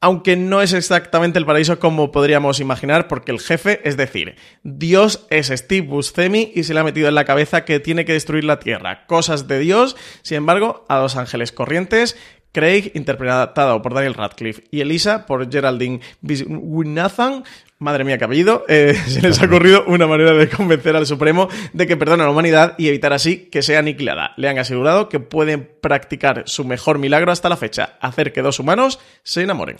aunque 0.03 0.35
no 0.35 0.61
es 0.61 0.73
exactamente 0.73 1.39
el 1.39 1.45
paraíso 1.45 1.79
como 1.79 2.11
podríamos 2.11 2.59
imaginar, 2.59 3.07
porque 3.07 3.31
el 3.31 3.39
jefe, 3.39 3.79
es 3.85 3.95
decir, 3.95 4.35
Dios 4.61 5.25
es 5.29 5.47
Steve 5.47 5.87
Buscemi 5.87 6.51
y 6.53 6.63
se 6.63 6.73
le 6.73 6.81
ha 6.81 6.83
metido 6.83 7.07
en 7.07 7.15
la 7.15 7.23
cabeza 7.23 7.63
que 7.63 7.79
tiene 7.79 8.03
que 8.03 8.11
destruir 8.11 8.43
la 8.43 8.59
Tierra. 8.59 9.05
Cosas 9.07 9.47
de 9.47 9.59
Dios, 9.59 9.95
sin 10.21 10.39
embargo, 10.39 10.85
a 10.89 10.97
dos 10.97 11.15
ángeles 11.15 11.53
corrientes 11.53 12.17
Craig, 12.51 12.91
interpretado 12.93 13.81
por 13.81 13.93
Daniel 13.93 14.13
Radcliffe, 14.13 14.65
y 14.71 14.81
Elisa 14.81 15.25
por 15.25 15.51
Geraldine 15.51 16.01
Biswinathan, 16.21 17.45
madre 17.83 18.03
mía, 18.03 18.17
que 18.17 18.25
apellido, 18.25 18.65
eh, 18.67 18.95
se 19.07 19.21
les 19.21 19.41
ha 19.41 19.45
ocurrido 19.45 19.83
una 19.85 20.07
manera 20.07 20.33
de 20.33 20.49
convencer 20.49 20.95
al 20.95 21.05
Supremo 21.05 21.49
de 21.73 21.85
que 21.85 21.97
perdone 21.97 22.23
a 22.23 22.25
la 22.25 22.31
humanidad 22.31 22.75
y 22.77 22.87
evitar 22.87 23.13
así 23.13 23.49
que 23.51 23.61
sea 23.61 23.79
aniquilada. 23.79 24.33
Le 24.37 24.49
han 24.49 24.57
asegurado 24.57 25.09
que 25.09 25.19
pueden 25.19 25.69
practicar 25.81 26.43
su 26.47 26.65
mejor 26.65 26.97
milagro 26.97 27.31
hasta 27.31 27.49
la 27.49 27.57
fecha, 27.57 27.97
hacer 28.01 28.33
que 28.33 28.41
dos 28.41 28.59
humanos 28.59 28.99
se 29.23 29.43
enamoren. 29.43 29.77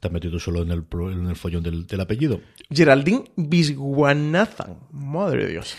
¿Te 0.00 0.08
has 0.08 0.12
metido 0.12 0.40
solo 0.40 0.62
en 0.62 0.72
el, 0.72 0.84
en 1.12 1.28
el 1.28 1.36
follón 1.36 1.62
del, 1.62 2.00
apellido? 2.00 2.40
Geraldine 2.68 3.24
Biswanathan. 3.36 4.78
Madre 4.90 5.44
de 5.44 5.52
Dios. 5.52 5.76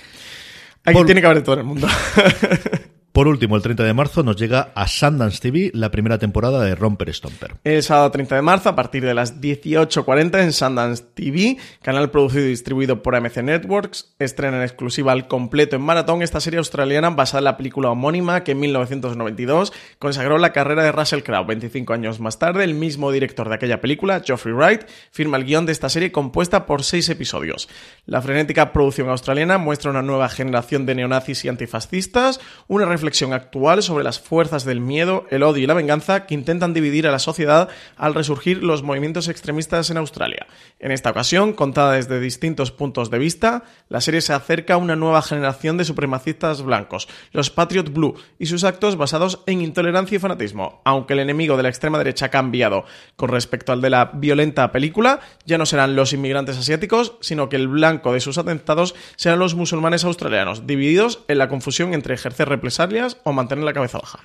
Aquí 0.85 1.03
tiene 1.05 1.19
que 1.19 1.27
haber 1.27 1.39
de 1.39 1.43
todo 1.43 1.55
en 1.55 1.59
el 1.59 1.65
mundo. 1.65 1.87
Por 3.13 3.27
último, 3.27 3.55
el 3.55 3.61
30 3.61 3.83
de 3.83 3.93
marzo 3.93 4.23
nos 4.23 4.37
llega 4.37 4.71
a 4.73 4.87
Sundance 4.87 5.39
TV 5.39 5.69
la 5.75 5.91
primera 5.91 6.17
temporada 6.17 6.63
de 6.63 6.73
Romper 6.73 7.13
Stomper. 7.13 7.57
El 7.63 7.83
sábado 7.83 8.09
30 8.09 8.37
de 8.37 8.41
marzo, 8.41 8.69
a 8.69 8.75
partir 8.75 9.05
de 9.05 9.13
las 9.13 9.39
18.40 9.39 10.41
en 10.41 10.51
Sundance 10.51 11.03
TV, 11.13 11.57
canal 11.83 12.09
producido 12.09 12.45
y 12.45 12.49
distribuido 12.49 13.03
por 13.03 13.15
AMC 13.15 13.43
Networks, 13.43 14.15
estrena 14.17 14.57
en 14.57 14.63
exclusiva 14.63 15.11
al 15.11 15.27
completo 15.27 15.75
en 15.75 15.83
maratón 15.83 16.23
esta 16.23 16.39
serie 16.39 16.57
australiana 16.57 17.11
basada 17.11 17.37
en 17.37 17.43
la 17.43 17.55
película 17.55 17.91
homónima 17.91 18.43
que 18.43 18.53
en 18.53 18.61
1992 18.61 19.73
consagró 19.99 20.39
la 20.39 20.51
carrera 20.51 20.81
de 20.81 20.91
Russell 20.91 21.21
Crowe. 21.21 21.45
25 21.45 21.93
años 21.93 22.19
más 22.19 22.39
tarde, 22.39 22.63
el 22.63 22.73
mismo 22.73 23.11
director 23.11 23.47
de 23.47 23.53
aquella 23.53 23.79
película, 23.79 24.23
Geoffrey 24.25 24.55
Wright, 24.55 24.85
firma 25.11 25.37
el 25.37 25.45
guion 25.45 25.67
de 25.67 25.71
esta 25.71 25.89
serie 25.89 26.11
compuesta 26.11 26.65
por 26.65 26.81
seis 26.81 27.07
episodios. 27.09 27.69
La 28.07 28.23
frenética 28.23 28.73
producción 28.73 29.09
australiana 29.09 29.59
muestra 29.59 29.91
una 29.91 30.01
nueva 30.01 30.29
generación 30.29 30.87
de 30.87 30.95
neonazis 30.95 31.45
y 31.45 31.49
antifascistas, 31.49 32.39
una 32.67 32.87
reflexión 33.03 33.33
actual 33.33 33.83
sobre 33.83 34.05
las 34.05 34.21
fuerzas 34.21 34.63
del 34.63 34.79
miedo, 34.79 35.25
el 35.29 35.43
odio 35.43 35.61
y 35.61 35.67
la 35.67 35.73
venganza 35.73 36.25
que 36.25 36.35
intentan 36.35 36.73
dividir 36.73 37.05
a 37.05 37.11
la 37.11 37.19
sociedad 37.19 37.67
al 37.97 38.13
resurgir 38.13 38.63
los 38.63 38.81
movimientos 38.81 39.27
extremistas 39.27 39.89
en 39.89 39.97
Australia. 39.97 40.47
En 40.79 40.93
esta 40.93 41.09
ocasión, 41.09 41.51
contada 41.51 41.91
desde 41.91 42.21
distintos 42.21 42.71
puntos 42.71 43.11
de 43.11 43.19
vista, 43.19 43.63
la 43.89 43.99
serie 43.99 44.21
se 44.21 44.31
acerca 44.31 44.75
a 44.75 44.77
una 44.77 44.95
nueva 44.95 45.21
generación 45.21 45.77
de 45.77 45.83
supremacistas 45.83 46.61
blancos, 46.61 47.09
los 47.33 47.49
Patriot 47.49 47.91
Blue, 47.91 48.15
y 48.39 48.45
sus 48.45 48.63
actos 48.63 48.95
basados 48.95 49.41
en 49.47 49.61
intolerancia 49.61 50.15
y 50.15 50.19
fanatismo. 50.19 50.81
Aunque 50.85 51.11
el 51.11 51.19
enemigo 51.19 51.57
de 51.57 51.63
la 51.63 51.69
extrema 51.69 51.97
derecha 51.97 52.27
ha 52.27 52.31
cambiado 52.31 52.85
con 53.17 53.27
respecto 53.27 53.73
al 53.73 53.81
de 53.81 53.89
la 53.89 54.11
violenta 54.13 54.71
película, 54.71 55.19
ya 55.45 55.57
no 55.57 55.65
serán 55.65 55.97
los 55.97 56.13
inmigrantes 56.13 56.57
asiáticos, 56.57 57.17
sino 57.19 57.49
que 57.49 57.57
el 57.57 57.67
blanco 57.67 58.13
de 58.13 58.21
sus 58.21 58.37
atentados 58.37 58.95
serán 59.17 59.39
los 59.39 59.55
musulmanes 59.55 60.05
australianos, 60.05 60.65
divididos 60.65 61.25
en 61.27 61.37
la 61.37 61.49
confusión 61.49 61.93
entre 61.93 62.13
ejercer 62.13 62.47
represalias 62.47 62.92
o 63.23 63.33
mantener 63.33 63.63
la 63.63 63.73
cabeza 63.73 63.99
baja. 63.99 64.19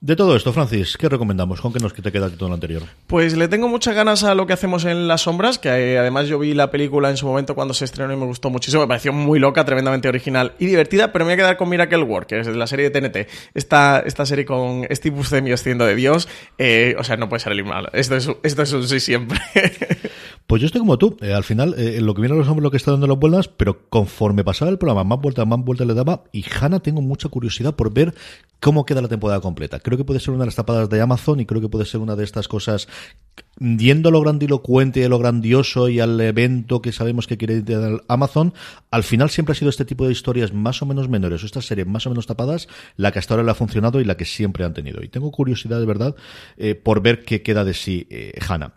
De 0.00 0.14
todo 0.14 0.36
esto, 0.36 0.52
Francis, 0.52 0.96
¿qué 0.96 1.08
recomendamos? 1.08 1.60
¿Con 1.60 1.72
qué 1.72 1.80
nos 1.80 1.92
te 1.92 2.12
queda 2.12 2.30
todo 2.30 2.48
lo 2.48 2.54
anterior? 2.54 2.84
Pues 3.08 3.36
le 3.36 3.48
tengo 3.48 3.66
muchas 3.66 3.96
ganas 3.96 4.22
a 4.22 4.36
lo 4.36 4.46
que 4.46 4.52
hacemos 4.52 4.84
en 4.84 5.08
Las 5.08 5.22
Sombras, 5.22 5.58
que 5.58 5.70
eh, 5.70 5.98
además 5.98 6.28
yo 6.28 6.38
vi 6.38 6.54
la 6.54 6.70
película 6.70 7.10
en 7.10 7.16
su 7.16 7.26
momento 7.26 7.56
cuando 7.56 7.74
se 7.74 7.84
estrenó 7.84 8.12
y 8.12 8.16
me 8.16 8.24
gustó 8.24 8.48
muchísimo. 8.48 8.82
Me 8.82 8.86
pareció 8.86 9.12
muy 9.12 9.40
loca, 9.40 9.64
tremendamente 9.64 10.08
original 10.08 10.52
y 10.60 10.66
divertida, 10.66 11.10
pero 11.12 11.24
me 11.24 11.30
voy 11.30 11.34
a 11.34 11.36
quedar 11.38 11.56
con 11.56 11.68
Miracle 11.68 12.04
Work, 12.04 12.28
que 12.28 12.38
es 12.38 12.46
de 12.46 12.54
la 12.54 12.68
serie 12.68 12.88
de 12.88 13.00
TNT. 13.00 13.28
Esta, 13.54 13.98
esta 14.06 14.24
serie 14.24 14.44
con 14.44 14.86
Steve 14.88 15.16
Buscemi 15.16 15.50
haciendo 15.50 15.84
de 15.84 15.96
Dios, 15.96 16.28
eh, 16.58 16.94
o 16.96 17.02
sea, 17.02 17.16
no 17.16 17.28
puede 17.28 17.40
ser 17.40 17.50
el 17.50 17.64
mal. 17.64 17.90
Esto 17.92 18.14
es, 18.14 18.30
esto 18.44 18.62
es 18.62 18.72
un 18.72 18.86
sí 18.86 19.00
siempre. 19.00 19.40
Pues 20.48 20.62
yo 20.62 20.66
estoy 20.66 20.78
como 20.78 20.96
tú. 20.96 21.14
Eh, 21.20 21.34
al 21.34 21.44
final, 21.44 21.74
eh, 21.76 22.00
lo 22.00 22.14
que 22.14 22.22
viene 22.22 22.34
a 22.34 22.38
los 22.38 22.48
hombres 22.48 22.62
lo 22.62 22.70
que 22.70 22.78
está 22.78 22.90
dando 22.90 23.06
las 23.06 23.18
vueltas, 23.18 23.48
pero 23.48 23.86
conforme 23.90 24.42
pasaba 24.44 24.70
el 24.70 24.78
programa, 24.78 25.04
más 25.04 25.20
vueltas, 25.20 25.46
más 25.46 25.60
vueltas 25.60 25.86
le 25.86 25.92
daba. 25.92 26.24
Y 26.32 26.42
Hanna, 26.42 26.80
tengo 26.80 27.02
mucha 27.02 27.28
curiosidad 27.28 27.76
por 27.76 27.92
ver 27.92 28.14
cómo 28.58 28.86
queda 28.86 29.02
la 29.02 29.08
temporada 29.08 29.42
completa. 29.42 29.78
Creo 29.78 29.98
que 29.98 30.06
puede 30.06 30.20
ser 30.20 30.30
una 30.30 30.44
de 30.44 30.46
las 30.46 30.54
tapadas 30.54 30.88
de 30.88 31.02
Amazon 31.02 31.40
y 31.40 31.44
creo 31.44 31.60
que 31.60 31.68
puede 31.68 31.84
ser 31.84 32.00
una 32.00 32.16
de 32.16 32.24
estas 32.24 32.48
cosas, 32.48 32.88
yendo 33.60 34.08
a 34.08 34.12
lo 34.12 34.22
grandilocuente, 34.22 35.04
a 35.04 35.10
lo 35.10 35.18
grandioso 35.18 35.90
y 35.90 36.00
al 36.00 36.18
evento 36.18 36.80
que 36.80 36.92
sabemos 36.92 37.26
que 37.26 37.36
quiere 37.36 37.60
dar 37.60 38.02
Amazon, 38.08 38.54
al 38.90 39.02
final 39.02 39.28
siempre 39.28 39.52
ha 39.52 39.54
sido 39.54 39.68
este 39.68 39.84
tipo 39.84 40.06
de 40.06 40.12
historias 40.12 40.54
más 40.54 40.80
o 40.80 40.86
menos 40.86 41.10
menores, 41.10 41.42
o 41.42 41.46
estas 41.46 41.66
series 41.66 41.86
más 41.86 42.06
o 42.06 42.08
menos 42.08 42.26
tapadas, 42.26 42.68
la 42.96 43.12
que 43.12 43.18
hasta 43.18 43.34
ahora 43.34 43.44
le 43.44 43.50
ha 43.50 43.54
funcionado 43.54 44.00
y 44.00 44.06
la 44.06 44.16
que 44.16 44.24
siempre 44.24 44.64
han 44.64 44.72
tenido. 44.72 45.02
Y 45.04 45.08
tengo 45.08 45.30
curiosidad, 45.30 45.78
de 45.78 45.84
verdad, 45.84 46.16
eh, 46.56 46.74
por 46.74 47.02
ver 47.02 47.22
qué 47.22 47.42
queda 47.42 47.66
de 47.66 47.74
sí 47.74 48.06
eh, 48.08 48.32
Hanna. 48.48 48.72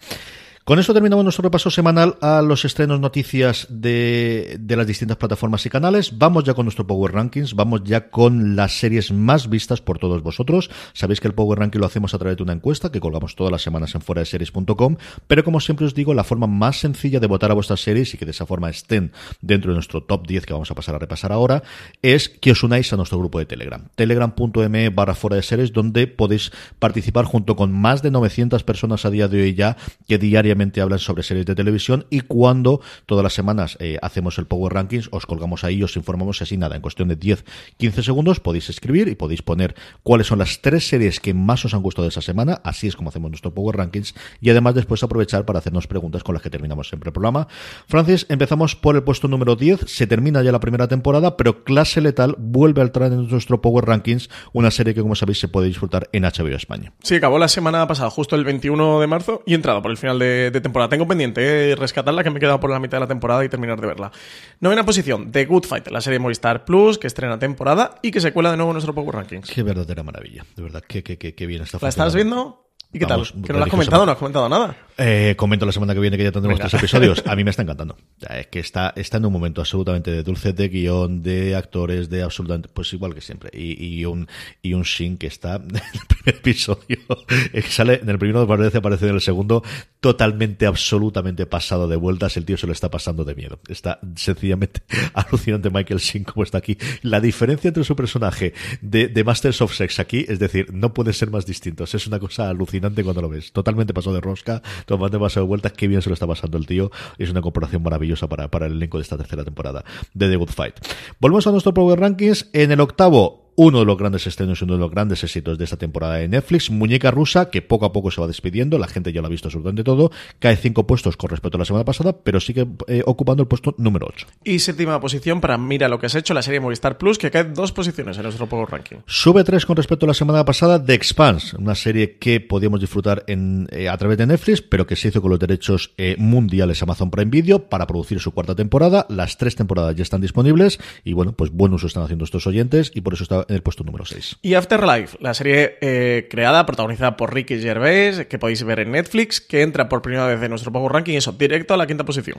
Con 0.64 0.78
esto 0.78 0.94
terminamos 0.94 1.26
nuestro 1.26 1.42
repaso 1.42 1.72
semanal 1.72 2.18
a 2.22 2.44
los 2.44 2.66
estrenos 2.66 3.00
noticias 3.00 3.66
de, 3.68 4.60
las 4.68 4.86
distintas 4.86 5.18
plataformas 5.18 5.66
y 5.66 5.72
canales. 5.72 6.20
Vamos 6.20 6.44
ya 6.44 6.54
con 6.54 6.66
nuestro 6.68 6.86
Power 6.86 7.14
Rankings, 7.14 7.56
vamos 7.56 7.82
ya 7.84 8.12
con 8.12 8.56
las 8.56 8.78
series 8.78 9.12
más 9.12 9.50
vistas 9.50 9.82
por 9.82 9.98
todos 9.98 10.22
vosotros. 10.22 10.70
Sabéis 10.94 11.20
que 11.20 11.28
el 11.28 11.34
Power 11.34 11.58
Ranking 11.58 11.80
lo 11.80 11.88
hacemos 11.88 12.14
a 12.14 12.20
través 12.20 12.38
de 12.38 12.44
una 12.44 12.54
encuesta 12.54 12.92
que 12.92 13.00
colgamos 13.00 13.36
todas 13.36 13.52
las 13.52 13.64
semanas 13.64 13.96
en 13.96 14.02
fuera 14.02 14.20
de 14.20 14.28
series.com, 14.28 14.98
pero 15.26 15.44
como 15.44 15.60
siempre 15.62 15.88
os 15.88 15.96
digo, 15.96 16.14
la 16.14 16.24
forma 16.24 16.46
más 16.46 16.80
sencilla 16.80 17.20
de 17.20 17.26
votar 17.26 17.50
a 17.50 17.56
vuestras 17.56 17.82
series 17.82 18.14
y 18.14 18.20
que 18.20 18.26
de 18.26 18.32
esa 18.32 18.46
forma 18.46 18.70
estén 18.70 19.14
dentro 19.42 19.72
de 19.72 19.76
nuestro 19.76 20.04
top 20.04 20.28
10 20.28 20.46
que 20.46 20.54
vamos 20.54 20.70
a 20.70 20.76
pasar 20.76 20.94
a 20.94 21.00
repasar 21.00 21.32
ahora, 21.32 21.64
es 22.04 22.30
que 22.30 22.52
os 22.52 22.62
unáis 22.62 22.94
a 22.94 22.98
nuestro 22.98 23.18
grupo 23.18 23.40
de 23.40 23.48
Telegram. 23.48 23.88
Telegram.me 23.96 24.90
barra 24.90 25.16
fuera 25.16 25.38
de 25.38 25.42
series, 25.42 25.74
donde 25.74 26.06
podéis 26.06 26.52
participar 26.78 27.26
junto 27.26 27.56
con 27.56 27.72
más 27.72 28.04
de 28.04 28.12
900 28.12 28.64
personas 28.64 29.06
a 29.06 29.10
día 29.10 29.28
de 29.28 29.42
hoy 29.42 29.56
ya 29.56 29.76
que 30.08 30.20
diariamente 30.20 30.51
hablan 30.82 31.00
sobre 31.00 31.24
series 31.24 31.46
de 31.46 31.56
televisión 31.56 32.06
y 32.10 32.22
cuando 32.22 32.82
todas 33.06 33.24
las 33.24 33.34
semanas 33.34 33.78
eh, 33.80 33.98
hacemos 34.02 34.38
el 34.38 34.46
Power 34.46 34.74
Rankings, 34.74 35.10
os 35.12 35.26
colgamos 35.26 35.64
ahí, 35.64 35.82
os 35.84 35.96
informamos 35.96 36.42
así 36.42 36.58
nada, 36.58 36.76
en 36.76 36.82
cuestión 36.82 37.08
de 37.08 37.18
10-15 37.18 38.04
segundos 38.04 38.40
podéis 38.40 38.70
escribir 38.70 39.08
y 39.08 39.16
podéis 39.16 39.42
poner 39.42 39.76
cuáles 40.04 40.28
son 40.28 40.40
las 40.40 40.62
tres 40.62 40.88
series 40.88 41.20
que 41.20 41.34
más 41.34 41.66
os 41.66 41.74
han 41.74 41.82
gustado 41.82 42.04
de 42.04 42.10
esa 42.10 42.22
semana, 42.22 42.62
así 42.64 42.88
es 42.88 42.96
como 42.96 43.10
hacemos 43.10 43.32
nuestro 43.32 43.54
Power 43.54 43.78
Rankings 43.78 44.14
y 44.40 44.50
además 44.50 44.76
después 44.76 45.04
aprovechar 45.04 45.46
para 45.46 45.60
hacernos 45.60 45.88
preguntas 45.88 46.24
con 46.24 46.34
las 46.34 46.42
que 46.42 46.50
terminamos 46.50 46.88
siempre 46.88 47.10
el 47.10 47.14
programa. 47.14 47.48
Francis, 47.88 48.26
empezamos 48.30 48.76
por 48.76 48.96
el 48.96 49.04
puesto 49.04 49.28
número 49.28 49.56
10, 49.56 49.82
se 49.88 50.08
termina 50.08 50.44
ya 50.44 50.52
la 50.52 50.60
primera 50.60 50.88
temporada, 50.88 51.38
pero 51.38 51.64
Clase 51.64 52.02
Letal 52.02 52.36
vuelve 52.38 52.82
a 52.82 52.86
entrar 52.86 53.12
en 53.12 53.28
nuestro 53.28 53.62
Power 53.62 53.86
Rankings, 53.86 54.30
una 54.54 54.72
serie 54.72 54.94
que 54.94 55.02
como 55.02 55.16
sabéis 55.16 55.40
se 55.40 55.48
puede 55.48 55.68
disfrutar 55.68 56.10
en 56.12 56.24
HBO 56.24 56.56
España. 56.56 56.94
Sí, 57.02 57.16
acabó 57.16 57.40
la 57.40 57.48
semana 57.48 57.88
pasada, 57.88 58.10
justo 58.10 58.36
el 58.36 58.44
21 58.44 59.00
de 59.00 59.08
marzo 59.08 59.44
y 59.46 59.54
entrado 59.54 59.82
por 59.82 59.92
el 59.92 59.98
final 59.98 60.20
de 60.20 60.41
de, 60.50 60.62
temporada. 60.62 60.90
Tengo 60.90 61.08
pendiente 61.08 61.72
eh, 61.72 61.76
rescatarla, 61.76 62.24
que 62.24 62.30
me 62.30 62.38
he 62.38 62.40
quedado 62.40 62.60
por 62.60 62.70
la 62.70 62.80
mitad 62.80 62.98
de 62.98 63.02
la 63.02 63.08
temporada 63.08 63.46
y 63.46 63.50
terminar 63.50 63.80
de 63.80 63.88
verla. 63.88 64.12
Novena 64.60 64.86
posición, 64.86 65.32
The 65.32 65.46
Good 65.46 65.66
Fight, 65.66 65.88
la 65.90 66.02
serie 66.02 66.20
Movistar 66.20 66.66
Plus, 66.66 66.98
que 66.98 67.08
estrena 67.08 67.38
temporada 67.38 67.96
y 68.02 68.12
que 68.12 68.22
se 68.22 68.34
cuela 68.34 68.52
de 68.52 68.58
nuevo 68.58 68.72
en 68.72 68.76
nuestro 68.76 68.96
Power 68.96 69.16
Rankings. 69.16 69.50
Qué 69.50 69.62
verdadera 69.62 70.04
maravilla, 70.04 70.46
de 70.56 70.64
verdad, 70.64 70.84
qué, 70.88 71.04
qué, 71.04 71.18
qué, 71.18 71.36
qué 71.36 71.46
bien 71.46 71.62
está 71.62 71.78
¿La 71.82 71.90
estás 71.90 72.16
viendo? 72.16 72.71
¿Y 72.94 73.00
qué 73.00 73.06
tal? 73.06 73.26
¿Que 73.46 73.54
no 73.54 73.60
lo 73.60 73.66
has 73.66 73.70
comentado? 73.70 74.06
¿No 74.06 74.12
has 74.12 74.18
comentado 74.18 74.50
nada? 74.50 74.76
Eh, 74.98 75.36
comento 75.38 75.66
la 75.66 75.72
semana 75.72 75.94
que 75.94 76.02
viene 76.02 76.18
que 76.18 76.24
ya 76.24 76.32
tendremos 76.32 76.60
tres 76.60 76.74
episodios. 76.74 77.24
A 77.26 77.36
mí 77.38 77.44
me 77.46 77.52
está 77.52 77.62
encantando. 77.62 77.96
Es 78.30 78.48
que 78.48 78.60
está, 78.60 78.92
está 78.98 79.18
en 79.18 79.26
un 79.26 79.34
momento 79.34 79.62
absolutamente 79.62 80.12
de 80.12 80.24
dulce, 80.24 80.52
de 80.52 80.68
guion, 80.68 81.24
de 81.24 81.56
actores, 81.56 82.10
de 82.10 82.22
absolutamente, 82.22 82.68
pues 82.74 82.92
igual 82.92 83.16
que 83.16 83.22
siempre. 83.22 83.50
Y, 83.54 84.00
y 84.00 84.06
un, 84.06 84.28
y 84.62 84.74
un 84.74 84.84
Shin 84.84 85.18
que 85.18 85.28
está 85.28 85.56
en 85.70 85.76
el 85.76 86.06
primer 86.08 86.36
episodio, 86.36 86.98
que 87.54 87.62
sale 87.62 88.02
en 88.02 88.10
el 88.10 88.20
primero, 88.20 88.42
aparece, 88.42 88.80
aparece 88.80 89.08
en 89.08 89.16
el 89.16 89.22
segundo, 89.22 89.64
totalmente, 90.02 90.66
absolutamente 90.66 91.46
pasado 91.46 91.88
de 91.88 91.96
vueltas. 91.96 92.36
El 92.36 92.44
tío 92.44 92.58
se 92.58 92.68
lo 92.68 92.74
está 92.74 92.92
pasando 92.92 93.24
de 93.24 93.36
miedo. 93.36 93.60
Está 93.70 94.00
sencillamente 94.16 94.82
alucinante 95.14 95.70
Michael 95.70 96.02
Shin 96.02 96.26
como 96.26 96.44
está 96.44 96.58
aquí. 96.58 96.78
La 97.04 97.22
diferencia 97.22 97.70
entre 97.70 97.86
su 97.86 97.96
personaje 97.96 98.54
de, 98.82 99.08
de 99.08 99.24
Masters 99.24 99.62
of 99.62 99.74
Sex 99.74 100.00
aquí, 100.02 100.26
es 100.28 100.40
decir, 100.40 100.74
no 100.74 100.94
puede 100.94 101.14
ser 101.14 101.32
más 101.32 101.46
distintos. 101.46 101.96
Es 101.96 102.06
una 102.06 102.20
cosa 102.20 102.50
alucinante 102.50 102.81
cuando 103.04 103.22
lo 103.22 103.30
ves. 103.30 103.52
Totalmente 103.52 103.94
pasado 103.94 104.16
de 104.16 104.22
rosca, 104.22 104.62
totalmente 104.86 105.20
pasado 105.20 105.46
de 105.46 105.48
vueltas. 105.48 105.74
Qué 105.74 105.88
bien 105.88 106.02
se 106.02 106.10
lo 106.10 106.14
está 106.14 106.28
pasando 106.28 106.58
el 106.58 106.66
tío. 106.66 106.92
Es 107.18 107.30
una 107.30 107.42
comparación 107.42 107.84
maravillosa 107.84 108.28
para, 108.28 108.50
para 108.50 108.66
el 108.66 108.74
elenco 108.74 108.98
de 108.98 109.04
esta 109.04 109.18
tercera 109.18 109.44
temporada 109.44 109.84
de 110.14 110.30
The 110.30 110.36
Good 110.36 110.50
Fight. 110.50 110.76
Volvemos 111.20 111.48
a 111.48 111.52
nuestro 111.52 111.74
Power 111.74 112.00
Rankings. 112.00 112.50
En 112.54 112.72
el 112.72 112.80
octavo, 112.80 113.51
uno 113.56 113.80
de 113.80 113.86
los 113.86 113.98
grandes 113.98 114.26
estrenos 114.28 114.62
y 114.62 114.64
uno 114.64 114.74
de 114.74 114.80
los 114.80 114.92
grandes 114.92 115.24
éxitos 115.24 115.58
de 115.58 115.64
esta 115.64 115.78
temporada 115.78 116.16
de 116.16 116.28
Netflix, 116.28 116.70
Muñeca 116.72 117.12
Rusa, 117.12 117.50
que 117.50 117.62
poco 117.62 117.86
a 117.86 117.94
poco 117.94 118.12
se 118.12 118.22
va 118.22 118.28
despidiendo, 118.28 118.78
la 118.78 118.88
gente 118.88 119.12
ya 119.12 119.22
lo 119.22 119.28
ha 119.28 119.30
visto 119.30 119.48
absolutamente 119.48 119.84
todo, 119.84 120.12
cae 120.40 120.56
cinco 120.56 120.88
puestos 120.88 121.18
con 121.18 121.30
respecto 121.30 121.58
a 121.58 121.60
la 121.60 121.66
semana 121.66 121.86
pasada, 121.86 122.18
pero 122.24 122.40
sigue 122.40 122.68
eh, 122.88 123.04
ocupando 123.06 123.44
el 123.44 123.48
puesto 123.48 123.76
número 123.78 124.08
8. 124.10 124.28
Y 124.44 124.60
séptima 124.60 125.00
posición 125.00 125.42
para 125.42 125.58
Mira 125.58 125.88
lo 125.88 126.00
que 126.00 126.06
has 126.06 126.16
hecho, 126.16 126.34
la 126.34 126.42
serie 126.42 126.60
Movistar 126.60 126.98
Plus, 126.98 127.18
que 127.18 127.32
cae 127.32 127.44
dos 127.46 127.72
posiciones 127.72 128.18
en 128.18 128.24
nuestro 128.24 128.48
Power 128.48 128.70
Ranking. 128.70 128.98
Sube 129.06 129.44
tres 129.44 129.66
con 129.66 129.76
respecto 129.76 130.06
a 130.06 130.08
la 130.08 130.14
semana 130.14 130.46
pasada, 130.46 130.84
The 130.84 130.94
Expanse, 130.94 131.58
una 131.58 131.76
serie 131.76 132.18
que 132.18 132.40
podíamos 132.40 132.80
disfrutar 132.80 133.24
en, 133.28 133.68
eh, 133.72 133.90
a 133.90 133.98
través 133.98 134.18
de 134.18 134.28
Netflix, 134.28 134.62
pero 134.62 134.88
que 134.88 134.96
se 134.96 135.10
hizo 135.10 135.22
con 135.22 135.30
los 135.30 135.40
derechos 135.40 135.94
eh, 135.98 136.16
mundiales 136.18 136.82
Amazon 136.82 137.12
Prime 137.12 137.30
Video 137.30 137.70
para 137.70 137.88
producir 137.88 138.20
su 138.20 138.32
cuarta 138.32 138.56
temporada. 138.56 139.06
Las 139.10 139.38
tres 139.38 139.56
temporadas 139.56 139.96
ya 139.96 140.04
están 140.04 140.22
disponibles 140.22 140.80
y 141.04 141.14
bueno, 141.14 141.34
pues 141.34 141.52
buen 141.52 141.74
uso 141.74 141.88
están 141.88 142.04
haciendo 142.04 142.26
estos 142.26 142.48
oyentes 142.48 142.92
y 142.94 143.02
por 143.02 143.14
eso 143.14 143.24
está 143.24 143.41
en 143.48 143.56
el 143.56 143.62
puesto 143.62 143.84
número 143.84 144.06
6. 144.06 144.38
Y 144.42 144.54
Afterlife, 144.54 145.18
la 145.20 145.34
serie 145.34 145.78
eh, 145.82 146.28
creada, 146.30 146.66
protagonizada 146.66 147.18
por 147.18 147.34
Ricky 147.34 147.60
Gervais, 147.60 148.26
que 148.26 148.40
podéis 148.40 148.64
ver 148.64 148.80
en 148.80 148.92
Netflix, 148.92 149.42
que 149.42 149.62
entra 149.62 149.90
por 149.90 150.02
primera 150.02 150.26
vez 150.28 150.42
en 150.42 150.50
nuestro 150.50 150.72
Power 150.72 150.92
Ranking, 150.92 151.16
eso, 151.16 151.32
directo 151.32 151.74
a 151.74 151.78
la 151.78 151.88
quinta 151.88 152.04
posición. 152.06 152.38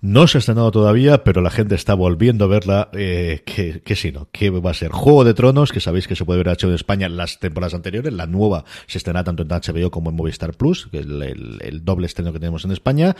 No 0.00 0.26
se 0.26 0.38
ha 0.38 0.40
estrenado 0.40 0.70
todavía, 0.70 1.24
pero 1.24 1.40
la 1.40 1.50
gente 1.50 1.74
está 1.74 1.94
volviendo 1.94 2.44
a 2.44 2.48
verla. 2.48 2.88
Eh, 2.92 3.42
que, 3.44 3.80
que 3.80 3.96
si 3.96 4.12
no, 4.12 4.28
que 4.32 4.50
va 4.50 4.70
a 4.70 4.74
ser 4.74 4.90
Juego 4.90 5.24
de 5.24 5.34
Tronos, 5.34 5.72
que 5.72 5.80
sabéis 5.80 6.08
que 6.08 6.16
se 6.16 6.24
puede 6.24 6.42
ver 6.42 6.52
hecho 6.52 6.68
en 6.68 6.74
España 6.74 7.08
las 7.08 7.38
temporadas 7.38 7.74
anteriores. 7.74 8.12
La 8.12 8.26
nueva 8.26 8.64
se 8.86 8.98
estrena 8.98 9.24
tanto 9.24 9.42
en 9.42 9.48
HBO 9.48 9.90
como 9.90 10.10
en 10.10 10.16
Movistar 10.16 10.54
Plus, 10.54 10.88
que 10.90 10.98
es 10.98 11.06
el, 11.06 11.22
el, 11.22 11.58
el 11.60 11.84
doble 11.84 12.06
estreno 12.06 12.32
que 12.32 12.38
tenemos 12.38 12.64
en 12.64 12.72
España. 12.72 13.16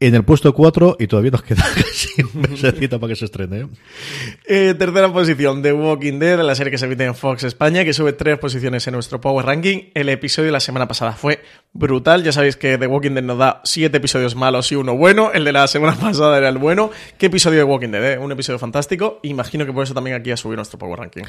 En 0.00 0.14
el 0.14 0.24
puesto 0.24 0.52
4 0.52 0.96
y 0.98 1.06
todavía 1.06 1.30
nos 1.30 1.42
queda 1.42 1.62
casi 1.74 2.22
un 2.22 2.42
mesecito 2.42 2.98
para 2.98 3.12
que 3.12 3.16
se 3.16 3.26
estrene. 3.26 3.60
¿eh? 3.60 3.66
Eh, 4.46 4.74
tercera 4.74 5.12
posición, 5.12 5.62
The 5.62 5.72
Walking 5.72 6.18
Dead, 6.18 6.40
la 6.40 6.54
serie 6.54 6.70
que 6.70 6.78
se 6.78 6.86
emite 6.86 7.04
en 7.04 7.14
Fox 7.14 7.44
España, 7.44 7.84
que 7.84 7.92
sube 7.92 8.12
tres 8.12 8.38
posiciones 8.38 8.86
en 8.88 8.94
nuestro 8.94 9.20
Power 9.20 9.46
Ranking. 9.46 9.90
El 9.94 10.08
episodio 10.08 10.46
de 10.46 10.52
la 10.52 10.60
semana 10.60 10.88
pasada 10.88 11.12
fue 11.12 11.40
brutal. 11.72 12.24
Ya 12.24 12.32
sabéis 12.32 12.56
que 12.56 12.78
The 12.78 12.86
Walking 12.86 13.12
Dead 13.12 13.22
nos 13.22 13.38
da 13.38 13.60
siete 13.64 13.98
episodios 13.98 14.34
malos 14.34 14.72
y 14.72 14.74
uno 14.74 14.96
bueno. 14.96 15.30
El 15.32 15.44
de 15.44 15.52
la 15.52 15.68
semana 15.68 15.96
pasada 16.00 16.36
era 16.38 16.48
el 16.48 16.58
bueno. 16.58 16.90
¿Qué 17.16 17.26
episodio 17.26 17.58
de 17.58 17.64
Walking 17.64 17.90
Dead? 17.90 18.12
Eh? 18.14 18.18
Un 18.18 18.32
episodio 18.32 18.58
fantástico. 18.58 19.20
Imagino 19.22 19.64
que 19.64 19.72
por 19.72 19.84
eso 19.84 19.94
también 19.94 20.16
aquí 20.16 20.32
ha 20.32 20.36
subido 20.36 20.56
nuestro 20.56 20.78
Power 20.78 20.98
Ranking. 20.98 21.24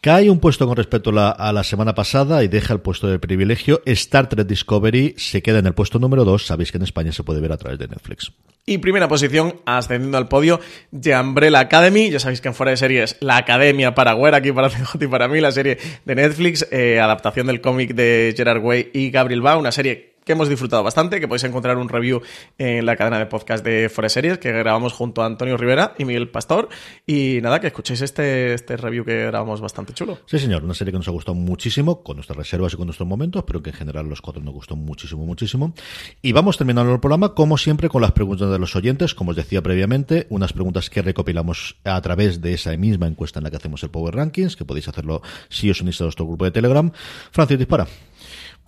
Cae 0.00 0.30
un 0.30 0.38
puesto 0.38 0.64
con 0.68 0.76
respecto 0.76 1.10
a 1.10 1.52
la, 1.52 1.64
semana 1.64 1.92
pasada 1.92 2.44
y 2.44 2.48
deja 2.48 2.72
el 2.72 2.80
puesto 2.80 3.08
de 3.08 3.18
privilegio. 3.18 3.82
Star 3.84 4.28
Trek 4.28 4.46
Discovery 4.46 5.14
se 5.18 5.42
queda 5.42 5.58
en 5.58 5.66
el 5.66 5.74
puesto 5.74 5.98
número 5.98 6.24
2. 6.24 6.46
Sabéis 6.46 6.70
que 6.70 6.78
en 6.78 6.84
España 6.84 7.10
se 7.10 7.24
puede 7.24 7.40
ver 7.40 7.50
a 7.50 7.56
través 7.56 7.80
de 7.80 7.88
Netflix. 7.88 8.30
Y 8.64 8.78
primera 8.78 9.08
posición, 9.08 9.56
ascendiendo 9.64 10.16
al 10.16 10.28
podio, 10.28 10.60
The 10.98 11.18
Umbrella 11.18 11.58
Academy. 11.58 12.10
Ya 12.10 12.20
sabéis 12.20 12.40
que 12.40 12.46
en 12.46 12.54
fuera 12.54 12.70
de 12.70 12.76
series, 12.76 13.16
la 13.18 13.38
academia 13.38 13.96
para 13.96 14.12
Güera, 14.12 14.36
aquí 14.36 14.52
para 14.52 14.70
CJ 14.70 15.02
y 15.02 15.06
para 15.08 15.26
mí, 15.26 15.40
la 15.40 15.50
serie 15.50 15.78
de 16.04 16.14
Netflix, 16.14 16.68
eh, 16.70 17.00
adaptación 17.00 17.48
del 17.48 17.60
cómic 17.60 17.94
de 17.94 18.34
Gerard 18.36 18.62
Way 18.62 18.90
y 18.94 19.10
Gabriel 19.10 19.40
Ba, 19.40 19.56
una 19.56 19.72
serie 19.72 20.17
que 20.28 20.32
hemos 20.34 20.50
disfrutado 20.50 20.82
bastante, 20.82 21.20
que 21.20 21.26
podéis 21.26 21.44
encontrar 21.44 21.78
un 21.78 21.88
review 21.88 22.20
en 22.58 22.84
la 22.84 22.96
cadena 22.96 23.18
de 23.18 23.24
podcast 23.24 23.64
de 23.64 23.88
Forest 23.88 24.12
Series 24.12 24.36
que 24.36 24.52
grabamos 24.52 24.92
junto 24.92 25.22
a 25.22 25.26
Antonio 25.26 25.56
Rivera 25.56 25.94
y 25.96 26.04
Miguel 26.04 26.28
Pastor. 26.28 26.68
Y 27.06 27.38
nada, 27.40 27.60
que 27.60 27.68
escuchéis 27.68 28.02
este, 28.02 28.52
este 28.52 28.76
review 28.76 29.06
que 29.06 29.24
grabamos 29.24 29.62
bastante 29.62 29.94
chulo. 29.94 30.18
Sí, 30.26 30.38
señor, 30.38 30.64
una 30.64 30.74
serie 30.74 30.92
que 30.92 30.98
nos 30.98 31.08
ha 31.08 31.12
gustado 31.12 31.34
muchísimo, 31.34 32.02
con 32.02 32.16
nuestras 32.16 32.36
reservas 32.36 32.74
y 32.74 32.76
con 32.76 32.84
nuestros 32.84 33.08
momentos, 33.08 33.42
pero 33.46 33.62
que 33.62 33.70
en 33.70 33.76
general 33.76 34.06
los 34.06 34.20
cuatro 34.20 34.42
nos 34.42 34.52
gustó 34.52 34.76
muchísimo, 34.76 35.24
muchísimo. 35.24 35.72
Y 36.20 36.32
vamos 36.32 36.58
terminando 36.58 36.92
el 36.92 37.00
programa, 37.00 37.32
como 37.32 37.56
siempre, 37.56 37.88
con 37.88 38.02
las 38.02 38.12
preguntas 38.12 38.50
de 38.50 38.58
los 38.58 38.76
oyentes, 38.76 39.14
como 39.14 39.30
os 39.30 39.36
decía 39.36 39.62
previamente, 39.62 40.26
unas 40.28 40.52
preguntas 40.52 40.90
que 40.90 41.00
recopilamos 41.00 41.76
a 41.84 41.98
través 42.02 42.42
de 42.42 42.52
esa 42.52 42.76
misma 42.76 43.06
encuesta 43.06 43.40
en 43.40 43.44
la 43.44 43.50
que 43.50 43.56
hacemos 43.56 43.82
el 43.82 43.88
Power 43.88 44.14
Rankings, 44.14 44.56
que 44.56 44.66
podéis 44.66 44.88
hacerlo 44.88 45.22
si 45.48 45.70
os 45.70 45.80
unís 45.80 45.98
a 46.02 46.04
nuestro 46.04 46.26
grupo 46.26 46.44
de 46.44 46.50
Telegram. 46.50 46.92
Francis, 47.32 47.58
dispara. 47.58 47.86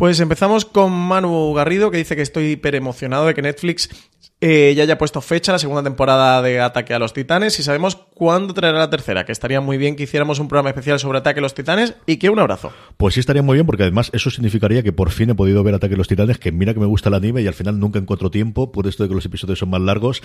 Pues 0.00 0.18
empezamos 0.18 0.64
con 0.64 0.92
Manu 0.92 1.52
Garrido, 1.52 1.90
que 1.90 1.98
dice 1.98 2.16
que 2.16 2.22
estoy 2.22 2.52
hiper 2.52 2.74
emocionado 2.74 3.26
de 3.26 3.34
que 3.34 3.42
Netflix 3.42 3.90
eh, 4.42 4.72
ya 4.74 4.84
haya 4.84 4.96
puesto 4.96 5.20
fecha 5.20 5.52
la 5.52 5.58
segunda 5.58 5.82
temporada 5.82 6.40
de 6.40 6.60
Ataque 6.60 6.94
a 6.94 6.98
los 6.98 7.12
Titanes 7.12 7.58
y 7.60 7.62
sabemos 7.62 7.96
cuándo 7.96 8.54
traerá 8.54 8.78
la 8.78 8.88
tercera, 8.88 9.26
que 9.26 9.32
estaría 9.32 9.60
muy 9.60 9.76
bien 9.76 9.96
que 9.96 10.04
hiciéramos 10.04 10.38
un 10.38 10.48
programa 10.48 10.70
especial 10.70 10.98
sobre 10.98 11.18
Ataque 11.18 11.40
a 11.40 11.42
los 11.42 11.54
Titanes 11.54 11.94
y 12.06 12.16
que 12.16 12.30
un 12.30 12.38
abrazo. 12.38 12.72
Pues 12.96 13.14
sí 13.14 13.20
estaría 13.20 13.42
muy 13.42 13.56
bien 13.56 13.66
porque 13.66 13.82
además 13.82 14.10
eso 14.14 14.30
significaría 14.30 14.82
que 14.82 14.92
por 14.92 15.10
fin 15.10 15.28
he 15.28 15.34
podido 15.34 15.62
ver 15.62 15.74
Ataque 15.74 15.94
a 15.94 15.96
los 15.98 16.08
Titanes, 16.08 16.38
que 16.38 16.52
mira 16.52 16.72
que 16.72 16.80
me 16.80 16.86
gusta 16.86 17.10
el 17.10 17.16
anime 17.16 17.42
y 17.42 17.46
al 17.46 17.54
final 17.54 17.78
nunca 17.78 17.98
encuentro 17.98 18.30
tiempo 18.30 18.72
por 18.72 18.86
esto 18.86 19.02
de 19.02 19.10
que 19.10 19.14
los 19.14 19.26
episodios 19.26 19.58
son 19.58 19.68
más 19.68 19.82
largos. 19.82 20.22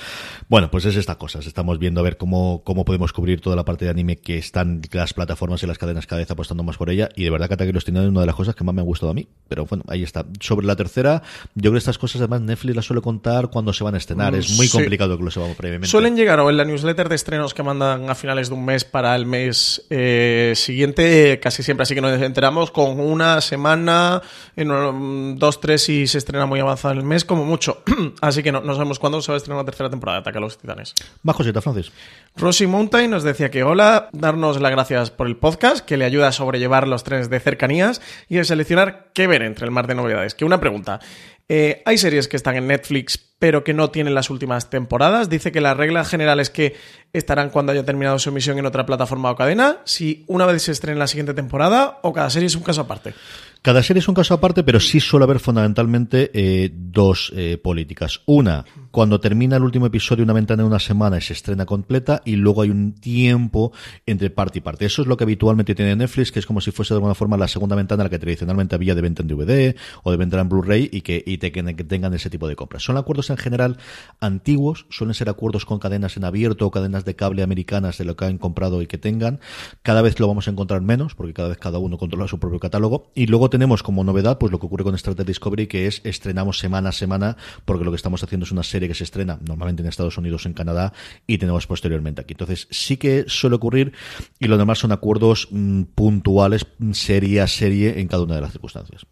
Bueno, 0.47 0.71
pues 0.71 0.85
es 0.85 0.95
estas 0.95 1.17
cosas. 1.17 1.45
Estamos 1.45 1.77
viendo 1.77 1.99
a 1.99 2.03
ver 2.03 2.15
cómo, 2.15 2.61
cómo 2.63 2.85
podemos 2.85 3.11
cubrir 3.11 3.41
toda 3.41 3.57
la 3.57 3.65
parte 3.65 3.83
de 3.83 3.91
anime 3.91 4.15
que 4.15 4.37
están 4.37 4.81
las 4.93 5.13
plataformas 5.13 5.61
y 5.63 5.67
las 5.67 5.77
cadenas 5.77 6.07
cada 6.07 6.21
vez 6.21 6.31
apostando 6.31 6.63
más 6.63 6.77
por 6.77 6.89
ella 6.89 7.09
y 7.15 7.25
de 7.25 7.29
verdad 7.31 7.49
que 7.49 7.55
Ataque 7.55 7.71
a 7.71 7.73
los 7.73 7.83
Titanes 7.83 8.05
es 8.05 8.11
una 8.11 8.21
de 8.21 8.27
las 8.27 8.35
cosas 8.35 8.55
que 8.55 8.63
más 8.63 8.73
me 8.73 8.79
ha 8.79 8.85
gustado 8.85 9.11
a 9.11 9.13
mí. 9.13 9.27
Pero 9.49 9.65
bueno, 9.65 9.83
ahí 9.87 10.03
está. 10.03 10.25
Sobre 10.39 10.65
la 10.65 10.77
tercera, 10.77 11.21
yo 11.55 11.63
creo 11.63 11.73
que 11.73 11.79
estas 11.79 11.97
cosas 11.97 12.21
además 12.21 12.41
Netflix 12.41 12.75
las 12.77 12.85
suele 12.85 13.01
contar 13.01 13.49
cuando 13.49 13.73
se 13.73 13.83
van 13.83 13.95
a 13.95 13.97
estrenar. 14.05 14.33
Mm, 14.33 14.37
es 14.37 14.57
muy 14.57 14.69
complicado 14.69 14.85
complicado 14.85 15.17
que 15.17 15.23
lo 15.23 15.31
sepamos 15.31 15.57
previamente. 15.57 15.87
Suelen 15.87 16.15
llegar 16.15 16.39
o 16.39 16.49
en 16.49 16.57
la 16.57 16.65
newsletter 16.65 17.09
de 17.09 17.15
estrenos 17.15 17.53
que 17.53 17.63
mandan 17.63 18.09
a 18.09 18.15
finales 18.15 18.49
de 18.49 18.55
un 18.55 18.65
mes 18.65 18.85
para 18.85 19.15
el 19.15 19.25
mes 19.25 19.85
eh, 19.89 20.53
siguiente, 20.55 21.39
casi 21.41 21.63
siempre 21.63 21.83
así 21.83 21.95
que 21.95 22.01
nos 22.01 22.21
enteramos 22.21 22.71
con 22.71 22.99
una 22.99 23.41
semana, 23.41 24.21
en 24.55 25.37
dos, 25.37 25.59
tres 25.59 25.89
y 25.89 26.07
se 26.07 26.17
estrena 26.17 26.45
muy 26.45 26.59
avanzado 26.59 26.93
el 26.93 27.03
mes, 27.03 27.25
como 27.25 27.45
mucho. 27.45 27.83
así 28.21 28.43
que 28.43 28.51
no, 28.51 28.61
no 28.61 28.73
sabemos 28.73 28.99
cuándo 28.99 29.21
se 29.21 29.31
va 29.31 29.35
a 29.35 29.37
estrenar 29.37 29.63
la 29.63 29.65
tercera 29.65 29.89
temporada 29.89 30.19
de 30.19 30.21
Ataque 30.21 30.37
a 30.37 30.41
los 30.41 30.57
Titanes. 30.57 30.93
Más 31.23 31.35
cositas, 31.35 31.63
Francis. 31.63 31.91
Rosy 32.37 32.67
Mountain 32.67 33.11
nos 33.11 33.23
decía 33.23 33.49
que 33.49 33.63
hola, 33.63 34.09
darnos 34.11 34.59
las 34.59 34.71
gracias 34.71 35.09
por 35.09 35.27
el 35.27 35.37
podcast, 35.37 35.85
que 35.85 35.95
le 35.95 36.03
ayuda 36.05 36.27
a 36.27 36.31
sobrellevar 36.31 36.87
los 36.87 37.03
trenes 37.03 37.29
de 37.29 37.39
cercanías 37.39 38.01
y 38.27 38.39
a 38.39 38.43
seleccionar 38.43 39.07
qué 39.13 39.25
ver 39.27 39.41
entre 39.41 39.65
el 39.65 39.71
mar 39.71 39.87
de 39.87 39.95
novedades. 39.95 40.35
Que 40.35 40.43
una 40.43 40.59
pregunta. 40.59 40.99
Eh, 41.47 41.81
hay 41.85 41.97
series 41.97 42.27
que 42.27 42.37
están 42.37 42.55
en 42.55 42.67
Netflix 42.67 43.25
pero 43.39 43.63
que 43.63 43.73
no 43.73 43.91
tienen 43.91 44.15
las 44.15 44.29
últimas 44.29 44.69
temporadas. 44.69 45.29
Dice 45.29 45.51
que 45.51 45.61
la 45.61 45.73
regla 45.73 46.05
general 46.05 46.39
es 46.39 46.49
que 46.49 46.75
estarán 47.13 47.49
cuando 47.49 47.71
haya 47.71 47.83
terminado 47.83 48.17
su 48.17 48.29
emisión 48.29 48.57
en 48.57 48.65
otra 48.65 48.85
plataforma 48.85 49.29
o 49.29 49.35
cadena, 49.35 49.77
si 49.83 50.23
una 50.27 50.45
vez 50.45 50.63
se 50.63 50.71
estrena 50.71 50.99
la 50.99 51.07
siguiente 51.07 51.33
temporada 51.33 51.99
o 52.01 52.13
cada 52.13 52.29
serie 52.29 52.47
es 52.47 52.55
un 52.55 52.63
caso 52.63 52.81
aparte. 52.81 53.13
Cada 53.61 53.81
serie 53.83 53.99
es 53.99 54.07
un 54.07 54.15
caso 54.15 54.33
aparte, 54.35 54.63
pero 54.63 54.79
sí 54.79 54.99
suele 54.99 55.25
haber 55.25 55.39
fundamentalmente 55.39 56.31
eh, 56.33 56.71
dos 56.73 57.33
eh, 57.35 57.57
políticas. 57.57 58.21
Una, 58.25 58.63
cuando 58.95 59.19
termina 59.19 59.57
el 59.57 59.63
último 59.63 59.87
episodio, 59.87 60.23
una 60.23 60.31
ventana 60.31 60.63
de 60.63 60.69
una 60.69 60.79
semana 60.79 61.19
se 61.19 61.33
estrena 61.33 61.65
completa, 61.65 62.21
y 62.23 62.37
luego 62.37 62.61
hay 62.61 62.69
un 62.69 62.93
tiempo 62.93 63.73
entre 64.05 64.29
parte 64.29 64.59
y 64.59 64.61
parte. 64.61 64.85
Eso 64.85 65.01
es 65.01 65.09
lo 65.09 65.17
que 65.17 65.25
habitualmente 65.25 65.75
tiene 65.75 65.97
Netflix, 65.97 66.31
que 66.31 66.39
es 66.39 66.45
como 66.45 66.61
si 66.61 66.71
fuese 66.71 66.93
de 66.93 66.99
alguna 66.99 67.13
forma 67.13 67.35
la 67.35 67.49
segunda 67.49 67.75
ventana 67.75 68.05
la 68.05 68.09
que 68.09 68.19
tradicionalmente 68.19 68.73
había 68.73 68.95
de 68.95 69.01
venta 69.01 69.21
en 69.21 69.27
DVD 69.27 69.75
o 70.03 70.11
de 70.11 70.15
venta 70.17 70.39
en 70.39 70.47
Blu-ray 70.47 70.87
y 70.93 71.01
que, 71.01 71.21
y 71.25 71.37
que 71.39 71.83
tengan 71.83 72.13
ese 72.13 72.29
tipo 72.29 72.47
de 72.47 72.55
compras. 72.55 72.83
Son 72.83 72.95
acuerdos 72.95 73.29
en 73.31 73.35
general 73.35 73.79
antiguos, 74.21 74.85
suelen 74.89 75.13
ser 75.13 75.27
acuerdos 75.27 75.65
con 75.65 75.77
cadenas 75.77 76.15
en 76.15 76.23
abierto 76.23 76.65
o 76.65 76.71
cadenas 76.71 77.03
de 77.03 77.17
cable 77.17 77.43
americanas 77.43 77.97
de 77.97 78.05
lo 78.05 78.15
que 78.15 78.23
han 78.23 78.37
comprado 78.37 78.81
y 78.81 78.87
que 78.87 78.97
tengan. 78.97 79.41
Cada 79.81 80.03
vez 80.03 80.21
lo 80.21 80.27
vamos 80.29 80.47
a 80.47 80.51
encontrar 80.51 80.79
menos, 80.79 81.15
porque 81.15 81.33
cada 81.33 81.49
vez 81.49 81.57
cada 81.57 81.79
uno 81.79 81.97
controla 81.97 82.29
su 82.29 82.39
propio 82.39 82.61
catálogo. 82.61 83.11
Y 83.13 83.27
luego 83.27 83.49
tenemos 83.49 83.83
como 83.83 84.05
novedad 84.05 84.37
pues 84.37 84.53
lo 84.53 84.59
que 84.61 84.67
ocurre 84.67 84.85
con 84.85 84.95
Star 84.95 85.15
Trek 85.15 85.27
Discovery 85.27 85.67
que 85.67 85.87
es 85.87 85.99
estrenamos 86.05 86.59
semana 86.59 86.89
a 86.89 86.93
semana 86.93 87.35
porque 87.65 87.83
lo 87.83 87.91
que 87.91 87.97
estamos 87.97 88.23
haciendo 88.23 88.45
es 88.45 88.53
una 88.53 88.63
serie 88.63 88.84
que 88.87 88.95
se 88.95 89.03
estrena 89.03 89.39
normalmente 89.45 89.81
en 89.81 89.89
Estados 89.89 90.17
Unidos 90.17 90.45
en 90.45 90.53
Canadá 90.53 90.93
y 91.27 91.37
tenemos 91.37 91.67
posteriormente 91.67 92.21
aquí. 92.21 92.33
Entonces 92.33 92.67
sí 92.71 92.97
que 92.97 93.25
suele 93.27 93.55
ocurrir 93.55 93.93
y 94.39 94.47
lo 94.47 94.57
demás 94.57 94.79
son 94.79 94.91
acuerdos 94.91 95.47
mm, 95.51 95.83
puntuales 95.95 96.65
serie 96.91 97.41
a 97.41 97.47
serie 97.47 97.99
en 97.99 98.07
cada 98.07 98.23
una 98.23 98.35
de 98.35 98.41
las 98.41 98.51
circunstancias 98.51 99.05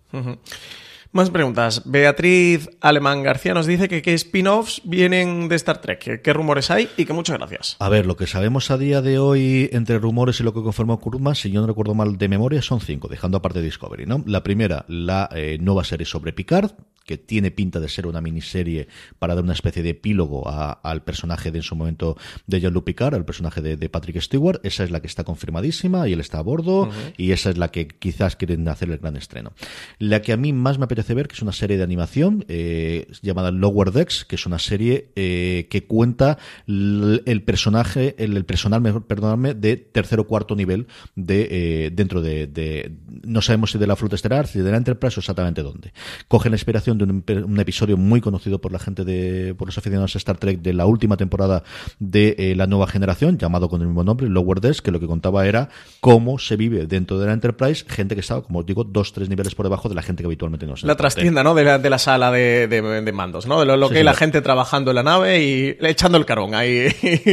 más 1.14 1.30
preguntas. 1.30 1.84
Beatriz 1.86 2.70
Alemán 2.82 3.24
García 3.24 3.54
nos 3.54 3.68
dice 3.68 3.88
que 3.88 4.02
qué 4.02 4.14
spin-offs 4.14 4.82
vienen 4.84 5.48
de 5.48 5.56
Star 5.56 5.80
Trek, 5.80 6.22
qué 6.22 6.34
rumores 6.34 6.72
hay 6.72 6.90
y 6.98 7.06
que 7.06 7.14
muchas 7.14 7.38
gracias. 7.38 7.78
A 7.80 7.90
ver, 7.90 8.06
lo 8.06 8.18
que 8.18 8.28
sabemos 8.28 8.72
a 8.72 8.78
día 8.78 9.02
de 9.02 9.20
hoy 9.20 9.70
entre 9.72 10.00
rumores 10.00 10.40
y 10.40 10.44
lo 10.44 10.54
que 10.54 10.62
confirmó 10.62 11.00
Kuruma, 11.00 11.36
si 11.36 11.52
yo 11.52 11.62
no 11.62 11.68
recuerdo 11.68 11.94
mal 11.94 12.18
de 12.18 12.28
memoria, 12.28 12.62
son 12.62 12.82
cinco, 12.82 13.08
dejando 13.08 13.38
aparte 13.38 13.62
Discovery, 13.62 14.06
¿no? 14.06 14.24
La 14.26 14.44
primera, 14.44 14.86
la 14.88 15.30
eh, 15.34 15.58
nueva 15.62 15.84
serie 15.84 16.06
sobre 16.06 16.34
Picard, 16.34 16.72
que 17.06 17.18
tiene 17.18 17.52
pinta 17.52 17.80
de 17.80 17.90
ser 17.90 18.08
una 18.08 18.22
miniserie 18.22 18.88
para 19.20 19.36
dar 19.36 19.44
una 19.44 19.54
especie 19.54 19.84
de 19.84 19.90
epílogo 19.90 20.50
al 20.50 21.04
personaje 21.04 21.52
de 21.52 21.60
en 21.60 21.64
su 21.64 21.76
momento 21.76 22.18
de 22.48 22.62
Jean-Luc 22.62 22.86
Picard, 22.86 23.16
al 23.16 23.26
personaje 23.26 23.62
de, 23.62 23.90
Patrick 23.90 24.20
Stewart. 24.22 24.60
Esa 24.64 24.84
es 24.84 24.92
la 24.92 25.02
que 25.02 25.08
está 25.08 25.24
confirmadísima 25.24 26.08
y 26.08 26.14
él 26.14 26.20
está 26.20 26.40
a 26.40 26.42
bordo 26.42 26.90
y 27.18 27.32
esa 27.32 27.50
es 27.50 27.58
la 27.58 27.70
que 27.70 27.88
quizás 27.88 28.36
quieren 28.36 28.68
hacer 28.68 28.90
el 28.90 28.98
gran 28.98 29.18
estreno. 29.18 29.54
La 30.00 30.22
que 30.22 30.34
a 30.34 30.38
mí 30.38 30.54
más 30.54 30.78
me 30.78 30.86
apetece 30.86 31.03
que 31.04 31.34
es 31.34 31.42
una 31.42 31.52
serie 31.52 31.78
de 31.78 31.84
animación 31.84 32.46
eh, 32.48 33.08
llamada 33.22 33.52
Lower 33.52 33.92
Decks, 33.92 34.26
que 34.26 34.36
es 34.36 34.46
una 34.46 34.60
serie 34.60 35.10
eh, 35.16 35.68
que 35.70 35.86
cuenta 35.86 36.38
el, 36.68 37.44
personaje, 37.46 38.16
el, 38.18 38.46
personal, 38.46 38.82
mejor, 38.82 39.06
perdonadme, 39.06 39.54
de 39.54 39.78
tercer 39.78 40.20
o 40.20 40.28
cuarto 40.28 40.56
nivel 40.56 40.88
de 41.16 41.48
eh, 41.52 41.92
dentro 41.92 42.22
de, 42.22 42.92
no 43.24 43.42
sabemos 43.42 43.72
si 43.72 43.78
de 43.78 43.88
la 43.88 43.96
flota 43.96 44.16
estelar, 44.16 44.48
si 44.48 44.60
de 44.60 44.72
la 44.72 44.78
Enterprise 44.78 45.20
o 45.20 45.22
exactamente 45.22 45.62
dónde. 45.62 45.94
Cogen 46.28 46.52
la 46.52 46.56
inspiración 46.56 46.98
de 46.98 47.04
un, 47.04 47.60
episodio 47.60 47.98
muy 47.98 48.22
conocido 48.22 48.60
por 48.60 48.72
la 48.72 48.80
gente 48.80 49.04
de, 49.04 49.56
por 49.56 49.68
los 49.68 49.78
aficionados 49.78 50.16
a 50.16 50.18
Star 50.18 50.38
Trek 50.38 50.62
de 50.62 50.74
la 50.74 50.86
última 50.86 51.18
temporada 51.18 51.64
de 52.00 52.54
la 52.58 52.68
nueva 52.68 52.88
generación, 52.88 53.38
llamado 53.38 53.70
con 53.70 53.82
el 53.82 53.88
mismo 53.88 54.04
nombre, 54.04 54.28
Lower 54.28 54.62
Decks, 54.62 54.82
que 54.82 54.92
lo 54.92 55.00
que 55.00 55.08
contaba 55.08 55.46
era 55.48 55.70
cómo 56.00 56.40
se 56.40 56.56
vive 56.56 56.88
dentro 56.88 57.20
de 57.20 57.28
la 57.28 57.34
Enterprise, 57.34 57.86
gente 57.88 58.16
que 58.16 58.22
estaba, 58.22 58.44
como 58.44 58.60
os 58.60 58.66
digo, 58.66 58.84
dos, 58.84 59.14
tres 59.14 59.30
niveles 59.30 59.56
por 59.56 59.66
debajo 59.66 59.90
de 59.90 59.96
la 59.96 60.02
gente 60.02 60.24
que 60.24 60.28
habitualmente 60.28 60.66
no 60.66 60.76
se 60.76 60.88
La 60.94 60.98
trastienda, 60.98 61.44
¿no? 61.44 61.56
De 61.56 61.64
la, 61.64 61.80
de 61.80 61.90
la 61.90 61.98
sala 61.98 62.32
de, 62.32 62.68
de, 62.68 63.12
mandos, 63.12 63.48
¿no? 63.48 63.60
De 63.60 63.66
lo, 63.66 63.90
que 63.90 63.98
hay 63.98 64.04
la 64.04 64.14
gente 64.14 64.42
trabajando 64.42 64.92
en 64.92 64.96
la 64.96 65.04
nave 65.04 65.44
y 65.44 65.78
echando 65.82 66.18
el 66.18 66.26
carón 66.26 66.54
ahí 66.54 66.88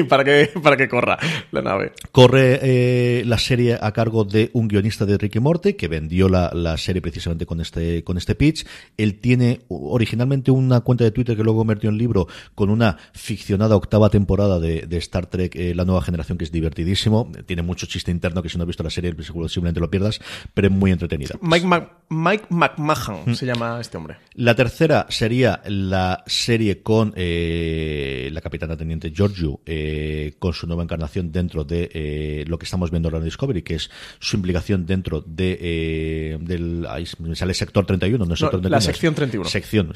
para 0.08 0.24
que, 0.24 0.50
para 0.62 0.76
que 0.76 0.88
corra 0.88 1.18
la 1.52 1.62
nave. 1.62 1.92
Corre 2.12 2.58
eh, 2.62 3.22
la 3.26 3.38
serie 3.38 3.78
a 3.80 3.92
cargo 3.92 4.24
de 4.24 4.50
un 4.54 4.68
guionista 4.68 5.04
de 5.04 5.18
Ricky 5.18 5.40
Morty 5.40 5.74
que 5.74 5.88
vendió 5.88 6.28
la, 6.28 6.50
la 6.54 6.76
serie 6.78 7.02
precisamente 7.02 7.46
con 7.46 7.60
este, 7.60 8.02
con 8.02 8.16
este 8.16 8.34
pitch. 8.34 8.66
Él 8.96 9.20
tiene 9.20 9.60
originalmente 9.68 10.50
una 10.50 10.80
cuenta 10.80 11.04
de 11.04 11.10
Twitter 11.10 11.36
que 11.36 11.42
luego 11.42 11.58
convirtió 11.60 11.90
en 11.90 11.98
libro 11.98 12.26
con 12.54 12.70
una 12.70 12.96
ficcionada 13.12 13.76
octava 13.76 14.10
temporada 14.10 14.58
de, 14.58 14.86
Star 14.98 15.26
Trek, 15.26 15.54
eh, 15.56 15.74
la 15.74 15.84
nueva 15.84 16.02
generación, 16.02 16.38
que 16.38 16.44
es 16.44 16.52
divertidísimo. 16.52 17.30
Tiene 17.46 17.62
mucho 17.62 17.86
chiste 17.86 18.10
interno 18.10 18.42
que 18.42 18.48
si 18.48 18.58
no 18.58 18.64
has 18.64 18.68
visto 18.68 18.82
la 18.82 18.90
serie, 18.90 19.14
simplemente 19.22 19.80
lo 19.80 19.90
pierdas, 19.90 20.20
pero 20.54 20.68
es 20.68 20.72
muy 20.72 20.92
entretenida. 20.92 21.36
Mike, 21.40 21.66
Mike 22.08 22.44
McMahon 22.50 23.22
mm. 23.26 23.34
se 23.34 23.46
llama 23.46 23.49
este 23.80 23.96
hombre. 23.96 24.16
La 24.34 24.54
tercera 24.54 25.06
sería 25.08 25.62
la 25.66 26.22
serie 26.26 26.82
con 26.82 27.12
eh, 27.16 28.28
la 28.32 28.40
capitana 28.40 28.76
teniente 28.76 29.10
Giorgio, 29.10 29.60
eh, 29.66 30.34
con 30.38 30.52
su 30.52 30.66
nueva 30.66 30.82
encarnación 30.82 31.32
dentro 31.32 31.64
de 31.64 32.44
lo 32.46 32.58
que 32.58 32.64
estamos 32.64 32.90
viendo 32.90 33.08
ahora 33.08 33.18
en 33.18 33.24
Discovery, 33.24 33.62
que 33.62 33.76
es 33.76 33.90
su 34.18 34.36
implicación 34.36 34.86
dentro 34.86 35.22
de 35.26 36.38
del 36.40 36.86
sale 37.34 37.54
sector 37.54 37.86
31, 37.86 38.24
no, 38.24 38.36
sector 38.36 38.70
la 38.70 38.80
sección 38.80 39.14
31 39.14 39.30
31. 39.30 39.48
Sección. 39.48 39.92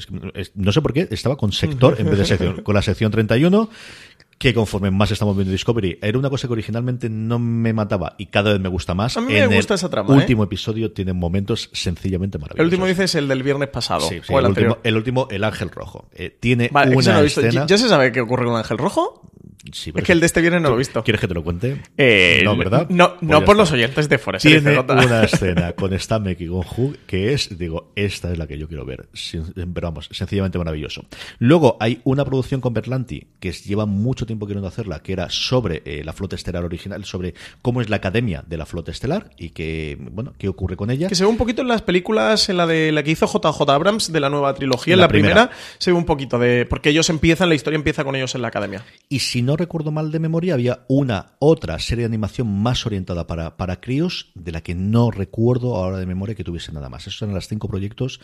No 0.55 0.71
sé 0.71 0.81
por 0.81 0.93
qué 0.93 1.07
estaba 1.11 1.37
con 1.37 1.51
sector 1.51 1.95
en 1.99 2.07
vez 2.07 2.19
de 2.19 2.25
sección. 2.25 2.61
Con 2.63 2.75
la 2.75 2.81
sección 2.81 3.11
31 3.11 3.69
que 4.37 4.53
conforme 4.53 4.91
más 4.91 5.11
estamos 5.11 5.35
viendo 5.35 5.51
Discovery, 5.51 5.99
era 6.01 6.17
una 6.17 6.29
cosa 6.29 6.47
que 6.47 6.53
originalmente 6.53 7.09
no 7.09 7.39
me 7.39 7.73
mataba 7.73 8.15
y 8.17 8.27
cada 8.27 8.51
vez 8.51 8.59
me 8.59 8.69
gusta 8.69 8.93
más. 8.93 9.15
A 9.17 9.21
mí 9.21 9.33
me 9.33 9.47
gusta 9.47 9.75
esa 9.75 9.89
trama. 9.89 10.13
El 10.13 10.19
último 10.19 10.43
episodio 10.43 10.91
tiene 10.91 11.13
momentos 11.13 11.69
sencillamente 11.73 12.37
maravillosos. 12.37 12.59
El 12.59 12.65
último 12.65 12.85
dices 12.85 13.15
el 13.15 13.27
del 13.27 13.43
viernes 13.43 13.69
pasado. 13.69 14.07
Sí, 14.07 14.21
el, 14.27 14.45
último, 14.45 14.77
el, 14.83 14.95
último, 14.95 15.27
el 15.31 15.43
Ángel 15.43 15.69
Rojo. 15.69 16.09
Eh, 16.13 16.35
tiene 16.37 16.69
una 16.71 17.21
escena... 17.21 17.65
¿Ya 17.65 17.77
se 17.77 17.87
sabe 17.87 18.11
qué 18.11 18.21
ocurre 18.21 18.45
con 18.45 18.57
Ángel 18.57 18.77
Rojo? 18.77 19.21
Es 19.65 20.03
que 20.03 20.11
el 20.11 20.19
de 20.19 20.25
este 20.27 20.41
viernes 20.41 20.61
no 20.61 20.69
lo 20.69 20.75
he 20.75 20.79
visto. 20.79 21.03
¿Quieres 21.03 21.19
que 21.19 21.27
te 21.27 21.33
lo 21.33 21.43
cuente? 21.43 21.81
Eh, 21.97 22.41
no, 22.43 22.55
¿verdad? 22.55 22.87
No, 22.89 23.15
no 23.21 23.37
pues 23.37 23.43
por 23.45 23.57
los 23.57 23.71
oyentes 23.71 24.07
de 24.07 24.17
Forest. 24.17 24.45
Tiene 24.45 24.77
una 24.79 25.23
escena 25.23 25.73
con 25.73 25.97
Stamek 25.97 26.39
y 26.41 26.47
con 26.47 26.59
Hugh 26.59 26.97
que 27.07 27.33
es, 27.33 27.57
digo, 27.57 27.91
esta 27.95 28.31
es 28.31 28.37
la 28.37 28.47
que 28.47 28.57
yo 28.57 28.67
quiero 28.67 28.85
ver. 28.85 29.07
Pero 29.55 29.87
vamos, 29.87 30.09
sencillamente 30.11 30.57
maravilloso. 30.57 31.05
Luego 31.39 31.77
hay 31.79 31.99
una 32.03 32.25
producción 32.25 32.61
con 32.61 32.73
Berlanti 32.73 33.27
que 33.39 33.51
lleva 33.51 33.85
mucho 33.85 34.25
tiempo 34.25 34.45
queriendo 34.45 34.67
hacerla, 34.67 35.01
que 35.01 35.13
era 35.13 35.29
sobre 35.29 35.81
eh, 35.85 36.03
la 36.03 36.13
flota 36.13 36.35
estelar 36.35 36.63
original, 36.63 37.03
sobre 37.05 37.33
cómo 37.61 37.81
es 37.81 37.89
la 37.89 37.97
academia 37.97 38.43
de 38.45 38.57
la 38.57 38.65
flota 38.65 38.91
estelar 38.91 39.31
y 39.37 39.49
que, 39.49 39.97
bueno, 39.99 40.33
qué 40.37 40.47
ocurre 40.47 40.75
con 40.75 40.91
ella. 40.91 41.07
Que 41.07 41.15
se 41.15 41.23
ve 41.23 41.29
un 41.29 41.37
poquito 41.37 41.61
en 41.61 41.69
las 41.69 41.81
películas, 41.81 42.49
en 42.49 42.57
la 42.57 42.67
de 42.67 42.91
la 42.91 43.03
que 43.03 43.11
hizo 43.11 43.25
JJ 43.25 43.69
Abrams 43.69 44.11
de 44.11 44.19
la 44.19 44.29
nueva 44.29 44.53
trilogía, 44.53 44.93
en 44.93 44.99
la, 44.99 45.07
primera. 45.07 45.49
se 45.79 45.91
ve 45.91 45.97
un 45.97 46.05
poquito 46.05 46.37
de. 46.37 46.65
Porque 46.65 46.89
ellos 46.89 47.09
empiezan, 47.09 47.49
la 47.49 47.55
historia 47.55 47.75
empieza 47.75 48.03
con 48.03 48.15
ellos 48.15 48.35
en 48.35 48.41
la 48.41 48.49
academia. 48.49 48.85
Y 49.09 49.19
si 49.19 49.41
no 49.41 49.54
recuerdo 49.57 49.91
mal 49.91 50.11
de 50.11 50.19
memoria, 50.19 50.53
había 50.53 50.85
una 50.87 51.33
otra 51.39 51.79
serie 51.79 52.03
de 52.03 52.07
animación 52.07 52.47
más 52.47 52.85
orientada 52.85 53.27
para, 53.27 53.57
para 53.57 53.81
críos, 53.81 54.31
de 54.35 54.51
la 54.51 54.61
que 54.61 54.75
no 54.75 55.11
recuerdo 55.11 55.75
ahora 55.75 55.97
de 55.97 56.05
memoria 56.05 56.35
que 56.35 56.43
tuviese 56.43 56.71
nada 56.71 56.89
más. 56.89 57.07
Esos 57.07 57.21
eran 57.21 57.35
los 57.35 57.47
cinco 57.47 57.67
proyectos 57.67 58.19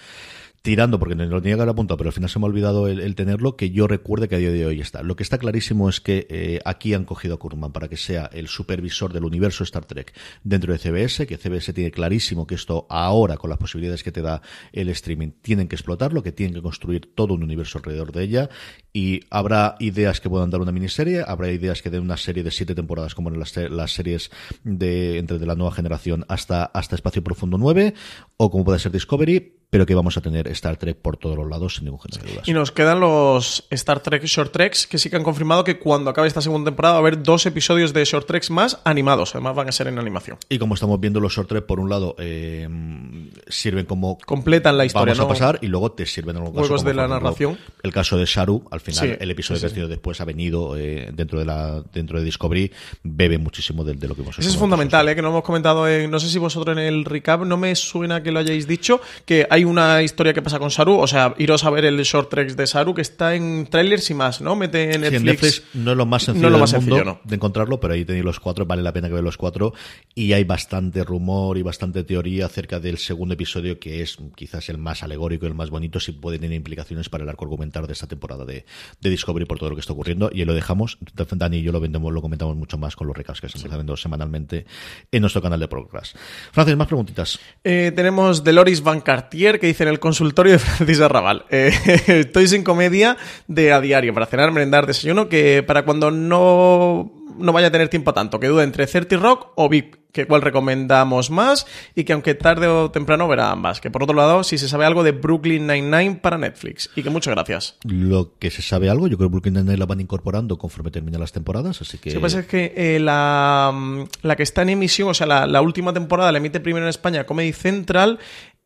tirando, 0.61 0.99
porque 0.99 1.15
lo 1.15 1.41
tenía 1.41 1.55
que 1.55 1.61
haber 1.61 1.73
apuntado, 1.73 1.97
pero 1.97 2.09
al 2.09 2.13
final 2.13 2.29
se 2.29 2.37
me 2.37 2.45
ha 2.45 2.49
olvidado 2.49 2.87
el, 2.87 3.15
tenerlo, 3.15 3.55
que 3.55 3.71
yo 3.71 3.87
recuerde 3.87 4.27
que 4.27 4.35
a 4.35 4.37
día 4.37 4.51
de 4.51 4.65
hoy 4.65 4.79
está. 4.79 5.01
Lo 5.01 5.15
que 5.15 5.23
está 5.23 5.39
clarísimo 5.39 5.89
es 5.89 6.01
que 6.01 6.27
eh, 6.29 6.59
aquí 6.65 6.93
han 6.93 7.05
cogido 7.05 7.35
a 7.35 7.39
Kurman 7.39 7.71
para 7.71 7.87
que 7.87 7.97
sea 7.97 8.29
el 8.31 8.47
supervisor 8.47 9.11
del 9.11 9.25
universo 9.25 9.63
Star 9.63 9.85
Trek 9.85 10.13
dentro 10.43 10.71
de 10.71 10.79
CBS, 10.79 11.25
que 11.25 11.37
CBS 11.37 11.73
tiene 11.73 11.89
clarísimo 11.89 12.45
que 12.45 12.55
esto 12.55 12.85
ahora, 12.89 13.37
con 13.37 13.49
las 13.49 13.57
posibilidades 13.57 14.03
que 14.03 14.11
te 14.11 14.21
da 14.21 14.41
el 14.71 14.89
streaming, 14.89 15.31
tienen 15.41 15.67
que 15.67 15.75
explotarlo, 15.75 16.21
que 16.21 16.31
tienen 16.31 16.53
que 16.53 16.61
construir 16.61 17.11
todo 17.15 17.33
un 17.33 17.43
universo 17.43 17.79
alrededor 17.79 18.11
de 18.11 18.23
ella, 18.23 18.49
y 18.93 19.21
habrá 19.31 19.75
ideas 19.79 20.21
que 20.21 20.29
puedan 20.29 20.51
dar 20.51 20.61
una 20.61 20.71
miniserie, 20.71 21.23
habrá 21.25 21.49
ideas 21.49 21.81
que 21.81 21.89
den 21.89 22.03
una 22.03 22.17
serie 22.17 22.43
de 22.43 22.51
siete 22.51 22.75
temporadas, 22.75 23.15
como 23.15 23.29
en 23.29 23.39
las, 23.39 23.55
las 23.57 23.93
series 23.93 24.29
de 24.63 25.17
entre 25.17 25.39
de 25.39 25.45
la 25.47 25.55
nueva 25.55 25.73
generación 25.73 26.23
hasta, 26.27 26.65
hasta 26.65 26.95
Espacio 26.95 27.23
Profundo 27.23 27.57
9, 27.57 27.95
o 28.37 28.51
como 28.51 28.63
puede 28.63 28.79
ser 28.79 28.91
Discovery, 28.91 29.60
pero 29.71 29.85
que 29.85 29.95
vamos 29.95 30.17
a 30.17 30.21
tener 30.21 30.49
Star 30.49 30.75
Trek 30.75 30.97
por 30.97 31.15
todos 31.15 31.37
los 31.37 31.49
lados 31.49 31.75
sin 31.75 31.85
ningún 31.85 32.01
género 32.01 32.23
de 32.23 32.31
dudas. 32.33 32.47
Y 32.47 32.53
nos 32.53 32.73
quedan 32.73 32.99
los 32.99 33.65
Star 33.69 34.01
Trek 34.01 34.21
Short 34.25 34.51
Treks, 34.51 34.85
que 34.85 34.97
sí 34.97 35.09
que 35.09 35.15
han 35.15 35.23
confirmado 35.23 35.63
que 35.63 35.79
cuando 35.79 36.09
acabe 36.09 36.27
esta 36.27 36.41
segunda 36.41 36.69
temporada 36.69 36.95
va 36.95 36.99
a 36.99 37.01
haber 37.01 37.23
dos 37.23 37.45
episodios 37.45 37.93
de 37.93 38.03
Short 38.03 38.27
Treks 38.27 38.51
más 38.51 38.79
animados, 38.83 39.33
además 39.33 39.55
van 39.55 39.69
a 39.69 39.71
ser 39.71 39.87
en 39.87 39.97
animación. 39.97 40.37
Y 40.49 40.59
como 40.59 40.73
estamos 40.73 40.99
viendo 40.99 41.21
los 41.21 41.33
Short 41.33 41.47
Treks, 41.47 41.65
por 41.65 41.79
un 41.79 41.89
lado, 41.89 42.15
eh, 42.19 42.67
sirven 43.47 43.85
como... 43.85 44.17
Completan 44.25 44.77
la 44.77 44.83
historia, 44.83 45.13
Vamos 45.13 45.25
a 45.25 45.29
pasar 45.29 45.59
y 45.61 45.67
luego 45.67 45.93
te 45.93 46.05
sirven 46.05 46.35
en 46.35 46.45
Juegos 46.47 46.83
de 46.83 46.93
la 46.93 47.07
narración. 47.07 47.57
El 47.81 47.93
caso 47.93 48.17
de 48.17 48.25
Sharu, 48.25 48.65
al 48.71 48.81
final, 48.81 49.17
el 49.21 49.31
episodio 49.31 49.71
que 49.73 49.81
ha 49.81 49.87
después 49.87 50.19
ha 50.19 50.25
venido 50.25 50.77
eh, 50.77 51.11
dentro 51.13 51.39
de 51.39 51.45
la 51.45 51.81
dentro 51.93 52.19
de 52.19 52.25
Discovery, 52.25 52.73
bebe 53.03 53.37
muchísimo 53.37 53.85
de, 53.85 53.93
lo 53.93 54.15
que 54.15 54.21
hemos 54.21 54.37
Eso 54.37 54.49
es 54.49 54.57
fundamental, 54.57 55.07
eh, 55.07 55.15
que 55.15 55.21
no 55.21 55.29
hemos 55.29 55.43
comentado, 55.43 55.87
no 56.09 56.19
sé 56.19 56.29
si 56.29 56.39
vosotros 56.39 56.77
en 56.77 56.83
el 56.83 57.05
recap, 57.05 57.43
no 57.43 57.55
me 57.55 57.73
suena 57.75 58.21
que 58.21 58.31
lo 58.31 58.39
hayáis 58.39 58.67
dicho, 58.67 58.99
que 59.25 59.47
hay 59.49 59.60
una 59.63 60.01
historia 60.01 60.33
que 60.33 60.41
pasa 60.41 60.59
con 60.59 60.71
Saru, 60.71 60.99
o 60.99 61.07
sea, 61.07 61.33
iros 61.37 61.63
a 61.63 61.69
ver 61.69 61.85
el 61.85 62.01
short 62.03 62.29
tracks 62.29 62.55
de 62.55 62.67
Saru 62.67 62.93
que 62.93 63.01
está 63.01 63.35
en 63.35 63.67
trailers 63.67 64.09
y 64.09 64.13
más, 64.13 64.41
¿no? 64.41 64.55
Mete 64.55 64.93
en 64.93 65.01
Netflix. 65.01 65.63
no 65.73 65.91
es 65.91 65.97
lo 65.97 66.05
más 66.05 66.23
sencillo, 66.23 66.49
mundo 66.81 67.21
de 67.23 67.35
encontrarlo, 67.35 67.79
pero 67.79 67.93
ahí 67.93 68.05
tenéis 68.05 68.25
los 68.25 68.39
cuatro, 68.39 68.65
vale 68.65 68.81
la 68.81 68.93
pena 68.93 69.07
que 69.07 69.13
vean 69.13 69.25
los 69.25 69.37
cuatro 69.37 69.73
y 70.15 70.33
hay 70.33 70.43
bastante 70.43 71.03
rumor 71.03 71.57
y 71.57 71.61
bastante 71.61 72.03
teoría 72.03 72.45
acerca 72.45 72.79
del 72.79 72.97
segundo 72.97 73.33
episodio 73.33 73.79
que 73.79 74.01
es 74.01 74.17
quizás 74.35 74.69
el 74.69 74.77
más 74.77 75.03
alegórico, 75.03 75.45
el 75.45 75.53
más 75.53 75.69
bonito, 75.69 75.99
si 75.99 76.11
puede 76.11 76.39
tener 76.39 76.55
implicaciones 76.55 77.09
para 77.09 77.23
el 77.23 77.29
arco 77.29 77.45
argumental 77.45 77.87
de 77.87 77.93
esta 77.93 78.07
temporada 78.07 78.45
de, 78.45 78.65
Discovery 79.01 79.45
por 79.45 79.59
todo 79.59 79.69
lo 79.69 79.75
que 79.75 79.81
está 79.81 79.93
ocurriendo 79.93 80.29
y 80.33 80.45
lo 80.45 80.53
dejamos, 80.53 80.97
Dani 81.13 81.57
y 81.57 81.63
yo 81.63 81.71
lo 81.71 81.79
vendemos, 81.79 82.13
lo 82.13 82.21
comentamos 82.21 82.55
mucho 82.55 82.77
más 82.77 82.95
con 82.95 83.07
los 83.07 83.17
recaps 83.17 83.41
que 83.41 83.47
estamos 83.47 83.65
haciendo 83.71 83.97
semanalmente 83.97 84.65
en 85.11 85.21
nuestro 85.21 85.41
canal 85.41 85.59
de 85.59 85.67
Progress. 85.67 86.13
Francis, 86.51 86.75
más 86.77 86.87
preguntitas. 86.87 87.39
Eh, 87.63 87.91
tenemos 87.95 88.43
Deloris 88.43 88.81
Van 88.81 89.01
Cartier 89.01 89.50
que 89.59 89.67
dice 89.67 89.83
en 89.83 89.89
el 89.89 89.99
consultorio 89.99 90.53
de 90.53 90.59
Francis 90.59 91.01
Arrabal. 91.01 91.45
Eh, 91.53 91.73
estoy 92.07 92.47
sin 92.47 92.63
comedia 92.63 93.17
de 93.47 93.73
a 93.73 93.81
diario 93.81 94.13
para 94.13 94.25
cenar, 94.25 94.51
merendar, 94.51 94.87
desayuno, 94.87 95.27
que 95.27 95.63
para 95.63 95.83
cuando 95.83 96.09
no, 96.09 97.11
no 97.37 97.53
vaya 97.53 97.67
a 97.67 97.71
tener 97.71 97.89
tiempo 97.89 98.13
tanto, 98.13 98.39
que 98.39 98.47
duda 98.47 98.63
entre 98.63 98.87
30 98.87 99.17
Rock 99.17 99.51
o 99.55 99.69
VIP, 99.69 99.95
que 100.11 100.27
cuál 100.27 100.41
recomendamos 100.41 101.29
más 101.29 101.65
y 101.95 102.03
que 102.03 102.13
aunque 102.13 102.35
tarde 102.35 102.67
o 102.67 102.91
temprano 102.91 103.27
verá 103.27 103.51
ambas. 103.51 103.79
Que 103.81 103.89
por 103.89 104.03
otro 104.03 104.15
lado, 104.15 104.43
si 104.43 104.57
se 104.57 104.67
sabe 104.67 104.85
algo 104.85 105.03
de 105.03 105.11
Brooklyn 105.11 105.67
Nine-Nine 105.67 106.15
para 106.15 106.37
Netflix. 106.37 106.89
Y 106.95 107.03
que 107.03 107.09
muchas 107.09 107.33
gracias. 107.33 107.77
Lo 107.83 108.37
que 108.37 108.51
se 108.51 108.61
sabe 108.61 108.89
algo, 108.89 109.07
yo 109.07 109.17
creo 109.17 109.29
que 109.29 109.33
Brooklyn 109.33 109.53
Nine-Nine 109.55 109.77
la 109.77 109.85
van 109.85 110.01
incorporando 110.01 110.57
conforme 110.57 110.91
terminan 110.91 111.21
las 111.21 111.31
temporadas, 111.31 111.81
así 111.81 111.97
que... 111.97 112.11
Lo 112.11 112.15
que 112.15 112.21
pasa 112.21 112.39
es 112.39 112.47
que 112.47 112.73
eh, 112.75 112.99
la, 112.99 113.73
la, 114.21 114.35
que 114.35 114.43
está 114.43 114.61
en 114.63 114.69
emisión, 114.69 115.09
o 115.09 115.13
sea, 115.13 115.27
la, 115.27 115.47
la 115.47 115.61
última 115.61 115.93
temporada 115.93 116.31
la 116.31 116.39
emite 116.39 116.59
primero 116.59 116.85
en 116.85 116.89
España 116.89 117.25
Comedy 117.25 117.53
Central 117.53 118.19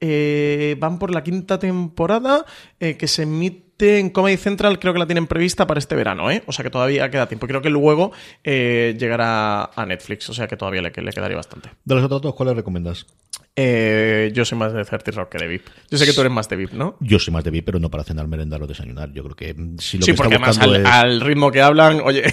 eh, 0.07 0.76
van 0.80 0.99
por 0.99 1.11
la 1.11 1.23
quinta 1.23 1.57
temporada 1.57 2.45
eh, 2.80 2.95
que 2.95 3.07
se 3.07 3.23
emite 3.23 3.99
en 3.99 4.10
Comedy 4.11 4.38
Central, 4.38 4.80
creo 4.80 4.94
que 4.94 4.99
la 4.99 5.07
tienen 5.07 5.27
prevista 5.27 5.65
para 5.65 5.80
este 5.80 5.95
verano, 5.95 6.30
¿eh? 6.30 6.44
O 6.45 6.52
sea 6.52 6.64
que 6.64 6.69
todavía 6.69 7.10
queda 7.10 7.27
tiempo. 7.27 7.48
Creo 7.48 7.61
que 7.61 7.69
luego 7.72 8.11
eh, 8.44 8.95
llegará 8.98 9.65
a 9.76 9.86
Netflix, 9.86 10.30
o 10.30 10.34
sea 10.34 10.48
que 10.48 10.56
todavía 10.56 10.82
le, 10.82 10.91
le 10.91 11.11
quedaría 11.11 11.36
bastante. 11.36 11.69
De 11.84 11.95
los 11.95 12.03
otros 12.03 12.22
dos, 12.22 12.36
¿cuáles 12.36 12.56
recomiendas? 12.56 13.07
Eh, 13.57 14.32
yo 14.34 14.44
soy 14.44 14.57
más 14.57 14.73
de 14.73 14.84
30 14.84 15.11
Rock 15.11 15.30
que 15.30 15.38
de 15.38 15.48
VIP. 15.48 15.68
Yo 15.90 15.98
sé 15.98 16.06
que 16.06 16.11
tú 16.11 16.19
eres 16.19 16.34
más 16.34 16.49
de 16.49 16.57
VIP, 16.57 16.73
¿no? 16.73 16.98
Yo 16.99 17.19
soy 17.19 17.34
más 17.34 17.44
de 17.45 17.52
VIP, 17.52 17.65
pero 17.65 17.80
no 17.80 17.90
para 17.90 18.03
cenar, 18.03 18.27
merendar 18.27 18.61
o 18.61 18.68
desayunar. 18.68 19.14
Yo 19.14 19.23
creo 19.23 19.36
que 19.36 19.53
mm, 19.53 19.77
si 19.80 19.98
lo 19.98 20.06
sí, 20.06 20.11
que 20.11 20.18
porque 20.18 20.36
además 20.36 20.60
al, 20.60 21.22
ritmo 21.22 21.52
que 21.52 21.61
hablan, 21.61 22.02
oye, 22.03 22.23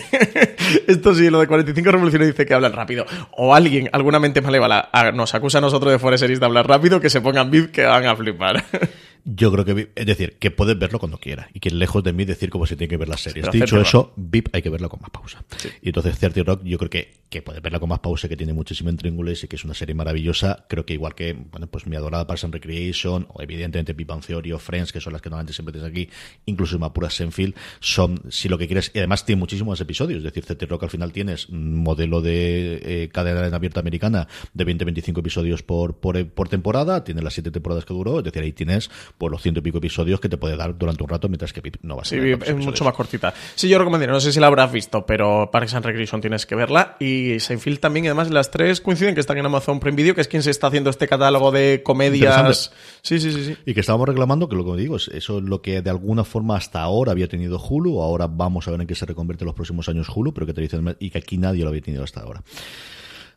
esto 0.89 1.15
sí, 1.15 1.31
lo 1.31 1.39
de 1.39 1.47
45 1.47 1.93
revoluciones 1.93 2.27
dice 2.27 2.45
que 2.45 2.55
hablan 2.55 2.73
rápido. 2.73 3.07
O 3.37 3.55
alguien, 3.55 3.89
alguna 3.93 4.19
mente 4.19 4.41
malévola, 4.41 4.91
nos 5.15 5.33
acusa 5.35 5.59
a 5.59 5.61
nosotros 5.61 5.93
de 5.93 6.01
Foreseries 6.01 6.41
de 6.41 6.47
hablar 6.47 6.67
rápido, 6.67 7.01
que 7.01 7.09
se 7.09 7.21
pongan 7.21 7.53
VIP 7.53 7.71
que 7.71 7.85
van 7.85 8.07
a 8.07 8.17
flipar. 8.17 8.65
Yo 9.25 9.53
creo 9.53 9.65
que, 9.65 9.93
es 9.95 10.07
decir, 10.07 10.37
que 10.39 10.51
puedes 10.51 10.77
verlo 10.77 10.99
cuando 10.99 11.19
quiera 11.19 11.49
y 11.55 11.61
que 11.61 11.71
lejos 11.71 12.03
de 12.03 12.13
mí 12.13 12.25
decir 12.25 12.51
como 12.51 12.67
se 12.67 12.75
tiene 12.75 12.89
que 12.89 12.97
ver 12.97 13.09
las 13.09 13.21
series. 13.21 13.51
Dicho 13.53 13.81
eso, 13.81 14.13
VIP 14.17 14.49
hay 14.53 14.63
que 14.63 14.71
verla 14.71 14.89
con 14.89 15.01
más 15.01 15.11
pausa. 15.11 15.45
Y 15.81 15.89
entonces 15.89 16.19
30 16.19 16.43
Rock 16.43 16.63
yo 16.65 16.77
creo 16.77 16.91
que, 16.91 17.15
que 17.31 17.41
puedes 17.41 17.63
verla 17.63 17.79
con 17.79 17.89
más 17.89 18.01
pausa, 18.01 18.29
que 18.29 18.37
tiene 18.37 18.53
muchísimo 18.53 18.91
intríngulis 18.91 19.45
y 19.45 19.49
que 19.49 19.57
es 19.57 19.65
una 19.65 19.75
serie 19.75 19.95
maravillosa. 19.95 20.67
Creo 20.69 20.85
que 20.85 20.95
igual 20.95 21.15
que, 21.15 21.35
bueno, 21.35 21.69
pues 21.69 21.87
mi 21.87 21.95
adorada 21.95 22.27
Parks 22.27 22.45
and 22.45 22.55
Recreation 22.55 23.27
o 23.29 23.41
evidentemente 23.41 23.93
Big 23.93 24.07
Bang 24.07 24.25
Theory 24.25 24.53
o 24.53 24.59
Friends, 24.59 24.93
que 24.93 25.01
son 25.01 25.13
las 25.13 25.23
que 25.23 25.31
normalmente 25.31 25.53
siempre 25.53 25.73
tienes 25.73 25.89
aquí, 25.89 26.09
incluso 26.47 26.79
más 26.81 26.91
puras 26.91 27.15
Senfield, 27.15 27.55
son, 27.79 28.23
si 28.29 28.49
lo 28.49 28.59
que 28.59 28.67
quieres, 28.67 28.91
y 28.93 28.99
además 28.99 29.25
tiene 29.25 29.39
muchísimos 29.39 29.81
episodios. 29.81 30.19
Es 30.19 30.25
decir, 30.25 30.45
30 30.45 30.67
Rock 30.67 30.85
al 30.85 30.91
final 30.91 31.13
tienes 31.13 31.49
modelo 31.49 32.23
de 32.23 32.81
eh, 32.83 33.09
cadena 33.13 33.47
en 33.47 33.55
abierta 33.55 33.79
americana 33.79 34.27
de 34.53 34.67
20-25 34.67 35.21
episodios 35.21 35.63
por, 35.63 35.99
por, 35.99 36.27
por 36.31 36.49
temporada, 36.49 37.05
tiene 37.05 37.23
las 37.23 37.35
7 37.35 37.53
temporadas 37.53 37.85
que 37.85 37.95
duró, 37.95 38.19
es 38.19 38.25
decir, 38.25 38.43
ahí 38.43 38.53
tienes 38.53 38.91
por 39.19 39.31
los 39.31 39.43
ciento 39.43 39.61
y 39.61 39.63
pico 39.63 39.79
episodios 39.79 40.21
que 40.21 40.29
te 40.29 40.37
puede 40.37 40.57
dar 40.57 40.77
durante 40.77 41.03
un 41.03 41.09
rato, 41.09 41.29
mientras 41.29 41.53
que 41.53 41.63
Pip 41.63 41.77
no 41.83 41.97
va 41.97 42.03
a 42.03 42.05
ser. 42.05 42.39
Sí, 42.39 42.45
es 42.51 42.57
mucho 42.57 42.85
más 42.85 42.95
cortita. 42.95 43.33
Sí, 43.55 43.69
yo 43.69 43.79
recomendaría, 43.79 44.13
no 44.13 44.21
sé 44.21 44.33
si 44.33 44.41
la 44.41 44.49
habrás 44.49 44.73
visto, 44.73 45.07
pero 45.07 45.51
Parks 45.51 45.75
and 45.75 45.85
Recreation 45.85 46.21
tienes 46.21 46.47
que 46.47 46.55
verla. 46.55 46.97
Y 47.01 47.39
Seinfeld 47.41 47.79
también, 47.79 48.05
y 48.05 48.09
además 48.09 48.31
las 48.31 48.51
tres 48.51 48.81
coinciden 48.81 49.15
que 49.15 49.21
están 49.21 49.39
en 49.39 49.47
Amazon 49.47 49.81
Prime 49.81 49.97
Video, 49.97 50.15
que 50.15 50.21
es 50.21 50.29
quien 50.29 50.43
se 50.43 50.51
está 50.51 50.69
haciendo 50.69 50.91
este 50.91 51.09
catálogo 51.09 51.53
de 51.53 51.83
comedias. 51.83 52.73
Sí, 53.03 53.19
sí, 53.19 53.33
sí, 53.33 53.45
sí. 53.45 53.57
Y 53.67 53.75
que 53.75 53.81
estábamos 53.81 54.09
reclamando, 54.09 54.49
que 54.49 54.57
lo 54.57 54.65
que 54.65 54.81
digo, 54.81 54.97
es 54.97 55.09
eso 55.09 55.39
es 55.39 55.45
lo 55.45 55.63
que 55.63 55.83
de 55.83 55.91
alguna 55.91 56.25
forma 56.25 56.57
hasta 56.57 56.83
ahora 56.83 57.13
había 57.13 57.29
tenido 57.29 57.59
Hulu, 57.59 58.03
ahora 58.03 58.27
vamos 58.27 58.67
a 58.69 58.71
ver 58.71 58.81
en 58.81 58.87
qué 58.87 58.95
se 58.95 59.07
reconvierte 59.07 59.45
en 59.45 59.47
los 59.47 59.55
próximos 59.55 59.89
años 59.89 60.09
Hulu, 60.15 60.33
pero 60.35 60.47
que 60.47 60.55
te 60.55 60.61
dicen, 60.61 60.97
y 60.99 61.11
que 61.11 61.19
aquí 61.19 61.39
nadie 61.39 61.63
lo 61.63 61.71
había 61.71 61.83
tenido 61.83 62.05
hasta 62.05 62.21
ahora. 62.21 62.43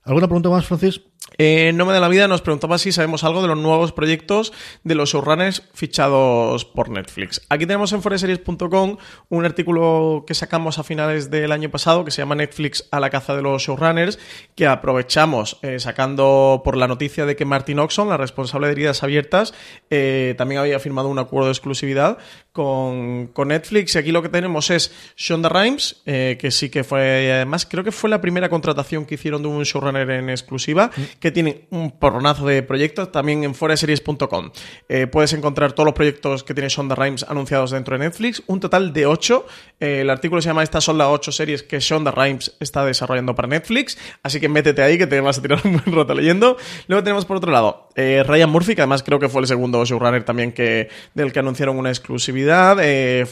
¿Alguna 0.03 0.27
pregunta 0.27 0.49
más, 0.49 0.65
Francis? 0.65 1.01
Eh, 1.37 1.69
en 1.69 1.77
nombre 1.77 1.95
de 1.95 2.01
la 2.01 2.07
vida 2.07 2.27
nos 2.27 2.41
preguntaba 2.41 2.77
si 2.77 2.91
sabemos 2.91 3.23
algo 3.23 3.41
de 3.41 3.47
los 3.47 3.57
nuevos 3.57 3.91
proyectos 3.91 4.53
de 4.83 4.95
los 4.95 5.11
showrunners 5.11 5.63
fichados 5.73 6.65
por 6.65 6.89
Netflix. 6.89 7.41
Aquí 7.49 7.65
tenemos 7.65 7.91
en 7.93 8.01
foreseries.com 8.01 8.97
un 9.29 9.45
artículo 9.45 10.23
que 10.25 10.33
sacamos 10.33 10.79
a 10.79 10.83
finales 10.83 11.29
del 11.31 11.51
año 11.51 11.69
pasado 11.69 12.05
que 12.05 12.11
se 12.11 12.21
llama 12.21 12.35
Netflix 12.35 12.87
a 12.91 12.99
la 12.99 13.09
caza 13.09 13.35
de 13.35 13.41
los 13.41 13.63
showrunners, 13.63 14.19
que 14.55 14.67
aprovechamos 14.67 15.57
eh, 15.61 15.79
sacando 15.79 16.61
por 16.63 16.77
la 16.77 16.87
noticia 16.87 17.25
de 17.25 17.35
que 17.35 17.43
Martin 17.43 17.79
Oxon, 17.79 18.07
la 18.07 18.17
responsable 18.17 18.67
de 18.67 18.73
heridas 18.73 19.03
abiertas, 19.03 19.53
eh, 19.89 20.35
también 20.37 20.61
había 20.61 20.79
firmado 20.79 21.09
un 21.09 21.19
acuerdo 21.19 21.47
de 21.47 21.53
exclusividad 21.53 22.17
con, 22.51 23.31
Netflix. 23.45 23.95
Y 23.95 23.97
aquí 23.97 24.11
lo 24.11 24.21
que 24.21 24.29
tenemos 24.29 24.69
es 24.69 24.91
Shonda 25.17 25.49
Rhimes, 25.49 26.01
que 26.05 26.49
sí 26.49 26.69
que 26.69 26.83
fue, 26.83 27.31
además 27.31 27.67
creo 27.69 27.83
que 27.83 27.91
fue 27.91 28.09
la 28.09 28.21
primera 28.21 28.49
contratación 28.49 29.05
que 29.05 29.15
hicieron 29.15 29.43
de 29.43 29.49
un 29.49 29.63
showrunner 29.63 30.09
en 30.09 30.29
exclusiva. 30.29 30.89
Que 31.19 31.31
tienen 31.31 31.65
un 31.69 31.91
porronazo 31.91 32.45
de 32.45 32.63
proyectos 32.63 33.11
también 33.11 33.43
en 33.43 33.55
foreseries.com. 33.55 34.51
Eh, 34.89 35.07
puedes 35.07 35.33
encontrar 35.33 35.73
todos 35.73 35.85
los 35.85 35.93
proyectos 35.93 36.43
que 36.43 36.53
tiene 36.53 36.69
Shonda 36.69 36.95
Rhimes 36.95 37.25
anunciados 37.27 37.71
dentro 37.71 37.97
de 37.97 38.05
Netflix, 38.05 38.43
un 38.47 38.59
total 38.59 38.93
de 38.93 39.05
8. 39.05 39.45
Eh, 39.79 40.01
el 40.01 40.09
artículo 40.09 40.41
se 40.41 40.49
llama 40.49 40.63
Estas 40.63 40.83
son 40.83 40.97
las 40.97 41.07
8 41.07 41.31
series 41.31 41.63
que 41.63 41.79
Shonda 41.79 42.11
Rhimes 42.11 42.55
está 42.59 42.85
desarrollando 42.85 43.35
para 43.35 43.47
Netflix, 43.47 43.97
así 44.23 44.39
que 44.39 44.49
métete 44.49 44.81
ahí 44.81 44.97
que 44.97 45.07
te 45.07 45.19
vas 45.21 45.37
a 45.37 45.41
tirar 45.41 45.61
un 45.65 45.81
buen 45.83 45.95
rato 45.95 46.13
leyendo. 46.13 46.57
Luego 46.87 47.03
tenemos 47.03 47.25
por 47.25 47.37
otro 47.37 47.51
lado 47.51 47.89
eh, 47.95 48.23
Ryan 48.25 48.49
Murphy, 48.49 48.75
que 48.75 48.81
además 48.81 49.03
creo 49.03 49.19
que 49.19 49.29
fue 49.29 49.41
el 49.41 49.47
segundo 49.47 49.83
showrunner 49.85 50.23
también 50.23 50.51
que, 50.51 50.89
del 51.13 51.31
que 51.31 51.39
anunciaron 51.39 51.77
una 51.77 51.89
exclusividad. 51.89 52.77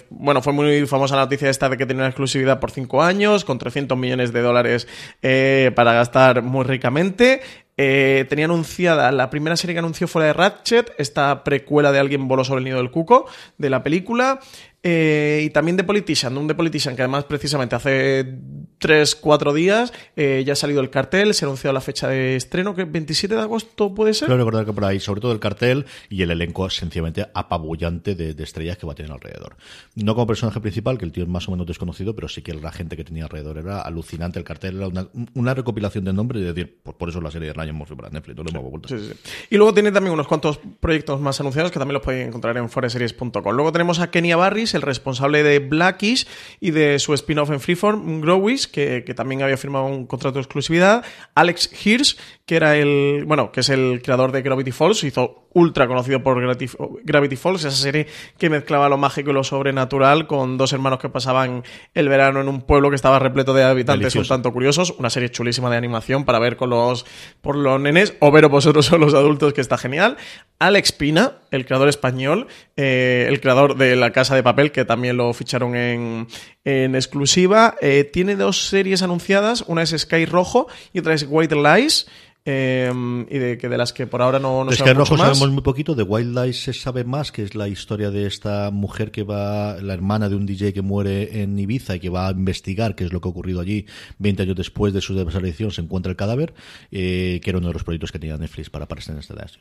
Bueno, 0.10 0.42
fue 0.42 0.54
muy 0.54 0.86
famosa 0.88 1.16
la 1.16 1.24
noticia 1.24 1.50
esta 1.50 1.70
de 1.70 1.78
que 1.78 1.86
tenía 1.86 2.02
una 2.02 2.10
exclusividad 2.10 2.60
por 2.60 2.72
5 2.72 3.02
años, 3.02 3.46
con 3.46 3.58
300 3.58 3.98
millones 3.98 4.32
de 4.32 4.42
dólares 4.42 4.88
para 5.76 5.94
gastar 5.94 6.42
muy 6.42 6.64
ricamente. 6.64 7.42
Eh, 7.76 8.26
tenía 8.30 8.46
anunciada, 8.46 9.12
la 9.12 9.30
primera 9.30 9.58
serie 9.58 9.74
que 9.74 9.80
anunció 9.80 10.08
fuera 10.08 10.28
de 10.28 10.34
Ratchet, 10.34 10.94
esta 10.98 11.44
precuela 11.44 11.92
de 11.92 12.00
Alguien 12.00 12.28
voló 12.28 12.44
sobre 12.44 12.60
el 12.60 12.66
nido 12.66 12.78
del 12.78 12.92
cuco, 12.92 13.26
de 13.58 13.70
la 13.70 13.82
película. 13.82 14.40
Eh, 14.86 15.44
y 15.46 15.50
también 15.52 15.78
de 15.78 15.86
Politician, 15.86 16.38
un 16.38 16.46
de 16.46 16.56
Politician 16.56 16.96
que 16.96 17.04
además 17.04 17.24
precisamente 17.24 17.74
hace 17.74 18.38
3, 18.80 19.16
4 19.16 19.54
días 19.54 19.94
eh, 20.18 20.44
ya 20.46 20.54
ha 20.54 20.56
salido 20.58 20.82
el 20.82 20.90
cartel, 20.90 21.34
se 21.34 21.46
ha 21.46 21.48
anunciado 21.48 21.74
la 21.74 21.80
fecha 21.80 22.10
de 22.10 22.36
estreno, 22.36 22.76
que 22.76 22.84
27 22.84 23.34
de 23.34 23.42
agosto 23.42 23.96
puede 23.96 24.14
ser. 24.14 24.26
Creo 24.26 24.38
recordar 24.38 24.66
que 24.66 24.74
por 24.74 24.84
ahí, 24.84 25.00
sobre 25.00 25.22
todo 25.22 25.32
el 25.32 25.40
cartel 25.40 25.86
y 26.10 26.22
el 26.22 26.32
elenco 26.32 26.70
sencillamente 26.70 27.26
apabullante 27.34 28.14
de, 28.14 28.44
estrellas 28.44 28.78
que 28.78 28.86
va 28.86 28.92
a 28.92 28.96
tener 28.96 29.12
alrededor. 29.14 29.56
No 29.96 30.16
como 30.16 30.28
personaje 30.28 30.60
principal, 30.60 30.98
que 30.98 31.06
el 31.06 31.14
tío 31.14 31.24
es 31.24 31.30
más 31.30 31.48
o 31.48 31.52
menos 31.52 31.66
desconocido, 31.66 32.14
pero 32.14 32.28
sí 32.28 32.42
que 32.42 32.54
la 32.54 32.74
gente 32.74 32.98
que 32.98 33.06
tenía 33.06 33.24
alrededor 33.24 33.58
era 33.58 33.80
alucinante. 33.80 34.38
El 34.38 34.44
cartel 34.44 34.82
era 34.82 35.08
una, 35.34 35.54
recopilación 35.54 36.04
de 36.04 36.12
nombres 36.12 36.42
y 36.42 36.46
decir, 36.46 36.82
por, 36.84 37.08
eso 37.08 37.22
la 37.22 37.32
serie 37.32 37.48
de 37.48 37.54
Ryan 37.54 37.76
Murphy 37.76 37.96
para 37.96 38.10
Netflix, 38.10 38.36
no 38.36 38.44
lo 38.44 38.50
hemos 38.50 38.70
vuelto. 38.70 38.96
y 39.50 39.56
luego 39.56 39.74
tiene 39.74 39.94
también 39.94 40.14
unos 40.14 40.28
cuantos 40.28 40.60
proyectos 40.82 41.22
más 41.22 41.40
anunciados 41.40 41.72
que 41.72 41.80
también 41.80 41.94
los 41.94 42.04
podéis 42.04 42.28
encontrar 42.28 42.58
en 42.58 42.70
foreseries.com. 42.70 43.56
Luego 43.56 43.72
tenemos 43.72 44.00
a 44.00 44.12
Kenia 44.12 44.36
Barris, 44.36 44.73
el 44.74 44.82
responsable 44.82 45.44
de 45.44 45.60
Blackish 45.60 46.28
y 46.60 46.72
de 46.72 47.00
su 47.00 47.14
spin-off 47.14 47.50
en 47.52 47.60
Freeform, 47.60 48.22
Growish, 48.22 48.70
que, 48.70 49.04
que, 49.06 49.14
también 49.14 49.42
había 49.42 49.58
firmado 49.58 49.86
un 49.86 50.06
contrato 50.06 50.36
de 50.36 50.42
exclusividad. 50.42 51.04
Alex 51.36 51.70
Hirsch, 51.86 52.18
que 52.46 52.56
era 52.56 52.76
el, 52.76 53.24
bueno, 53.26 53.52
que 53.52 53.62
es 53.62 53.70
el 53.70 54.02
creador 54.04 54.32
de 54.32 54.42
Gravity 54.42 54.72
Falls, 54.72 55.04
hizo 55.04 55.48
ultra 55.54 55.88
conocido 55.88 56.24
por 56.24 56.42
Gravity 57.04 57.36
Falls, 57.36 57.64
esa 57.64 57.72
serie 57.72 58.08
que 58.38 58.50
mezclaba 58.50 58.90
lo 58.90 58.98
mágico 58.98 59.30
y 59.30 59.34
lo 59.34 59.44
sobrenatural 59.44 60.28
con 60.28 60.58
dos 60.58 60.74
hermanos 60.74 61.00
que 61.00 61.10
pasaban 61.10 61.64
el 61.94 62.10
verano 62.10 62.42
en 62.42 62.48
un 62.48 62.62
pueblo 62.62 62.90
que 62.90 62.96
estaba 62.96 63.20
repleto 63.20 63.54
de 63.54 63.64
habitantes 63.64 64.16
un 64.16 64.28
tanto 64.28 64.52
curiosos. 64.52 64.96
Una 64.98 65.10
serie 65.10 65.30
chulísima 65.30 65.70
de 65.70 65.78
animación 65.78 66.26
para 66.26 66.40
ver 66.40 66.58
con 66.58 66.70
los, 66.70 67.06
por 67.42 67.56
los 67.56 67.80
nenes 67.80 68.16
o 68.20 68.32
ver 68.32 68.48
vosotros 68.48 68.92
o 68.92 68.98
los 68.98 69.14
adultos, 69.14 69.54
que 69.54 69.62
está 69.62 69.78
genial. 69.78 70.18
Alex 70.60 70.92
Pina, 70.92 71.34
el 71.54 71.66
creador 71.66 71.88
español, 71.88 72.48
eh, 72.76 73.26
el 73.30 73.40
creador 73.40 73.78
de 73.78 73.96
La 73.96 74.12
Casa 74.12 74.36
de 74.36 74.44
Papel, 74.44 74.72
que 74.72 74.86
también 74.86 75.18
lo 75.18 75.34
ficharon 75.34 75.76
en, 75.76 76.28
en 76.66 76.96
exclusiva, 76.96 77.76
eh, 77.80 78.04
tiene 78.04 78.36
dos 78.36 78.68
series 78.68 79.02
anunciadas. 79.02 79.64
Una 79.68 79.84
es 79.84 79.92
Sky 79.92 80.26
Rojo 80.26 80.68
y 80.94 81.00
otra 81.00 81.14
es 81.14 81.26
White 81.30 81.56
Lies. 81.56 82.08
Em, 82.46 83.22
y 83.30 83.38
de 83.38 83.58
que 83.58 83.70
de 83.70 83.78
las 83.78 83.94
que 83.94 84.06
por 84.06 84.22
ahora 84.22 84.38
no, 84.38 84.66
no 84.66 84.72
es 84.72 84.84
que 84.84 84.94
rojo 84.94 85.16
sabemos 85.16 85.50
muy 85.50 85.62
poquito 85.62 85.96
de 85.96 86.04
Wildlife 86.04 86.52
se 86.52 86.74
sabe 86.74 87.06
más 87.06 87.32
que 87.32 87.42
es 87.42 87.56
la 87.56 87.70
historia 87.70 88.12
de 88.12 88.28
esta 88.28 88.70
mujer 88.70 89.12
que 89.12 89.24
va 89.24 89.78
la 89.82 89.94
hermana 89.94 90.28
de 90.28 90.36
un 90.36 90.46
DJ 90.46 90.74
que 90.74 90.82
muere 90.82 91.42
en 91.42 91.58
Ibiza 91.58 91.96
y 91.96 92.02
que 92.02 92.10
va 92.10 92.28
a 92.28 92.32
investigar 92.32 92.96
qué 92.96 93.06
es 93.06 93.14
lo 93.14 93.22
que 93.22 93.30
ha 93.30 93.32
ocurrido 93.32 93.62
allí. 93.62 93.86
20 94.18 94.44
años 94.44 94.58
después 94.58 94.92
de 94.92 95.00
su 95.00 95.16
desaparición 95.16 95.72
se 95.72 95.80
encuentra 95.80 96.10
el 96.10 96.18
cadáver 96.18 96.54
eh, 96.92 97.40
que 97.42 97.50
era 97.50 97.60
uno 97.60 97.68
de 97.68 97.74
los 97.76 97.86
proyectos 97.86 98.12
que 98.12 98.20
tenía 98.20 98.36
Netflix 98.36 98.70
para 98.70 98.84
aparecer 98.84 99.14
en 99.14 99.22
este 99.22 99.36
dash 99.36 99.54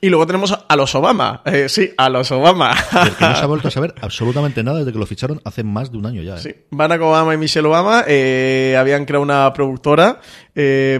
y 0.00 0.08
luego 0.08 0.24
tenemos 0.24 0.56
a 0.68 0.76
los 0.76 0.94
Obama. 0.94 1.42
Eh, 1.44 1.68
sí 1.68 1.90
a 1.96 2.08
los 2.08 2.30
Obama. 2.30 2.72
Que 2.92 3.24
no 3.24 3.34
se 3.34 3.42
ha 3.42 3.46
vuelto 3.48 3.66
a 3.66 3.70
saber 3.72 3.96
absolutamente 4.00 4.62
nada 4.62 4.78
desde 4.78 4.92
que 4.92 4.98
lo 5.00 5.06
ficharon 5.06 5.40
hace 5.44 5.64
más 5.64 5.90
de 5.90 5.98
un 5.98 6.06
año 6.06 6.22
ya 6.22 6.36
¿eh? 6.36 6.40
sí 6.40 6.54
Barack 6.70 7.00
Obama 7.02 7.34
y 7.34 7.36
Michelle 7.36 7.66
Obama 7.66 8.02
habían 8.02 9.06
creado 9.06 9.22
una 9.22 9.52
productora 9.52 10.20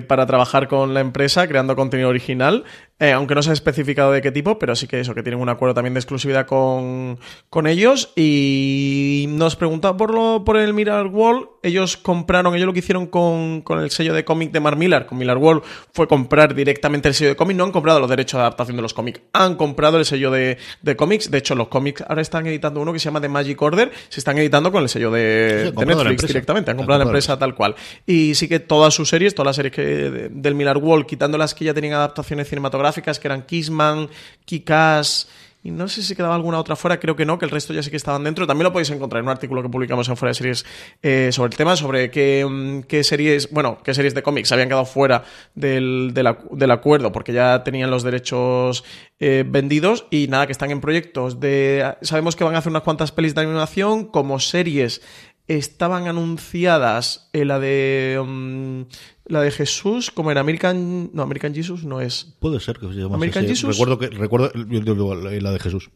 para 0.06 0.26
trabajar 0.26 0.68
con 0.68 0.94
la 0.94 1.00
empresa 1.00 1.48
creando 1.48 1.74
contenido 1.74 2.08
original 2.08 2.64
eh, 3.00 3.12
aunque 3.12 3.36
no 3.36 3.42
se 3.42 3.50
ha 3.50 3.52
especificado 3.52 4.10
de 4.10 4.20
qué 4.20 4.32
tipo, 4.32 4.58
pero 4.58 4.74
sí 4.74 4.88
que 4.88 4.98
eso, 4.98 5.14
que 5.14 5.22
tienen 5.22 5.40
un 5.40 5.48
acuerdo 5.48 5.74
también 5.74 5.94
de 5.94 6.00
exclusividad 6.00 6.46
con, 6.46 7.18
con 7.48 7.68
ellos. 7.68 8.12
Y 8.16 9.26
nos 9.28 9.54
preguntaba 9.54 9.96
por, 9.96 10.12
lo, 10.12 10.42
por 10.44 10.56
el 10.56 10.74
Mirror 10.74 11.06
Wall. 11.06 11.48
Ellos 11.62 11.96
compraron, 11.96 12.56
ellos 12.56 12.66
lo 12.66 12.72
que 12.72 12.80
hicieron 12.80 13.06
con, 13.06 13.62
con 13.62 13.78
el 13.78 13.90
sello 13.90 14.14
de 14.14 14.24
cómic 14.24 14.50
de 14.50 14.58
Mark 14.58 14.76
Millar, 14.76 15.06
con 15.06 15.16
Millar 15.16 15.36
Wall, 15.36 15.62
fue 15.92 16.08
comprar 16.08 16.54
directamente 16.54 17.06
el 17.06 17.14
sello 17.14 17.30
de 17.30 17.36
cómic. 17.36 17.56
No 17.56 17.64
han 17.64 17.72
comprado 17.72 18.00
los 18.00 18.10
derechos 18.10 18.38
de 18.38 18.42
adaptación 18.42 18.76
de 18.76 18.82
los 18.82 18.94
cómics, 18.94 19.20
han 19.32 19.54
comprado 19.54 19.98
el 19.98 20.04
sello 20.04 20.32
de, 20.32 20.58
de 20.82 20.96
cómics. 20.96 21.30
De 21.30 21.38
hecho, 21.38 21.54
los 21.54 21.68
cómics 21.68 22.02
ahora 22.08 22.22
están 22.22 22.48
editando 22.48 22.80
uno 22.80 22.92
que 22.92 22.98
se 22.98 23.04
llama 23.04 23.20
The 23.20 23.28
Magic 23.28 23.62
Order, 23.62 23.92
se 24.08 24.18
están 24.18 24.38
editando 24.38 24.72
con 24.72 24.82
el 24.82 24.88
sello 24.88 25.12
de, 25.12 25.72
Netflix 25.76 26.26
directamente. 26.26 26.72
Han 26.72 26.76
comprado 26.76 26.98
la 26.98 27.04
empresa 27.04 27.38
tal 27.38 27.54
cual. 27.54 27.76
Y 28.06 28.34
sí 28.34 28.48
que 28.48 28.58
todas 28.58 28.92
sus 28.92 29.08
series, 29.08 29.36
todas 29.36 29.46
las 29.46 29.56
series 29.56 29.72
que, 29.72 30.30
del 30.32 30.54
Millar 30.56 30.78
Wall, 30.78 31.06
quitando 31.06 31.38
las 31.38 31.54
que 31.54 31.64
ya 31.64 31.74
tenían 31.74 31.94
adaptaciones 31.94 32.48
cinematográficas, 32.48 32.87
que 32.94 33.28
eran 33.28 33.42
Kissman, 33.42 34.08
Kikas 34.44 35.28
y 35.62 35.72
no 35.72 35.88
sé 35.88 36.02
si 36.02 36.14
quedaba 36.14 36.36
alguna 36.36 36.58
otra 36.60 36.76
fuera, 36.76 37.00
creo 37.00 37.16
que 37.16 37.26
no, 37.26 37.36
que 37.36 37.44
el 37.44 37.50
resto 37.50 37.72
ya 37.72 37.82
sí 37.82 37.90
que 37.90 37.96
estaban 37.96 38.22
dentro. 38.22 38.46
También 38.46 38.64
lo 38.64 38.72
podéis 38.72 38.90
encontrar 38.90 39.20
en 39.20 39.26
un 39.26 39.32
artículo 39.32 39.60
que 39.60 39.68
publicamos 39.68 40.08
en 40.08 40.16
Fuera 40.16 40.30
de 40.30 40.34
Series 40.34 40.64
eh, 41.02 41.30
sobre 41.32 41.50
el 41.50 41.56
tema, 41.56 41.74
sobre 41.74 42.10
qué, 42.12 42.46
mm, 42.48 42.82
qué, 42.82 43.02
series, 43.02 43.50
bueno, 43.50 43.78
qué 43.82 43.92
series 43.92 44.14
de 44.14 44.22
cómics 44.22 44.52
habían 44.52 44.68
quedado 44.68 44.84
fuera 44.84 45.24
del, 45.56 46.12
del, 46.14 46.70
acuerdo, 46.70 47.10
porque 47.10 47.32
ya 47.32 47.64
tenían 47.64 47.90
los 47.90 48.04
derechos 48.04 48.84
eh, 49.18 49.44
vendidos 49.46 50.06
y 50.10 50.28
nada, 50.28 50.46
que 50.46 50.52
están 50.52 50.70
en 50.70 50.80
proyectos 50.80 51.40
de... 51.40 51.96
Sabemos 52.02 52.36
que 52.36 52.44
van 52.44 52.54
a 52.54 52.58
hacer 52.58 52.70
unas 52.70 52.82
cuantas 52.82 53.10
pelis 53.10 53.34
de 53.34 53.40
animación 53.40 54.04
como 54.04 54.38
series 54.38 55.02
estaban 55.48 56.06
anunciadas 56.06 57.28
en 57.32 57.48
la 57.48 57.58
de 57.58 58.22
mm, 58.24 58.82
la 59.26 59.42
de 59.42 59.50
Jesús, 59.50 60.10
como 60.10 60.30
en 60.30 60.38
American. 60.38 61.10
No, 61.12 61.22
American 61.22 61.54
Jesus 61.54 61.84
no 61.84 62.00
es. 62.00 62.34
Puede 62.38 62.60
ser 62.60 62.78
que 62.78 62.88
se 62.88 62.94
llame 62.94 63.14
American 63.14 63.46
Jesus. 63.46 63.76
Recuerdo 63.76 63.98
que 63.98 64.08
recuerdo 64.08 64.50
la 65.14 65.50
de 65.50 65.58
Jesús. 65.58 65.90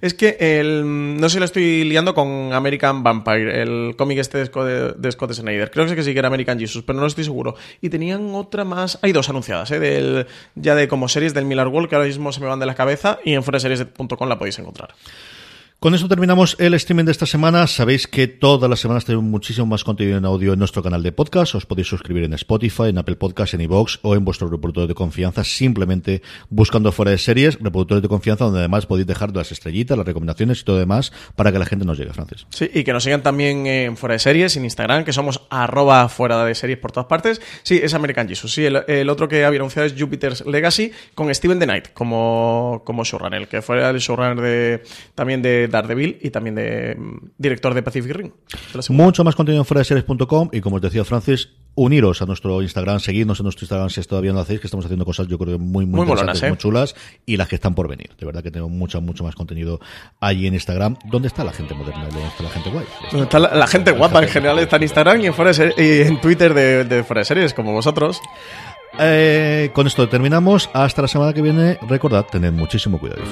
Es 0.00 0.14
que 0.14 0.36
el, 0.40 1.20
no 1.20 1.28
sé 1.28 1.34
si 1.34 1.38
lo 1.38 1.44
estoy 1.44 1.84
liando 1.84 2.14
con 2.14 2.52
American 2.52 3.02
Vampire, 3.02 3.62
el 3.62 3.94
cómic 3.96 4.18
este 4.18 4.38
de, 4.38 5.12
Scott 5.12 5.32
Snyder. 5.32 5.70
Creo 5.70 5.86
que 5.86 6.02
sí 6.02 6.12
que 6.12 6.18
era 6.18 6.28
American 6.28 6.58
Jesus, 6.58 6.82
pero 6.82 6.98
no 6.98 7.06
estoy 7.06 7.24
seguro. 7.24 7.56
Y 7.80 7.90
tenían 7.90 8.34
otra 8.34 8.64
más. 8.64 8.98
Hay 9.02 9.12
dos 9.12 9.28
anunciadas, 9.28 9.70
¿eh? 9.72 9.78
Del, 9.78 10.26
ya 10.54 10.74
de 10.74 10.88
como 10.88 11.08
series 11.08 11.34
del 11.34 11.44
Miller 11.44 11.68
World, 11.68 11.88
que 11.88 11.96
ahora 11.96 12.06
mismo 12.06 12.32
se 12.32 12.40
me 12.40 12.46
van 12.46 12.58
de 12.58 12.66
la 12.66 12.74
cabeza. 12.74 13.18
Y 13.24 13.34
en 13.34 13.42
foreseries.com 13.42 14.28
la 14.28 14.38
podéis 14.38 14.58
encontrar. 14.58 14.94
Con 15.78 15.94
eso 15.94 16.08
terminamos 16.08 16.56
el 16.58 16.72
streaming 16.72 17.04
de 17.04 17.12
esta 17.12 17.26
semana. 17.26 17.66
Sabéis 17.66 18.06
que 18.06 18.28
todas 18.28 18.68
las 18.68 18.80
semanas 18.80 19.04
tenemos 19.04 19.26
muchísimo 19.26 19.66
más 19.66 19.84
contenido 19.84 20.16
en 20.16 20.24
audio 20.24 20.54
en 20.54 20.58
nuestro 20.58 20.82
canal 20.82 21.02
de 21.02 21.12
podcast. 21.12 21.54
Os 21.54 21.66
podéis 21.66 21.86
suscribir 21.86 22.24
en 22.24 22.32
Spotify, 22.32 22.84
en 22.84 22.96
Apple 22.96 23.16
Podcast, 23.16 23.52
en 23.52 23.60
iVoox 23.60 23.98
o 24.00 24.14
en 24.14 24.24
vuestro 24.24 24.48
reproductor 24.48 24.88
de 24.88 24.94
confianza, 24.94 25.44
simplemente 25.44 26.22
buscando 26.48 26.92
fuera 26.92 27.10
de 27.10 27.18
series, 27.18 27.58
reproductores 27.60 28.00
de 28.00 28.08
confianza, 28.08 28.46
donde 28.46 28.60
además 28.60 28.86
podéis 28.86 29.06
dejar 29.06 29.36
las 29.36 29.52
estrellitas, 29.52 29.98
las 29.98 30.06
recomendaciones 30.06 30.62
y 30.62 30.64
todo 30.64 30.78
demás 30.78 31.12
para 31.36 31.52
que 31.52 31.58
la 31.58 31.66
gente 31.66 31.84
nos 31.84 31.98
llegue, 31.98 32.14
Francis. 32.14 32.46
Sí, 32.48 32.70
y 32.72 32.82
que 32.82 32.94
nos 32.94 33.04
sigan 33.04 33.22
también 33.22 33.66
en 33.66 33.98
fuera 33.98 34.14
de 34.14 34.18
series, 34.18 34.56
en 34.56 34.64
Instagram, 34.64 35.04
que 35.04 35.12
somos 35.12 35.42
arroba 35.50 36.08
fuera 36.08 36.42
de 36.46 36.54
series 36.54 36.78
por 36.78 36.90
todas 36.90 37.06
partes. 37.06 37.42
Sí, 37.64 37.78
es 37.82 37.92
American 37.92 38.26
Jesus. 38.26 38.50
Sí, 38.50 38.64
el, 38.64 39.10
otro 39.10 39.28
que 39.28 39.44
había 39.44 39.58
anunciado 39.58 39.86
es 39.86 39.94
Jupiter's 39.96 40.46
Legacy 40.46 40.90
con 41.14 41.32
Steven 41.34 41.58
The 41.58 41.66
Knight 41.66 41.92
como, 41.92 42.80
como 42.86 43.04
showrunner, 43.04 43.46
que 43.46 43.60
fue 43.60 43.86
el 43.86 43.98
showrunner 43.98 44.40
de, 44.40 44.82
también 45.14 45.42
de 45.42 45.65
Daredevil 45.70 46.18
y 46.20 46.30
también 46.30 46.54
de 46.54 46.96
mm, 46.96 47.30
director 47.38 47.74
de 47.74 47.82
Pacific 47.82 48.12
Ring. 48.12 48.32
Mucho 48.90 49.24
más 49.24 49.34
contenido 49.34 49.64
en 49.68 49.76
de 49.76 49.84
series.com 49.84 50.48
y 50.52 50.60
como 50.60 50.76
os 50.76 50.82
decía 50.82 51.04
Francis, 51.04 51.50
uniros 51.74 52.22
a 52.22 52.26
nuestro 52.26 52.62
Instagram, 52.62 53.00
seguidnos 53.00 53.38
en 53.40 53.44
nuestro 53.44 53.64
Instagram 53.64 53.90
si 53.90 54.02
todavía 54.02 54.30
no 54.32 54.36
lo 54.36 54.42
hacéis, 54.42 54.60
que 54.60 54.66
estamos 54.66 54.84
haciendo 54.86 55.04
cosas 55.04 55.28
yo 55.28 55.38
creo 55.38 55.58
muy, 55.58 55.86
muy, 55.86 56.00
interesantes, 56.00 56.42
¿eh? 56.42 56.48
muy 56.48 56.58
chulas 56.58 56.94
y 57.26 57.36
las 57.36 57.48
que 57.48 57.56
están 57.56 57.74
por 57.74 57.88
venir. 57.88 58.10
De 58.18 58.26
verdad 58.26 58.42
que 58.42 58.50
tengo 58.50 58.68
mucho, 58.68 59.00
mucho 59.00 59.24
más 59.24 59.34
contenido 59.34 59.80
allí 60.20 60.46
en 60.46 60.54
Instagram. 60.54 60.96
¿Dónde 61.04 61.28
está 61.28 61.44
la 61.44 61.52
gente 61.52 61.74
moderna? 61.74 62.04
¿Dónde 62.04 62.26
está 62.26 62.42
la 62.42 62.50
gente 62.50 62.70
guay? 62.70 62.86
¿Dónde 63.10 63.24
está 63.24 63.38
la, 63.38 63.66
gente 63.66 63.92
guapa 63.92 64.22
en 64.22 64.28
general? 64.28 64.58
Está 64.58 64.76
en 64.76 64.82
Instagram 64.82 65.20
y 65.20 65.26
en, 65.26 65.34
y 65.76 66.00
en 66.06 66.20
Twitter 66.20 66.54
de, 66.54 66.84
de 66.84 67.04
Fuera 67.04 67.20
de 67.20 67.24
Series, 67.26 67.54
como 67.54 67.72
vosotros. 67.72 68.20
Eh, 68.98 69.70
con 69.74 69.86
esto 69.86 70.08
terminamos. 70.08 70.70
Hasta 70.72 71.02
la 71.02 71.08
semana 71.08 71.32
que 71.32 71.42
viene. 71.42 71.78
Recordad, 71.88 72.24
tened 72.26 72.52
muchísimo 72.52 72.98
cuidado. 72.98 73.22